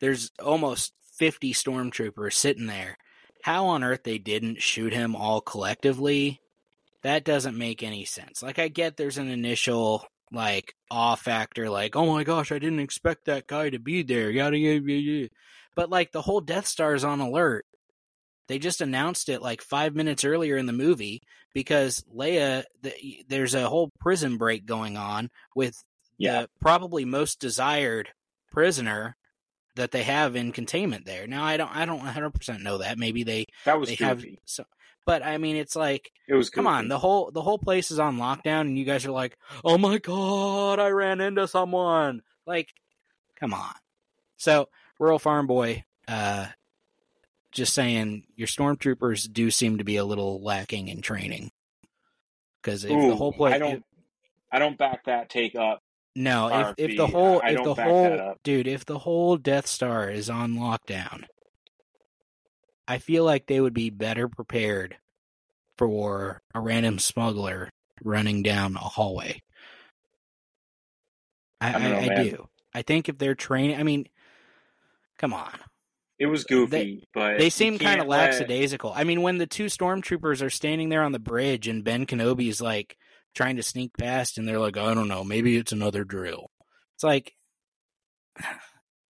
there's 0.00 0.30
almost 0.42 0.92
50 1.18 1.52
stormtroopers 1.54 2.34
sitting 2.34 2.66
there. 2.66 2.96
How 3.42 3.66
on 3.66 3.82
earth 3.84 4.02
they 4.04 4.18
didn't 4.18 4.62
shoot 4.62 4.92
him 4.92 5.14
all 5.16 5.40
collectively? 5.40 6.40
That 7.02 7.24
doesn't 7.24 7.56
make 7.56 7.82
any 7.82 8.04
sense. 8.04 8.42
Like 8.42 8.58
I 8.58 8.68
get 8.68 8.96
there's 8.96 9.18
an 9.18 9.28
initial 9.28 10.06
like 10.32 10.74
awe 10.90 11.14
factor, 11.14 11.70
like 11.70 11.96
oh 11.96 12.06
my 12.12 12.24
gosh, 12.24 12.50
I 12.52 12.58
didn't 12.58 12.80
expect 12.80 13.26
that 13.26 13.46
guy 13.46 13.70
to 13.70 13.78
be 13.78 14.02
there. 14.02 14.30
Yada 14.30 14.58
yada 14.58 14.90
yada. 14.92 15.28
But 15.74 15.90
like 15.90 16.12
the 16.12 16.22
whole 16.22 16.40
Death 16.40 16.66
Star 16.66 16.94
is 16.94 17.04
on 17.04 17.20
alert. 17.20 17.64
They 18.48 18.58
just 18.58 18.80
announced 18.80 19.28
it 19.28 19.42
like 19.42 19.60
five 19.62 19.94
minutes 19.94 20.24
earlier 20.24 20.56
in 20.56 20.66
the 20.66 20.72
movie 20.72 21.20
because 21.54 22.02
Leia, 22.14 22.64
the, 22.82 22.92
there's 23.28 23.54
a 23.54 23.68
whole 23.68 23.90
prison 24.00 24.38
break 24.38 24.64
going 24.66 24.96
on 24.96 25.28
with 25.54 25.74
Yeah. 26.16 26.42
the 26.42 26.48
probably 26.60 27.04
most 27.04 27.40
desired 27.40 28.08
prisoner 28.50 29.16
that 29.76 29.90
they 29.92 30.02
have 30.02 30.34
in 30.34 30.50
containment 30.52 31.04
there. 31.06 31.26
Now 31.26 31.44
I 31.44 31.56
don't 31.56 31.74
I 31.76 31.84
don't 31.84 32.00
100% 32.02 32.62
know 32.62 32.78
that. 32.78 32.98
Maybe 32.98 33.22
they 33.22 33.44
That 33.64 33.78
was 33.78 33.88
they 33.90 33.96
goofy. 33.96 34.04
have 34.08 34.24
so 34.46 34.64
but 35.08 35.24
I 35.24 35.38
mean 35.38 35.56
it's 35.56 35.74
like 35.74 36.12
it 36.28 36.34
was 36.34 36.50
come 36.50 36.66
goofy. 36.66 36.76
on, 36.76 36.88
the 36.88 36.98
whole 36.98 37.30
the 37.30 37.40
whole 37.40 37.56
place 37.56 37.90
is 37.90 37.98
on 37.98 38.18
lockdown 38.18 38.60
and 38.60 38.78
you 38.78 38.84
guys 38.84 39.06
are 39.06 39.10
like, 39.10 39.38
"Oh 39.64 39.78
my 39.78 39.96
god, 39.96 40.78
I 40.78 40.90
ran 40.90 41.22
into 41.22 41.48
someone." 41.48 42.20
Like 42.46 42.68
come 43.40 43.54
on. 43.54 43.72
So, 44.36 44.68
Rural 45.00 45.18
Farm 45.18 45.46
Boy 45.46 45.84
uh 46.06 46.48
just 47.52 47.72
saying 47.72 48.24
your 48.36 48.48
stormtroopers 48.48 49.32
do 49.32 49.50
seem 49.50 49.78
to 49.78 49.84
be 49.84 49.96
a 49.96 50.04
little 50.04 50.42
lacking 50.42 50.88
in 50.88 51.00
training. 51.00 51.52
Cuz 52.62 52.84
if 52.84 52.90
the 52.90 53.16
whole 53.16 53.32
place 53.32 53.54
I 53.54 53.58
don't. 53.58 53.82
I 54.52 54.58
don't 54.58 54.76
back 54.76 55.06
that 55.06 55.30
take 55.30 55.56
up. 55.56 55.82
No, 56.14 56.48
if 56.48 56.74
if 56.76 56.96
the 56.98 57.06
whole 57.06 57.40
I 57.42 57.52
if 57.52 57.64
the 57.64 57.74
whole 57.74 58.34
dude, 58.44 58.66
if 58.66 58.84
the 58.84 58.98
whole 58.98 59.38
Death 59.38 59.68
Star 59.68 60.10
is 60.10 60.28
on 60.28 60.56
lockdown, 60.56 61.24
I 62.88 62.98
feel 62.98 63.22
like 63.22 63.46
they 63.46 63.60
would 63.60 63.74
be 63.74 63.90
better 63.90 64.28
prepared 64.28 64.96
for 65.76 66.40
a 66.54 66.60
random 66.60 66.98
smuggler 66.98 67.68
running 68.02 68.42
down 68.42 68.76
a 68.76 68.80
hallway. 68.80 69.42
I, 71.60 71.68
I 71.68 71.72
don't 71.72 72.10
I, 72.10 72.20
I 72.20 72.22
do. 72.24 72.48
I 72.74 72.82
think 72.82 73.08
if 73.08 73.18
they're 73.18 73.34
training, 73.34 73.78
I 73.78 73.82
mean, 73.82 74.08
come 75.18 75.34
on, 75.34 75.52
It 76.18 76.26
was 76.26 76.44
uh, 76.44 76.48
goofy, 76.48 77.04
but 77.12 77.38
they 77.38 77.50
seem 77.50 77.78
kind 77.78 78.00
of 78.00 78.06
lackadaisical. 78.06 78.92
I 78.94 79.04
mean, 79.04 79.20
when 79.20 79.36
the 79.36 79.46
two 79.46 79.66
stormtroopers 79.66 80.42
are 80.42 80.50
standing 80.50 80.88
there 80.88 81.02
on 81.02 81.12
the 81.12 81.18
bridge 81.18 81.68
and 81.68 81.84
Ben 81.84 82.06
Kenobi's 82.06 82.60
like 82.60 82.96
trying 83.34 83.56
to 83.56 83.62
sneak 83.62 83.96
past, 83.98 84.38
and 84.38 84.48
they're 84.48 84.58
like, 84.58 84.78
I 84.78 84.94
don't 84.94 85.08
know, 85.08 85.24
maybe 85.24 85.56
it's 85.56 85.72
another 85.72 86.04
drill. 86.04 86.50
It's 86.96 87.04
like, 87.04 87.34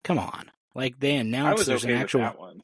come 0.05 0.19
on. 0.19 0.51
Like 0.75 0.99
they 0.99 1.17
announced 1.17 1.67
there's 1.67 1.85
okay 1.85 1.95
an 1.95 2.01
actual, 2.01 2.21
that 2.21 2.39
one. 2.39 2.61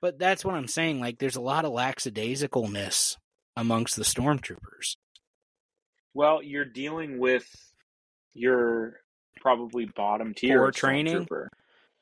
But 0.00 0.18
that's 0.18 0.44
what 0.44 0.54
I'm 0.54 0.68
saying. 0.68 1.00
Like 1.00 1.18
there's 1.18 1.36
a 1.36 1.40
lot 1.40 1.64
of 1.64 1.72
lackadaisicalness 1.72 3.16
amongst 3.56 3.96
the 3.96 4.02
stormtroopers. 4.02 4.96
Well, 6.14 6.42
you're 6.42 6.64
dealing 6.64 7.18
with 7.18 7.46
your 8.32 8.94
probably 9.40 9.86
bottom 9.86 10.34
tier 10.34 10.58
Poor 10.58 10.70
training? 10.70 11.26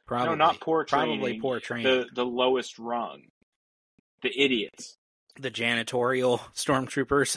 Probably, 0.07 0.29
No, 0.31 0.35
not 0.35 0.61
poor 0.61 0.85
training. 0.85 1.19
Probably 1.19 1.41
poor 1.41 1.61
training. 1.61 1.85
The 1.85 2.07
the 2.15 2.25
lowest 2.27 2.79
rung. 2.79 3.23
The 4.23 4.31
idiots. 4.37 4.97
The, 5.41 5.51
janitorial 5.51 6.41
stormtroopers 6.57 7.37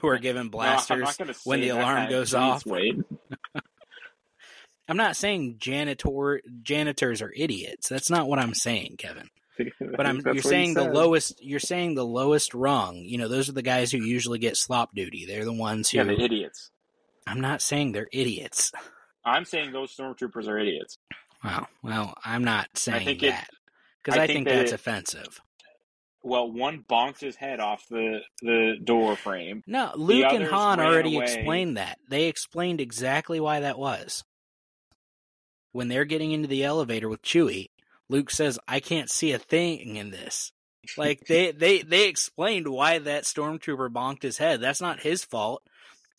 who 0.00 0.08
are 0.08 0.18
given 0.18 0.48
blasters. 0.50 1.16
gonna 1.16 1.34
when 1.44 1.60
the 1.60 1.68
that. 1.70 1.78
alarm 1.80 2.10
goes 2.10 2.32
Jeez, 2.32 2.38
off. 2.38 2.66
Wade. 2.66 3.02
I'm 4.88 4.96
not 4.96 5.16
saying 5.16 5.56
janitor 5.58 6.40
janitors 6.62 7.22
are 7.22 7.32
idiots. 7.34 7.88
That's 7.88 8.10
not 8.10 8.28
what 8.28 8.38
I'm 8.38 8.54
saying, 8.54 8.96
Kevin. 8.98 9.28
But 9.96 10.06
I'm 10.06 10.20
you're 10.24 10.42
saying 10.42 10.74
the 10.74 10.84
lowest 10.90 11.42
you're 11.42 11.60
saying 11.60 11.94
the 11.94 12.04
lowest 12.06 12.54
rung. 12.54 12.96
You 12.96 13.18
know, 13.18 13.28
those 13.28 13.48
are 13.48 13.52
the 13.52 13.62
guys 13.62 13.90
who 13.92 13.98
usually 13.98 14.38
get 14.38 14.56
slop 14.56 14.94
duty. 14.94 15.26
They're 15.26 15.44
the 15.44 15.52
ones 15.52 15.90
who 15.90 15.98
Yeah, 15.98 16.04
the 16.04 16.20
idiots. 16.20 16.70
I'm 17.26 17.40
not 17.40 17.62
saying 17.62 17.92
they're 17.92 18.08
idiots. 18.12 18.72
I'm 19.24 19.44
saying 19.44 19.72
those 19.72 19.94
stormtroopers 19.94 20.48
are 20.48 20.58
idiots. 20.58 20.98
Wow. 21.44 21.66
Well, 21.82 22.14
I'm 22.24 22.44
not 22.44 22.68
saying 22.74 23.04
think 23.06 23.20
that. 23.20 23.48
Because 24.02 24.18
I 24.18 24.24
I, 24.24 24.26
think 24.26 24.36
think 24.36 24.48
that 24.48 24.56
that's 24.56 24.72
it- 24.72 24.74
offensive. 24.76 25.40
Well, 26.22 26.52
one 26.52 26.84
bonked 26.86 27.20
his 27.20 27.34
head 27.36 27.60
off 27.60 27.86
the 27.88 28.18
the 28.42 28.74
door 28.84 29.16
frame. 29.16 29.62
No, 29.66 29.90
Luke 29.96 30.26
and 30.32 30.44
Han 30.44 30.78
already 30.78 31.16
away. 31.16 31.24
explained 31.24 31.78
that. 31.78 31.96
They 32.10 32.26
explained 32.26 32.78
exactly 32.80 33.40
why 33.40 33.60
that 33.60 33.78
was. 33.78 34.22
When 35.72 35.88
they're 35.88 36.04
getting 36.04 36.32
into 36.32 36.48
the 36.48 36.62
elevator 36.64 37.08
with 37.08 37.22
Chewie, 37.22 37.69
Luke 38.10 38.30
says, 38.30 38.58
"I 38.68 38.80
can't 38.80 39.08
see 39.08 39.32
a 39.32 39.38
thing 39.38 39.96
in 39.96 40.10
this." 40.10 40.52
Like 40.96 41.20
they 41.28 41.52
they 41.52 41.82
they 41.82 42.08
explained 42.08 42.66
why 42.66 42.98
that 42.98 43.24
stormtrooper 43.24 43.90
bonked 43.90 44.22
his 44.22 44.38
head. 44.38 44.60
That's 44.60 44.80
not 44.80 45.00
his 45.00 45.22
fault. 45.22 45.62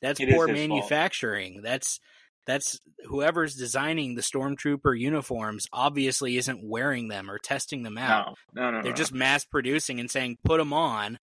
That's 0.01 0.19
It 0.19 0.29
poor 0.29 0.47
his 0.47 0.55
fault. 0.57 0.69
manufacturing. 0.69 1.61
That's 1.63 1.99
that's 2.47 2.79
whoever's 3.05 3.55
designing 3.55 4.15
the 4.15 4.21
stormtrooper 4.21 4.97
uniforms 4.97 5.67
obviously 5.73 6.37
isn't 6.37 6.63
wearing 6.63 7.07
them 7.07 7.29
or 7.29 7.37
testing 7.39 7.83
them 7.83 7.97
out. 7.97 8.37
No, 8.53 8.69
no, 8.69 8.71
no. 8.77 8.81
They're 8.83 8.91
no. 8.91 8.95
just 8.95 9.13
mass 9.13 9.43
producing 9.43 9.99
and 9.99 10.09
saying, 10.09 10.37
"Put 10.45 10.59
them 10.59 10.73
on." 10.73 11.19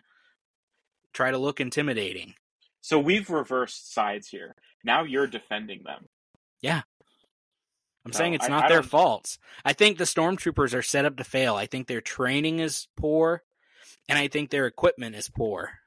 Try 1.14 1.30
to 1.30 1.38
look 1.38 1.60
intimidating. 1.60 2.34
So 2.80 2.98
we've 2.98 3.30
reversed 3.30 3.92
sides 3.94 4.28
here. 4.28 4.54
Now 4.84 5.04
you're 5.04 5.26
defending 5.26 5.84
them. 5.84 6.06
I'm 8.08 8.12
No, 8.12 8.16
saying 8.18 8.34
it's 8.34 8.46
I- 8.46 8.48
not 8.48 8.64
I 8.64 8.68
their 8.68 8.80
don't- 8.80 8.88
faults. 8.90 9.38
I 9.66 9.74
think 9.74 9.98
the 9.98 10.04
stormtroopers 10.04 10.74
are 10.74 10.80
set 10.82 11.04
up 11.04 11.16
to 11.18 11.24
fail. 11.24 11.56
I 11.56 11.66
think 11.66 11.88
their 11.88 12.00
training 12.00 12.60
is 12.60 12.88
poor, 12.96 13.42
and 14.08 14.18
I 14.18 14.28
think 14.28 14.48
their 14.48 14.66
equipment 14.66 15.14
is 15.14 15.28
poor. 15.28 15.78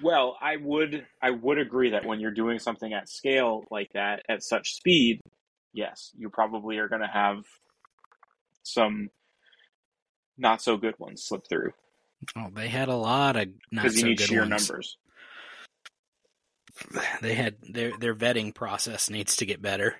Well, 0.00 0.36
I 0.40 0.56
would 0.56 1.06
I 1.20 1.30
would 1.30 1.58
agree 1.58 1.90
that 1.90 2.04
when 2.04 2.20
you're 2.20 2.30
doing 2.30 2.60
something 2.60 2.92
at 2.92 3.08
scale 3.08 3.64
like 3.70 3.92
that 3.94 4.22
at 4.28 4.44
such 4.44 4.74
speed, 4.74 5.20
yes, 5.72 6.12
you 6.16 6.30
probably 6.30 6.78
are 6.78 6.88
going 6.88 7.02
to 7.02 7.08
have 7.08 7.44
some 8.62 9.10
not 10.38 10.62
so 10.62 10.76
good 10.76 10.98
ones 10.98 11.24
slip 11.24 11.46
through 11.48 11.72
Oh, 12.36 12.48
they 12.52 12.68
had 12.68 12.88
a 12.88 12.96
lot 12.96 13.36
of 13.36 13.48
not 13.72 13.82
because 13.82 13.98
you 14.00 14.06
need 14.06 14.18
good 14.18 14.28
sheer 14.28 14.40
ones. 14.46 14.68
numbers. 14.68 14.96
They 17.22 17.34
had 17.34 17.56
their 17.62 17.96
their 17.98 18.14
vetting 18.14 18.54
process 18.54 19.10
needs 19.10 19.36
to 19.36 19.46
get 19.46 19.62
better. 19.62 19.96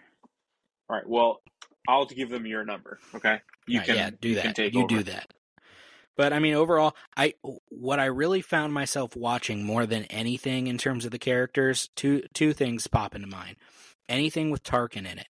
All 0.88 0.96
right. 0.96 1.08
Well, 1.08 1.40
I'll 1.88 2.06
give 2.06 2.30
them 2.30 2.46
your 2.46 2.64
number. 2.64 2.98
Okay. 3.14 3.40
You 3.66 3.78
Right, 3.78 3.86
can 3.86 3.96
yeah, 3.96 4.10
do 4.20 4.28
you 4.28 4.34
that. 4.36 4.58
You 4.58 4.80
over. 4.80 4.88
do 4.88 5.02
that. 5.04 5.32
But 6.16 6.32
I 6.32 6.38
mean, 6.38 6.54
overall, 6.54 6.94
I 7.16 7.34
what 7.70 7.98
I 7.98 8.04
really 8.06 8.40
found 8.40 8.72
myself 8.72 9.16
watching 9.16 9.64
more 9.64 9.84
than 9.86 10.04
anything 10.04 10.68
in 10.68 10.78
terms 10.78 11.04
of 11.04 11.10
the 11.10 11.18
characters, 11.18 11.90
two 11.96 12.22
two 12.34 12.52
things 12.52 12.86
pop 12.86 13.14
into 13.14 13.26
mind. 13.26 13.56
Anything 14.08 14.50
with 14.50 14.62
Tarkin 14.62 15.10
in 15.10 15.18
it. 15.18 15.28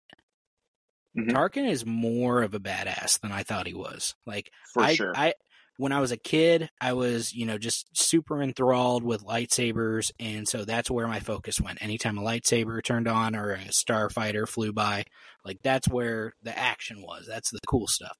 Mhm. 1.16 1.30
Tarkin 1.30 1.68
is 1.70 1.86
more 1.86 2.42
of 2.42 2.54
a 2.54 2.60
badass 2.60 3.20
than 3.20 3.32
I 3.32 3.44
thought 3.44 3.66
he 3.66 3.74
was. 3.74 4.14
Like 4.26 4.50
for 4.72 4.82
I, 4.82 4.94
sure. 4.94 5.12
I 5.16 5.34
when 5.76 5.92
I 5.92 6.00
was 6.00 6.12
a 6.12 6.16
kid, 6.16 6.70
I 6.80 6.92
was, 6.92 7.32
you 7.32 7.46
know, 7.46 7.58
just 7.58 7.86
super 7.96 8.40
enthralled 8.42 9.02
with 9.02 9.24
lightsabers, 9.24 10.10
and 10.20 10.46
so 10.46 10.64
that's 10.64 10.90
where 10.90 11.08
my 11.08 11.20
focus 11.20 11.60
went. 11.60 11.82
Anytime 11.82 12.16
a 12.18 12.22
lightsaber 12.22 12.82
turned 12.82 13.08
on 13.08 13.34
or 13.34 13.52
a 13.52 13.58
starfighter 13.70 14.46
flew 14.48 14.72
by, 14.72 15.04
like 15.44 15.58
that's 15.62 15.88
where 15.88 16.34
the 16.42 16.56
action 16.56 17.02
was. 17.02 17.26
That's 17.28 17.50
the 17.50 17.58
cool 17.66 17.86
stuff. 17.88 18.16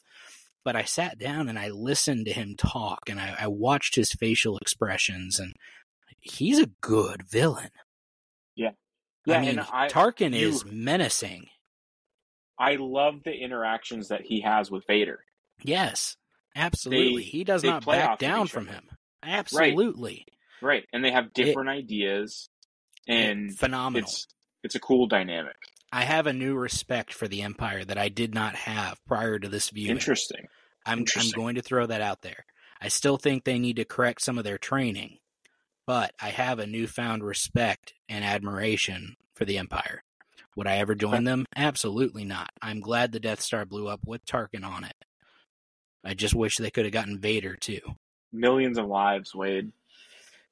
But 0.64 0.76
I 0.76 0.82
sat 0.84 1.18
down 1.18 1.48
and 1.48 1.59
I 1.59 1.68
listened 1.68 2.26
to 2.26 2.32
him 2.32 2.55
talk, 2.57 3.09
and 3.09 3.20
I, 3.20 3.36
I 3.40 3.46
watched 3.48 3.94
his 3.96 4.12
facial 4.12 4.59
expressions, 4.59 5.38
and 5.38 5.52
he's 6.20 6.59
a 6.59 6.70
good 6.80 7.22
villain. 7.30 7.70
yeah, 8.57 8.70
Yeah. 9.26 9.36
I 9.36 9.40
mean, 9.40 9.50
and 9.50 9.61
I 9.72 9.88
Tarkin 9.88 10.32
you- 10.36 10.48
is 10.48 10.64
menacing. 10.64 11.46
I 12.59 12.76
love 12.80 13.22
the 13.24 13.32
interactions 13.32 14.09
that 14.09 14.22
he 14.22 14.40
has 14.42 14.70
with 14.70 14.86
Vader. 14.86 15.24
Yes, 15.62 16.16
absolutely. 16.55 17.22
They- 17.24 17.28
he 17.28 17.44
does 17.44 17.62
not 17.64 17.84
back 17.86 18.18
down 18.18 18.46
from 18.46 18.66
him. 18.66 18.88
Absolutely. 19.22 20.26
Right, 20.62 20.84
and 20.92 21.05
they 21.05 21.11
have 21.11 21.32
different 21.34 21.68
ideas, 21.68 22.48
and 23.07 23.57
phenomenal. 23.59 24.09
it's 24.09 24.26
it's 24.62 24.74
a 24.74 24.80
cool 24.80 25.07
dynamic. 25.07 25.57
I 25.92 26.05
have 26.05 26.26
a 26.26 26.32
new 26.32 26.55
respect 26.57 27.12
for 27.12 27.28
the 27.28 27.42
Empire 27.42 27.84
that 27.84 27.98
I 27.98 28.09
did 28.09 28.34
not 28.34 28.55
have 28.57 28.98
prior 29.07 29.38
to 29.38 29.48
this 29.48 29.70
viewing. 29.70 29.90
Interesting. 29.92 30.46
I'm 30.86 31.05
I'm 31.16 31.30
going 31.30 31.55
to 31.57 31.62
throw 31.62 31.86
that 31.86 32.00
out 32.00 32.22
there. 32.22 32.44
I 32.80 32.88
still 32.88 33.16
think 33.16 33.44
they 33.44 33.59
need 33.59 33.76
to 33.76 33.84
correct 33.84 34.22
some 34.22 34.38
of 34.38 34.44
their 34.44 34.59
training, 34.59 35.18
but 35.86 36.12
I 36.20 36.30
have 36.30 36.59
a 36.59 36.66
newfound 36.66 37.24
respect 37.24 37.94
and 38.09 38.24
admiration 38.24 39.16
for 39.34 39.44
the 39.44 39.59
Empire. 39.59 40.02
Would 40.57 40.66
I 40.66 40.76
ever 40.76 40.94
join 40.94 41.24
them? 41.24 41.46
Absolutely 41.57 42.24
not. 42.24 42.50
I'm 42.62 42.80
glad 42.80 43.12
the 43.12 43.20
Death 43.20 43.40
Star 43.40 43.64
blew 43.64 43.88
up 43.88 44.00
with 44.07 44.24
Tarkin 44.24 44.64
on 44.64 44.84
it. 44.84 44.94
I 46.05 46.14
just 46.14 46.34
wish 46.34 46.57
they 46.57 46.70
could 46.70 46.84
have 46.84 46.92
gotten 46.92 47.18
Vader 47.18 47.57
too. 47.57 47.80
Millions 48.32 48.78
of 48.78 48.86
lives, 48.86 49.34
Wade. 49.34 49.72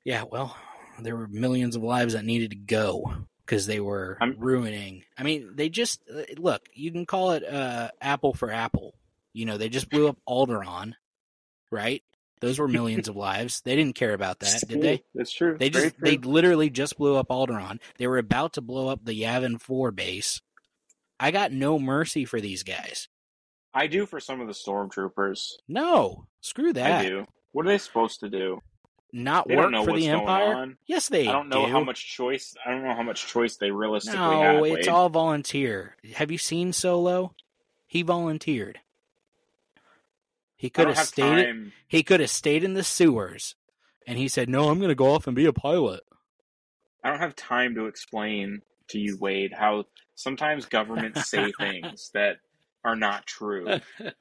Yeah, 0.04 0.24
well, 0.30 0.56
there 1.00 1.16
were 1.16 1.28
millions 1.28 1.76
of 1.76 1.82
lives 1.82 2.14
that 2.14 2.24
needed 2.24 2.50
to 2.50 2.56
go 2.56 3.12
because 3.44 3.66
they 3.66 3.80
were 3.80 4.16
I'm- 4.20 4.36
ruining. 4.38 5.04
I 5.18 5.22
mean, 5.22 5.50
they 5.54 5.68
just 5.68 6.00
uh, 6.12 6.22
look. 6.38 6.62
You 6.74 6.90
can 6.90 7.06
call 7.06 7.32
it 7.32 7.44
uh, 7.44 7.90
apple 8.00 8.34
for 8.34 8.50
apple. 8.50 8.94
You 9.32 9.46
know, 9.46 9.58
they 9.58 9.68
just 9.68 9.90
blew 9.90 10.08
up 10.08 10.18
Alderaan, 10.28 10.94
right? 11.70 12.02
Those 12.40 12.58
were 12.58 12.68
millions 12.68 13.08
of 13.08 13.16
lives. 13.30 13.60
They 13.64 13.76
didn't 13.76 13.94
care 13.94 14.14
about 14.14 14.40
that, 14.40 14.64
did 14.68 14.82
they? 14.82 15.02
That's 15.14 15.32
true. 15.32 15.56
They 15.58 15.68
Very 15.68 15.86
just 15.90 16.00
they 16.00 16.16
literally 16.18 16.70
just 16.70 16.98
blew 16.98 17.16
up 17.16 17.28
Alderaan. 17.28 17.78
They 17.98 18.06
were 18.06 18.18
about 18.18 18.54
to 18.54 18.60
blow 18.60 18.88
up 18.88 19.04
the 19.04 19.20
Yavin 19.20 19.60
4 19.60 19.90
base. 19.92 20.40
I 21.20 21.30
got 21.30 21.52
no 21.52 21.78
mercy 21.78 22.24
for 22.24 22.40
these 22.40 22.62
guys. 22.64 23.08
I 23.74 23.86
do 23.86 24.06
for 24.06 24.20
some 24.20 24.40
of 24.40 24.46
the 24.48 24.52
stormtroopers. 24.52 25.52
No, 25.68 26.26
screw 26.40 26.72
that. 26.74 27.04
I 27.04 27.08
do. 27.08 27.26
What 27.52 27.66
are 27.66 27.70
they 27.70 27.78
supposed 27.78 28.20
to 28.20 28.28
do? 28.30 28.60
Not 29.14 29.46
They 29.46 29.56
work 29.56 29.74
for 29.84 29.94
the 29.96 30.08
Empire. 30.08 30.74
Yes, 30.86 31.08
they. 31.08 31.28
I 31.28 31.32
don't 31.32 31.48
know 31.50 31.66
do. 31.66 31.72
how 31.72 31.84
much 31.84 32.14
choice. 32.14 32.54
I 32.64 32.70
don't 32.70 32.82
know 32.84 32.94
how 32.94 33.02
much 33.02 33.26
choice 33.26 33.56
they 33.56 33.70
realistically 33.70 34.18
No, 34.18 34.40
have. 34.42 34.54
No, 34.56 34.64
it's 34.64 34.86
Wade. 34.86 34.88
all 34.88 35.08
volunteer. 35.10 35.96
Have 36.14 36.30
you 36.30 36.38
seen 36.38 36.72
Solo? 36.72 37.34
He 37.86 38.00
volunteered. 38.02 38.80
He 40.56 40.70
could 40.70 40.88
have 40.88 40.98
stayed. 40.98 41.44
time. 41.44 41.72
He 41.88 42.02
could 42.02 42.20
have 42.20 42.30
stayed 42.30 42.64
in 42.64 42.74
the 42.74 42.84
sewers, 42.84 43.54
and 44.06 44.16
he 44.16 44.28
said, 44.28 44.48
"No, 44.48 44.68
I'm 44.70 44.78
going 44.78 44.88
to 44.90 44.94
go 44.94 45.12
off 45.12 45.26
and 45.26 45.36
be 45.36 45.44
a 45.44 45.52
pilot." 45.52 46.00
I 47.04 47.10
don't 47.10 47.18
have 47.18 47.34
time 47.36 47.74
to 47.74 47.86
explain 47.86 48.62
to 48.88 48.98
you, 48.98 49.18
Wade, 49.20 49.52
how 49.52 49.84
sometimes 50.14 50.66
governments 50.66 51.28
say 51.28 51.52
things 51.58 52.10
that 52.14 52.36
are 52.84 52.96
not 52.96 53.26
true 53.26 53.66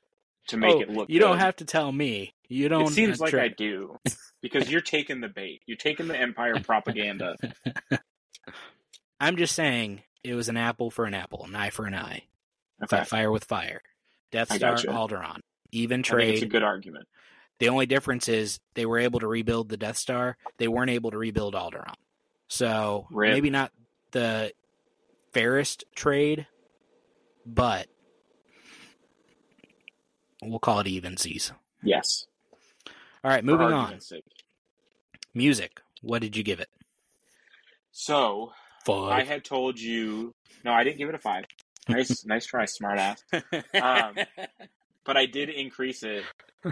to 0.47 0.57
make 0.57 0.73
Oh, 0.75 0.81
it 0.81 0.89
look. 0.89 1.09
you 1.09 1.19
don't 1.19 1.39
have 1.39 1.55
to 1.57 1.65
tell 1.65 1.91
me. 1.91 2.33
You 2.47 2.67
don't. 2.69 2.83
It 2.83 2.89
seems 2.93 3.19
uh, 3.21 3.25
like 3.25 3.31
try- 3.31 3.43
I 3.45 3.47
do 3.47 3.97
because 4.41 4.69
you're 4.69 4.81
taking 4.81 5.21
the 5.21 5.29
bait. 5.29 5.61
You're 5.65 5.77
taking 5.77 6.07
the 6.07 6.17
empire 6.17 6.59
propaganda. 6.59 7.35
I'm 9.19 9.37
just 9.37 9.55
saying 9.55 10.01
it 10.23 10.33
was 10.35 10.49
an 10.49 10.57
apple 10.57 10.89
for 10.91 11.05
an 11.05 11.13
apple, 11.13 11.45
an 11.45 11.55
eye 11.55 11.69
for 11.69 11.85
an 11.85 11.93
eye. 11.95 12.23
Okay, 12.83 13.03
fire 13.03 13.31
with 13.31 13.45
fire. 13.45 13.81
Death 14.31 14.51
Star, 14.53 14.75
gotcha. 14.75 14.87
Alderaan, 14.87 15.39
even 15.71 15.99
I 16.01 16.03
think 16.03 16.21
it's 16.33 16.41
a 16.41 16.47
good 16.47 16.63
argument. 16.63 17.07
The 17.59 17.69
only 17.69 17.85
difference 17.85 18.27
is 18.27 18.59
they 18.73 18.87
were 18.87 18.97
able 18.97 19.19
to 19.19 19.27
rebuild 19.27 19.69
the 19.69 19.77
Death 19.77 19.97
Star. 19.97 20.37
They 20.57 20.67
weren't 20.67 20.89
able 20.89 21.11
to 21.11 21.17
rebuild 21.17 21.53
Alderaan. 21.53 21.93
So 22.47 23.07
Rip. 23.11 23.31
maybe 23.31 23.49
not 23.51 23.71
the 24.11 24.51
fairest 25.31 25.83
trade, 25.95 26.47
but 27.45 27.87
we'll 30.41 30.59
call 30.59 30.79
it 30.79 30.87
evensies. 30.87 31.51
Yes. 31.83 32.25
All 33.23 33.31
right, 33.31 33.43
moving 33.43 33.67
on. 33.67 33.99
sake. 33.99 34.23
Music. 35.33 35.79
What 36.01 36.21
did 36.21 36.35
you 36.35 36.43
give 36.43 36.59
it? 36.59 36.69
So 37.91 38.53
I 38.89 39.23
had 39.23 39.43
told 39.43 39.79
you. 39.79 40.33
No, 40.65 40.71
I 40.73 40.83
didn't 40.83 40.97
give 40.97 41.09
it 41.09 41.15
a 41.15 41.19
five. 41.19 41.45
Nice, 41.87 42.25
nice 42.25 42.45
try, 42.45 42.65
smartass. 42.65 43.17
Um, 43.79 44.15
But 45.03 45.17
I 45.17 45.25
did 45.25 45.49
increase 45.49 46.03
it 46.03 46.23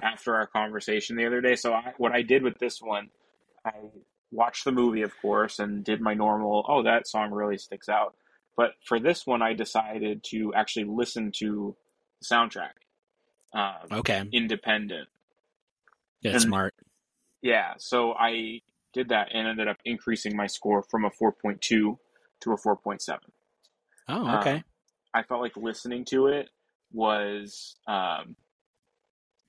after 0.03 0.35
our 0.35 0.45
conversation 0.45 1.15
the 1.15 1.25
other 1.25 1.41
day. 1.41 1.55
So 1.55 1.73
I, 1.73 1.93
what 1.97 2.11
I 2.11 2.21
did 2.21 2.43
with 2.43 2.59
this 2.59 2.79
one, 2.79 3.09
I 3.65 3.71
watched 4.31 4.65
the 4.65 4.71
movie, 4.71 5.01
of 5.01 5.11
course, 5.19 5.57
and 5.57 5.83
did 5.83 5.99
my 5.99 6.13
normal. 6.13 6.63
Oh, 6.69 6.83
that 6.83 7.07
song 7.07 7.31
really 7.31 7.57
sticks 7.57 7.89
out. 7.89 8.13
But 8.55 8.73
for 8.85 8.99
this 8.99 9.25
one, 9.25 9.41
I 9.41 9.53
decided 9.53 10.23
to 10.25 10.53
actually 10.53 10.85
listen 10.85 11.31
to 11.39 11.75
the 12.21 12.35
soundtrack, 12.35 12.73
um, 13.53 13.99
okay, 13.99 14.23
independent. 14.31 15.07
that's 16.21 16.35
and- 16.35 16.43
smart. 16.43 16.73
Yeah, 17.41 17.75
so 17.77 18.13
I 18.13 18.61
did 18.93 19.09
that 19.09 19.29
and 19.33 19.47
ended 19.47 19.69
up 19.69 19.77
increasing 19.85 20.35
my 20.35 20.47
score 20.47 20.83
from 20.83 21.05
a 21.05 21.09
4.2 21.09 21.61
to 21.61 21.97
a 22.45 22.57
4.7. 22.57 23.17
Oh, 24.09 24.37
okay. 24.39 24.55
Um, 24.55 24.63
I 25.13 25.23
felt 25.23 25.41
like 25.41 25.55
listening 25.55 26.03
to 26.05 26.27
it 26.27 26.49
was 26.91 27.77
um, 27.87 28.35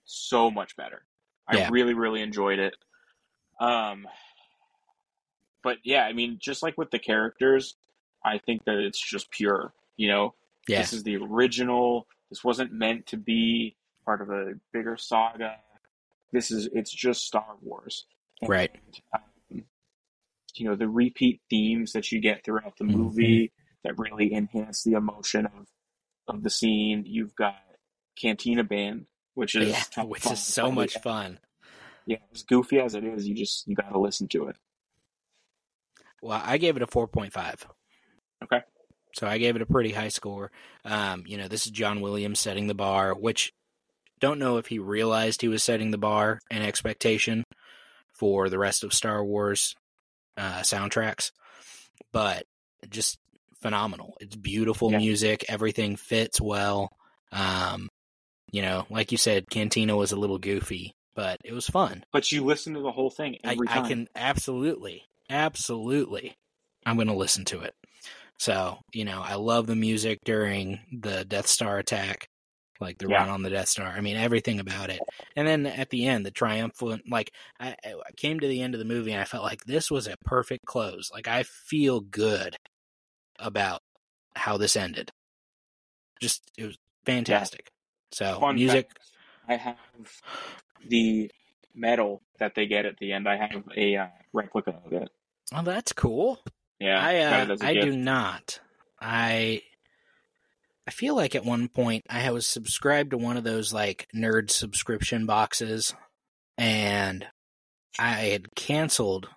so 0.05 0.51
much 0.51 0.77
better. 0.77 1.03
I 1.49 1.69
really, 1.69 1.95
really 1.95 2.23
enjoyed 2.23 2.61
it. 2.61 2.77
Um, 3.61 4.07
but 5.63 5.79
yeah, 5.83 6.05
I 6.05 6.13
mean, 6.13 6.39
just 6.41 6.63
like 6.63 6.79
with 6.79 6.93
the 6.93 6.99
characters, 6.99 7.75
I 8.25 8.39
think 8.39 8.65
that 8.65 8.79
it's 8.79 9.01
just 9.01 9.31
pure. 9.31 9.73
You 9.97 10.09
know, 10.09 10.35
yeah, 10.69 10.79
this 10.79 10.93
is 10.93 11.03
the 11.03 11.17
original. 11.17 12.07
This 12.31 12.45
wasn't 12.45 12.73
meant 12.73 13.07
to 13.07 13.17
be 13.17 13.77
part 14.05 14.21
of 14.23 14.31
a 14.31 14.55
bigger 14.73 14.97
saga. 14.97 15.57
This 16.33 16.51
is 16.51 16.69
it's 16.73 16.93
just 16.93 17.27
Star 17.27 17.57
Wars. 17.63 18.07
Right. 18.47 18.71
um, 19.15 19.65
you 20.55 20.65
know 20.69 20.75
the 20.77 20.89
repeat 20.89 21.41
themes 21.51 21.93
that 21.93 22.11
you 22.13 22.21
get 22.21 22.45
throughout 22.45 22.77
the 22.79 22.85
Mhm. 22.85 22.97
movie 22.97 23.53
that 23.85 23.99
really 23.99 24.33
enhance 24.35 24.83
the 24.83 24.93
emotion 24.93 25.47
of 25.47 25.69
of 26.27 26.43
the 26.43 26.51
scene. 26.51 27.05
You've 27.07 27.35
got 27.35 27.57
Cantina 28.21 28.65
Band, 28.65 29.07
which 29.35 29.55
is 29.55 29.69
yeah, 29.97 30.03
which 30.05 30.23
five, 30.23 30.33
is 30.35 30.41
so 30.43 30.71
much 30.71 30.99
fun. 30.99 31.39
Yeah, 32.07 32.19
as 32.35 32.43
goofy 32.43 32.79
as 32.81 32.95
it 32.95 33.05
is, 33.05 33.27
you 33.29 33.35
just 33.35 33.67
you 33.69 33.75
got 33.77 33.91
to 33.93 33.99
listen 33.99 34.29
to 34.29 34.49
it. 34.49 34.57
Well, 36.23 36.41
I 36.45 36.59
gave 36.59 36.77
it 36.77 36.83
a 36.83 36.87
4.5. 36.87 37.67
Okay. 38.45 38.61
So 39.15 39.27
I 39.27 39.39
gave 39.39 39.57
it 39.57 39.63
a 39.63 39.67
pretty 39.67 39.91
high 39.93 40.09
score. 40.09 40.51
Um, 40.85 41.25
you 41.27 41.37
know, 41.39 41.49
this 41.49 41.65
is 41.67 41.73
John 41.73 42.01
Williams 42.01 42.39
setting 42.39 42.67
the 42.67 42.75
bar, 42.75 43.15
which 43.15 43.53
don't 44.21 44.39
know 44.39 44.57
if 44.59 44.67
he 44.67 44.79
realized 44.79 45.41
he 45.43 45.49
was 45.49 45.63
setting 45.63 45.91
the 45.91 45.99
bar 45.99 46.39
and 46.51 46.63
expectation 46.65 47.45
for 48.19 48.49
the 48.49 48.59
rest 48.59 48.85
of 48.85 48.93
Star 48.93 49.25
Wars 49.25 49.75
uh, 50.37 50.61
soundtracks, 50.61 51.31
but 52.13 52.45
just 52.89 53.19
phenomenal. 53.63 54.17
It's 54.21 54.37
beautiful 54.37 54.91
Yeah. 54.91 54.99
music. 54.99 55.45
Everything 55.49 55.97
fits 55.97 56.41
well. 56.41 56.89
Um, 57.33 57.89
you 58.53 58.63
know, 58.63 58.87
like 58.91 59.13
you 59.13 59.19
said, 59.19 59.49
Cantina 59.51 59.97
was 59.97 60.13
a 60.13 60.17
little 60.17 60.39
goofy, 60.39 60.93
but 61.15 61.39
it 61.45 61.53
was 61.53 61.67
fun. 61.67 62.03
But 62.13 62.33
you 62.33 62.45
listen 62.45 62.75
to 62.75 62.81
the 62.81 62.91
whole 62.93 63.11
thing 63.11 63.39
I, 63.45 63.53
every 63.53 63.69
I 63.69 63.75
time. 63.75 63.89
can 63.89 64.09
absolutely, 64.17 65.03
absolutely. 65.29 66.35
I'm 66.87 66.97
going 66.97 67.09
to 67.09 67.15
listen 67.15 67.45
to 67.47 67.61
it. 67.61 67.75
So, 68.39 68.79
you 68.93 69.05
know, 69.05 69.21
I 69.23 69.35
love 69.35 69.67
the 69.67 69.77
music 69.77 70.19
during 70.25 70.81
the 70.91 71.25
Death 71.27 71.47
Star 71.47 71.77
attack, 71.79 72.27
like 72.81 72.99
the 72.99 73.09
Yeah. 73.09 73.21
run 73.21 73.29
on 73.29 73.43
the 73.43 73.51
Death 73.51 73.69
Star. 73.69 73.87
I 73.87 74.01
mean, 74.01 74.17
everything 74.17 74.61
about 74.61 74.91
it. 74.91 75.01
And 75.37 75.47
then 75.47 75.67
at 75.67 75.91
the 75.91 76.07
end, 76.07 76.25
the 76.25 76.31
triumphant, 76.31 77.03
like, 77.11 77.33
I, 77.59 77.77
I 77.85 78.13
came 78.17 78.41
to 78.41 78.49
the 78.49 78.63
end 78.63 78.75
of 78.75 78.79
the 78.79 78.85
movie 78.85 79.13
and 79.13 79.21
I 79.21 79.25
felt 79.25 79.45
like 79.45 79.65
this 79.65 79.91
was 79.91 80.07
a 80.07 80.17
perfect 80.25 80.65
close. 80.67 81.11
Like, 81.13 81.29
I 81.29 81.43
feel 81.43 82.01
good 82.01 82.57
about 83.39 83.81
how 84.35 84.57
this 84.57 84.77
ended. 84.77 85.11
Just, 86.21 86.51
it 86.57 86.65
was 86.67 86.79
fantastic. 87.05 87.71
So, 88.13 88.39
Fun 88.41 88.57
music. 88.57 88.87
fact, 88.87 88.99
I 89.49 89.57
have 89.57 89.77
the 90.87 91.31
medal 91.75 92.23
that 92.39 92.55
they 92.55 92.67
get 92.67 92.87
at 92.87 92.97
the 92.99 93.13
end. 93.13 93.29
I 93.29 93.37
have 93.37 93.63
a 93.77 93.97
uh, 93.97 94.07
replica 94.33 94.75
of 94.85 94.93
it. 94.93 95.11
Oh, 95.55 95.63
that's 95.63 95.93
cool. 95.93 96.39
Yeah, 96.79 96.99
I 96.99 97.19
uh, 97.19 97.45
it 97.45 97.51
as 97.51 97.63
a 97.63 97.67
I 97.67 97.75
do 97.75 97.93
not. 97.97 98.61
I 99.01 99.63
I 100.91 100.93
feel 100.93 101.15
like 101.15 101.37
at 101.37 101.45
one 101.45 101.69
point 101.69 102.05
I 102.11 102.33
was 102.33 102.49
subscribed 102.49 103.13
to 103.13 103.17
one 103.17 103.37
of 103.37 103.45
those 103.45 103.73
like 103.73 104.09
nerd 104.13 104.51
subscription 104.51 105.25
boxes 105.25 105.95
and 106.59 107.25
I 107.97 108.11
had 108.11 108.57
canceled 108.57 109.29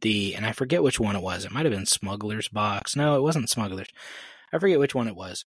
the 0.00 0.34
and 0.34 0.44
I 0.44 0.50
forget 0.50 0.82
which 0.82 0.98
one 0.98 1.14
it 1.14 1.22
was. 1.22 1.44
It 1.44 1.52
might 1.52 1.66
have 1.66 1.72
been 1.72 1.86
Smuggler's 1.86 2.48
Box. 2.48 2.96
No, 2.96 3.14
it 3.14 3.22
wasn't 3.22 3.48
Smuggler's. 3.48 3.86
I 4.52 4.58
forget 4.58 4.80
which 4.80 4.92
one 4.92 5.06
it 5.06 5.14
was. 5.14 5.44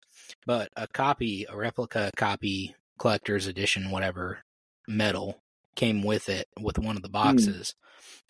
But 0.46 0.68
a 0.76 0.86
copy, 0.86 1.46
a 1.48 1.56
replica 1.56 2.12
copy 2.16 2.76
collector's 3.00 3.48
edition 3.48 3.90
whatever 3.90 4.38
metal 4.86 5.42
came 5.74 6.04
with 6.04 6.28
it 6.28 6.46
with 6.60 6.78
one 6.78 6.94
of 6.94 7.02
the 7.02 7.08
hmm. 7.08 7.14
boxes. 7.14 7.74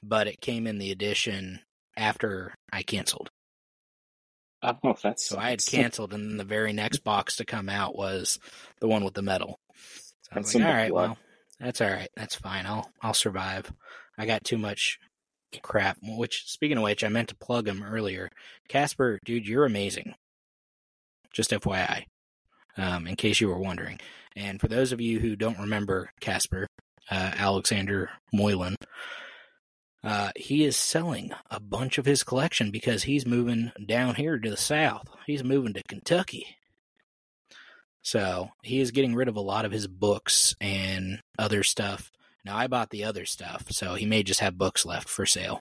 But 0.03 0.27
it 0.27 0.41
came 0.41 0.67
in 0.67 0.79
the 0.79 0.91
edition 0.91 1.61
after 1.99 2.55
I 2.73 2.83
canceled. 2.83 3.29
Oh, 4.83 4.97
that's 5.03 5.29
So 5.29 5.39
I 5.39 5.51
had 5.51 5.65
canceled, 5.65 6.13
and 6.15 6.31
then 6.31 6.37
the 6.39 6.45
very 6.45 6.73
next 6.73 6.99
box 7.05 7.37
to 7.37 7.45
come 7.45 7.69
out 7.69 7.97
was 7.97 8.39
the 8.81 8.89
one 8.89 9.05
with 9.05 9.15
the 9.15 9.23
medal. 9.23 9.59
So 10.23 10.31
I 10.33 10.39
was 10.39 10.53
That's 10.53 10.55
like, 10.55 10.65
all 10.65 10.73
right, 10.73 10.93
luck. 10.93 11.09
well, 11.09 11.19
that's 11.61 11.81
all 11.81 11.91
right. 11.91 12.09
That's 12.17 12.35
fine. 12.35 12.67
I'll 12.67 12.91
I'll 13.03 13.15
survive. 13.15 13.73
I 14.17 14.27
got 14.27 14.45
too 14.45 14.59
much 14.59 14.99
crap. 15.63 15.99
Which, 16.03 16.45
speaking 16.47 16.79
of 16.79 16.83
which, 16.85 17.05
I 17.05 17.09
meant 17.09 17.29
to 17.29 17.37
plug 17.37 17.69
him 17.69 17.83
earlier. 17.83 18.31
Casper, 18.69 19.19
dude, 19.25 19.47
you're 19.47 19.65
amazing. 19.67 20.15
Just 21.33 21.51
FYI, 21.51 22.05
um, 22.77 23.07
in 23.07 23.17
case 23.17 23.41
you 23.41 23.49
were 23.49 23.59
wondering. 23.59 23.99
And 24.37 24.61
for 24.61 24.69
those 24.69 24.93
of 24.93 25.01
you 25.01 25.21
who 25.21 25.37
don't 25.37 25.59
remember 25.59 26.11
Casper, 26.21 26.67
uh, 27.11 27.33
Alexander 27.37 28.11
Moylan, 28.33 28.77
uh, 30.05 30.31
he 30.37 30.65
is 30.65 30.77
selling 30.77 31.33
a 31.51 31.59
bunch 31.59 31.97
of 31.97 32.05
his 32.05 32.23
collection 32.23 32.71
because 32.71 33.05
he's 33.05 33.27
moving 33.27 33.73
down 33.87 34.17
here 34.17 34.39
to 34.39 34.51
the 34.51 34.57
south. 34.57 35.09
He's 35.27 35.43
moving 35.43 35.73
to 35.75 35.83
Kentucky. 35.89 36.57
So 38.03 38.51
he 38.63 38.81
is 38.81 38.91
getting 38.91 39.15
rid 39.15 39.29
of 39.29 39.37
a 39.37 39.41
lot 39.41 39.65
of 39.65 39.73
his 39.73 39.87
books 39.87 40.55
and 40.61 41.21
other 41.39 41.63
stuff. 41.63 42.13
Now 42.45 42.57
I 42.57 42.67
bought 42.67 42.91
the 42.91 43.05
other 43.05 43.25
stuff, 43.25 43.65
so 43.71 43.95
he 43.95 44.05
may 44.05 44.23
just 44.23 44.41
have 44.41 44.59
books 44.59 44.85
left 44.85 45.09
for 45.09 45.25
sale. 45.25 45.61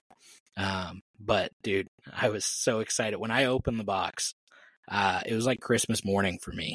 Um, 0.58 1.00
but 1.18 1.50
dude, 1.62 1.88
I 2.14 2.28
was 2.28 2.44
so 2.44 2.80
excited 2.80 3.18
when 3.18 3.30
I 3.30 3.46
opened 3.46 3.80
the 3.80 3.84
box. 3.84 4.34
Uh, 4.86 5.22
it 5.24 5.34
was 5.34 5.46
like 5.46 5.60
Christmas 5.60 6.04
morning 6.04 6.38
for 6.38 6.52
me, 6.52 6.74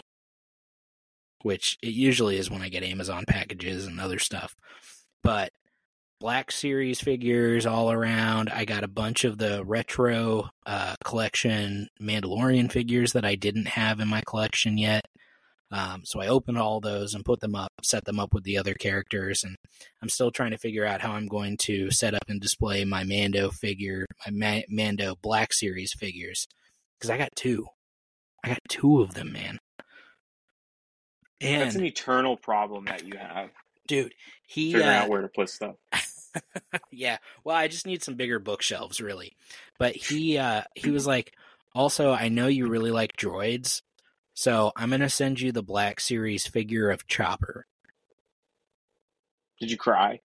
which 1.43 1.77
it 1.83 1.93
usually 1.93 2.37
is 2.37 2.49
when 2.49 2.63
I 2.63 2.69
get 2.69 2.83
Amazon 2.83 3.25
packages 3.27 3.85
and 3.85 3.99
other 3.99 4.17
stuff. 4.17 4.55
But 5.21 5.51
Black 6.19 6.51
Series 6.51 6.99
figures 6.99 7.65
all 7.65 7.91
around. 7.91 8.49
I 8.49 8.65
got 8.65 8.83
a 8.83 8.89
bunch 8.89 9.23
of 9.23 9.37
the 9.37 9.63
retro 9.63 10.49
uh, 10.65 10.95
collection 11.03 11.87
Mandalorian 12.01 12.71
figures 12.71 13.13
that 13.13 13.23
I 13.23 13.35
didn't 13.35 13.67
have 13.67 13.99
in 13.99 14.07
my 14.09 14.21
collection 14.27 14.77
yet. 14.77 15.05
Um, 15.71 16.01
so 16.03 16.19
I 16.19 16.27
opened 16.27 16.57
all 16.57 16.81
those 16.81 17.13
and 17.13 17.23
put 17.23 17.39
them 17.39 17.55
up, 17.55 17.71
set 17.83 18.05
them 18.05 18.19
up 18.19 18.33
with 18.33 18.43
the 18.43 18.57
other 18.57 18.73
characters, 18.73 19.43
and 19.43 19.55
I'm 20.01 20.09
still 20.09 20.31
trying 20.31 20.51
to 20.51 20.57
figure 20.57 20.85
out 20.85 21.01
how 21.01 21.11
I'm 21.11 21.27
going 21.27 21.57
to 21.61 21.91
set 21.91 22.15
up 22.15 22.23
and 22.27 22.41
display 22.41 22.83
my 22.85 23.03
Mando 23.03 23.51
figure, 23.51 24.05
my 24.25 24.31
Ma- 24.31 24.63
Mando 24.67 25.15
Black 25.21 25.53
Series 25.53 25.93
figures, 25.93 26.47
because 26.97 27.11
I 27.11 27.17
got 27.17 27.29
two. 27.35 27.67
I 28.43 28.49
got 28.49 28.59
two 28.67 29.01
of 29.01 29.13
them, 29.13 29.31
man. 29.31 29.59
And 31.39 31.61
That's 31.61 31.75
an 31.75 31.85
eternal 31.85 32.35
problem 32.35 32.85
that 32.85 33.05
you 33.05 33.17
have. 33.17 33.51
Dude, 33.89 34.13
he 34.47 34.71
Figuring 34.71 34.87
uh, 34.87 34.99
out 34.99 35.09
where 35.09 35.21
to 35.21 35.27
put 35.27 35.49
stuff. 35.49 35.75
yeah. 36.91 37.17
Well, 37.43 37.55
I 37.55 37.67
just 37.67 37.85
need 37.85 38.03
some 38.03 38.15
bigger 38.15 38.39
bookshelves, 38.39 39.01
really. 39.01 39.35
But 39.77 39.95
he 39.95 40.37
uh 40.37 40.61
he 40.75 40.91
was 40.91 41.05
like, 41.05 41.33
also, 41.75 42.11
I 42.11 42.29
know 42.29 42.47
you 42.47 42.67
really 42.67 42.91
like 42.91 43.17
droids, 43.17 43.81
so 44.33 44.71
I'm 44.77 44.91
gonna 44.91 45.09
send 45.09 45.41
you 45.41 45.51
the 45.51 45.63
Black 45.63 45.99
Series 45.99 46.47
figure 46.47 46.89
of 46.89 47.07
Chopper. 47.07 47.65
Did 49.59 49.71
you 49.71 49.77
cry? 49.77 50.21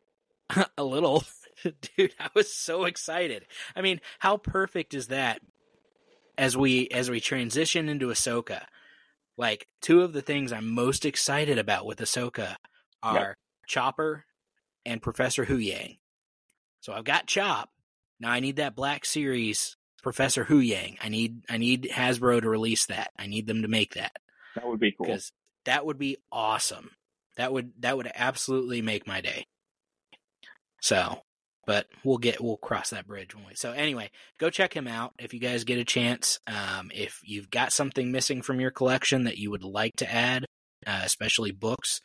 a 0.76 0.84
little, 0.84 1.24
dude. 1.96 2.14
I 2.20 2.28
was 2.34 2.52
so 2.52 2.84
excited. 2.84 3.46
I 3.74 3.80
mean, 3.80 4.00
how 4.18 4.36
perfect 4.36 4.92
is 4.92 5.06
that? 5.08 5.40
As 6.36 6.56
we 6.56 6.88
as 6.88 7.10
we 7.10 7.20
transition 7.20 7.88
into 7.88 8.06
Ahsoka, 8.06 8.64
like 9.36 9.68
two 9.82 10.02
of 10.02 10.12
the 10.12 10.22
things 10.22 10.50
I'm 10.52 10.74
most 10.74 11.04
excited 11.04 11.58
about 11.58 11.86
with 11.86 11.98
Ahsoka 11.98 12.56
are 13.02 13.36
Chopper 13.72 14.26
and 14.84 15.00
Professor 15.00 15.46
Huyang. 15.46 15.96
So 16.80 16.92
I've 16.92 17.04
got 17.04 17.26
Chop. 17.26 17.70
Now 18.20 18.30
I 18.30 18.40
need 18.40 18.56
that 18.56 18.76
Black 18.76 19.06
Series 19.06 19.78
Professor 20.02 20.44
Huyang. 20.44 20.96
I 21.02 21.08
need 21.08 21.44
I 21.48 21.56
need 21.56 21.88
Hasbro 21.90 22.42
to 22.42 22.50
release 22.50 22.84
that. 22.86 23.12
I 23.18 23.26
need 23.26 23.46
them 23.46 23.62
to 23.62 23.68
make 23.68 23.94
that 23.94 24.12
That 24.56 24.66
would 24.66 24.78
be 24.78 24.92
cool. 24.92 25.06
because 25.06 25.32
that 25.64 25.86
would 25.86 25.98
be 25.98 26.18
awesome. 26.30 26.90
That 27.38 27.50
would 27.52 27.72
that 27.80 27.96
would 27.96 28.10
absolutely 28.14 28.82
make 28.82 29.06
my 29.06 29.22
day. 29.22 29.46
So, 30.82 31.22
but 31.66 31.86
we'll 32.04 32.18
get 32.18 32.42
we'll 32.42 32.58
cross 32.58 32.90
that 32.90 33.06
bridge 33.06 33.34
when 33.34 33.46
we. 33.46 33.54
So 33.54 33.72
anyway, 33.72 34.10
go 34.38 34.50
check 34.50 34.74
him 34.74 34.86
out 34.86 35.14
if 35.18 35.32
you 35.32 35.40
guys 35.40 35.64
get 35.64 35.78
a 35.78 35.84
chance. 35.84 36.40
Um, 36.46 36.90
if 36.94 37.20
you've 37.24 37.48
got 37.50 37.72
something 37.72 38.12
missing 38.12 38.42
from 38.42 38.60
your 38.60 38.70
collection 38.70 39.24
that 39.24 39.38
you 39.38 39.50
would 39.50 39.64
like 39.64 39.96
to 39.96 40.12
add, 40.12 40.44
uh, 40.86 41.00
especially 41.04 41.52
books, 41.52 42.00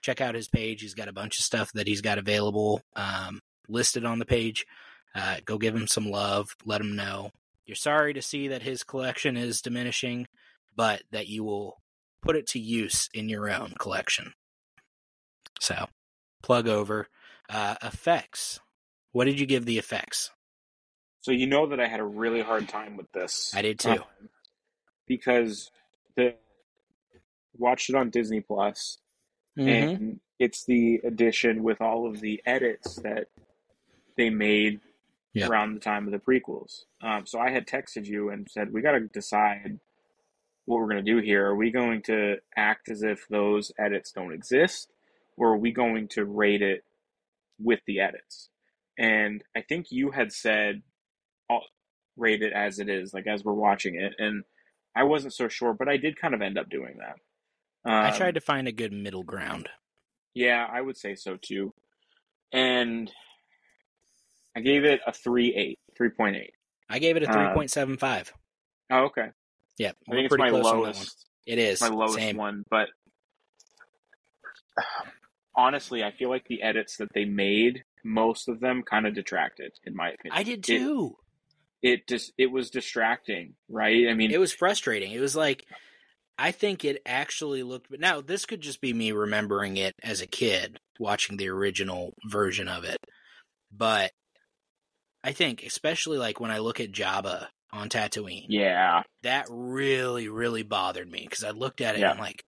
check 0.00 0.20
out 0.20 0.34
his 0.34 0.48
page. 0.48 0.82
He's 0.82 0.94
got 0.94 1.08
a 1.08 1.12
bunch 1.12 1.38
of 1.38 1.44
stuff 1.44 1.72
that 1.72 1.86
he's 1.86 2.00
got 2.00 2.18
available 2.18 2.82
um, 2.96 3.40
listed 3.68 4.04
on 4.04 4.18
the 4.18 4.24
page. 4.26 4.66
Uh, 5.14 5.36
go 5.44 5.58
give 5.58 5.74
him 5.74 5.86
some 5.86 6.10
love. 6.10 6.54
Let 6.64 6.80
him 6.80 6.96
know 6.96 7.30
you're 7.70 7.76
sorry 7.76 8.12
to 8.14 8.20
see 8.20 8.48
that 8.48 8.62
his 8.62 8.82
collection 8.82 9.36
is 9.36 9.62
diminishing, 9.62 10.26
but 10.74 11.04
that 11.12 11.28
you 11.28 11.44
will 11.44 11.80
put 12.20 12.34
it 12.34 12.48
to 12.48 12.58
use 12.58 13.08
in 13.14 13.28
your 13.28 13.48
own 13.48 13.74
collection. 13.78 14.32
So, 15.60 15.86
plug 16.42 16.66
over. 16.66 17.06
Uh, 17.48 17.76
effects. 17.80 18.58
What 19.12 19.26
did 19.26 19.38
you 19.38 19.46
give 19.46 19.66
the 19.66 19.78
effects? 19.78 20.30
So 21.20 21.30
you 21.30 21.46
know 21.46 21.68
that 21.68 21.78
I 21.78 21.86
had 21.86 22.00
a 22.00 22.04
really 22.04 22.40
hard 22.40 22.68
time 22.68 22.96
with 22.96 23.12
this. 23.12 23.52
I 23.54 23.62
did 23.62 23.78
too. 23.78 23.90
um, 23.90 24.00
because 25.06 25.70
the 26.16 26.34
watched 27.56 27.88
it 27.88 27.94
on 27.94 28.10
Disney 28.10 28.40
Plus, 28.40 28.98
Mhm. 29.60 30.00
and 30.00 30.20
it's 30.38 30.64
the 30.64 30.96
edition 31.04 31.62
with 31.62 31.80
all 31.80 32.06
of 32.08 32.20
the 32.20 32.42
edits 32.46 32.96
that 32.96 33.28
they 34.16 34.30
made 34.30 34.80
Yep. 35.34 35.50
around 35.50 35.74
the 35.74 35.80
time 35.80 36.06
of 36.06 36.12
the 36.12 36.18
prequels. 36.18 36.86
Um, 37.02 37.26
so 37.26 37.38
I 37.38 37.50
had 37.50 37.66
texted 37.66 38.06
you 38.06 38.30
and 38.30 38.50
said 38.50 38.72
we 38.72 38.82
got 38.82 38.92
to 38.92 39.00
decide 39.08 39.80
what 40.66 40.80
we're 40.80 40.88
going 40.90 41.04
to 41.04 41.10
do 41.12 41.18
here. 41.18 41.46
Are 41.46 41.56
we 41.56 41.70
going 41.70 42.02
to 42.02 42.38
act 42.56 42.88
as 42.90 43.02
if 43.02 43.26
those 43.28 43.72
edits 43.78 44.12
don't 44.12 44.32
exist, 44.32 44.92
or 45.36 45.50
are 45.54 45.58
we 45.58 45.72
going 45.72 46.08
to 46.08 46.24
rate 46.24 46.62
it 46.62 46.84
with 47.58 47.80
the 47.86 48.00
edits? 48.00 48.50
And 48.98 49.44
I 49.56 49.62
think 49.62 49.92
you 49.92 50.10
had 50.10 50.32
said 50.32 50.82
I'll 51.50 51.64
rate 52.16 52.42
it 52.42 52.52
as 52.52 52.78
it 52.80 52.88
is, 52.88 53.14
like 53.14 53.26
as 53.26 53.44
we're 53.44 53.52
watching 53.54 53.94
it, 53.96 54.14
and 54.18 54.44
I 54.96 55.04
wasn't 55.04 55.34
so 55.34 55.48
sure, 55.48 55.74
but 55.74 55.88
I 55.88 55.96
did 55.96 56.16
kind 56.20 56.34
of 56.34 56.42
end 56.42 56.58
up 56.58 56.68
doing 56.70 56.98
that. 56.98 57.16
Um, 57.84 57.92
I 57.92 58.10
tried 58.16 58.34
to 58.34 58.40
find 58.40 58.68
a 58.68 58.72
good 58.72 58.92
middle 58.92 59.22
ground. 59.22 59.68
yeah, 60.34 60.66
I 60.70 60.80
would 60.80 60.96
say 60.96 61.14
so 61.14 61.36
too. 61.40 61.72
And 62.52 63.10
I 64.56 64.60
gave 64.60 64.84
it 64.84 65.00
a 65.06 65.12
3.8, 65.12 65.78
3.8. 65.98 66.50
I 66.88 66.98
gave 66.98 67.16
it 67.16 67.22
a 67.22 67.30
Uh, 67.30 67.54
3.75. 67.54 68.32
Oh, 68.90 69.04
okay. 69.04 69.28
Yeah, 69.78 69.92
I 70.08 70.12
think 70.14 70.26
it's 70.26 70.36
my 70.36 70.50
on 70.50 70.62
lowest, 70.62 71.26
It 71.46 71.58
is 71.58 71.80
my 71.80 71.88
lowest 71.88 72.14
same. 72.16 72.36
one, 72.36 72.64
but 72.68 72.88
honestly, 75.54 76.02
I 76.02 76.10
feel 76.12 76.28
like 76.28 76.46
the 76.48 76.62
edits 76.62 76.96
that 76.98 77.08
they 77.14 77.24
made, 77.24 77.84
most 78.04 78.48
of 78.48 78.60
them 78.60 78.82
kind 78.82 79.06
of 79.06 79.14
detracted, 79.14 79.72
in 79.84 79.94
my 79.94 80.08
opinion. 80.10 80.32
I 80.38 80.42
did 80.42 80.58
It- 80.60 80.64
too. 80.64 81.16
It 81.82 82.06
just 82.06 82.32
it 82.36 82.50
was 82.50 82.68
distracting, 82.68 83.54
right? 83.70 84.06
I 84.08 84.12
mean, 84.12 84.30
It 84.30 84.36
was 84.38 84.52
frustrating. 84.52 85.12
It 85.12 85.20
was 85.20 85.34
like 85.34 85.64
I 86.42 86.52
think 86.52 86.84
it 86.84 87.02
actually 87.04 87.62
looked. 87.62 87.90
But 87.90 88.00
now 88.00 88.20
this 88.20 88.46
could 88.46 88.60
just 88.62 88.80
be 88.80 88.92
me 88.92 89.12
remembering 89.12 89.76
it 89.76 89.94
as 90.02 90.20
a 90.20 90.26
kid 90.26 90.80
watching 90.98 91.36
the 91.36 91.48
original 91.48 92.14
version 92.28 92.66
of 92.68 92.84
it, 92.84 92.98
but 93.70 94.12
I 95.22 95.32
think 95.32 95.62
especially 95.64 96.16
like 96.18 96.40
when 96.40 96.50
I 96.50 96.58
look 96.58 96.80
at 96.80 96.92
Jabba 96.92 97.48
on 97.72 97.88
Tatooine, 97.90 98.46
yeah, 98.48 99.02
that 99.22 99.46
really 99.50 100.28
really 100.28 100.62
bothered 100.62 101.10
me 101.10 101.26
because 101.28 101.44
I 101.44 101.50
looked 101.50 101.80
at 101.80 101.94
it 101.94 102.00
Yeah. 102.00 102.10
and 102.12 102.18
I'm 102.20 102.24
like, 102.24 102.44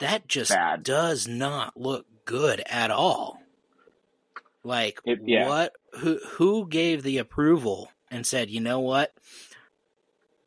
that 0.00 0.26
just 0.28 0.50
Bad. 0.50 0.82
does 0.82 1.26
not 1.28 1.76
look 1.76 2.06
good 2.24 2.62
at 2.66 2.90
all. 2.90 3.38
Like 4.64 5.00
It- 5.04 5.20
yeah. 5.24 5.48
what? 5.48 5.72
Who 6.00 6.18
who 6.32 6.68
gave 6.68 7.02
the 7.02 7.18
approval 7.18 7.90
and 8.10 8.26
said, 8.26 8.50
you 8.50 8.60
know 8.60 8.80
what? 8.80 9.12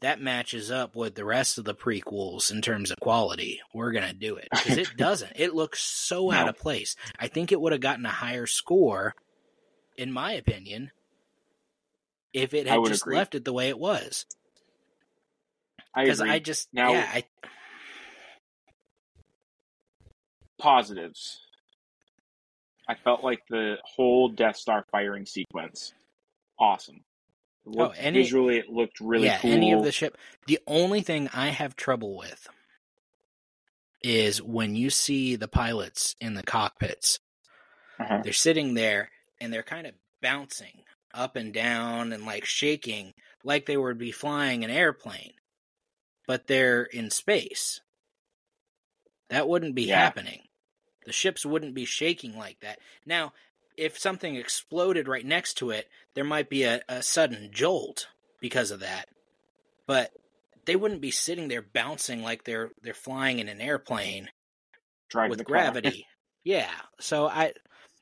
That 0.02 0.20
matches 0.20 0.72
up 0.72 0.96
with 0.96 1.14
the 1.14 1.26
rest 1.26 1.60
of 1.60 1.64
the 1.66 1.76
prequels 1.76 2.50
in 2.52 2.62
terms 2.62 2.90
of 2.90 3.00
quality. 3.00 3.62
We're 3.74 3.92
gonna 3.92 4.14
do 4.14 4.36
it 4.36 4.48
because 4.52 4.78
it 4.78 4.90
doesn't. 4.98 5.34
It 5.36 5.54
looks 5.54 5.80
so 5.84 6.32
out 6.32 6.50
of 6.50 6.58
place. 6.58 6.96
I 7.20 7.28
think 7.28 7.52
it 7.52 7.62
would 7.62 7.72
have 7.72 7.82
gotten 7.82 8.06
a 8.06 8.10
higher 8.10 8.48
score, 8.48 9.14
in 9.98 10.12
my 10.12 10.32
opinion, 10.34 10.92
if 12.34 12.56
it 12.56 12.66
had 12.68 12.84
just 12.86 13.04
agree. 13.04 13.16
left 13.18 13.36
it 13.36 13.46
the 13.46 13.54
way 13.54 13.70
it 13.70 13.78
was. 13.78 14.26
Because 15.96 16.20
agree. 16.20 16.32
I 16.32 16.40
just 16.40 16.70
Now- 16.74 16.94
yeah 16.94 17.10
I 17.14 17.24
Positives. 20.60 21.40
I 22.88 22.96
felt 22.96 23.24
like 23.24 23.42
the 23.50 23.78
whole 23.84 24.30
Death 24.30 24.58
Star 24.58 24.86
firing 24.92 25.26
sequence, 25.26 25.94
awesome. 26.60 27.04
It 27.66 27.70
looked, 27.72 27.98
Oh, 27.98 28.00
any- 28.02 28.20
visually, 28.20 28.58
it 28.58 28.70
looked 28.70 29.00
really 29.00 29.26
yeah, 29.28 29.40
cool. 29.40 29.52
any 29.52 29.72
of 29.72 29.84
the 29.84 29.92
ship. 29.92 30.18
The 30.48 30.60
only 30.68 31.02
thing 31.02 31.30
I 31.34 31.50
have 31.50 31.76
trouble 31.76 32.18
with 32.18 32.48
is 34.04 34.42
when 34.42 34.76
you 34.76 34.90
see 34.90 35.36
the 35.36 35.48
pilots 35.48 36.16
in 36.20 36.34
the 36.34 36.44
cockpits. 36.44 37.20
Uh-huh. 38.00 38.22
They're 38.24 38.34
sitting 38.34 38.74
there 38.74 39.12
and 39.40 39.54
they're 39.54 39.62
kind 39.64 39.86
of 39.86 39.94
bouncing 40.22 40.84
up 41.14 41.36
and 41.36 41.54
down 41.54 42.12
and 42.14 42.26
like 42.26 42.46
shaking 42.46 43.14
like 43.44 43.66
they 43.66 43.78
would 43.78 43.98
be 44.00 44.12
flying 44.12 44.64
an 44.64 44.72
airplane, 44.72 45.34
but 46.28 46.48
they're 46.48 46.84
in 46.84 47.10
space. 47.12 47.80
That 49.30 49.48
wouldn't 49.48 49.76
be 49.76 49.84
Yeah. 49.84 50.00
happening. 50.00 50.48
The 51.06 51.12
ships 51.12 51.46
wouldn't 51.46 51.74
be 51.74 51.86
shaking 51.86 52.38
like 52.38 52.60
that. 52.62 52.80
Now, 53.06 53.34
if 53.78 53.98
something 53.98 54.36
exploded 54.36 55.08
right 55.08 55.26
next 55.26 55.56
to 55.56 55.72
it, 55.72 55.88
there 56.14 56.24
might 56.24 56.50
be 56.50 56.64
a, 56.64 56.82
a 56.90 57.02
sudden 57.02 57.50
jolt 57.52 58.08
because 58.40 58.72
of 58.72 58.82
that. 58.82 59.08
But 59.88 60.12
they 60.66 60.76
wouldn't 60.76 61.02
be 61.02 61.12
sitting 61.12 61.48
there 61.48 61.62
bouncing 61.62 62.22
like 62.22 62.44
they're 62.44 62.72
they're 62.82 62.94
flying 62.94 63.40
in 63.40 63.50
an 63.50 63.62
airplane 63.62 64.30
Driving 65.10 65.32
with 65.32 65.46
gravity. 65.46 66.06
yeah. 66.44 66.72
So 67.00 67.28
I 67.28 67.54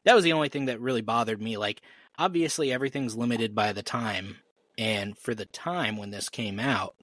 that 0.05 0.15
was 0.15 0.23
the 0.23 0.33
only 0.33 0.49
thing 0.49 0.65
that 0.65 0.81
really 0.81 1.01
bothered 1.01 1.41
me. 1.41 1.57
Like 1.57 1.81
obviously 2.17 2.71
everything's 2.71 3.15
limited 3.15 3.55
by 3.55 3.73
the 3.73 3.83
time 3.83 4.37
and 4.77 5.17
for 5.17 5.35
the 5.35 5.45
time 5.45 5.97
when 5.97 6.11
this 6.11 6.29
came 6.29 6.59
out, 6.59 6.95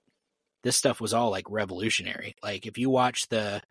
this 0.62 0.76
stuff 0.76 1.00
was 1.00 1.12
all 1.12 1.30
like 1.30 1.50
revolutionary. 1.50 2.34
Like 2.42 2.66
if 2.66 2.78
you 2.78 2.90
watch 2.90 3.28
the 3.28 3.62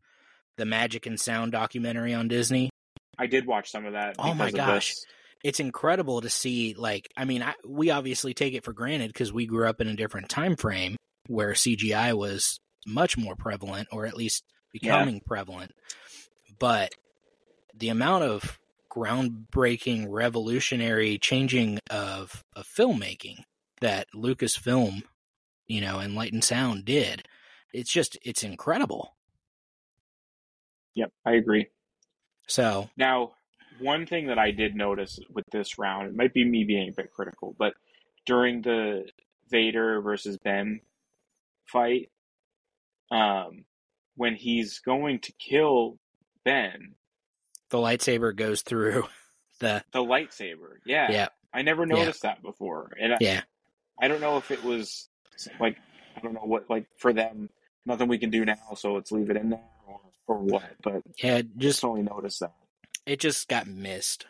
the 0.57 0.65
Magic 0.65 1.05
and 1.05 1.19
Sound 1.19 1.51
documentary 1.51 2.13
on 2.13 2.27
Disney, 2.27 2.69
I 3.17 3.27
did 3.27 3.45
watch 3.45 3.71
some 3.71 3.85
of 3.85 3.93
that. 3.93 4.15
Oh 4.19 4.33
my 4.33 4.51
gosh. 4.51 4.95
it's 5.43 5.59
incredible 5.59 6.21
to 6.21 6.29
see 6.29 6.75
like 6.77 7.09
I 7.15 7.25
mean, 7.25 7.43
I, 7.43 7.53
we 7.67 7.89
obviously 7.91 8.33
take 8.33 8.53
it 8.53 8.63
for 8.63 8.73
granted 8.73 9.13
cuz 9.13 9.31
we 9.31 9.45
grew 9.45 9.67
up 9.67 9.81
in 9.81 9.87
a 9.87 9.95
different 9.95 10.29
time 10.29 10.55
frame 10.55 10.97
where 11.27 11.53
CGI 11.53 12.15
was 12.15 12.59
much 12.85 13.17
more 13.17 13.35
prevalent 13.35 13.87
or 13.91 14.05
at 14.05 14.15
least 14.17 14.43
becoming 14.71 15.21
prevalent. 15.25 15.71
But 16.59 16.93
the 17.73 17.89
amount 17.89 18.23
of 18.23 18.59
groundbreaking, 18.95 20.05
revolutionary 20.09 21.17
changing 21.17 21.79
of 21.89 22.43
of 22.55 22.65
filmmaking 22.67 23.43
that 23.81 24.07
Lucasfilm, 24.15 25.03
you 25.67 25.81
know, 25.81 25.99
and 25.99 26.15
Light 26.15 26.33
and 26.33 26.43
Sound 26.43 26.85
did. 26.85 27.27
It's 27.73 27.91
just 27.91 28.17
it's 28.23 28.43
incredible. 28.43 29.15
Yep, 30.95 31.11
I 31.25 31.33
agree. 31.33 31.67
So 32.47 32.89
Now, 32.97 33.31
one 33.79 34.05
thing 34.05 34.27
that 34.27 34.39
I 34.39 34.51
did 34.51 34.75
notice 34.75 35.19
with 35.29 35.45
this 35.51 35.77
round, 35.77 36.07
it 36.07 36.15
might 36.15 36.33
be 36.33 36.45
me 36.45 36.63
being 36.63 36.89
a 36.89 36.91
bit 36.91 37.11
critical, 37.11 37.55
but 37.57 37.73
during 38.25 38.61
the 38.61 39.05
Vader 39.49 40.01
versus 40.01 40.37
Ben 40.37 40.81
fight, 41.65 42.09
um, 43.11 43.65
when 44.15 44.35
he's 44.35 44.79
going 44.79 45.19
to 45.19 45.33
kill 45.33 45.97
Ben, 46.43 46.95
the 47.69 47.77
lightsaber 47.77 48.35
goes 48.35 48.61
through 48.61 49.05
the 49.59 49.83
the 49.91 50.03
lightsaber, 50.03 50.77
yeah, 50.85 51.11
yeah. 51.11 51.27
I 51.53 51.61
never 51.61 51.85
noticed 51.85 52.23
that 52.23 52.41
before, 52.41 52.91
and 52.99 53.13
I, 53.13 53.17
yeah. 53.19 53.41
I 53.99 54.07
don't 54.07 54.21
know 54.21 54.37
if 54.37 54.51
it 54.51 54.63
was 54.63 55.09
like 55.59 55.77
I 56.15 56.21
don't 56.21 56.33
know 56.33 56.41
what 56.41 56.69
like 56.69 56.85
for 56.97 57.13
them, 57.13 57.49
nothing 57.85 58.07
we 58.07 58.17
can 58.17 58.29
do 58.29 58.45
now, 58.45 58.73
so 58.75 58.93
let's 58.93 59.11
leave 59.11 59.29
it 59.29 59.37
in 59.37 59.49
there 59.49 59.74
or 60.27 60.37
what, 60.39 60.63
but 60.83 61.01
yeah 61.21 61.41
just 61.57 61.83
only 61.83 62.01
noticed 62.01 62.39
that. 62.41 62.53
it 63.05 63.19
just 63.19 63.47
got 63.47 63.67
missed. 63.67 64.25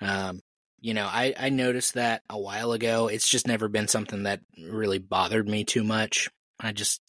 Um, 0.00 0.40
you 0.80 0.94
know, 0.94 1.06
I, 1.06 1.34
I 1.38 1.48
noticed 1.50 1.94
that 1.94 2.22
a 2.30 2.38
while 2.40 2.72
ago. 2.72 3.08
It's 3.08 3.28
just 3.28 3.46
never 3.46 3.68
been 3.68 3.86
something 3.88 4.22
that 4.22 4.40
really 4.58 4.98
bothered 4.98 5.46
me 5.46 5.64
too 5.64 5.84
much. 5.84 6.30
I 6.58 6.72
just, 6.72 7.02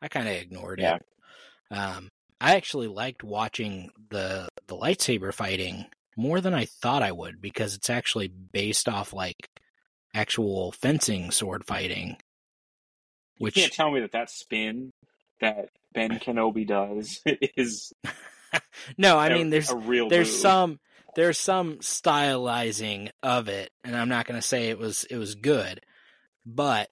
I 0.00 0.08
kind 0.08 0.26
of 0.26 0.34
ignored 0.34 0.80
Yeah. 0.80 0.96
it. 0.96 1.02
Um, 1.70 2.08
I 2.40 2.56
actually 2.56 2.86
liked 2.88 3.22
watching 3.22 3.90
the 4.08 4.48
the 4.66 4.76
lightsaber 4.76 5.34
fighting 5.34 5.84
more 6.16 6.40
than 6.40 6.54
I 6.54 6.64
thought 6.64 7.02
I 7.02 7.12
would 7.12 7.42
because 7.42 7.74
it's 7.74 7.90
actually 7.90 8.28
based 8.28 8.88
off 8.88 9.12
like 9.12 9.48
actual 10.14 10.72
fencing 10.72 11.30
sword 11.30 11.66
fighting. 11.66 12.16
Which 13.38 13.56
You 13.56 13.62
can't 13.64 13.72
tell 13.74 13.90
me 13.90 14.00
that 14.00 14.12
that 14.12 14.30
spin 14.30 14.90
that 15.40 15.68
Ben 15.92 16.18
Kenobi 16.18 16.66
does 16.66 17.20
is 17.56 17.92
no, 18.98 19.16
I 19.18 19.28
a- 19.28 19.34
mean 19.34 19.50
there's 19.50 19.70
a 19.70 19.76
real 19.76 20.08
there's 20.08 20.28
move. 20.30 20.40
some 20.40 20.80
there's 21.16 21.38
some 21.38 21.76
stylizing 21.78 23.10
of 23.22 23.48
it 23.48 23.70
and 23.84 23.96
i'm 23.96 24.08
not 24.08 24.26
going 24.26 24.40
to 24.40 24.46
say 24.46 24.68
it 24.70 24.78
was 24.78 25.02
it 25.10 25.16
was 25.16 25.34
good 25.34 25.80
but 26.46 26.88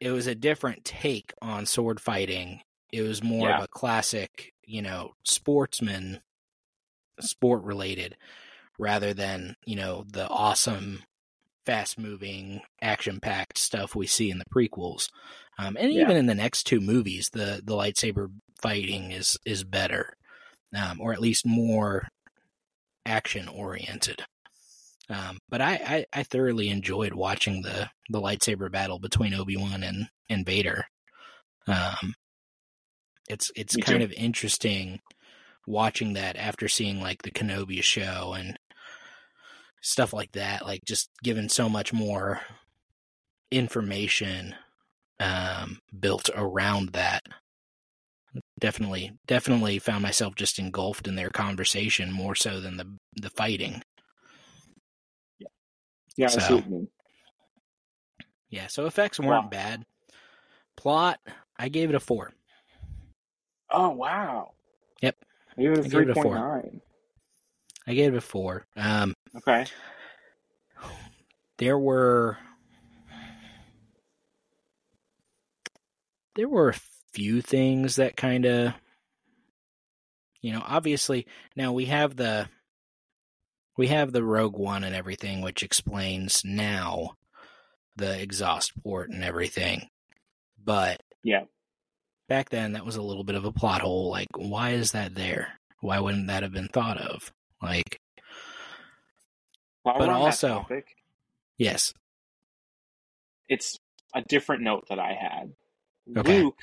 it 0.00 0.10
was 0.10 0.26
a 0.26 0.34
different 0.34 0.84
take 0.86 1.32
on 1.42 1.66
sword 1.66 2.00
fighting 2.00 2.62
it 2.92 3.02
was 3.02 3.22
more 3.22 3.48
Yeah. 3.50 3.58
of 3.58 3.64
a 3.64 3.68
classic 3.68 4.54
you 4.64 4.80
know 4.80 5.12
sportsman 5.22 6.20
sport 7.20 7.62
related 7.64 8.16
rather 8.78 9.12
than 9.12 9.54
you 9.66 9.76
know 9.76 10.04
the 10.10 10.26
awesome 10.28 11.02
fast 11.66 11.98
moving 11.98 12.60
action 12.80 13.20
packed 13.20 13.58
stuff 13.58 13.94
we 13.94 14.06
see 14.06 14.30
in 14.30 14.38
the 14.38 14.44
prequels 14.54 15.08
um, 15.58 15.76
and 15.78 15.92
Yeah. 15.92 16.02
even 16.02 16.16
in 16.16 16.26
the 16.26 16.34
next 16.34 16.64
two 16.64 16.80
movies 16.80 17.30
the 17.32 17.60
the 17.64 17.74
lightsaber 17.74 18.28
fighting 18.60 19.10
is 19.12 19.36
is 19.44 19.64
better 19.64 20.14
um, 20.76 21.00
or 21.00 21.12
at 21.12 21.20
least 21.20 21.44
more 21.46 22.08
action 23.04 23.48
oriented. 23.48 24.22
Um, 25.10 25.38
but 25.50 25.60
I, 25.60 25.72
I, 25.74 26.20
I 26.20 26.22
thoroughly 26.22 26.68
enjoyed 26.68 27.12
watching 27.12 27.60
the, 27.62 27.90
the 28.08 28.20
lightsaber 28.20 28.70
battle 28.70 28.98
between 28.98 29.34
Obi 29.34 29.56
Wan 29.56 29.82
and, 29.82 30.06
and 30.30 30.46
Vader. 30.46 30.84
Um, 31.66 32.14
it's 33.28 33.50
it's 33.54 33.76
Me 33.76 33.82
kind 33.82 33.98
too. 33.98 34.04
of 34.04 34.12
interesting 34.12 35.00
watching 35.66 36.14
that 36.14 36.36
after 36.36 36.68
seeing 36.68 37.00
like 37.00 37.22
the 37.22 37.30
Kenobi 37.30 37.82
show 37.82 38.34
and 38.36 38.56
stuff 39.82 40.12
like 40.14 40.32
that. 40.32 40.64
Like 40.64 40.84
just 40.86 41.10
given 41.22 41.48
so 41.50 41.68
much 41.68 41.92
more 41.92 42.40
information 43.50 44.54
um, 45.20 45.78
built 46.00 46.30
around 46.34 46.90
that 46.94 47.22
definitely 48.58 49.12
definitely 49.26 49.78
found 49.78 50.02
myself 50.02 50.34
just 50.34 50.58
engulfed 50.58 51.06
in 51.06 51.16
their 51.16 51.28
conversation 51.28 52.10
more 52.10 52.34
so 52.34 52.60
than 52.60 52.78
the 52.78 52.86
the 53.20 53.28
fighting. 53.30 53.82
Yeah, 56.16 56.28
see 56.28 56.40
so- 56.40 56.56
what 56.56 56.64
you 56.66 56.70
mean. 56.70 56.88
Yeah, 58.50 58.66
so 58.66 58.84
effects 58.86 59.18
weren't 59.18 59.44
Wow. 59.44 59.48
bad. 59.48 59.84
Plot, 60.76 61.18
I 61.58 61.68
gave 61.70 61.88
it 61.88 61.94
a 61.94 62.00
4. 62.00 62.32
Oh 63.70 63.90
wow. 63.90 64.52
Yep. 65.00 65.16
I 65.56 65.62
gave 65.62 65.72
it 65.72 65.78
a 65.78 65.82
three 65.88 66.12
four. 66.12 66.22
point 66.24 66.34
nine. 66.34 66.80
I 67.86 67.94
gave 67.94 68.14
it 68.14 68.18
a 68.18 68.20
4. 68.20 68.64
Um 68.76 69.14
Okay. 69.36 69.64
there 71.58 71.78
were 71.78 72.38
there 76.34 76.48
were 76.48 76.70
a 76.70 76.80
few 77.12 77.40
things 77.42 77.96
that 77.96 78.16
kind 78.16 78.44
of 78.46 78.72
you 80.40 80.52
know 80.52 80.62
obviously 80.66 81.26
now 81.56 81.72
we 81.72 81.86
have 81.86 82.16
the 82.16 82.48
we 83.76 83.88
have 83.88 84.12
the 84.12 84.24
rogue 84.24 84.56
one 84.56 84.84
and 84.84 84.94
everything 84.94 85.40
which 85.42 85.62
explains 85.62 86.42
now 86.44 87.10
the 87.96 88.20
exhaust 88.20 88.72
port 88.82 89.10
and 89.10 89.22
everything 89.22 89.88
but 90.62 91.00
Yeah. 91.22 91.44
back 92.28 92.48
then 92.50 92.72
that 92.72 92.84
was 92.86 92.96
a 92.96 93.02
little 93.02 93.24
bit 93.24 93.36
of 93.36 93.44
a 93.44 93.52
plot 93.52 93.82
hole 93.82 94.10
like 94.10 94.28
why 94.36 94.70
is 94.70 94.92
that 94.92 95.14
there 95.14 95.58
why 95.80 96.00
wouldn't 96.00 96.28
that 96.28 96.42
have 96.42 96.52
been 96.52 96.68
thought 96.68 96.98
of 96.98 97.30
like 97.62 98.00
While 99.82 99.98
But 99.98 100.08
we're 100.08 100.14
on 100.14 100.20
that 100.20 100.26
also- 100.26 100.48
topic, 100.48 100.96
yes 101.58 101.92
it's 103.48 103.78
a 104.14 104.22
different 104.22 104.62
note 104.62 104.86
that 104.88 104.98
I 104.98 105.12
had. 105.12 105.52
Okay. 106.16 106.42
Luke 106.42 106.58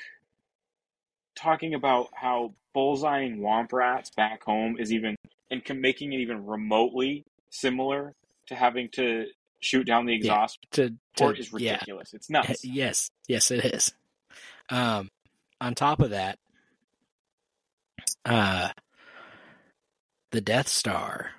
talking 1.36 1.74
about 1.74 2.08
how 2.14 2.52
bullseyeing 2.74 3.38
womp 3.38 3.72
rats 3.72 4.10
back 4.10 4.42
home 4.42 4.76
is 4.78 4.92
even 4.92 5.16
and 5.50 5.64
can, 5.64 5.80
making 5.80 6.12
it 6.12 6.18
even 6.18 6.44
remotely 6.46 7.24
similar 7.50 8.14
to 8.46 8.54
having 8.54 8.88
to 8.92 9.26
shoot 9.60 9.84
down 9.84 10.06
the 10.06 10.14
exhaust 10.14 10.58
to, 10.72 10.90
to 10.90 10.96
port 11.16 11.38
is 11.38 11.52
yeah 11.58 11.72
ridiculous. 11.74 12.12
It's 12.12 12.28
nuts. 12.30 12.64
Yes, 12.64 13.10
yes, 13.28 13.50
it 13.50 13.64
is. 13.64 13.92
Um, 14.68 15.08
on 15.60 15.74
top 15.74 16.00
of 16.00 16.10
that, 16.10 16.38
uh, 18.24 18.70
the 20.32 20.40
Death 20.40 20.68
Star. 20.68 21.30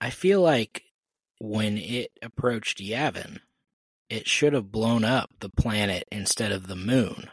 I 0.00 0.10
feel 0.10 0.40
like 0.40 0.84
when 1.38 1.78
it 1.78 2.12
approached 2.22 2.78
Yavin, 2.78 3.40
it 4.08 4.28
should 4.28 4.52
have 4.52 4.70
blown 4.70 5.04
up 5.04 5.30
the 5.40 5.48
planet 5.48 6.06
instead 6.12 6.52
of 6.52 6.66
the 6.68 6.76
moon. 6.76 7.28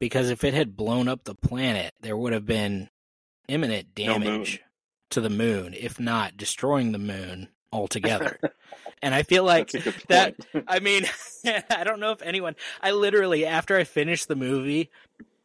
Because 0.00 0.30
if 0.30 0.44
it 0.44 0.54
had 0.54 0.76
blown 0.76 1.08
up 1.08 1.24
the 1.24 1.34
planet, 1.34 1.92
there 2.00 2.16
would 2.16 2.32
have 2.32 2.46
been 2.46 2.88
imminent 3.48 3.88
No 3.98 4.04
damage 4.14 4.62
to 5.10 5.20
the 5.20 5.30
moon, 5.30 5.74
if 5.74 5.98
not 5.98 6.36
destroying 6.36 6.92
the 6.92 6.98
moon 6.98 7.48
altogether. 7.72 8.38
and 9.02 9.14
I 9.14 9.22
feel 9.24 9.42
like 9.42 9.72
That's 9.72 9.86
a 9.86 9.90
good 9.90 10.04
that- 10.08 10.34
I 10.68 10.78
mean, 10.78 11.04
I 11.70 11.82
don't 11.84 12.00
know 12.00 12.12
if 12.12 12.22
anyone. 12.22 12.54
I 12.80 12.92
literally, 12.92 13.44
after 13.44 13.76
I 13.76 13.84
finished 13.84 14.28
the 14.28 14.36
movie, 14.36 14.90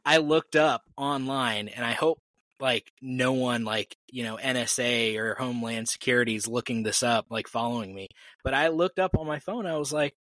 I 0.05 0.17
looked 0.17 0.55
up 0.55 0.83
online, 0.97 1.67
and 1.69 1.83
I 1.85 1.93
hope 1.93 2.19
like 2.59 2.91
no 3.01 3.33
one, 3.33 3.63
like 3.63 3.97
you 4.09 4.23
know, 4.23 4.37
NSA 4.37 5.17
or 5.17 5.35
Homeland 5.35 5.89
Security 5.89 6.35
is 6.35 6.47
looking 6.47 6.83
this 6.83 7.03
up, 7.03 7.27
like 7.29 7.47
following 7.47 7.93
me. 7.93 8.09
But 8.43 8.53
I 8.53 8.69
looked 8.69 8.99
up 8.99 9.17
on 9.17 9.27
my 9.27 9.39
phone. 9.39 9.65
I 9.65 9.77
was 9.77 9.91
like, 9.93 10.15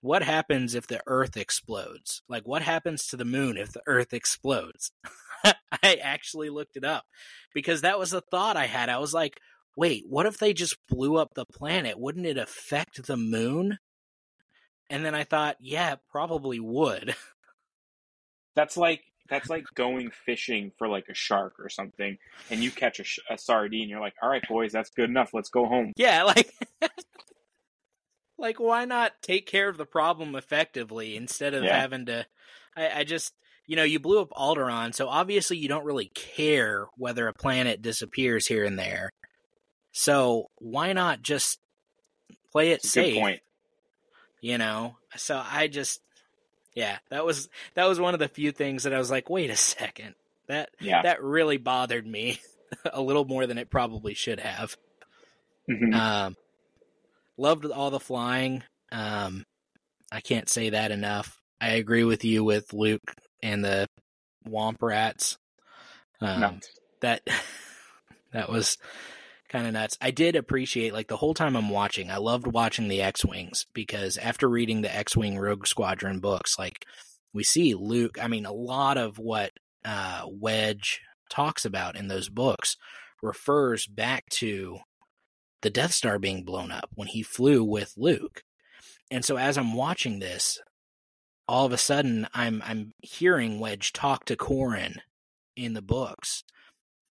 "What 0.00 0.22
happens 0.22 0.74
if 0.74 0.86
the 0.86 1.00
Earth 1.06 1.36
explodes? 1.36 2.22
Like, 2.28 2.46
what 2.46 2.62
happens 2.62 3.06
to 3.08 3.16
the 3.16 3.24
moon 3.24 3.56
if 3.56 3.72
the 3.72 3.82
Earth 3.86 4.12
explodes?" 4.12 4.92
I 5.82 5.94
actually 6.02 6.50
looked 6.50 6.76
it 6.76 6.84
up 6.84 7.04
because 7.54 7.82
that 7.82 7.98
was 7.98 8.10
the 8.10 8.20
thought 8.20 8.56
I 8.56 8.66
had. 8.66 8.88
I 8.88 8.98
was 8.98 9.14
like, 9.14 9.38
wait, 9.76 10.04
what 10.08 10.26
if 10.26 10.38
they 10.38 10.52
just 10.52 10.76
blew 10.88 11.16
up 11.16 11.34
the 11.34 11.44
planet? 11.44 11.98
Wouldn't 11.98 12.26
it 12.26 12.38
affect 12.38 13.06
the 13.06 13.16
moon? 13.16 13.78
And 14.88 15.04
then 15.04 15.14
I 15.14 15.24
thought, 15.24 15.56
yeah, 15.60 15.96
probably 16.10 16.58
would. 16.58 17.14
That's 18.56 18.76
like 18.76 19.04
that's 19.28 19.50
like 19.50 19.64
going 19.74 20.10
fishing 20.10 20.72
for 20.78 20.88
like 20.88 21.08
a 21.08 21.14
shark 21.14 21.54
or 21.58 21.68
something, 21.68 22.16
and 22.50 22.62
you 22.62 22.70
catch 22.70 23.00
a, 23.00 23.04
sh- 23.04 23.18
a 23.30 23.36
sardine. 23.38 23.88
You're 23.88 24.00
like, 24.00 24.14
all 24.22 24.28
right, 24.28 24.46
boys, 24.48 24.72
that's 24.72 24.90
good 24.90 25.08
enough. 25.10 25.30
Let's 25.34 25.48
go 25.50 25.66
home. 25.66 25.92
yeah, 25.96 26.22
like 26.24 26.52
like 28.38 28.60
why 28.60 28.84
not 28.84 29.12
take 29.22 29.46
care 29.46 29.68
of 29.68 29.78
the 29.78 29.86
problem 29.86 30.34
effectively 30.36 31.16
instead 31.16 31.54
of 31.54 31.64
Yeah. 31.64 31.78
having 31.80 32.06
to 32.06 32.26
I, 32.76 33.00
I 33.00 33.04
just 33.04 33.32
you 33.68 33.74
know, 33.74 33.82
you 33.82 33.98
blew 33.98 34.20
up 34.20 34.30
Alderaan, 34.30 34.94
so 34.94 35.08
obviously 35.08 35.56
you 35.56 35.66
don't 35.68 35.84
really 35.84 36.12
care 36.14 36.86
whether 36.96 37.26
a 37.26 37.32
planet 37.32 37.82
disappears 37.82 38.46
here 38.46 38.64
and 38.64 38.78
there. 38.78 39.10
So 39.90 40.46
why 40.58 40.92
not 40.92 41.20
just 41.22 41.58
play 42.52 42.70
it 42.70 42.84
It's 42.84 42.96
a 42.96 43.00
good 43.00 43.06
safe? 43.06 43.18
point. 43.20 43.40
you 44.40 44.58
know 44.58 44.96
so 45.16 45.42
i 45.50 45.66
just 45.66 46.00
yeah 46.76 46.98
that 47.10 47.26
was 47.26 47.48
that 47.74 47.86
was 47.86 47.98
one 47.98 48.14
of 48.14 48.20
the 48.20 48.28
few 48.28 48.52
things 48.52 48.84
that 48.84 48.94
i 48.94 48.98
was 48.98 49.10
like 49.10 49.28
wait 49.28 49.50
a 49.50 49.56
second 49.56 50.14
that 50.48 50.70
Yeah, 50.80 51.02
that 51.02 51.22
really 51.22 51.56
bothered 51.56 52.06
me 52.06 52.40
a 52.92 53.00
little 53.00 53.24
more 53.24 53.46
than 53.46 53.58
it 53.58 53.70
probably 53.70 54.14
should 54.14 54.40
have. 54.40 54.76
Mhm. 55.68 55.94
Um, 55.94 56.36
loved 57.36 57.64
all 57.66 57.90
the 57.90 58.00
flying. 58.00 58.62
Um, 58.92 59.44
I 60.12 60.20
can't 60.20 60.48
say 60.48 60.70
that 60.70 60.90
enough. 60.92 61.40
I 61.60 61.72
agree 61.72 62.04
with 62.04 62.24
you 62.24 62.44
with 62.44 62.72
Luke 62.72 63.14
and 63.42 63.64
the 63.64 63.88
Womp 64.48 64.80
Rats. 64.80 65.38
Um, 66.20 66.60
that 67.00 67.22
that 68.32 68.48
was 68.48 68.78
kind 69.48 69.66
of 69.66 69.72
nuts. 69.72 69.96
I 70.00 70.10
did 70.10 70.36
appreciate 70.36 70.92
like 70.92 71.08
the 71.08 71.16
whole 71.16 71.34
time 71.34 71.56
I'm 71.56 71.70
watching. 71.70 72.10
I 72.10 72.16
loved 72.18 72.46
watching 72.46 72.88
the 72.88 73.02
X-wings 73.02 73.66
because 73.72 74.16
after 74.16 74.48
reading 74.48 74.82
the 74.82 74.94
X-wing 74.94 75.38
Rogue 75.38 75.66
Squadron 75.66 76.20
books, 76.20 76.58
like 76.58 76.84
we 77.32 77.44
see 77.44 77.74
Luke. 77.74 78.18
I 78.20 78.28
mean, 78.28 78.46
a 78.46 78.52
lot 78.52 78.96
of 78.98 79.18
what 79.18 79.52
uh, 79.84 80.24
Wedge 80.26 81.00
talks 81.30 81.64
about 81.64 81.96
in 81.96 82.08
those 82.08 82.28
books 82.28 82.76
refers 83.22 83.86
back 83.86 84.24
to 84.30 84.78
the 85.62 85.70
Death 85.70 85.92
Star 85.92 86.18
being 86.18 86.44
blown 86.44 86.70
up 86.70 86.90
when 86.94 87.08
he 87.08 87.22
flew 87.22 87.64
with 87.64 87.92
Luke. 87.96 88.42
And 89.10 89.24
so 89.24 89.36
as 89.36 89.56
I'm 89.56 89.74
watching 89.74 90.18
this, 90.18 90.60
all 91.48 91.66
of 91.66 91.72
a 91.72 91.78
sudden 91.78 92.26
I'm 92.34 92.62
I'm 92.64 92.92
hearing 93.02 93.60
Wedge 93.60 93.92
talk 93.92 94.24
to 94.26 94.36
Corran 94.36 94.96
in 95.56 95.74
the 95.74 95.82
books 95.82 96.42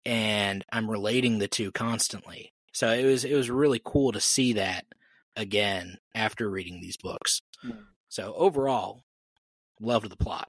and 0.05 0.65
I'm 0.73 0.91
relating 0.91 1.39
the 1.39 1.49
two 1.49 1.71
constantly. 1.73 2.53
So 2.73 2.91
it 2.91 3.05
was 3.05 3.25
it 3.25 3.35
was 3.35 3.51
really 3.51 3.81
cool 3.85 4.13
to 4.13 4.21
see 4.21 4.55
that 4.55 4.87
again 5.37 5.99
after 6.15 6.51
reading 6.51 6.81
these 6.81 6.97
books. 6.97 7.43
Mm. 7.65 7.85
So 8.09 8.35
overall, 8.37 9.03
loved 9.81 10.11
the 10.11 10.17
plot. 10.17 10.49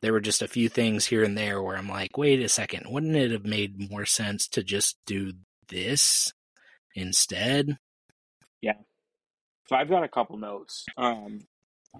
There 0.00 0.12
were 0.12 0.20
just 0.20 0.42
a 0.42 0.48
few 0.48 0.68
things 0.68 1.06
here 1.06 1.24
and 1.24 1.36
there 1.36 1.62
where 1.62 1.76
I'm 1.76 1.88
like, 1.88 2.16
wait 2.16 2.40
a 2.40 2.48
second, 2.48 2.84
wouldn't 2.88 3.16
it 3.16 3.32
have 3.32 3.44
made 3.44 3.90
more 3.90 4.06
sense 4.06 4.46
to 4.48 4.62
just 4.62 4.96
do 5.06 5.32
this 5.68 6.32
instead? 6.94 7.78
Yeah. 8.60 8.74
So 9.66 9.76
I've 9.76 9.90
got 9.90 10.04
a 10.04 10.08
couple 10.08 10.36
notes. 10.38 10.84
Um, 10.96 11.40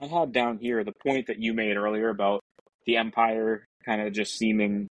I 0.00 0.06
had 0.06 0.32
down 0.32 0.58
here 0.58 0.84
the 0.84 0.92
point 0.92 1.26
that 1.26 1.40
you 1.40 1.54
made 1.54 1.76
earlier 1.76 2.08
about 2.08 2.40
the 2.86 2.96
Empire 2.96 3.66
kind 3.84 4.00
of 4.00 4.12
just 4.12 4.36
seeming 4.36 4.88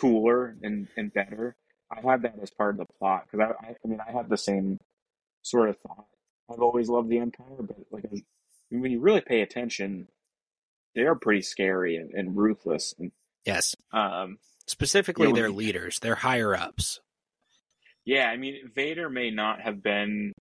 cooler 0.00 0.56
and, 0.62 0.88
and 0.96 1.12
better. 1.12 1.56
I 1.90 2.00
had 2.00 2.22
that 2.22 2.36
as 2.42 2.50
part 2.50 2.74
of 2.74 2.78
the 2.78 2.92
plot 2.98 3.26
because 3.30 3.54
I, 3.62 3.66
I, 3.66 3.70
I 3.84 3.88
mean, 3.88 4.00
I 4.06 4.12
had 4.12 4.28
the 4.28 4.36
same 4.36 4.78
sort 5.42 5.68
of 5.68 5.78
thought. 5.78 6.06
I've 6.50 6.60
always 6.60 6.88
loved 6.88 7.08
the 7.08 7.18
Empire, 7.18 7.46
but 7.60 7.76
like 7.90 8.04
I 8.06 8.14
mean, 8.14 8.24
when 8.82 8.92
you 8.92 9.00
really 9.00 9.20
pay 9.20 9.40
attention, 9.40 10.08
they 10.94 11.02
are 11.02 11.14
pretty 11.14 11.42
scary 11.42 11.96
and, 11.96 12.12
and 12.12 12.36
ruthless. 12.36 12.94
And 12.98 13.12
Yes. 13.44 13.74
um, 13.92 14.38
Specifically 14.66 15.28
Yeah, 15.28 15.34
their 15.34 15.50
leaders, 15.50 15.98
their 16.00 16.16
higher 16.16 16.54
ups. 16.54 17.00
Yeah, 18.04 18.26
I 18.26 18.36
mean, 18.36 18.70
Vader 18.74 19.10
may 19.10 19.30
not 19.30 19.60
have 19.60 19.82
been 19.82 20.32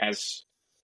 as 0.00 0.44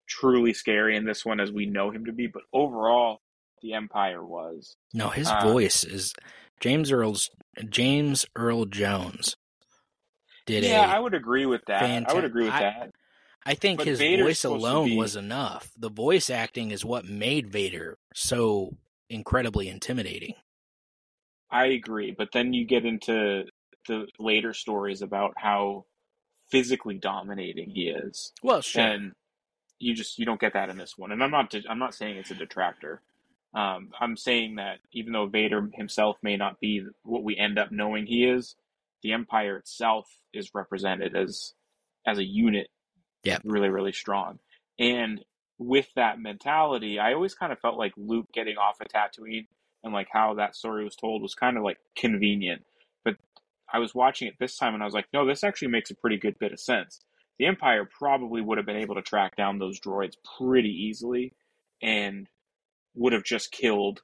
truly 0.09 0.53
scary 0.53 0.97
in 0.97 1.05
this 1.05 1.25
one 1.25 1.41
as 1.41 1.51
we 1.51 1.67
know 1.67 1.91
him 1.91 2.07
to 2.07 2.13
be, 2.13 2.27
but 2.27 2.43
overall, 2.53 3.19
the 3.65 3.73
Empire 3.75 4.23
was. 4.25 4.77
No, 4.93 5.09
his 5.09 5.29
Uh, 5.29 5.41
voice 5.43 5.83
is 5.85 6.13
James 6.61 6.93
Earl's 6.93 7.31
James 7.69 8.27
Earl 8.37 8.67
Jones 8.67 9.37
did 10.47 10.65
yeah, 10.65 10.83
I 10.95 10.99
would 10.99 11.15
agree 11.15 11.47
with 11.47 11.63
that. 11.69 11.83
I 12.09 12.13
would 12.13 12.25
agree 12.25 12.45
with 12.45 12.53
I- 12.53 12.61
that. 12.63 12.91
I 13.47 13.55
think 13.55 13.79
But 13.79 13.87
his 13.87 13.99
Vader's 13.99 14.27
voice 14.27 14.45
alone 14.45 14.89
be- 14.89 14.97
was 14.97 15.17
enough. 15.17 15.71
The 15.77 15.91
voice 15.91 16.29
acting 16.31 16.71
is 16.71 16.85
what 16.85 17.05
made 17.07 17.49
Vader 17.51 17.99
so 18.15 18.77
incredibly 19.11 19.69
intimidating. 19.69 20.35
I 21.51 21.67
agree, 21.67 22.11
but 22.11 22.33
then 22.33 22.53
you 22.53 22.65
get 22.67 22.85
into 22.87 23.45
the 23.87 24.09
later 24.19 24.53
stories 24.55 25.03
about 25.03 25.35
how 25.37 25.85
physically 26.51 26.99
dominating 26.99 27.71
he 27.71 27.89
is, 27.89 28.33
Well, 28.43 28.61
sure. 28.63 28.83
and 28.83 29.13
you 29.79 29.95
just 29.95 30.19
you 30.19 30.25
don't 30.27 30.41
get 30.41 30.55
that 30.55 30.71
in 30.71 30.77
this 30.79 30.97
one. 30.99 31.13
And 31.13 31.23
I'm 31.23 31.31
not 31.31 31.55
I'm 31.69 31.79
not 31.79 31.95
saying 31.95 32.17
it's 32.17 32.31
a 32.31 32.35
detractor. 32.35 33.03
Um, 33.55 33.91
I'm 34.01 34.17
saying 34.17 34.57
that 34.57 34.79
even 34.93 35.13
though 35.13 35.27
Vader 35.27 35.69
himself 35.75 36.17
may 36.23 36.37
not 36.37 36.59
be 36.61 36.85
what 37.05 37.23
we 37.23 37.37
end 37.37 37.59
up 37.59 37.71
knowing 37.71 38.07
he 38.07 38.25
is, 38.25 38.57
the 39.03 39.13
Empire 39.13 39.57
itself 39.59 40.09
is 40.33 40.51
represented 40.55 41.17
as 41.17 41.53
as 42.07 42.19
a 42.19 42.25
unit, 42.25 42.69
Yeah. 43.23 43.39
really 43.45 43.69
really 43.69 43.93
strong. 43.93 44.39
And 44.79 45.25
with 45.59 45.87
that 45.95 46.19
mentality, 46.19 46.99
I 46.99 47.15
always 47.15 47.35
kind 47.35 47.53
of 47.53 47.61
felt 47.61 47.79
like 47.79 47.93
Luke 47.97 48.27
getting 48.35 48.57
off 48.57 48.81
of 48.81 48.89
Tatooine 48.89 49.47
and 49.85 49.93
like 49.93 50.09
how 50.11 50.35
that 50.35 50.57
story 50.57 50.83
was 50.85 50.97
told 50.97 51.23
was 51.23 51.35
kind 51.35 51.57
of 51.57 51.63
like 51.63 51.79
convenient. 51.97 52.65
But 53.05 53.17
I 53.73 53.79
was 53.79 53.95
watching 53.95 54.27
it 54.27 54.35
this 54.41 54.57
time 54.57 54.75
and 54.75 54.83
I 54.83 54.87
was 54.87 54.95
like, 54.95 55.07
no, 55.13 55.27
this 55.27 55.45
actually 55.45 55.69
makes 55.69 55.91
a 55.93 55.95
pretty 55.95 56.17
good 56.17 56.39
bit 56.41 56.53
of 56.53 56.59
sense. 56.59 57.01
The 57.39 57.47
Empire 57.47 57.89
probably 57.99 58.41
would 58.41 58.59
have 58.59 58.67
been 58.67 58.77
able 58.79 58.97
to 58.97 59.03
track 59.03 59.37
down 59.37 59.59
those 59.59 59.79
droids 59.79 60.15
pretty 60.39 60.71
easily 60.71 61.33
and 61.81 62.29
would 62.95 63.13
have 63.13 63.25
just 63.25 63.51
killed 63.53 64.03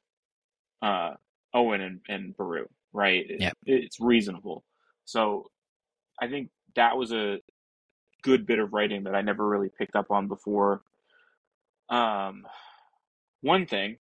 uh, 0.83 1.13
Owen 1.55 1.81
and, 1.81 2.01
and 2.09 2.37
Beru, 2.37 2.67
right? 2.93 3.25
It- 3.29 3.41
It's 3.67 4.01
reasonable. 4.01 4.65
So 5.05 5.51
I 6.21 6.29
think 6.29 6.51
that 6.77 6.97
was 6.97 7.13
a 7.13 7.41
good 8.23 8.47
bit 8.47 8.59
of 8.59 8.73
writing 8.73 9.05
that 9.05 9.15
I 9.15 9.23
never 9.23 9.47
really 9.49 9.71
picked 9.79 9.97
up 9.97 10.11
on 10.11 10.29
before. 10.29 10.83
Um, 11.89 12.47
one 13.41 13.67
thing, 13.67 13.99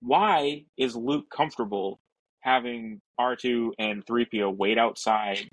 why 0.00 0.64
is 0.76 0.96
Luke 0.96 1.26
comfortable 1.34 2.00
having 2.40 3.00
R2 3.18 3.72
and 3.78 4.04
3PO 4.06 4.56
wait 4.56 4.78
outside 4.78 5.48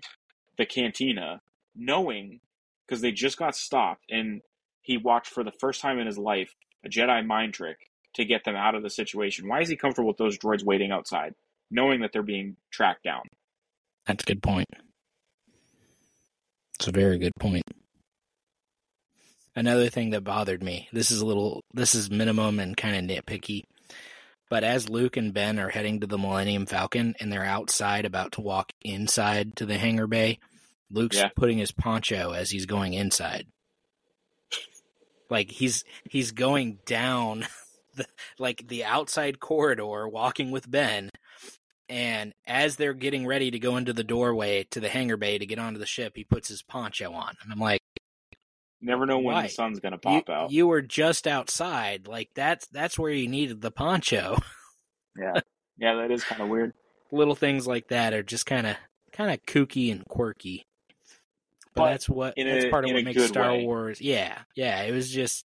the 0.57 0.65
cantina, 0.65 1.41
knowing 1.75 2.39
because 2.87 3.01
they 3.01 3.11
just 3.11 3.37
got 3.37 3.55
stopped 3.55 4.03
and 4.09 4.41
he 4.81 4.97
watched 4.97 5.31
for 5.31 5.43
the 5.43 5.51
first 5.59 5.81
time 5.81 5.99
in 5.99 6.05
his 6.07 6.17
life 6.17 6.53
a 6.85 6.89
Jedi 6.89 7.25
mind 7.25 7.53
trick 7.53 7.77
to 8.15 8.25
get 8.25 8.43
them 8.43 8.55
out 8.55 8.75
of 8.75 8.83
the 8.83 8.89
situation? 8.89 9.47
Why 9.47 9.61
is 9.61 9.69
he 9.69 9.75
comfortable 9.75 10.07
with 10.09 10.17
those 10.17 10.37
droids 10.37 10.63
waiting 10.63 10.91
outside, 10.91 11.33
knowing 11.71 12.01
that 12.01 12.11
they're 12.13 12.23
being 12.23 12.55
tracked 12.71 13.03
down? 13.03 13.23
That's 14.05 14.23
a 14.23 14.27
good 14.27 14.43
point. 14.43 14.67
It's 16.75 16.87
a 16.87 16.91
very 16.91 17.17
good 17.17 17.33
point. 17.39 17.63
Another 19.55 19.89
thing 19.89 20.09
that 20.11 20.23
bothered 20.23 20.63
me, 20.63 20.89
this 20.91 21.11
is 21.11 21.21
a 21.21 21.25
little, 21.25 21.63
this 21.73 21.93
is 21.93 22.09
minimum 22.09 22.59
and 22.59 22.75
kind 22.75 22.95
of 23.11 23.17
nitpicky, 23.17 23.61
but 24.49 24.63
as 24.63 24.89
Luke 24.89 25.15
and 25.15 25.33
Ben 25.33 25.59
are 25.59 25.69
heading 25.69 25.99
to 25.99 26.07
the 26.07 26.17
Millennium 26.17 26.65
Falcon 26.65 27.13
and 27.19 27.31
they're 27.31 27.45
outside 27.45 28.05
about 28.05 28.33
to 28.33 28.41
walk 28.41 28.71
inside 28.81 29.55
to 29.57 29.65
the 29.67 29.77
hangar 29.77 30.07
bay, 30.07 30.39
Luke's 30.91 31.17
Yeah. 31.17 31.29
putting 31.35 31.59
his 31.59 31.71
poncho 31.71 32.31
as 32.31 32.49
he's 32.49 32.65
going 32.65 32.93
inside. 32.93 33.45
Like 35.29 35.49
he's 35.49 35.83
he's 36.09 36.31
going 36.31 36.79
down 36.85 37.45
the 37.95 38.05
like 38.39 38.67
the 38.67 38.83
outside 38.83 39.39
corridor 39.39 40.07
walking 40.07 40.51
with 40.51 40.69
Ben 40.69 41.09
and 41.89 42.33
as 42.47 42.75
they're 42.77 42.93
getting 42.93 43.27
ready 43.27 43.51
to 43.51 43.59
go 43.59 43.77
into 43.77 43.93
the 43.93 44.03
doorway 44.03 44.63
to 44.71 44.79
the 44.79 44.89
hangar 44.89 45.17
bay 45.17 45.37
to 45.37 45.45
get 45.45 45.59
onto 45.59 45.79
the 45.79 45.85
ship, 45.85 46.13
he 46.15 46.23
puts 46.23 46.47
his 46.47 46.61
poncho 46.63 47.11
on. 47.11 47.35
And 47.43 47.51
I'm 47.51 47.59
like, 47.59 47.81
You 48.79 48.87
never 48.87 49.05
know 49.05 49.19
when 49.19 49.43
the 49.43 49.49
sun's 49.49 49.79
going 49.79 49.91
to 49.91 50.09
you, 50.09 50.21
pop 50.23 50.29
out. 50.29 50.51
you 50.51 50.65
were 50.67 50.81
just 50.81 51.27
outside. 51.27 52.07
Like 52.07 52.29
that's 52.35 52.67
that's 52.67 52.97
where 52.97 53.11
you 53.11 53.27
needed 53.27 53.61
the 53.61 53.71
poncho. 53.71 54.37
Yeah. 55.15 55.41
Yeah, 55.77 55.93
that 55.95 56.09
is 56.09 56.23
kind 56.23 56.41
of 56.41 56.49
weird. 56.49 56.73
Little 57.11 57.35
things 57.35 57.67
like 57.67 57.89
that 57.89 58.13
are 58.15 58.23
just 58.23 58.47
kind 58.47 58.65
of 58.65 58.75
kind 59.11 59.29
of 59.31 59.43
kooky 59.45 59.91
and 59.91 60.03
quirky. 60.05 60.65
But, 61.75 61.81
But 61.81 61.89
that's 61.91 62.09
what 62.09 62.33
that's 62.35 62.65
a- 62.65 62.69
part 62.71 62.85
of 62.85 62.91
what 62.93 63.03
makes 63.03 63.23
Star 63.27 63.51
way. 63.51 63.63
Wars. 63.63 64.01
Yeah, 64.01 64.39
yeah. 64.55 64.81
It 64.81 64.91
was 64.91 65.11
just 65.11 65.45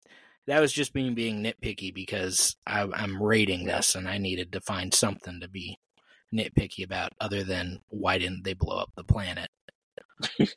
that 0.47 0.59
was 0.59 0.72
just 0.72 0.95
me 0.95 1.09
being 1.09 1.43
nitpicky 1.43 1.93
because 1.93 2.55
I, 2.67 2.88
I'm 2.93 3.22
rating 3.22 3.65
this 3.65 3.95
and 3.95 4.07
I 4.07 4.17
needed 4.17 4.51
to 4.51 4.61
find 4.61 4.93
something 4.93 5.39
to 5.39 5.47
be 5.47 5.80
nitpicky 6.34 6.84
about 6.84 7.13
other 7.19 7.43
than 7.43 7.80
why 7.89 8.17
didn't 8.17 8.43
they 8.43 8.53
blow 8.53 8.77
up 8.77 8.91
the 8.95 9.03
planet. 9.03 9.49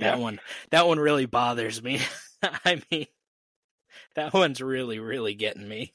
Yeah. 0.00 0.12
That 0.12 0.20
one 0.20 0.40
that 0.70 0.86
one 0.86 1.00
really 1.00 1.26
bothers 1.26 1.82
me. 1.82 2.00
I 2.42 2.80
mean 2.88 3.06
that 4.14 4.32
one's 4.32 4.60
really, 4.60 4.98
really 4.98 5.34
getting 5.34 5.68
me. 5.68 5.94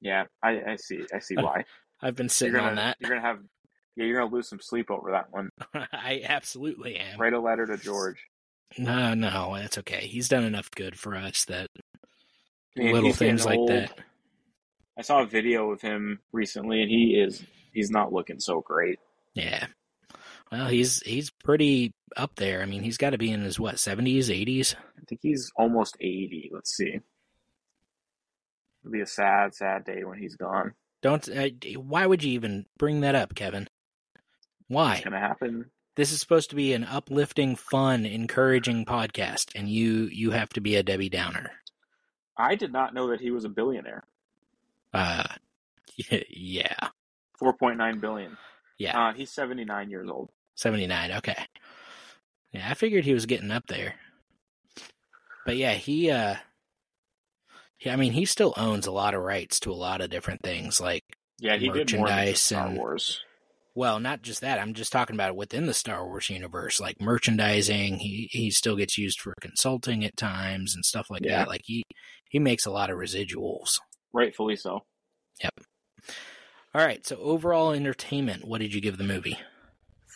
Yeah, 0.00 0.24
I, 0.42 0.62
I 0.72 0.76
see. 0.76 1.04
I 1.14 1.18
see 1.18 1.36
why. 1.36 1.64
I've 2.02 2.14
been 2.14 2.28
sitting 2.28 2.54
gonna, 2.54 2.68
on 2.68 2.76
that. 2.76 2.96
You're 3.00 3.10
gonna 3.10 3.22
have. 3.22 3.40
Yeah, 3.96 4.04
you're 4.04 4.20
gonna 4.20 4.34
lose 4.34 4.48
some 4.48 4.60
sleep 4.60 4.90
over 4.90 5.12
that 5.12 5.32
one. 5.32 5.50
I 5.74 6.22
absolutely 6.26 6.96
am. 6.96 7.18
Write 7.18 7.32
a 7.32 7.40
letter 7.40 7.66
to 7.66 7.76
George. 7.76 8.18
No, 8.78 9.14
no, 9.14 9.54
that's 9.56 9.78
okay. 9.78 10.06
He's 10.06 10.28
done 10.28 10.44
enough 10.44 10.70
good 10.70 10.98
for 10.98 11.16
us 11.16 11.44
that 11.46 11.68
Man, 12.76 12.92
little 12.92 13.12
things 13.12 13.44
like 13.44 13.58
old. 13.58 13.70
that. 13.70 13.98
I 14.98 15.02
saw 15.02 15.22
a 15.22 15.26
video 15.26 15.70
of 15.70 15.80
him 15.80 16.20
recently, 16.32 16.82
and 16.82 16.90
he 16.90 17.18
is 17.18 17.44
he's 17.72 17.90
not 17.90 18.12
looking 18.12 18.40
so 18.40 18.60
great. 18.60 18.98
Yeah. 19.34 19.66
Well, 20.50 20.68
he's 20.68 21.00
he's 21.02 21.30
pretty 21.30 21.92
up 22.16 22.36
there. 22.36 22.62
I 22.62 22.66
mean, 22.66 22.82
he's 22.82 22.96
got 22.96 23.10
to 23.10 23.18
be 23.18 23.30
in 23.30 23.42
his 23.42 23.58
what 23.58 23.78
seventies, 23.78 24.30
eighties. 24.30 24.74
I 24.96 25.02
think 25.08 25.20
he's 25.22 25.50
almost 25.56 25.96
eighty. 26.00 26.50
Let's 26.52 26.74
see. 26.76 27.00
It'll 28.82 28.92
be 28.92 29.00
a 29.00 29.06
sad, 29.06 29.54
sad 29.54 29.84
day 29.84 30.04
when 30.04 30.18
he's 30.18 30.36
gone. 30.36 30.74
Don't. 31.02 31.28
Uh, 31.28 31.48
why 31.76 32.06
would 32.06 32.22
you 32.22 32.32
even 32.32 32.66
bring 32.78 33.00
that 33.00 33.14
up, 33.14 33.34
Kevin? 33.34 33.68
Why? 34.68 34.94
It's 34.96 35.04
gonna 35.04 35.18
happen. 35.18 35.66
this 35.96 36.12
is 36.12 36.20
supposed 36.20 36.50
to 36.50 36.56
be 36.56 36.72
an 36.72 36.84
uplifting, 36.84 37.56
fun, 37.56 38.06
encouraging 38.06 38.84
podcast, 38.84 39.50
and 39.54 39.68
you 39.68 40.08
you 40.12 40.30
have 40.30 40.48
to 40.50 40.60
be 40.60 40.76
a 40.76 40.82
Debbie 40.82 41.08
Downer. 41.08 41.50
I 42.36 42.54
did 42.54 42.72
not 42.72 42.94
know 42.94 43.08
that 43.08 43.20
he 43.20 43.30
was 43.30 43.44
a 43.44 43.48
billionaire. 43.48 44.04
Uh, 44.92 45.24
yeah, 46.28 46.88
Four 47.38 47.52
point 47.54 47.78
nine 47.78 47.98
billion. 48.00 48.36
yeah, 48.78 49.08
Uh, 49.08 49.12
he's 49.12 49.30
seventy 49.30 49.64
nine 49.64 49.90
years 49.90 50.08
old. 50.08 50.30
seventy 50.54 50.86
nine. 50.86 51.12
Okay, 51.12 51.46
yeah, 52.52 52.68
I 52.70 52.74
figured 52.74 53.04
he 53.04 53.14
was 53.14 53.26
getting 53.26 53.50
up 53.50 53.66
there, 53.66 53.94
but 55.44 55.56
yeah, 55.56 55.74
he 55.74 56.10
uh, 56.10 56.36
yeah, 57.80 57.92
I 57.92 57.96
mean, 57.96 58.12
he 58.12 58.24
still 58.24 58.54
owns 58.56 58.86
a 58.86 58.92
lot 58.92 59.14
of 59.14 59.22
rights 59.22 59.60
to 59.60 59.70
a 59.70 59.74
lot 59.74 60.00
of 60.00 60.10
different 60.10 60.42
things, 60.42 60.80
like 60.80 61.04
Yeah, 61.38 61.56
he 61.56 61.68
did 61.68 61.92
more 61.94 62.06
than 62.08 62.16
Merchandise 62.16 62.42
Star 62.42 62.66
and- 62.68 62.76
Wars. 62.78 63.20
Well, 63.76 64.00
not 64.00 64.22
just 64.22 64.40
that. 64.40 64.58
I'm 64.58 64.72
just 64.72 64.90
talking 64.90 65.14
about 65.14 65.36
within 65.36 65.66
the 65.66 65.74
Star 65.74 66.06
Wars 66.06 66.30
universe, 66.30 66.80
like 66.80 66.98
merchandising. 67.00 67.98
He 67.98 68.28
he 68.32 68.50
still 68.50 68.74
gets 68.74 68.96
used 68.96 69.20
for 69.20 69.34
consulting 69.42 70.02
at 70.04 70.16
times 70.16 70.74
and 70.74 70.82
stuff 70.84 71.10
like 71.10 71.22
Yeah. 71.24 71.40
that. 71.40 71.48
Like 71.48 71.60
he 71.64 71.82
he 72.30 72.38
makes 72.38 72.64
a 72.64 72.70
lot 72.70 72.88
of 72.90 72.96
residuals. 72.96 73.78
Rightfully 74.14 74.56
so. 74.56 74.80
Yep. 75.42 75.60
All 76.74 76.84
right. 76.86 77.06
So 77.06 77.16
overall 77.16 77.72
entertainment, 77.72 78.46
what 78.46 78.62
did 78.62 78.72
you 78.72 78.80
give 78.80 78.96
the 78.96 79.04
movie? 79.04 79.38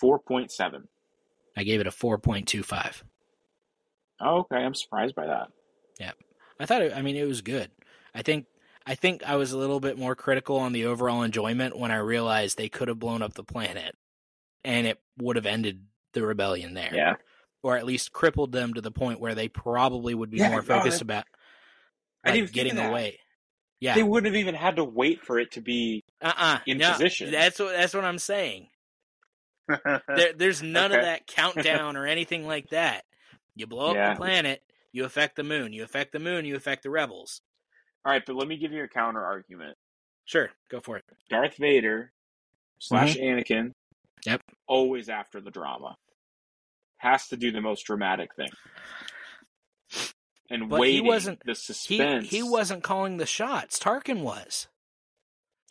Four 0.00 0.18
point 0.20 0.50
seven. 0.50 0.88
I 1.54 1.62
gave 1.62 1.80
it 1.80 1.86
a 1.86 1.90
four 1.92 2.16
point 2.18 2.48
two 2.48 2.62
five. 2.62 3.04
Oh, 4.22 4.38
okay, 4.40 4.56
I'm 4.56 4.74
surprised 4.74 5.14
by 5.14 5.26
that. 5.26 5.48
Yep. 5.98 6.16
I 6.58 6.64
thought. 6.66 6.80
It, 6.82 6.92
I 6.94 7.02
mean, 7.02 7.16
it 7.16 7.28
was 7.28 7.42
good. 7.42 7.70
I 8.14 8.22
think. 8.22 8.46
I 8.86 8.94
think 8.94 9.22
I 9.24 9.36
was 9.36 9.52
a 9.52 9.58
little 9.58 9.80
bit 9.80 9.98
more 9.98 10.14
critical 10.14 10.56
on 10.58 10.72
the 10.72 10.86
overall 10.86 11.22
enjoyment 11.22 11.78
when 11.78 11.90
I 11.90 11.96
realized 11.98 12.56
they 12.56 12.68
could 12.68 12.88
have 12.88 12.98
blown 12.98 13.22
up 13.22 13.34
the 13.34 13.44
planet, 13.44 13.96
and 14.64 14.86
it 14.86 15.00
would 15.18 15.36
have 15.36 15.46
ended 15.46 15.84
the 16.12 16.22
rebellion 16.24 16.74
there. 16.74 16.90
Yeah. 16.92 17.14
or 17.62 17.76
at 17.76 17.84
least 17.86 18.10
crippled 18.12 18.52
them 18.52 18.72
to 18.74 18.80
the 18.80 18.90
point 18.90 19.20
where 19.20 19.34
they 19.34 19.48
probably 19.48 20.14
would 20.14 20.30
be 20.30 20.38
Yeah, 20.38 20.50
more 20.50 20.62
focused 20.62 21.02
about 21.02 21.24
like, 22.24 22.34
didn't 22.34 22.36
even 22.36 22.46
think 22.54 22.54
getting 22.76 22.78
away. 22.90 23.18
Yeah. 23.80 23.94
They 23.94 24.02
wouldn't 24.02 24.32
have 24.34 24.40
even 24.40 24.54
had 24.54 24.76
to 24.76 24.84
wait 24.84 25.22
for 25.22 25.38
it 25.38 25.52
to 25.52 25.60
be. 25.60 26.02
uh-uh. 26.22 26.58
in 26.66 26.78
no, 26.78 26.92
position. 26.92 27.30
That's 27.30 27.58
what 27.58 27.72
that's 27.76 27.94
what 27.94 28.04
I'm 28.04 28.18
saying. 28.18 28.68
There, 29.68 30.32
there's 30.36 30.62
none 30.62 30.90
of 30.92 31.02
that 31.02 31.26
countdown 31.26 31.96
or 31.96 32.06
anything 32.06 32.46
like 32.46 32.70
that. 32.70 33.04
You 33.54 33.66
blow 33.66 33.90
up 33.90 33.94
Yeah. 33.96 34.10
the 34.14 34.16
planet, 34.16 34.62
you 34.92 35.04
affect 35.04 35.36
the 35.36 35.44
moon. 35.44 35.72
You 35.72 35.84
affect 35.84 36.12
the 36.12 36.18
moon, 36.18 36.44
you 36.44 36.56
affect 36.56 36.82
the 36.82 36.90
rebels. 36.90 37.40
All 38.04 38.12
right, 38.12 38.22
but 38.24 38.36
let 38.36 38.48
me 38.48 38.56
give 38.56 38.72
you 38.72 38.82
a 38.82 38.88
counter 38.88 39.22
argument. 39.24 39.76
Sure, 40.24 40.50
go 40.70 40.80
for 40.80 40.96
it. 40.96 41.04
Darth 41.28 41.56
Vader 41.58 42.12
slash 42.78 43.16
mm-hmm. 43.16 43.38
Anakin. 43.52 43.72
Yep. 44.26 44.42
Always 44.66 45.08
after 45.08 45.40
the 45.40 45.50
drama. 45.50 45.96
Has 46.98 47.28
to 47.28 47.36
do 47.36 47.50
the 47.50 47.60
most 47.60 47.82
dramatic 47.86 48.30
thing. 48.34 48.50
And 50.50 50.68
But 50.68 50.76
he 50.76 50.80
waiting 50.80 51.06
wasn't- 51.06 51.44
the 51.44 51.54
suspense. 51.54 52.28
he 52.28 52.42
wasn't 52.42 52.82
calling 52.82 53.16
the 53.16 53.26
shots. 53.26 53.78
Tarkin 53.78 54.20
was. 54.22 54.68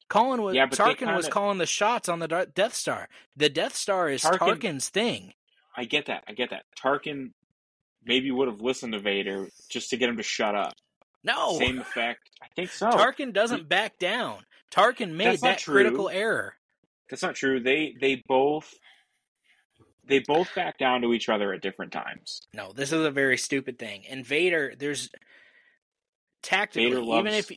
Colin 0.07 0.41
was 0.41 0.55
Yeah, 0.55 0.65
Tarkin 0.67 1.13
was 1.15 1.25
kinda- 1.25 1.29
calling 1.31 1.57
the 1.59 1.65
shots 1.67 2.09
on 2.09 2.19
the 2.19 2.27
Death 2.27 2.73
Star. 2.73 3.09
The 3.35 3.49
Death 3.49 3.75
Star 3.75 4.09
is 4.09 4.23
Tarkin- 4.23 4.37
Tarkin's 4.59 4.89
thing. 4.89 5.33
I 5.75 5.85
get 5.85 6.07
that. 6.07 6.23
I 6.27 6.33
get 6.33 6.49
that. 6.49 6.65
Tarkin 6.75 7.33
maybe 8.03 8.31
would 8.31 8.47
have 8.47 8.61
listened 8.61 8.93
to 8.93 8.99
Vader 8.99 9.49
just 9.69 9.89
to 9.91 9.97
get 9.97 10.09
him 10.09 10.17
to 10.17 10.23
shut 10.23 10.55
up. 10.55 10.73
No, 11.23 11.57
Same 11.57 11.79
effect. 11.79 12.29
I 12.41 12.47
think 12.55 12.71
so. 12.71 12.89
Tarkin 12.89 13.33
doesn't 13.33 13.67
back 13.67 13.99
down. 13.99 14.45
Tarkin 14.71 15.11
made 15.13 15.41
that 15.41 15.59
true. 15.59 15.73
critical 15.73 16.09
error. 16.09 16.53
That's 17.09 17.23
not 17.23 17.35
true. 17.35 17.59
They 17.59 17.95
they 17.99 18.23
both 18.27 18.73
they 20.05 20.19
both 20.19 20.53
back 20.55 20.77
down 20.77 21.01
to 21.01 21.13
each 21.13 21.29
other 21.29 21.53
at 21.53 21.61
different 21.61 21.91
times. 21.91 22.41
No, 22.53 22.71
this 22.73 22.91
is 22.91 23.05
a 23.05 23.11
very 23.11 23.37
stupid 23.37 23.79
thing. 23.79 24.03
And 24.09 24.25
Vader, 24.25 24.73
there's 24.77 25.09
tactically, 26.41 26.89
Vader 26.89 27.19
even 27.19 27.33
if 27.33 27.51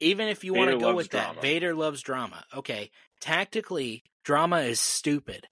even 0.00 0.28
if 0.28 0.44
you 0.44 0.54
want 0.54 0.70
to 0.70 0.78
go 0.78 0.86
loves 0.86 0.96
with 0.96 1.10
that. 1.10 1.40
Vader 1.40 1.74
loves 1.74 2.02
drama. 2.02 2.44
Okay, 2.54 2.90
tactically, 3.20 4.04
drama 4.24 4.60
is 4.60 4.80
stupid. 4.80 5.48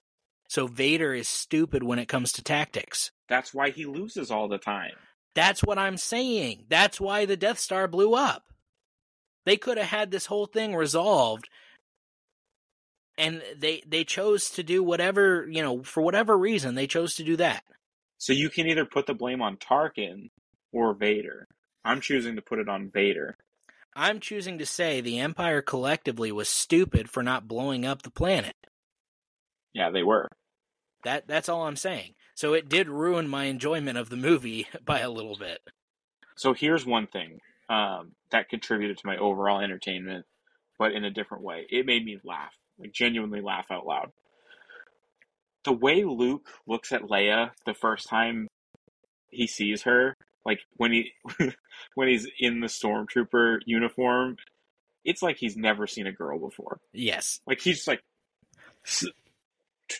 So 0.47 0.67
Vader 0.67 1.13
is 1.13 1.27
stupid 1.27 1.83
when 1.83 1.99
it 1.99 2.07
comes 2.07 2.31
to 2.33 2.43
tactics. 2.43 3.11
That's 3.27 3.53
why 3.53 3.71
he 3.71 3.85
loses 3.85 4.31
all 4.31 4.47
the 4.47 4.59
time. 4.59 4.93
That's 5.35 5.63
what 5.63 5.77
I'm 5.77 5.97
saying. 5.97 6.65
That's 6.69 6.99
why 6.99 7.25
the 7.25 7.37
Death 7.37 7.59
Star 7.59 7.87
blew 7.87 8.15
up. 8.15 8.43
They 9.45 9.57
could 9.57 9.77
have 9.77 9.87
had 9.87 10.09
this 10.09 10.25
whole 10.25 10.47
thing 10.47 10.75
resolved 10.75 11.49
and 13.17 13.41
they 13.57 13.83
they 13.87 14.03
chose 14.03 14.49
to 14.51 14.63
do 14.63 14.83
whatever, 14.83 15.47
you 15.49 15.61
know, 15.61 15.83
for 15.83 16.01
whatever 16.01 16.37
reason 16.37 16.75
they 16.75 16.87
chose 16.87 17.15
to 17.15 17.23
do 17.23 17.35
that. 17.37 17.63
So 18.17 18.33
you 18.33 18.49
can 18.49 18.67
either 18.67 18.85
put 18.85 19.05
the 19.05 19.13
blame 19.13 19.41
on 19.41 19.57
Tarkin 19.57 20.29
or 20.71 20.93
Vader. 20.93 21.47
I'm 21.83 22.01
choosing 22.01 22.35
to 22.37 22.41
put 22.41 22.59
it 22.59 22.69
on 22.69 22.89
Vader. 22.89 23.37
I'm 23.95 24.19
choosing 24.19 24.57
to 24.57 24.65
say 24.65 24.99
the 24.99 25.19
Empire 25.19 25.61
collectively 25.61 26.31
was 26.31 26.49
stupid 26.49 27.09
for 27.09 27.23
not 27.23 27.47
blowing 27.47 27.85
up 27.85 28.01
the 28.01 28.11
planet. 28.11 28.55
Yeah, 29.73 29.91
they 29.91 30.03
were. 30.03 30.29
That 31.03 31.27
that's 31.27 31.49
all 31.49 31.67
I'm 31.67 31.75
saying. 31.75 32.13
So 32.35 32.53
it 32.53 32.69
did 32.69 32.89
ruin 32.89 33.27
my 33.27 33.45
enjoyment 33.45 33.97
of 33.97 34.09
the 34.09 34.17
movie 34.17 34.67
by 34.85 34.99
a 34.99 35.09
little 35.09 35.37
bit. 35.37 35.59
So 36.35 36.53
here's 36.53 36.85
one 36.85 37.07
thing 37.07 37.39
um, 37.69 38.11
that 38.31 38.49
contributed 38.49 38.97
to 38.97 39.07
my 39.07 39.17
overall 39.17 39.61
entertainment, 39.61 40.25
but 40.77 40.91
in 40.91 41.05
a 41.05 41.11
different 41.11 41.43
way. 41.43 41.65
It 41.69 41.85
made 41.85 42.05
me 42.05 42.19
laugh, 42.23 42.53
like 42.77 42.91
genuinely 42.91 43.41
laugh 43.41 43.67
out 43.71 43.87
loud. 43.87 44.11
The 45.63 45.73
way 45.73 46.03
Luke 46.03 46.47
looks 46.67 46.91
at 46.91 47.03
Leia 47.03 47.51
the 47.65 47.73
first 47.73 48.07
time 48.07 48.47
he 49.31 49.47
sees 49.47 49.83
her, 49.83 50.15
like 50.45 50.59
when 50.77 50.91
he 50.91 51.11
when 51.95 52.07
he's 52.07 52.27
in 52.39 52.59
the 52.59 52.67
stormtrooper 52.67 53.59
uniform, 53.65 54.37
it's 55.03 55.21
like 55.21 55.37
he's 55.37 55.57
never 55.57 55.87
seen 55.87 56.05
a 56.05 56.11
girl 56.11 56.37
before. 56.37 56.79
Yes. 56.93 57.39
Like 57.47 57.61
he's 57.61 57.77
just 57.77 57.87
like. 57.87 58.01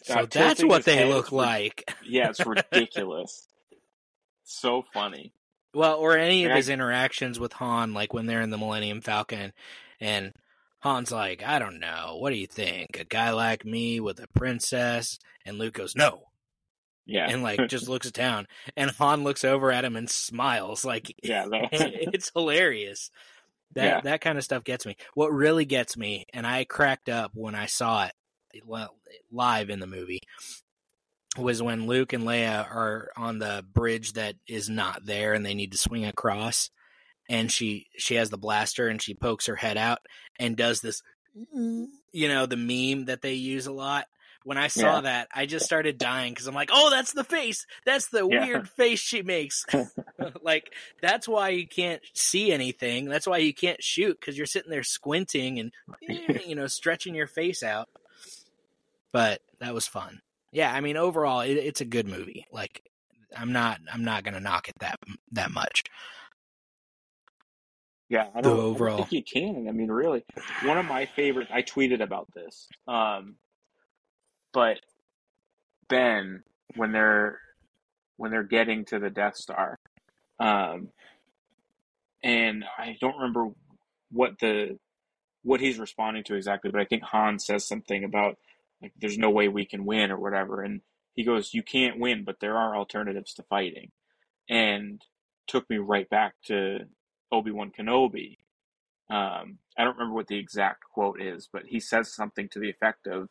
So 0.04 0.14
uh, 0.22 0.26
that's 0.30 0.64
what 0.64 0.86
they 0.86 0.98
head. 0.98 1.10
look 1.10 1.32
like. 1.32 1.94
Yeah, 2.06 2.30
it's 2.30 2.46
ridiculous. 2.46 3.48
so 4.44 4.84
funny. 4.94 5.32
Well, 5.74 5.98
or 5.98 6.18
any 6.18 6.46
of 6.46 6.52
I- 6.52 6.56
his 6.58 6.70
interactions 6.70 7.40
with 7.40 7.54
Han, 7.54 7.94
like 7.94 8.14
when 8.14 8.26
they're 8.26 8.42
in 8.42 8.50
the 8.50 8.58
Millennium 8.58 9.02
Falcon, 9.02 9.54
and 10.00 10.34
Han's 10.80 11.12
like, 11.12 11.44
"I 11.44 11.60
don't 11.60 11.80
know. 11.80 12.18
What 12.20 12.30
do 12.32 12.38
you 12.38 12.48
think? 12.48 13.00
A 13.00 13.04
guy 13.06 13.32
like 13.32 13.66
me 13.66 14.00
with 14.00 14.20
a 14.20 14.28
princess?" 14.28 15.20
And 15.46 15.58
Luke 15.58 15.74
goes, 15.74 15.96
"No," 15.96 16.24
Yeah. 17.06 17.28
and 17.30 17.44
like 17.44 17.68
just 17.68 17.90
looks 17.90 18.10
down, 18.12 18.48
and 18.78 18.92
Han 18.92 19.24
looks 19.24 19.44
over 19.44 19.72
at 19.72 19.84
him 19.86 19.96
and 19.96 20.10
smiles, 20.10 20.86
like 20.86 21.14
yeah. 21.24 21.46
That, 21.48 21.70
it's 21.72 22.32
hilarious. 22.34 23.12
That 23.74 23.84
Yeah. 23.86 24.02
that 24.02 24.22
kind 24.22 24.38
of 24.38 24.44
stuff 24.44 24.64
gets 24.64 24.86
me. 24.86 24.96
What 25.16 25.34
really 25.34 25.66
gets 25.66 25.98
me, 25.98 26.26
and 26.34 26.48
I 26.48 26.64
cracked 26.64 27.10
up 27.10 27.32
when 27.34 27.56
I 27.56 27.66
saw 27.66 28.06
it 28.06 28.14
live 29.32 29.70
in 29.70 29.80
the 29.80 29.88
movie, 29.88 30.20
was 31.38 31.62
when 31.62 31.88
Luke 31.88 32.14
and 32.14 32.24
Leia 32.24 32.66
are 32.70 33.10
on 33.18 33.40
the 33.40 33.66
bridge 33.74 34.14
that 34.14 34.36
is 34.48 34.70
not 34.70 35.06
there, 35.06 35.34
and 35.34 35.46
they 35.46 35.54
need 35.54 35.72
to 35.74 35.78
swing 35.78 36.06
across. 36.06 36.70
And 37.28 37.52
she 37.52 37.88
she 37.98 38.16
has 38.16 38.30
the 38.30 38.38
blaster, 38.38 38.88
and 38.88 39.02
she 39.02 39.14
pokes 39.16 39.48
her 39.48 39.56
head 39.56 39.78
out 39.78 40.00
and 40.40 40.56
does 40.56 40.82
this, 40.82 41.02
you 41.34 42.28
know, 42.30 42.46
the 42.46 42.56
meme 42.58 43.06
that 43.06 43.22
they 43.22 43.34
use 43.34 43.68
a 43.68 43.74
lot. 43.74 44.06
When 44.44 44.60
I 44.60 44.68
saw 44.68 44.98
Yeah. 44.98 45.02
that, 45.02 45.28
I 45.34 45.48
just 45.48 45.66
started 45.66 45.98
dying 45.98 46.32
because 46.32 46.46
I'm 46.46 46.54
like, 46.54 46.70
"Oh, 46.72 46.92
that's 46.92 47.14
the 47.14 47.24
face! 47.24 47.66
That's 47.84 48.10
the 48.10 48.28
Yeah. 48.28 48.46
weird 48.46 48.70
face 48.70 49.00
she 49.00 49.24
makes." 49.24 49.66
like 50.44 50.72
that's 51.02 51.28
why 51.28 51.50
you 51.50 51.68
can't 51.68 52.02
see 52.14 52.52
anything. 52.52 53.06
That's 53.06 53.28
why 53.28 53.38
you 53.40 53.54
can't 53.54 53.84
shoot 53.84 54.18
because 54.20 54.38
you're 54.38 54.46
sitting 54.46 54.70
there 54.70 54.84
squinting 54.84 55.60
and 55.60 55.72
you 56.46 56.56
know 56.56 56.68
stretching 56.68 57.16
your 57.16 57.28
face 57.28 57.64
out. 57.64 57.90
But 59.16 59.40
that 59.62 59.74
was 59.74 59.88
fun. 59.88 60.20
Yeah, 60.52 60.74
I 60.74 60.82
mean 60.82 60.98
overall, 60.98 61.40
it, 61.40 61.54
it's 61.54 61.80
a 61.80 61.86
good 61.86 62.06
movie. 62.06 62.46
Like 62.52 62.82
I'm 63.34 63.54
not 63.54 63.80
I'm 63.90 64.04
not 64.04 64.26
gonna 64.26 64.42
knock 64.42 64.68
it 64.68 64.76
that 64.82 64.98
that 65.32 65.52
much. 65.52 65.84
Yeah, 68.10 68.28
I 68.36 68.42
don't, 68.42 68.76
I 68.76 68.78
don't 68.78 68.98
think 68.98 69.14
you 69.14 69.24
can. 69.24 69.70
I 69.70 69.72
mean, 69.72 69.90
really, 69.90 70.26
one 70.66 70.78
of 70.78 70.86
my 70.86 71.06
favorite. 71.06 71.48
I 71.50 71.62
tweeted 71.62 72.04
about 72.04 72.28
this, 72.36 72.68
um, 72.90 73.38
but 74.52 74.82
Ben, 75.88 76.44
when 76.76 76.92
they're 76.92 77.40
when 78.18 78.32
they're 78.32 78.44
getting 78.44 78.84
to 78.88 79.00
the 79.00 79.10
Death 79.10 79.38
Star, 79.38 79.80
um, 80.42 80.90
and 82.22 82.66
I 82.78 82.98
don't 83.00 83.16
remember 83.16 83.48
what 84.12 84.40
the 84.40 84.78
what 85.44 85.62
he's 85.62 85.80
responding 85.80 86.26
to 86.26 86.36
exactly, 86.36 86.70
but 86.70 86.82
I 86.82 86.86
think 86.86 87.04
Han 87.04 87.40
says 87.40 87.66
something 87.66 88.04
about 88.04 88.38
like 88.86 88.94
there's 89.00 89.18
no 89.18 89.30
way 89.30 89.48
we 89.48 89.66
can 89.66 89.86
win 89.86 90.12
or 90.12 90.20
whatever, 90.20 90.62
and 90.62 90.82
he 91.16 91.24
goes, 91.24 91.54
"You 91.54 91.64
can't 91.64 92.00
win, 92.00 92.24
but 92.24 92.40
there 92.40 92.58
are 92.58 92.76
alternatives 92.76 93.34
to 93.36 93.44
fighting," 93.44 93.92
and 94.50 95.02
took 95.48 95.70
me 95.70 95.78
right 95.78 96.10
back 96.10 96.36
to 96.46 96.80
Obi 97.32 97.52
Wan 97.52 97.72
Kenobi. 97.72 98.38
Um, 99.10 99.60
I 99.78 99.84
don't 99.84 99.98
remember 99.98 100.16
what 100.16 100.28
the 100.28 100.38
exact 100.38 100.84
quote 100.92 101.22
is, 101.22 101.48
but 101.52 101.66
he 101.66 101.80
says 101.80 102.14
something 102.14 102.50
to 102.50 102.60
the 102.60 102.70
effect 102.70 103.06
of, 103.08 103.30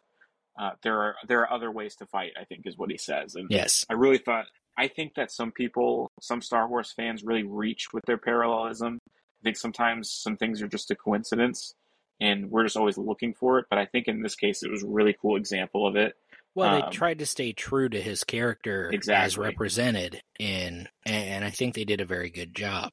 uh, 0.59 0.71
there 0.83 1.01
are 1.01 1.17
there 1.27 1.41
are 1.41 1.53
other 1.53 1.71
ways 1.71 1.97
to 1.97 2.07
fight. 2.07 2.33
I 2.41 2.45
think 2.45 2.67
is 2.67 2.79
what 2.79 2.91
he 2.91 2.99
says, 2.99 3.35
and 3.37 3.49
Yes. 3.51 3.85
I 3.89 3.95
really 3.95 4.19
thought 4.19 4.47
I 4.77 4.89
think 4.89 5.15
that 5.15 5.31
some 5.31 5.53
people, 5.53 6.11
some 6.21 6.43
Star 6.43 6.69
Wars 6.69 6.93
fans, 6.93 7.23
really 7.23 7.45
reach 7.45 7.93
with 7.93 8.05
their 8.07 8.19
parallelism. 8.19 8.99
I 9.07 9.43
think 9.45 9.57
sometimes 9.57 10.11
some 10.11 10.37
things 10.37 10.63
are 10.63 10.69
just 10.69 10.91
a 10.91 10.97
coincidence, 10.97 11.75
and 12.21 12.51
we're 12.51 12.65
just 12.65 12.77
always 12.77 12.99
looking 12.99 13.35
for 13.35 13.59
it. 13.59 13.67
But 13.71 13.79
I 13.79 13.87
think 13.87 14.09
in 14.09 14.23
this 14.23 14.35
case, 14.37 14.63
it 14.63 14.71
was 14.71 14.83
a 14.83 14.89
really 14.89 15.17
cool 15.21 15.37
example 15.37 15.87
of 15.87 15.97
it. 15.97 16.15
Well, 16.55 16.77
they 16.77 16.83
Um, 16.83 16.93
tried 16.93 17.19
to 17.19 17.27
stay 17.27 17.53
true 17.53 17.89
to 17.89 18.01
his 18.01 18.23
character 18.23 18.91
exactly. 18.93 19.25
as 19.25 19.37
represented 19.39 20.23
in, 20.39 20.89
and 21.05 21.45
I 21.45 21.51
think 21.51 21.75
they 21.75 21.85
did 21.85 22.01
a 22.01 22.05
very 22.07 22.31
good 22.31 22.55
job. 22.55 22.93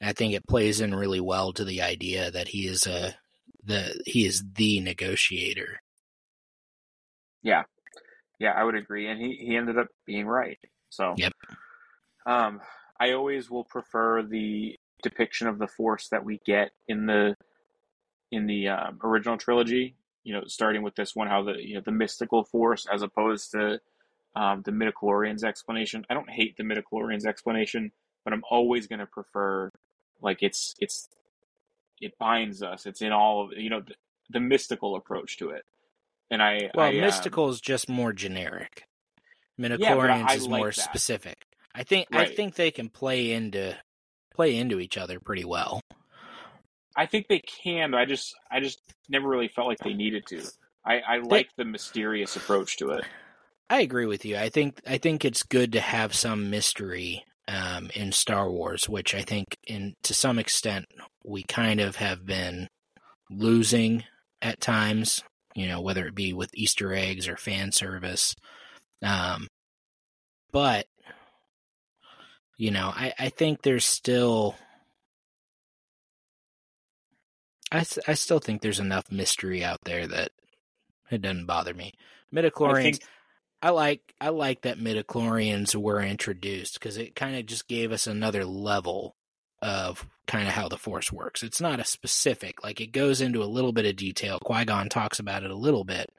I 0.00 0.12
think 0.12 0.34
it 0.34 0.46
plays 0.46 0.80
in 0.80 0.94
really 0.94 1.20
well 1.20 1.52
to 1.54 1.64
the 1.64 1.82
idea 1.82 2.30
that 2.30 2.48
he 2.48 2.66
is 2.66 2.86
a 2.86 3.16
the 3.64 4.00
he 4.06 4.26
is 4.26 4.44
the 4.54 4.80
negotiator. 4.80 5.80
Yeah, 7.42 7.64
yeah, 8.38 8.52
I 8.52 8.62
would 8.64 8.74
agree, 8.74 9.08
and 9.08 9.20
he 9.20 9.36
he 9.36 9.56
ended 9.56 9.78
up 9.78 9.88
being 10.06 10.26
right. 10.26 10.58
So, 10.90 11.14
Yep. 11.16 11.32
Um, 12.26 12.60
I 13.00 13.12
always 13.12 13.50
will 13.50 13.64
prefer 13.64 14.22
the 14.22 14.78
depiction 15.02 15.48
of 15.48 15.58
the 15.58 15.66
Force 15.66 16.08
that 16.10 16.24
we 16.24 16.40
get 16.46 16.70
in 16.88 17.06
the 17.06 17.36
in 18.34 18.46
the 18.46 18.68
um, 18.68 18.98
original 19.02 19.36
trilogy. 19.36 19.94
You 20.24 20.34
know, 20.34 20.44
starting 20.46 20.82
with 20.82 20.94
this 20.94 21.14
one, 21.14 21.28
how 21.28 21.42
the 21.42 21.54
you 21.54 21.74
know 21.74 21.82
the 21.84 21.92
mystical 21.92 22.44
Force 22.44 22.86
as 22.92 23.02
opposed 23.02 23.52
to 23.52 23.80
um, 24.34 24.62
the 24.62 24.72
midichlorians 24.72 25.44
explanation. 25.44 26.04
I 26.10 26.14
don't 26.14 26.30
hate 26.30 26.56
the 26.56 26.62
midichlorians 26.64 27.26
explanation, 27.26 27.92
but 28.24 28.32
I'm 28.32 28.42
always 28.50 28.86
going 28.86 29.00
to 29.00 29.06
prefer 29.06 29.70
like 30.20 30.42
it's 30.42 30.74
it's 30.80 31.08
it 32.00 32.18
binds 32.18 32.62
us. 32.62 32.86
It's 32.86 33.02
in 33.02 33.12
all 33.12 33.44
of 33.44 33.52
you 33.56 33.70
know 33.70 33.80
the, 33.80 33.94
the 34.30 34.40
mystical 34.40 34.96
approach 34.96 35.38
to 35.38 35.50
it. 35.50 35.64
And 36.30 36.42
I 36.42 36.70
Well, 36.74 36.86
I, 36.86 36.90
um, 36.90 37.00
mystical 37.00 37.48
is 37.50 37.60
just 37.60 37.88
more 37.88 38.12
generic. 38.12 38.84
Midichlorians 39.60 40.28
I 40.28 40.34
is 40.34 40.48
like 40.48 40.58
more 40.58 40.70
that. 40.70 40.80
specific. 40.80 41.36
I 41.74 41.82
think 41.82 42.08
I 42.12 42.26
think 42.26 42.54
they 42.54 42.70
can 42.70 42.88
play 42.88 43.32
into 43.32 43.76
play 44.34 44.56
into 44.56 44.80
each 44.80 44.96
other 44.96 45.20
pretty 45.20 45.44
well. 45.44 45.80
I 46.96 47.06
think 47.06 47.28
they 47.28 47.40
can, 47.40 47.90
but 47.90 48.00
I 48.00 48.04
just 48.04 48.34
I 48.50 48.60
just 48.60 48.80
never 49.08 49.28
really 49.28 49.48
felt 49.48 49.68
like 49.68 49.78
they 49.78 49.94
needed 49.94 50.26
to. 50.28 50.42
I, 50.86 51.00
I 51.00 51.18
like 51.18 51.48
the 51.56 51.64
mysterious 51.64 52.36
approach 52.36 52.76
to 52.78 52.90
it. 52.90 53.04
I 53.70 53.80
agree 53.80 54.06
with 54.06 54.24
you. 54.24 54.36
I 54.36 54.50
think 54.50 54.80
I 54.86 54.98
think 54.98 55.24
it's 55.24 55.42
good 55.42 55.72
to 55.72 55.80
have 55.80 56.14
some 56.14 56.50
mystery 56.50 57.24
um, 57.48 57.90
in 57.94 58.12
Star 58.12 58.50
Wars, 58.50 58.88
which 58.88 59.14
I 59.14 59.22
think, 59.22 59.58
in 59.66 59.94
to 60.02 60.14
some 60.14 60.38
extent, 60.38 60.86
we 61.24 61.42
kind 61.42 61.80
of 61.80 61.96
have 61.96 62.24
been 62.24 62.68
losing 63.30 64.04
at 64.42 64.60
times. 64.60 65.22
You 65.54 65.68
know, 65.68 65.80
whether 65.80 66.06
it 66.06 66.14
be 66.14 66.32
with 66.32 66.50
Easter 66.54 66.92
eggs 66.92 67.28
or 67.28 67.36
fan 67.36 67.72
service, 67.72 68.34
um, 69.02 69.46
but 70.52 70.86
you 72.56 72.70
know, 72.70 72.92
I, 72.94 73.12
I 73.18 73.28
think 73.30 73.62
there's 73.62 73.84
still. 73.84 74.56
I, 77.74 77.84
I 78.06 78.14
still 78.14 78.38
think 78.38 78.62
there's 78.62 78.80
enough 78.80 79.10
mystery 79.10 79.64
out 79.64 79.80
there 79.84 80.06
that 80.06 80.30
it 81.10 81.22
doesn't 81.22 81.46
bother 81.46 81.74
me. 81.74 81.92
I 82.78 82.82
think 82.82 83.02
I 83.62 83.70
like 83.70 84.14
I 84.20 84.28
like 84.28 84.62
that 84.62 84.78
midichlorians 84.78 85.74
were 85.74 86.00
introduced 86.00 86.74
because 86.74 86.96
it 86.96 87.16
kind 87.16 87.36
of 87.36 87.46
just 87.46 87.66
gave 87.66 87.92
us 87.92 88.06
another 88.06 88.44
level 88.44 89.16
of 89.60 90.06
kind 90.26 90.46
of 90.46 90.54
how 90.54 90.68
the 90.68 90.76
force 90.76 91.10
works. 91.10 91.42
It's 91.42 91.60
not 91.60 91.80
a 91.80 91.84
specific 91.84 92.62
like 92.62 92.80
it 92.80 92.92
goes 92.92 93.20
into 93.20 93.42
a 93.42 93.46
little 93.46 93.72
bit 93.72 93.86
of 93.86 93.96
detail. 93.96 94.38
Qui 94.38 94.64
Gon 94.64 94.88
talks 94.88 95.18
about 95.18 95.42
it 95.42 95.50
a 95.50 95.56
little 95.56 95.84
bit, 95.84 96.10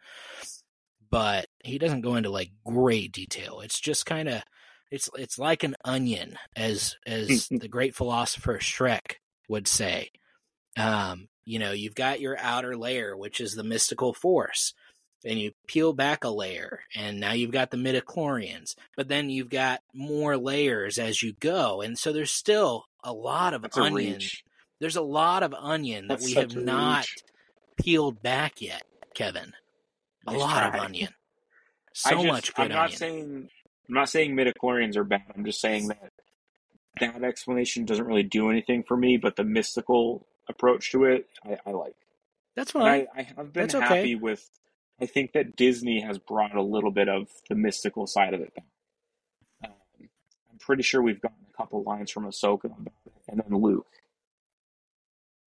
but 1.10 1.48
he 1.64 1.78
doesn't 1.78 2.02
go 2.02 2.16
into 2.16 2.30
like 2.30 2.52
great 2.66 3.12
detail. 3.12 3.62
It's 3.62 3.80
just 3.80 4.06
kind 4.06 4.28
of 4.28 4.44
it's 4.92 5.10
it's 5.16 5.40
like 5.40 5.64
an 5.64 5.76
onion, 5.86 6.38
as 6.56 6.98
as 7.06 7.48
the 7.52 7.68
great 7.68 7.96
philosopher 7.96 8.58
Shrek 8.58 9.18
would 9.48 9.68
say. 9.68 10.10
Um, 10.78 11.30
you 11.46 11.60
know, 11.60 11.72
you've 11.72 11.96
got 11.96 12.20
your 12.20 12.38
outer 12.40 12.76
layer, 12.76 13.16
which 13.16 13.40
is 13.40 13.54
the 13.54 13.64
mystical 13.64 14.14
force 14.14 14.74
and 15.24 15.40
you 15.40 15.52
peel 15.68 15.92
back 15.92 16.24
a 16.24 16.30
layer 16.30 16.82
and 16.96 17.20
now 17.20 17.32
you've 17.32 17.52
got 17.52 17.72
the 17.72 17.78
midichlorians 17.78 18.76
but 18.96 19.08
then 19.08 19.28
you've 19.28 19.50
got 19.50 19.82
more 19.92 20.38
layers 20.38 21.00
as 21.00 21.24
you 21.24 21.34
go 21.40 21.82
and 21.82 21.98
so 21.98 22.14
there's 22.14 22.32
still 22.32 22.86
a 23.04 23.12
lot 23.12 23.56
of 23.56 23.64
that's 23.64 23.76
onion 23.76 24.20
there's 24.80 24.98
a 24.98 25.02
lot 25.02 25.42
of 25.42 25.52
onion 25.56 26.10
that 26.10 26.22
we 26.22 26.34
have 26.34 26.56
not 26.56 27.00
reach. 27.00 27.24
peeled 27.78 28.22
back 28.22 28.62
yet 28.62 28.84
kevin 29.16 29.54
a 30.28 30.32
Nice 30.32 30.40
lot 30.40 30.76
of 30.76 30.80
onion 30.80 31.10
so 31.94 32.12
just, 32.12 32.28
much 32.28 32.54
good 32.54 32.64
I'm 32.64 32.70
not 32.70 32.84
onion 32.86 32.98
saying 32.98 33.50
I'm 33.88 33.96
not 33.96 34.10
saying 34.10 34.36
midichlorians 34.36 34.96
are 34.96 35.04
bad. 35.04 35.24
I'm 35.36 35.46
just 35.46 35.62
saying 35.62 35.88
that 35.90 36.12
that 37.00 37.24
explanation 37.24 37.86
doesn't 37.86 38.06
really 38.06 38.24
do 38.24 38.50
anything 38.50 38.84
for 38.88 38.98
me. 38.98 39.18
But 39.18 39.36
the 39.36 39.44
mystical 39.44 40.26
approach 40.50 40.92
to 40.92 41.06
it, 41.06 41.28
I, 41.44 41.58
I 41.66 41.72
like. 41.72 41.96
that's 42.56 42.72
fine 42.72 43.08
I, 43.16 43.20
I 43.20 43.24
have 43.24 43.54
been 43.54 43.64
That's 43.64 43.76
okay. 43.76 43.86
happy 43.86 44.16
with. 44.16 44.48
I 45.02 45.06
think 45.06 45.34
that 45.34 45.58
Disney 45.58 46.00
has 46.02 46.18
brought 46.18 46.56
a 46.56 46.62
little 46.62 46.92
bit 46.92 47.10
of 47.10 47.28
the 47.50 47.56
mystical 47.56 48.08
side 48.08 48.34
of 48.34 48.40
it 48.40 48.56
back. 48.56 48.66
Um, 49.66 49.72
I'm 50.52 50.58
pretty 50.60 50.84
sure 50.84 51.02
we've 51.02 51.22
gotten 51.22 51.46
a 51.54 51.58
couple 51.58 51.84
lines 51.84 52.12
from 52.12 52.26
Ahsoka 52.26 52.66
about 52.66 52.94
it, 53.06 53.14
and 53.28 53.42
then 53.42 53.60
Luke. 53.62 53.88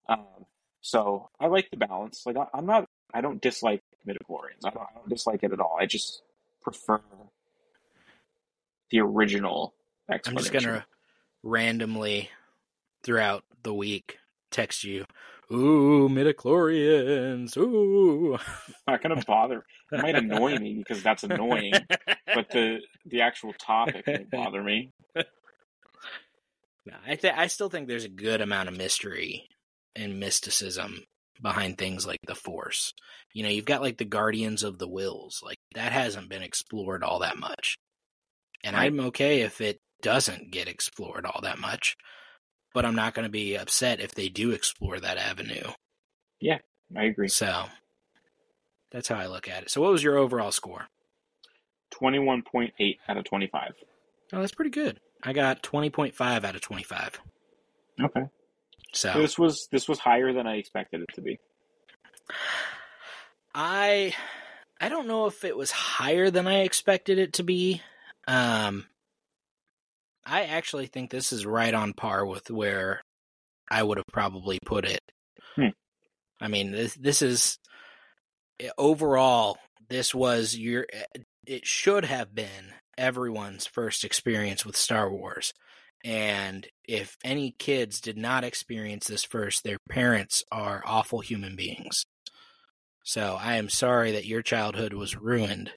Um, 0.09 0.47
so 0.81 1.29
I 1.39 1.47
like 1.49 1.71
the 1.71 1.77
balance. 1.77 2.23
Like 2.25 2.37
I, 2.37 2.47
I'm 2.55 2.67
not. 2.67 2.89
I 3.13 3.21
don't 3.21 3.41
dislike 3.41 3.83
midichlorians. 4.07 4.65
I 4.65 4.71
don't, 4.71 4.83
I 4.83 4.95
don't 4.97 5.09
dislike 5.09 5.43
it 5.43 5.53
at 5.53 5.61
all. 5.61 5.77
I 5.79 5.87
just 5.87 6.23
prefer 6.63 7.01
the 8.91 9.01
original 9.01 9.75
i'm 10.09 10.37
just 10.37 10.53
gonna 10.53 10.85
randomly 11.43 12.29
throughout 13.03 13.45
the 13.63 13.73
week 13.73 14.19
text 14.55 14.85
you 14.85 15.05
ooh 15.53 16.09
midichlorians 16.09 17.57
ooh 17.57 18.35
I'm 18.37 18.75
not 18.89 19.03
gonna 19.03 19.23
bother. 19.27 19.65
It 19.93 20.01
might 20.01 20.15
annoy 20.15 20.59
me 20.59 20.77
because 20.79 21.03
that's 21.03 21.25
annoying, 21.25 21.75
but 22.35 22.49
the 22.51 22.79
the 23.05 23.21
actual 23.23 23.53
topic 23.55 24.07
won't 24.07 24.31
bother 24.31 24.63
me. 24.63 24.93
No, 26.87 26.95
I 27.07 27.17
th- 27.17 27.35
I 27.37 27.47
still 27.47 27.69
think 27.69 27.89
there's 27.89 28.05
a 28.05 28.11
good 28.11 28.41
amount 28.41 28.69
of 28.69 28.77
mystery 28.77 29.49
and 29.97 30.21
mysticism 30.21 31.05
behind 31.41 31.79
things 31.79 32.07
like 32.07 32.21
the 32.27 32.35
Force. 32.35 32.93
You 33.33 33.43
know, 33.43 33.49
you've 33.49 33.65
got 33.65 33.81
like 33.83 33.97
the 33.99 34.05
Guardians 34.05 34.63
of 34.63 34.79
the 34.79 34.89
Whills, 34.89 35.43
like 35.43 35.59
that 35.75 35.93
hasn't 35.93 36.29
been 36.29 36.43
explored 36.43 37.03
all 37.03 37.21
that 37.21 37.39
much, 37.39 37.77
and 38.63 38.77
Right. 38.77 38.87
I'm 38.87 39.01
okay 39.09 39.41
if 39.41 39.61
it 39.61 39.79
doesn't 40.03 40.51
get 40.53 40.69
explored 40.69 41.25
all 41.27 41.41
that 41.43 41.59
much. 41.59 41.97
But 42.75 42.85
I'm 42.85 42.95
not 42.97 43.15
going 43.15 43.25
to 43.25 43.31
be 43.31 43.57
upset 43.57 44.01
if 44.01 44.15
they 44.15 44.29
do 44.29 44.51
explore 44.51 45.01
that 45.01 45.17
avenue. 45.17 45.71
Yeah, 46.41 46.59
I 46.95 47.05
agree. 47.05 47.29
So 47.29 47.67
that's 48.91 49.09
how 49.09 49.17
I 49.17 49.27
look 49.27 49.49
at 49.49 49.63
it. 49.63 49.71
So, 49.71 49.81
what 49.81 49.93
was 49.93 50.03
your 50.03 50.19
overall 50.19 50.53
score? 50.53 50.89
Twenty 51.91 52.19
one 52.19 52.43
point 52.43 52.75
eight 52.81 52.99
out 53.09 53.17
of 53.17 53.25
twenty 53.25 53.47
five. 53.47 53.73
Oh, 54.33 54.41
that's 54.41 54.53
pretty 54.55 54.73
good. 54.73 54.99
I 55.23 55.33
got 55.33 55.63
20.5 55.63 56.45
out 56.45 56.55
of 56.55 56.61
25. 56.61 57.21
Okay. 58.03 58.23
So 58.93 59.13
This 59.15 59.39
was 59.39 59.69
this 59.73 59.89
was 59.89 59.99
higher 59.99 60.33
than 60.33 60.47
I 60.47 60.57
expected 60.57 61.01
it 61.01 61.15
to 61.15 61.21
be. 61.21 61.39
I 63.55 64.15
I 64.81 64.89
don't 64.89 65.07
know 65.09 65.27
if 65.27 65.45
it 65.45 65.57
was 65.57 65.71
higher 65.71 66.31
than 66.31 66.47
I 66.47 66.61
expected 66.61 67.19
it 67.19 67.35
to 67.35 67.43
be. 67.43 67.81
Um 68.29 68.87
I 70.27 70.45
actually 70.45 70.87
think 70.87 71.11
this 71.11 71.33
is 71.33 71.47
right 71.47 71.75
on 71.75 71.93
par 71.93 72.25
with 72.25 72.51
where 72.51 73.03
I 73.71 73.83
would 73.83 73.99
have 73.99 74.07
probably 74.13 74.59
put 74.65 74.85
it. 74.85 75.01
Hmm. 75.57 75.69
I 76.41 76.49
mean, 76.49 76.73
this 76.73 76.95
this 76.95 77.23
is 77.23 77.59
overall 78.79 79.59
this 79.89 80.15
was 80.15 80.57
your 80.57 80.87
it 81.47 81.67
should 81.67 82.05
have 82.05 82.35
been 82.35 82.73
everyone's 82.97 83.67
first 83.67 84.05
experience 84.05 84.65
with 84.65 84.77
Star 84.77 85.11
Wars. 85.11 85.53
And 86.05 86.67
if 86.87 87.17
any 87.25 87.55
kids 87.59 88.01
did 88.01 88.19
not 88.19 88.45
experience 88.45 89.07
this 89.07 89.25
first, 89.25 89.65
their 89.65 89.79
parents 89.89 90.45
are 90.53 90.83
awful 90.85 91.21
human 91.21 91.57
beings. 91.57 92.05
So 93.05 93.39
I 93.41 93.57
am 93.57 93.69
sorry 93.69 94.13
that 94.13 94.27
your 94.27 94.43
childhood 94.43 94.93
was 94.93 95.17
ruined 95.17 95.73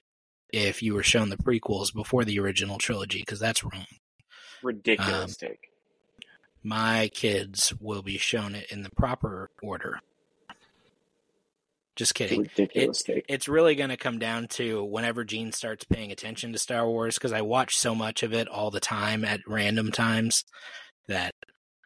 if 0.52 0.82
you 0.82 0.94
were 0.94 1.02
shown 1.02 1.28
the 1.30 1.36
prequels 1.36 1.94
before 1.94 2.24
the 2.24 2.38
original 2.38 2.78
trilogy, 2.78 3.20
because 3.20 3.40
that's 3.40 3.64
wrong. 3.64 3.86
Ridiculous 4.62 5.42
Um, 5.42 5.48
take. 5.48 5.70
My 6.62 7.08
kids 7.14 7.72
will 7.80 8.02
be 8.02 8.18
shown 8.18 8.54
it 8.54 8.70
in 8.70 8.82
the 8.82 8.90
proper 8.90 9.50
order. 9.62 10.00
Just 11.96 12.14
kidding. 12.14 12.42
Ridiculous 12.42 13.02
take. 13.02 13.24
It's 13.28 13.48
really 13.48 13.74
going 13.74 13.90
to 13.90 13.96
come 13.96 14.18
down 14.18 14.46
to 14.48 14.84
whenever 14.84 15.24
Gene 15.24 15.50
starts 15.50 15.84
paying 15.84 16.12
attention 16.12 16.52
to 16.52 16.58
Star 16.58 16.88
Wars, 16.88 17.14
because 17.14 17.32
I 17.32 17.42
watch 17.42 17.76
so 17.76 17.94
much 17.94 18.22
of 18.22 18.32
it 18.32 18.46
all 18.48 18.70
the 18.70 18.80
time 18.80 19.24
at 19.24 19.40
random 19.48 19.90
times 19.90 20.44
that 21.08 21.34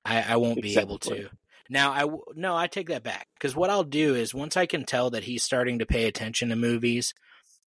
I, 0.04 0.22
I 0.22 0.36
won't 0.36 0.60
be 0.60 0.76
able 0.76 0.98
to. 1.00 1.28
Now, 1.70 1.92
I 1.92 2.06
no, 2.34 2.54
I 2.54 2.66
take 2.66 2.88
that 2.88 3.02
back 3.02 3.28
because 3.34 3.56
what 3.56 3.70
I'll 3.70 3.84
do 3.84 4.14
is 4.14 4.34
once 4.34 4.56
I 4.56 4.66
can 4.66 4.84
tell 4.84 5.10
that 5.10 5.24
he's 5.24 5.42
starting 5.42 5.78
to 5.78 5.86
pay 5.86 6.06
attention 6.06 6.50
to 6.50 6.56
movies, 6.56 7.14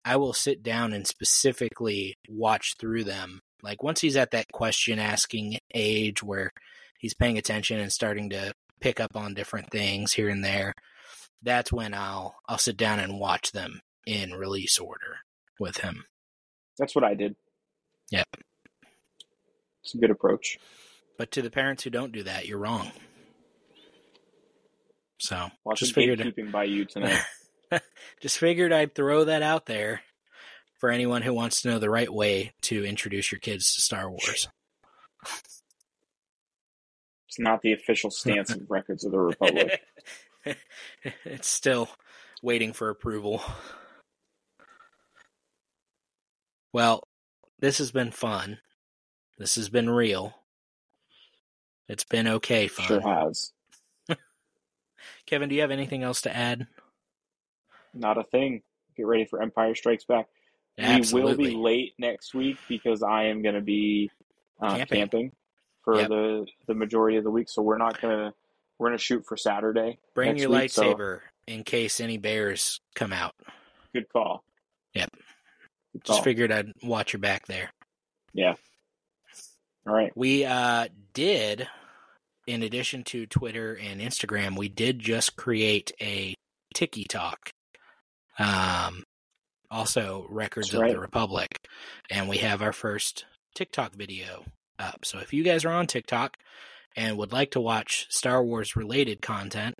I 0.04 0.16
will 0.16 0.32
sit 0.32 0.64
down 0.64 0.92
and 0.92 1.06
specifically 1.06 2.16
watch 2.28 2.74
through 2.78 3.04
them. 3.04 3.42
Like 3.62 3.82
once 3.82 4.00
he's 4.00 4.16
at 4.16 4.32
that 4.32 4.50
question 4.52 4.98
asking 4.98 5.58
age 5.74 6.22
where 6.22 6.50
he's 6.98 7.14
paying 7.14 7.38
attention 7.38 7.78
and 7.78 7.92
starting 7.92 8.30
to 8.30 8.52
pick 8.80 8.98
up 8.98 9.16
on 9.16 9.34
different 9.34 9.70
things 9.70 10.12
here 10.12 10.28
and 10.28 10.44
there, 10.44 10.74
that's 11.42 11.72
when 11.72 11.94
I'll 11.94 12.36
I'll 12.48 12.58
sit 12.58 12.76
down 12.76 12.98
and 12.98 13.18
watch 13.20 13.52
them 13.52 13.80
in 14.06 14.32
release 14.32 14.78
order 14.78 15.18
with 15.60 15.78
him. 15.78 16.04
That's 16.78 16.94
what 16.94 17.04
I 17.04 17.14
did. 17.14 17.36
Yep. 18.10 18.26
It's 19.84 19.94
a 19.94 19.98
good 19.98 20.10
approach. 20.10 20.58
But 21.18 21.30
to 21.32 21.42
the 21.42 21.50
parents 21.50 21.84
who 21.84 21.90
don't 21.90 22.12
do 22.12 22.22
that, 22.24 22.46
you're 22.46 22.58
wrong. 22.58 22.90
So 25.18 25.50
Lots 25.64 25.80
just 25.80 25.94
figured 25.94 26.18
gatekeeping 26.18 26.50
by 26.50 26.64
you 26.64 26.84
tonight. 26.84 27.20
just 28.20 28.38
figured 28.38 28.72
I'd 28.72 28.94
throw 28.94 29.24
that 29.24 29.42
out 29.42 29.66
there 29.66 30.00
for 30.82 30.90
anyone 30.90 31.22
who 31.22 31.32
wants 31.32 31.62
to 31.62 31.68
know 31.68 31.78
the 31.78 31.88
right 31.88 32.12
way 32.12 32.52
to 32.60 32.84
introduce 32.84 33.30
your 33.30 33.38
kids 33.38 33.72
to 33.72 33.80
Star 33.80 34.10
Wars. 34.10 34.48
It's 37.28 37.38
not 37.38 37.62
the 37.62 37.72
official 37.72 38.10
stance 38.10 38.50
of 38.50 38.60
Records 38.68 39.06
of 39.06 39.12
the 39.12 39.18
Republic. 39.18 39.80
it's 41.24 41.48
still 41.48 41.88
waiting 42.42 42.74
for 42.74 42.90
approval. 42.90 43.40
Well, 46.74 47.04
this 47.58 47.78
has 47.78 47.90
been 47.90 48.10
fun. 48.10 48.58
This 49.38 49.54
has 49.54 49.70
been 49.70 49.88
real. 49.88 50.34
It's 51.88 52.04
been 52.04 52.28
okay 52.28 52.68
fun. 52.68 52.86
Sure 52.86 53.00
has. 53.00 53.52
Kevin, 55.24 55.48
do 55.48 55.54
you 55.54 55.62
have 55.62 55.70
anything 55.70 56.02
else 56.02 56.20
to 56.22 56.36
add? 56.36 56.66
Not 57.94 58.18
a 58.18 58.24
thing. 58.24 58.60
Get 58.94 59.06
ready 59.06 59.24
for 59.24 59.40
Empire 59.40 59.74
Strikes 59.74 60.04
Back. 60.04 60.26
Absolutely. 60.78 61.30
We 61.32 61.36
will 61.36 61.50
be 61.50 61.56
late 61.56 61.94
next 61.98 62.34
week 62.34 62.56
because 62.68 63.02
I 63.02 63.24
am 63.24 63.42
going 63.42 63.54
to 63.54 63.60
be 63.60 64.10
uh, 64.60 64.76
Camping. 64.76 64.98
camping. 64.98 65.32
for 65.84 65.96
Yep. 65.96 66.08
the 66.08 66.46
the 66.68 66.74
majority 66.74 67.16
of 67.18 67.24
the 67.24 67.30
week. 67.30 67.48
So 67.48 67.60
we're 67.62 67.78
not 67.78 68.00
gonna 68.00 68.32
we're 68.78 68.88
gonna 68.88 68.98
shoot 68.98 69.24
for 69.26 69.36
Saturday. 69.36 69.98
Bring 70.14 70.36
your 70.38 70.50
week, 70.50 70.70
so 70.70 70.82
lightsaber 70.94 71.20
in 71.46 71.64
case 71.64 72.00
any 72.00 72.16
bears 72.18 72.80
come 72.94 73.12
out. 73.12 73.34
good 73.92 74.08
call. 74.12 74.44
Yep. 74.94 75.10
Good 75.92 76.04
Just 76.04 76.16
call. 76.18 76.22
figured 76.22 76.52
I'd 76.52 76.72
watch 76.82 77.12
your 77.12 77.20
back 77.20 77.46
there. 77.46 77.70
Yeah. 78.32 78.54
All 79.86 79.92
right. 79.94 80.12
We 80.14 80.44
uh, 80.44 80.86
did, 81.12 81.66
in 82.46 82.62
addition 82.62 83.02
to 83.04 83.26
Twitter 83.26 83.74
and 83.76 84.00
Instagram, 84.00 84.56
we 84.56 84.68
did 84.68 85.00
just 85.00 85.36
create 85.36 85.90
a 86.00 86.34
Tiki 86.74 87.04
Talk. 87.04 87.50
Um, 88.38 89.02
also, 89.72 90.26
Records 90.28 90.72
of 90.74 90.86
the 90.86 91.00
Republic. 91.00 91.66
And 92.10 92.28
we 92.28 92.38
have 92.38 92.60
our 92.60 92.74
first 92.74 93.24
TikTok 93.54 93.94
video 93.94 94.44
up. 94.78 95.04
So 95.04 95.18
if 95.18 95.32
you 95.32 95.42
guys 95.42 95.64
are 95.64 95.72
on 95.72 95.86
TikTok 95.86 96.36
and 96.94 97.16
would 97.16 97.32
like 97.32 97.52
to 97.52 97.60
watch 97.60 98.06
Star 98.10 98.44
Wars 98.44 98.76
related 98.76 99.22
content, 99.22 99.74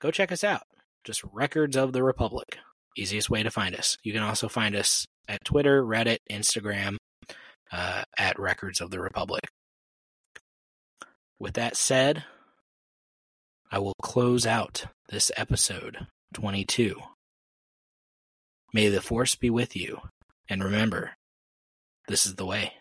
go 0.00 0.10
check 0.10 0.32
us 0.32 0.42
out. 0.42 0.62
Just 1.04 1.22
Records 1.30 1.76
of 1.76 1.92
the 1.92 2.02
Republic. 2.02 2.58
Easiest 2.96 3.28
way 3.28 3.42
to 3.42 3.50
find 3.50 3.76
us. 3.76 3.98
You 4.02 4.14
can 4.14 4.22
also 4.22 4.48
find 4.48 4.74
us 4.74 5.04
at 5.28 5.44
Twitter, 5.44 5.84
Reddit, 5.84 6.18
Instagram, 6.30 6.96
uh, 7.70 8.04
at 8.18 8.38
Records 8.38 8.80
of 8.80 8.90
the 8.90 9.00
Republic. 9.00 9.44
With 11.38 11.54
that 11.54 11.76
said, 11.76 12.24
I 13.70 13.78
will 13.78 13.92
close 14.00 14.46
out 14.46 14.86
this 15.10 15.30
episode 15.36 16.06
22. 16.32 16.98
May 18.76 18.90
the 18.90 19.00
Force 19.00 19.34
be 19.36 19.48
with 19.48 19.74
you, 19.74 20.02
and 20.50 20.62
remember, 20.62 21.12
this 22.08 22.26
is 22.26 22.34
the 22.34 22.44
way. 22.44 22.74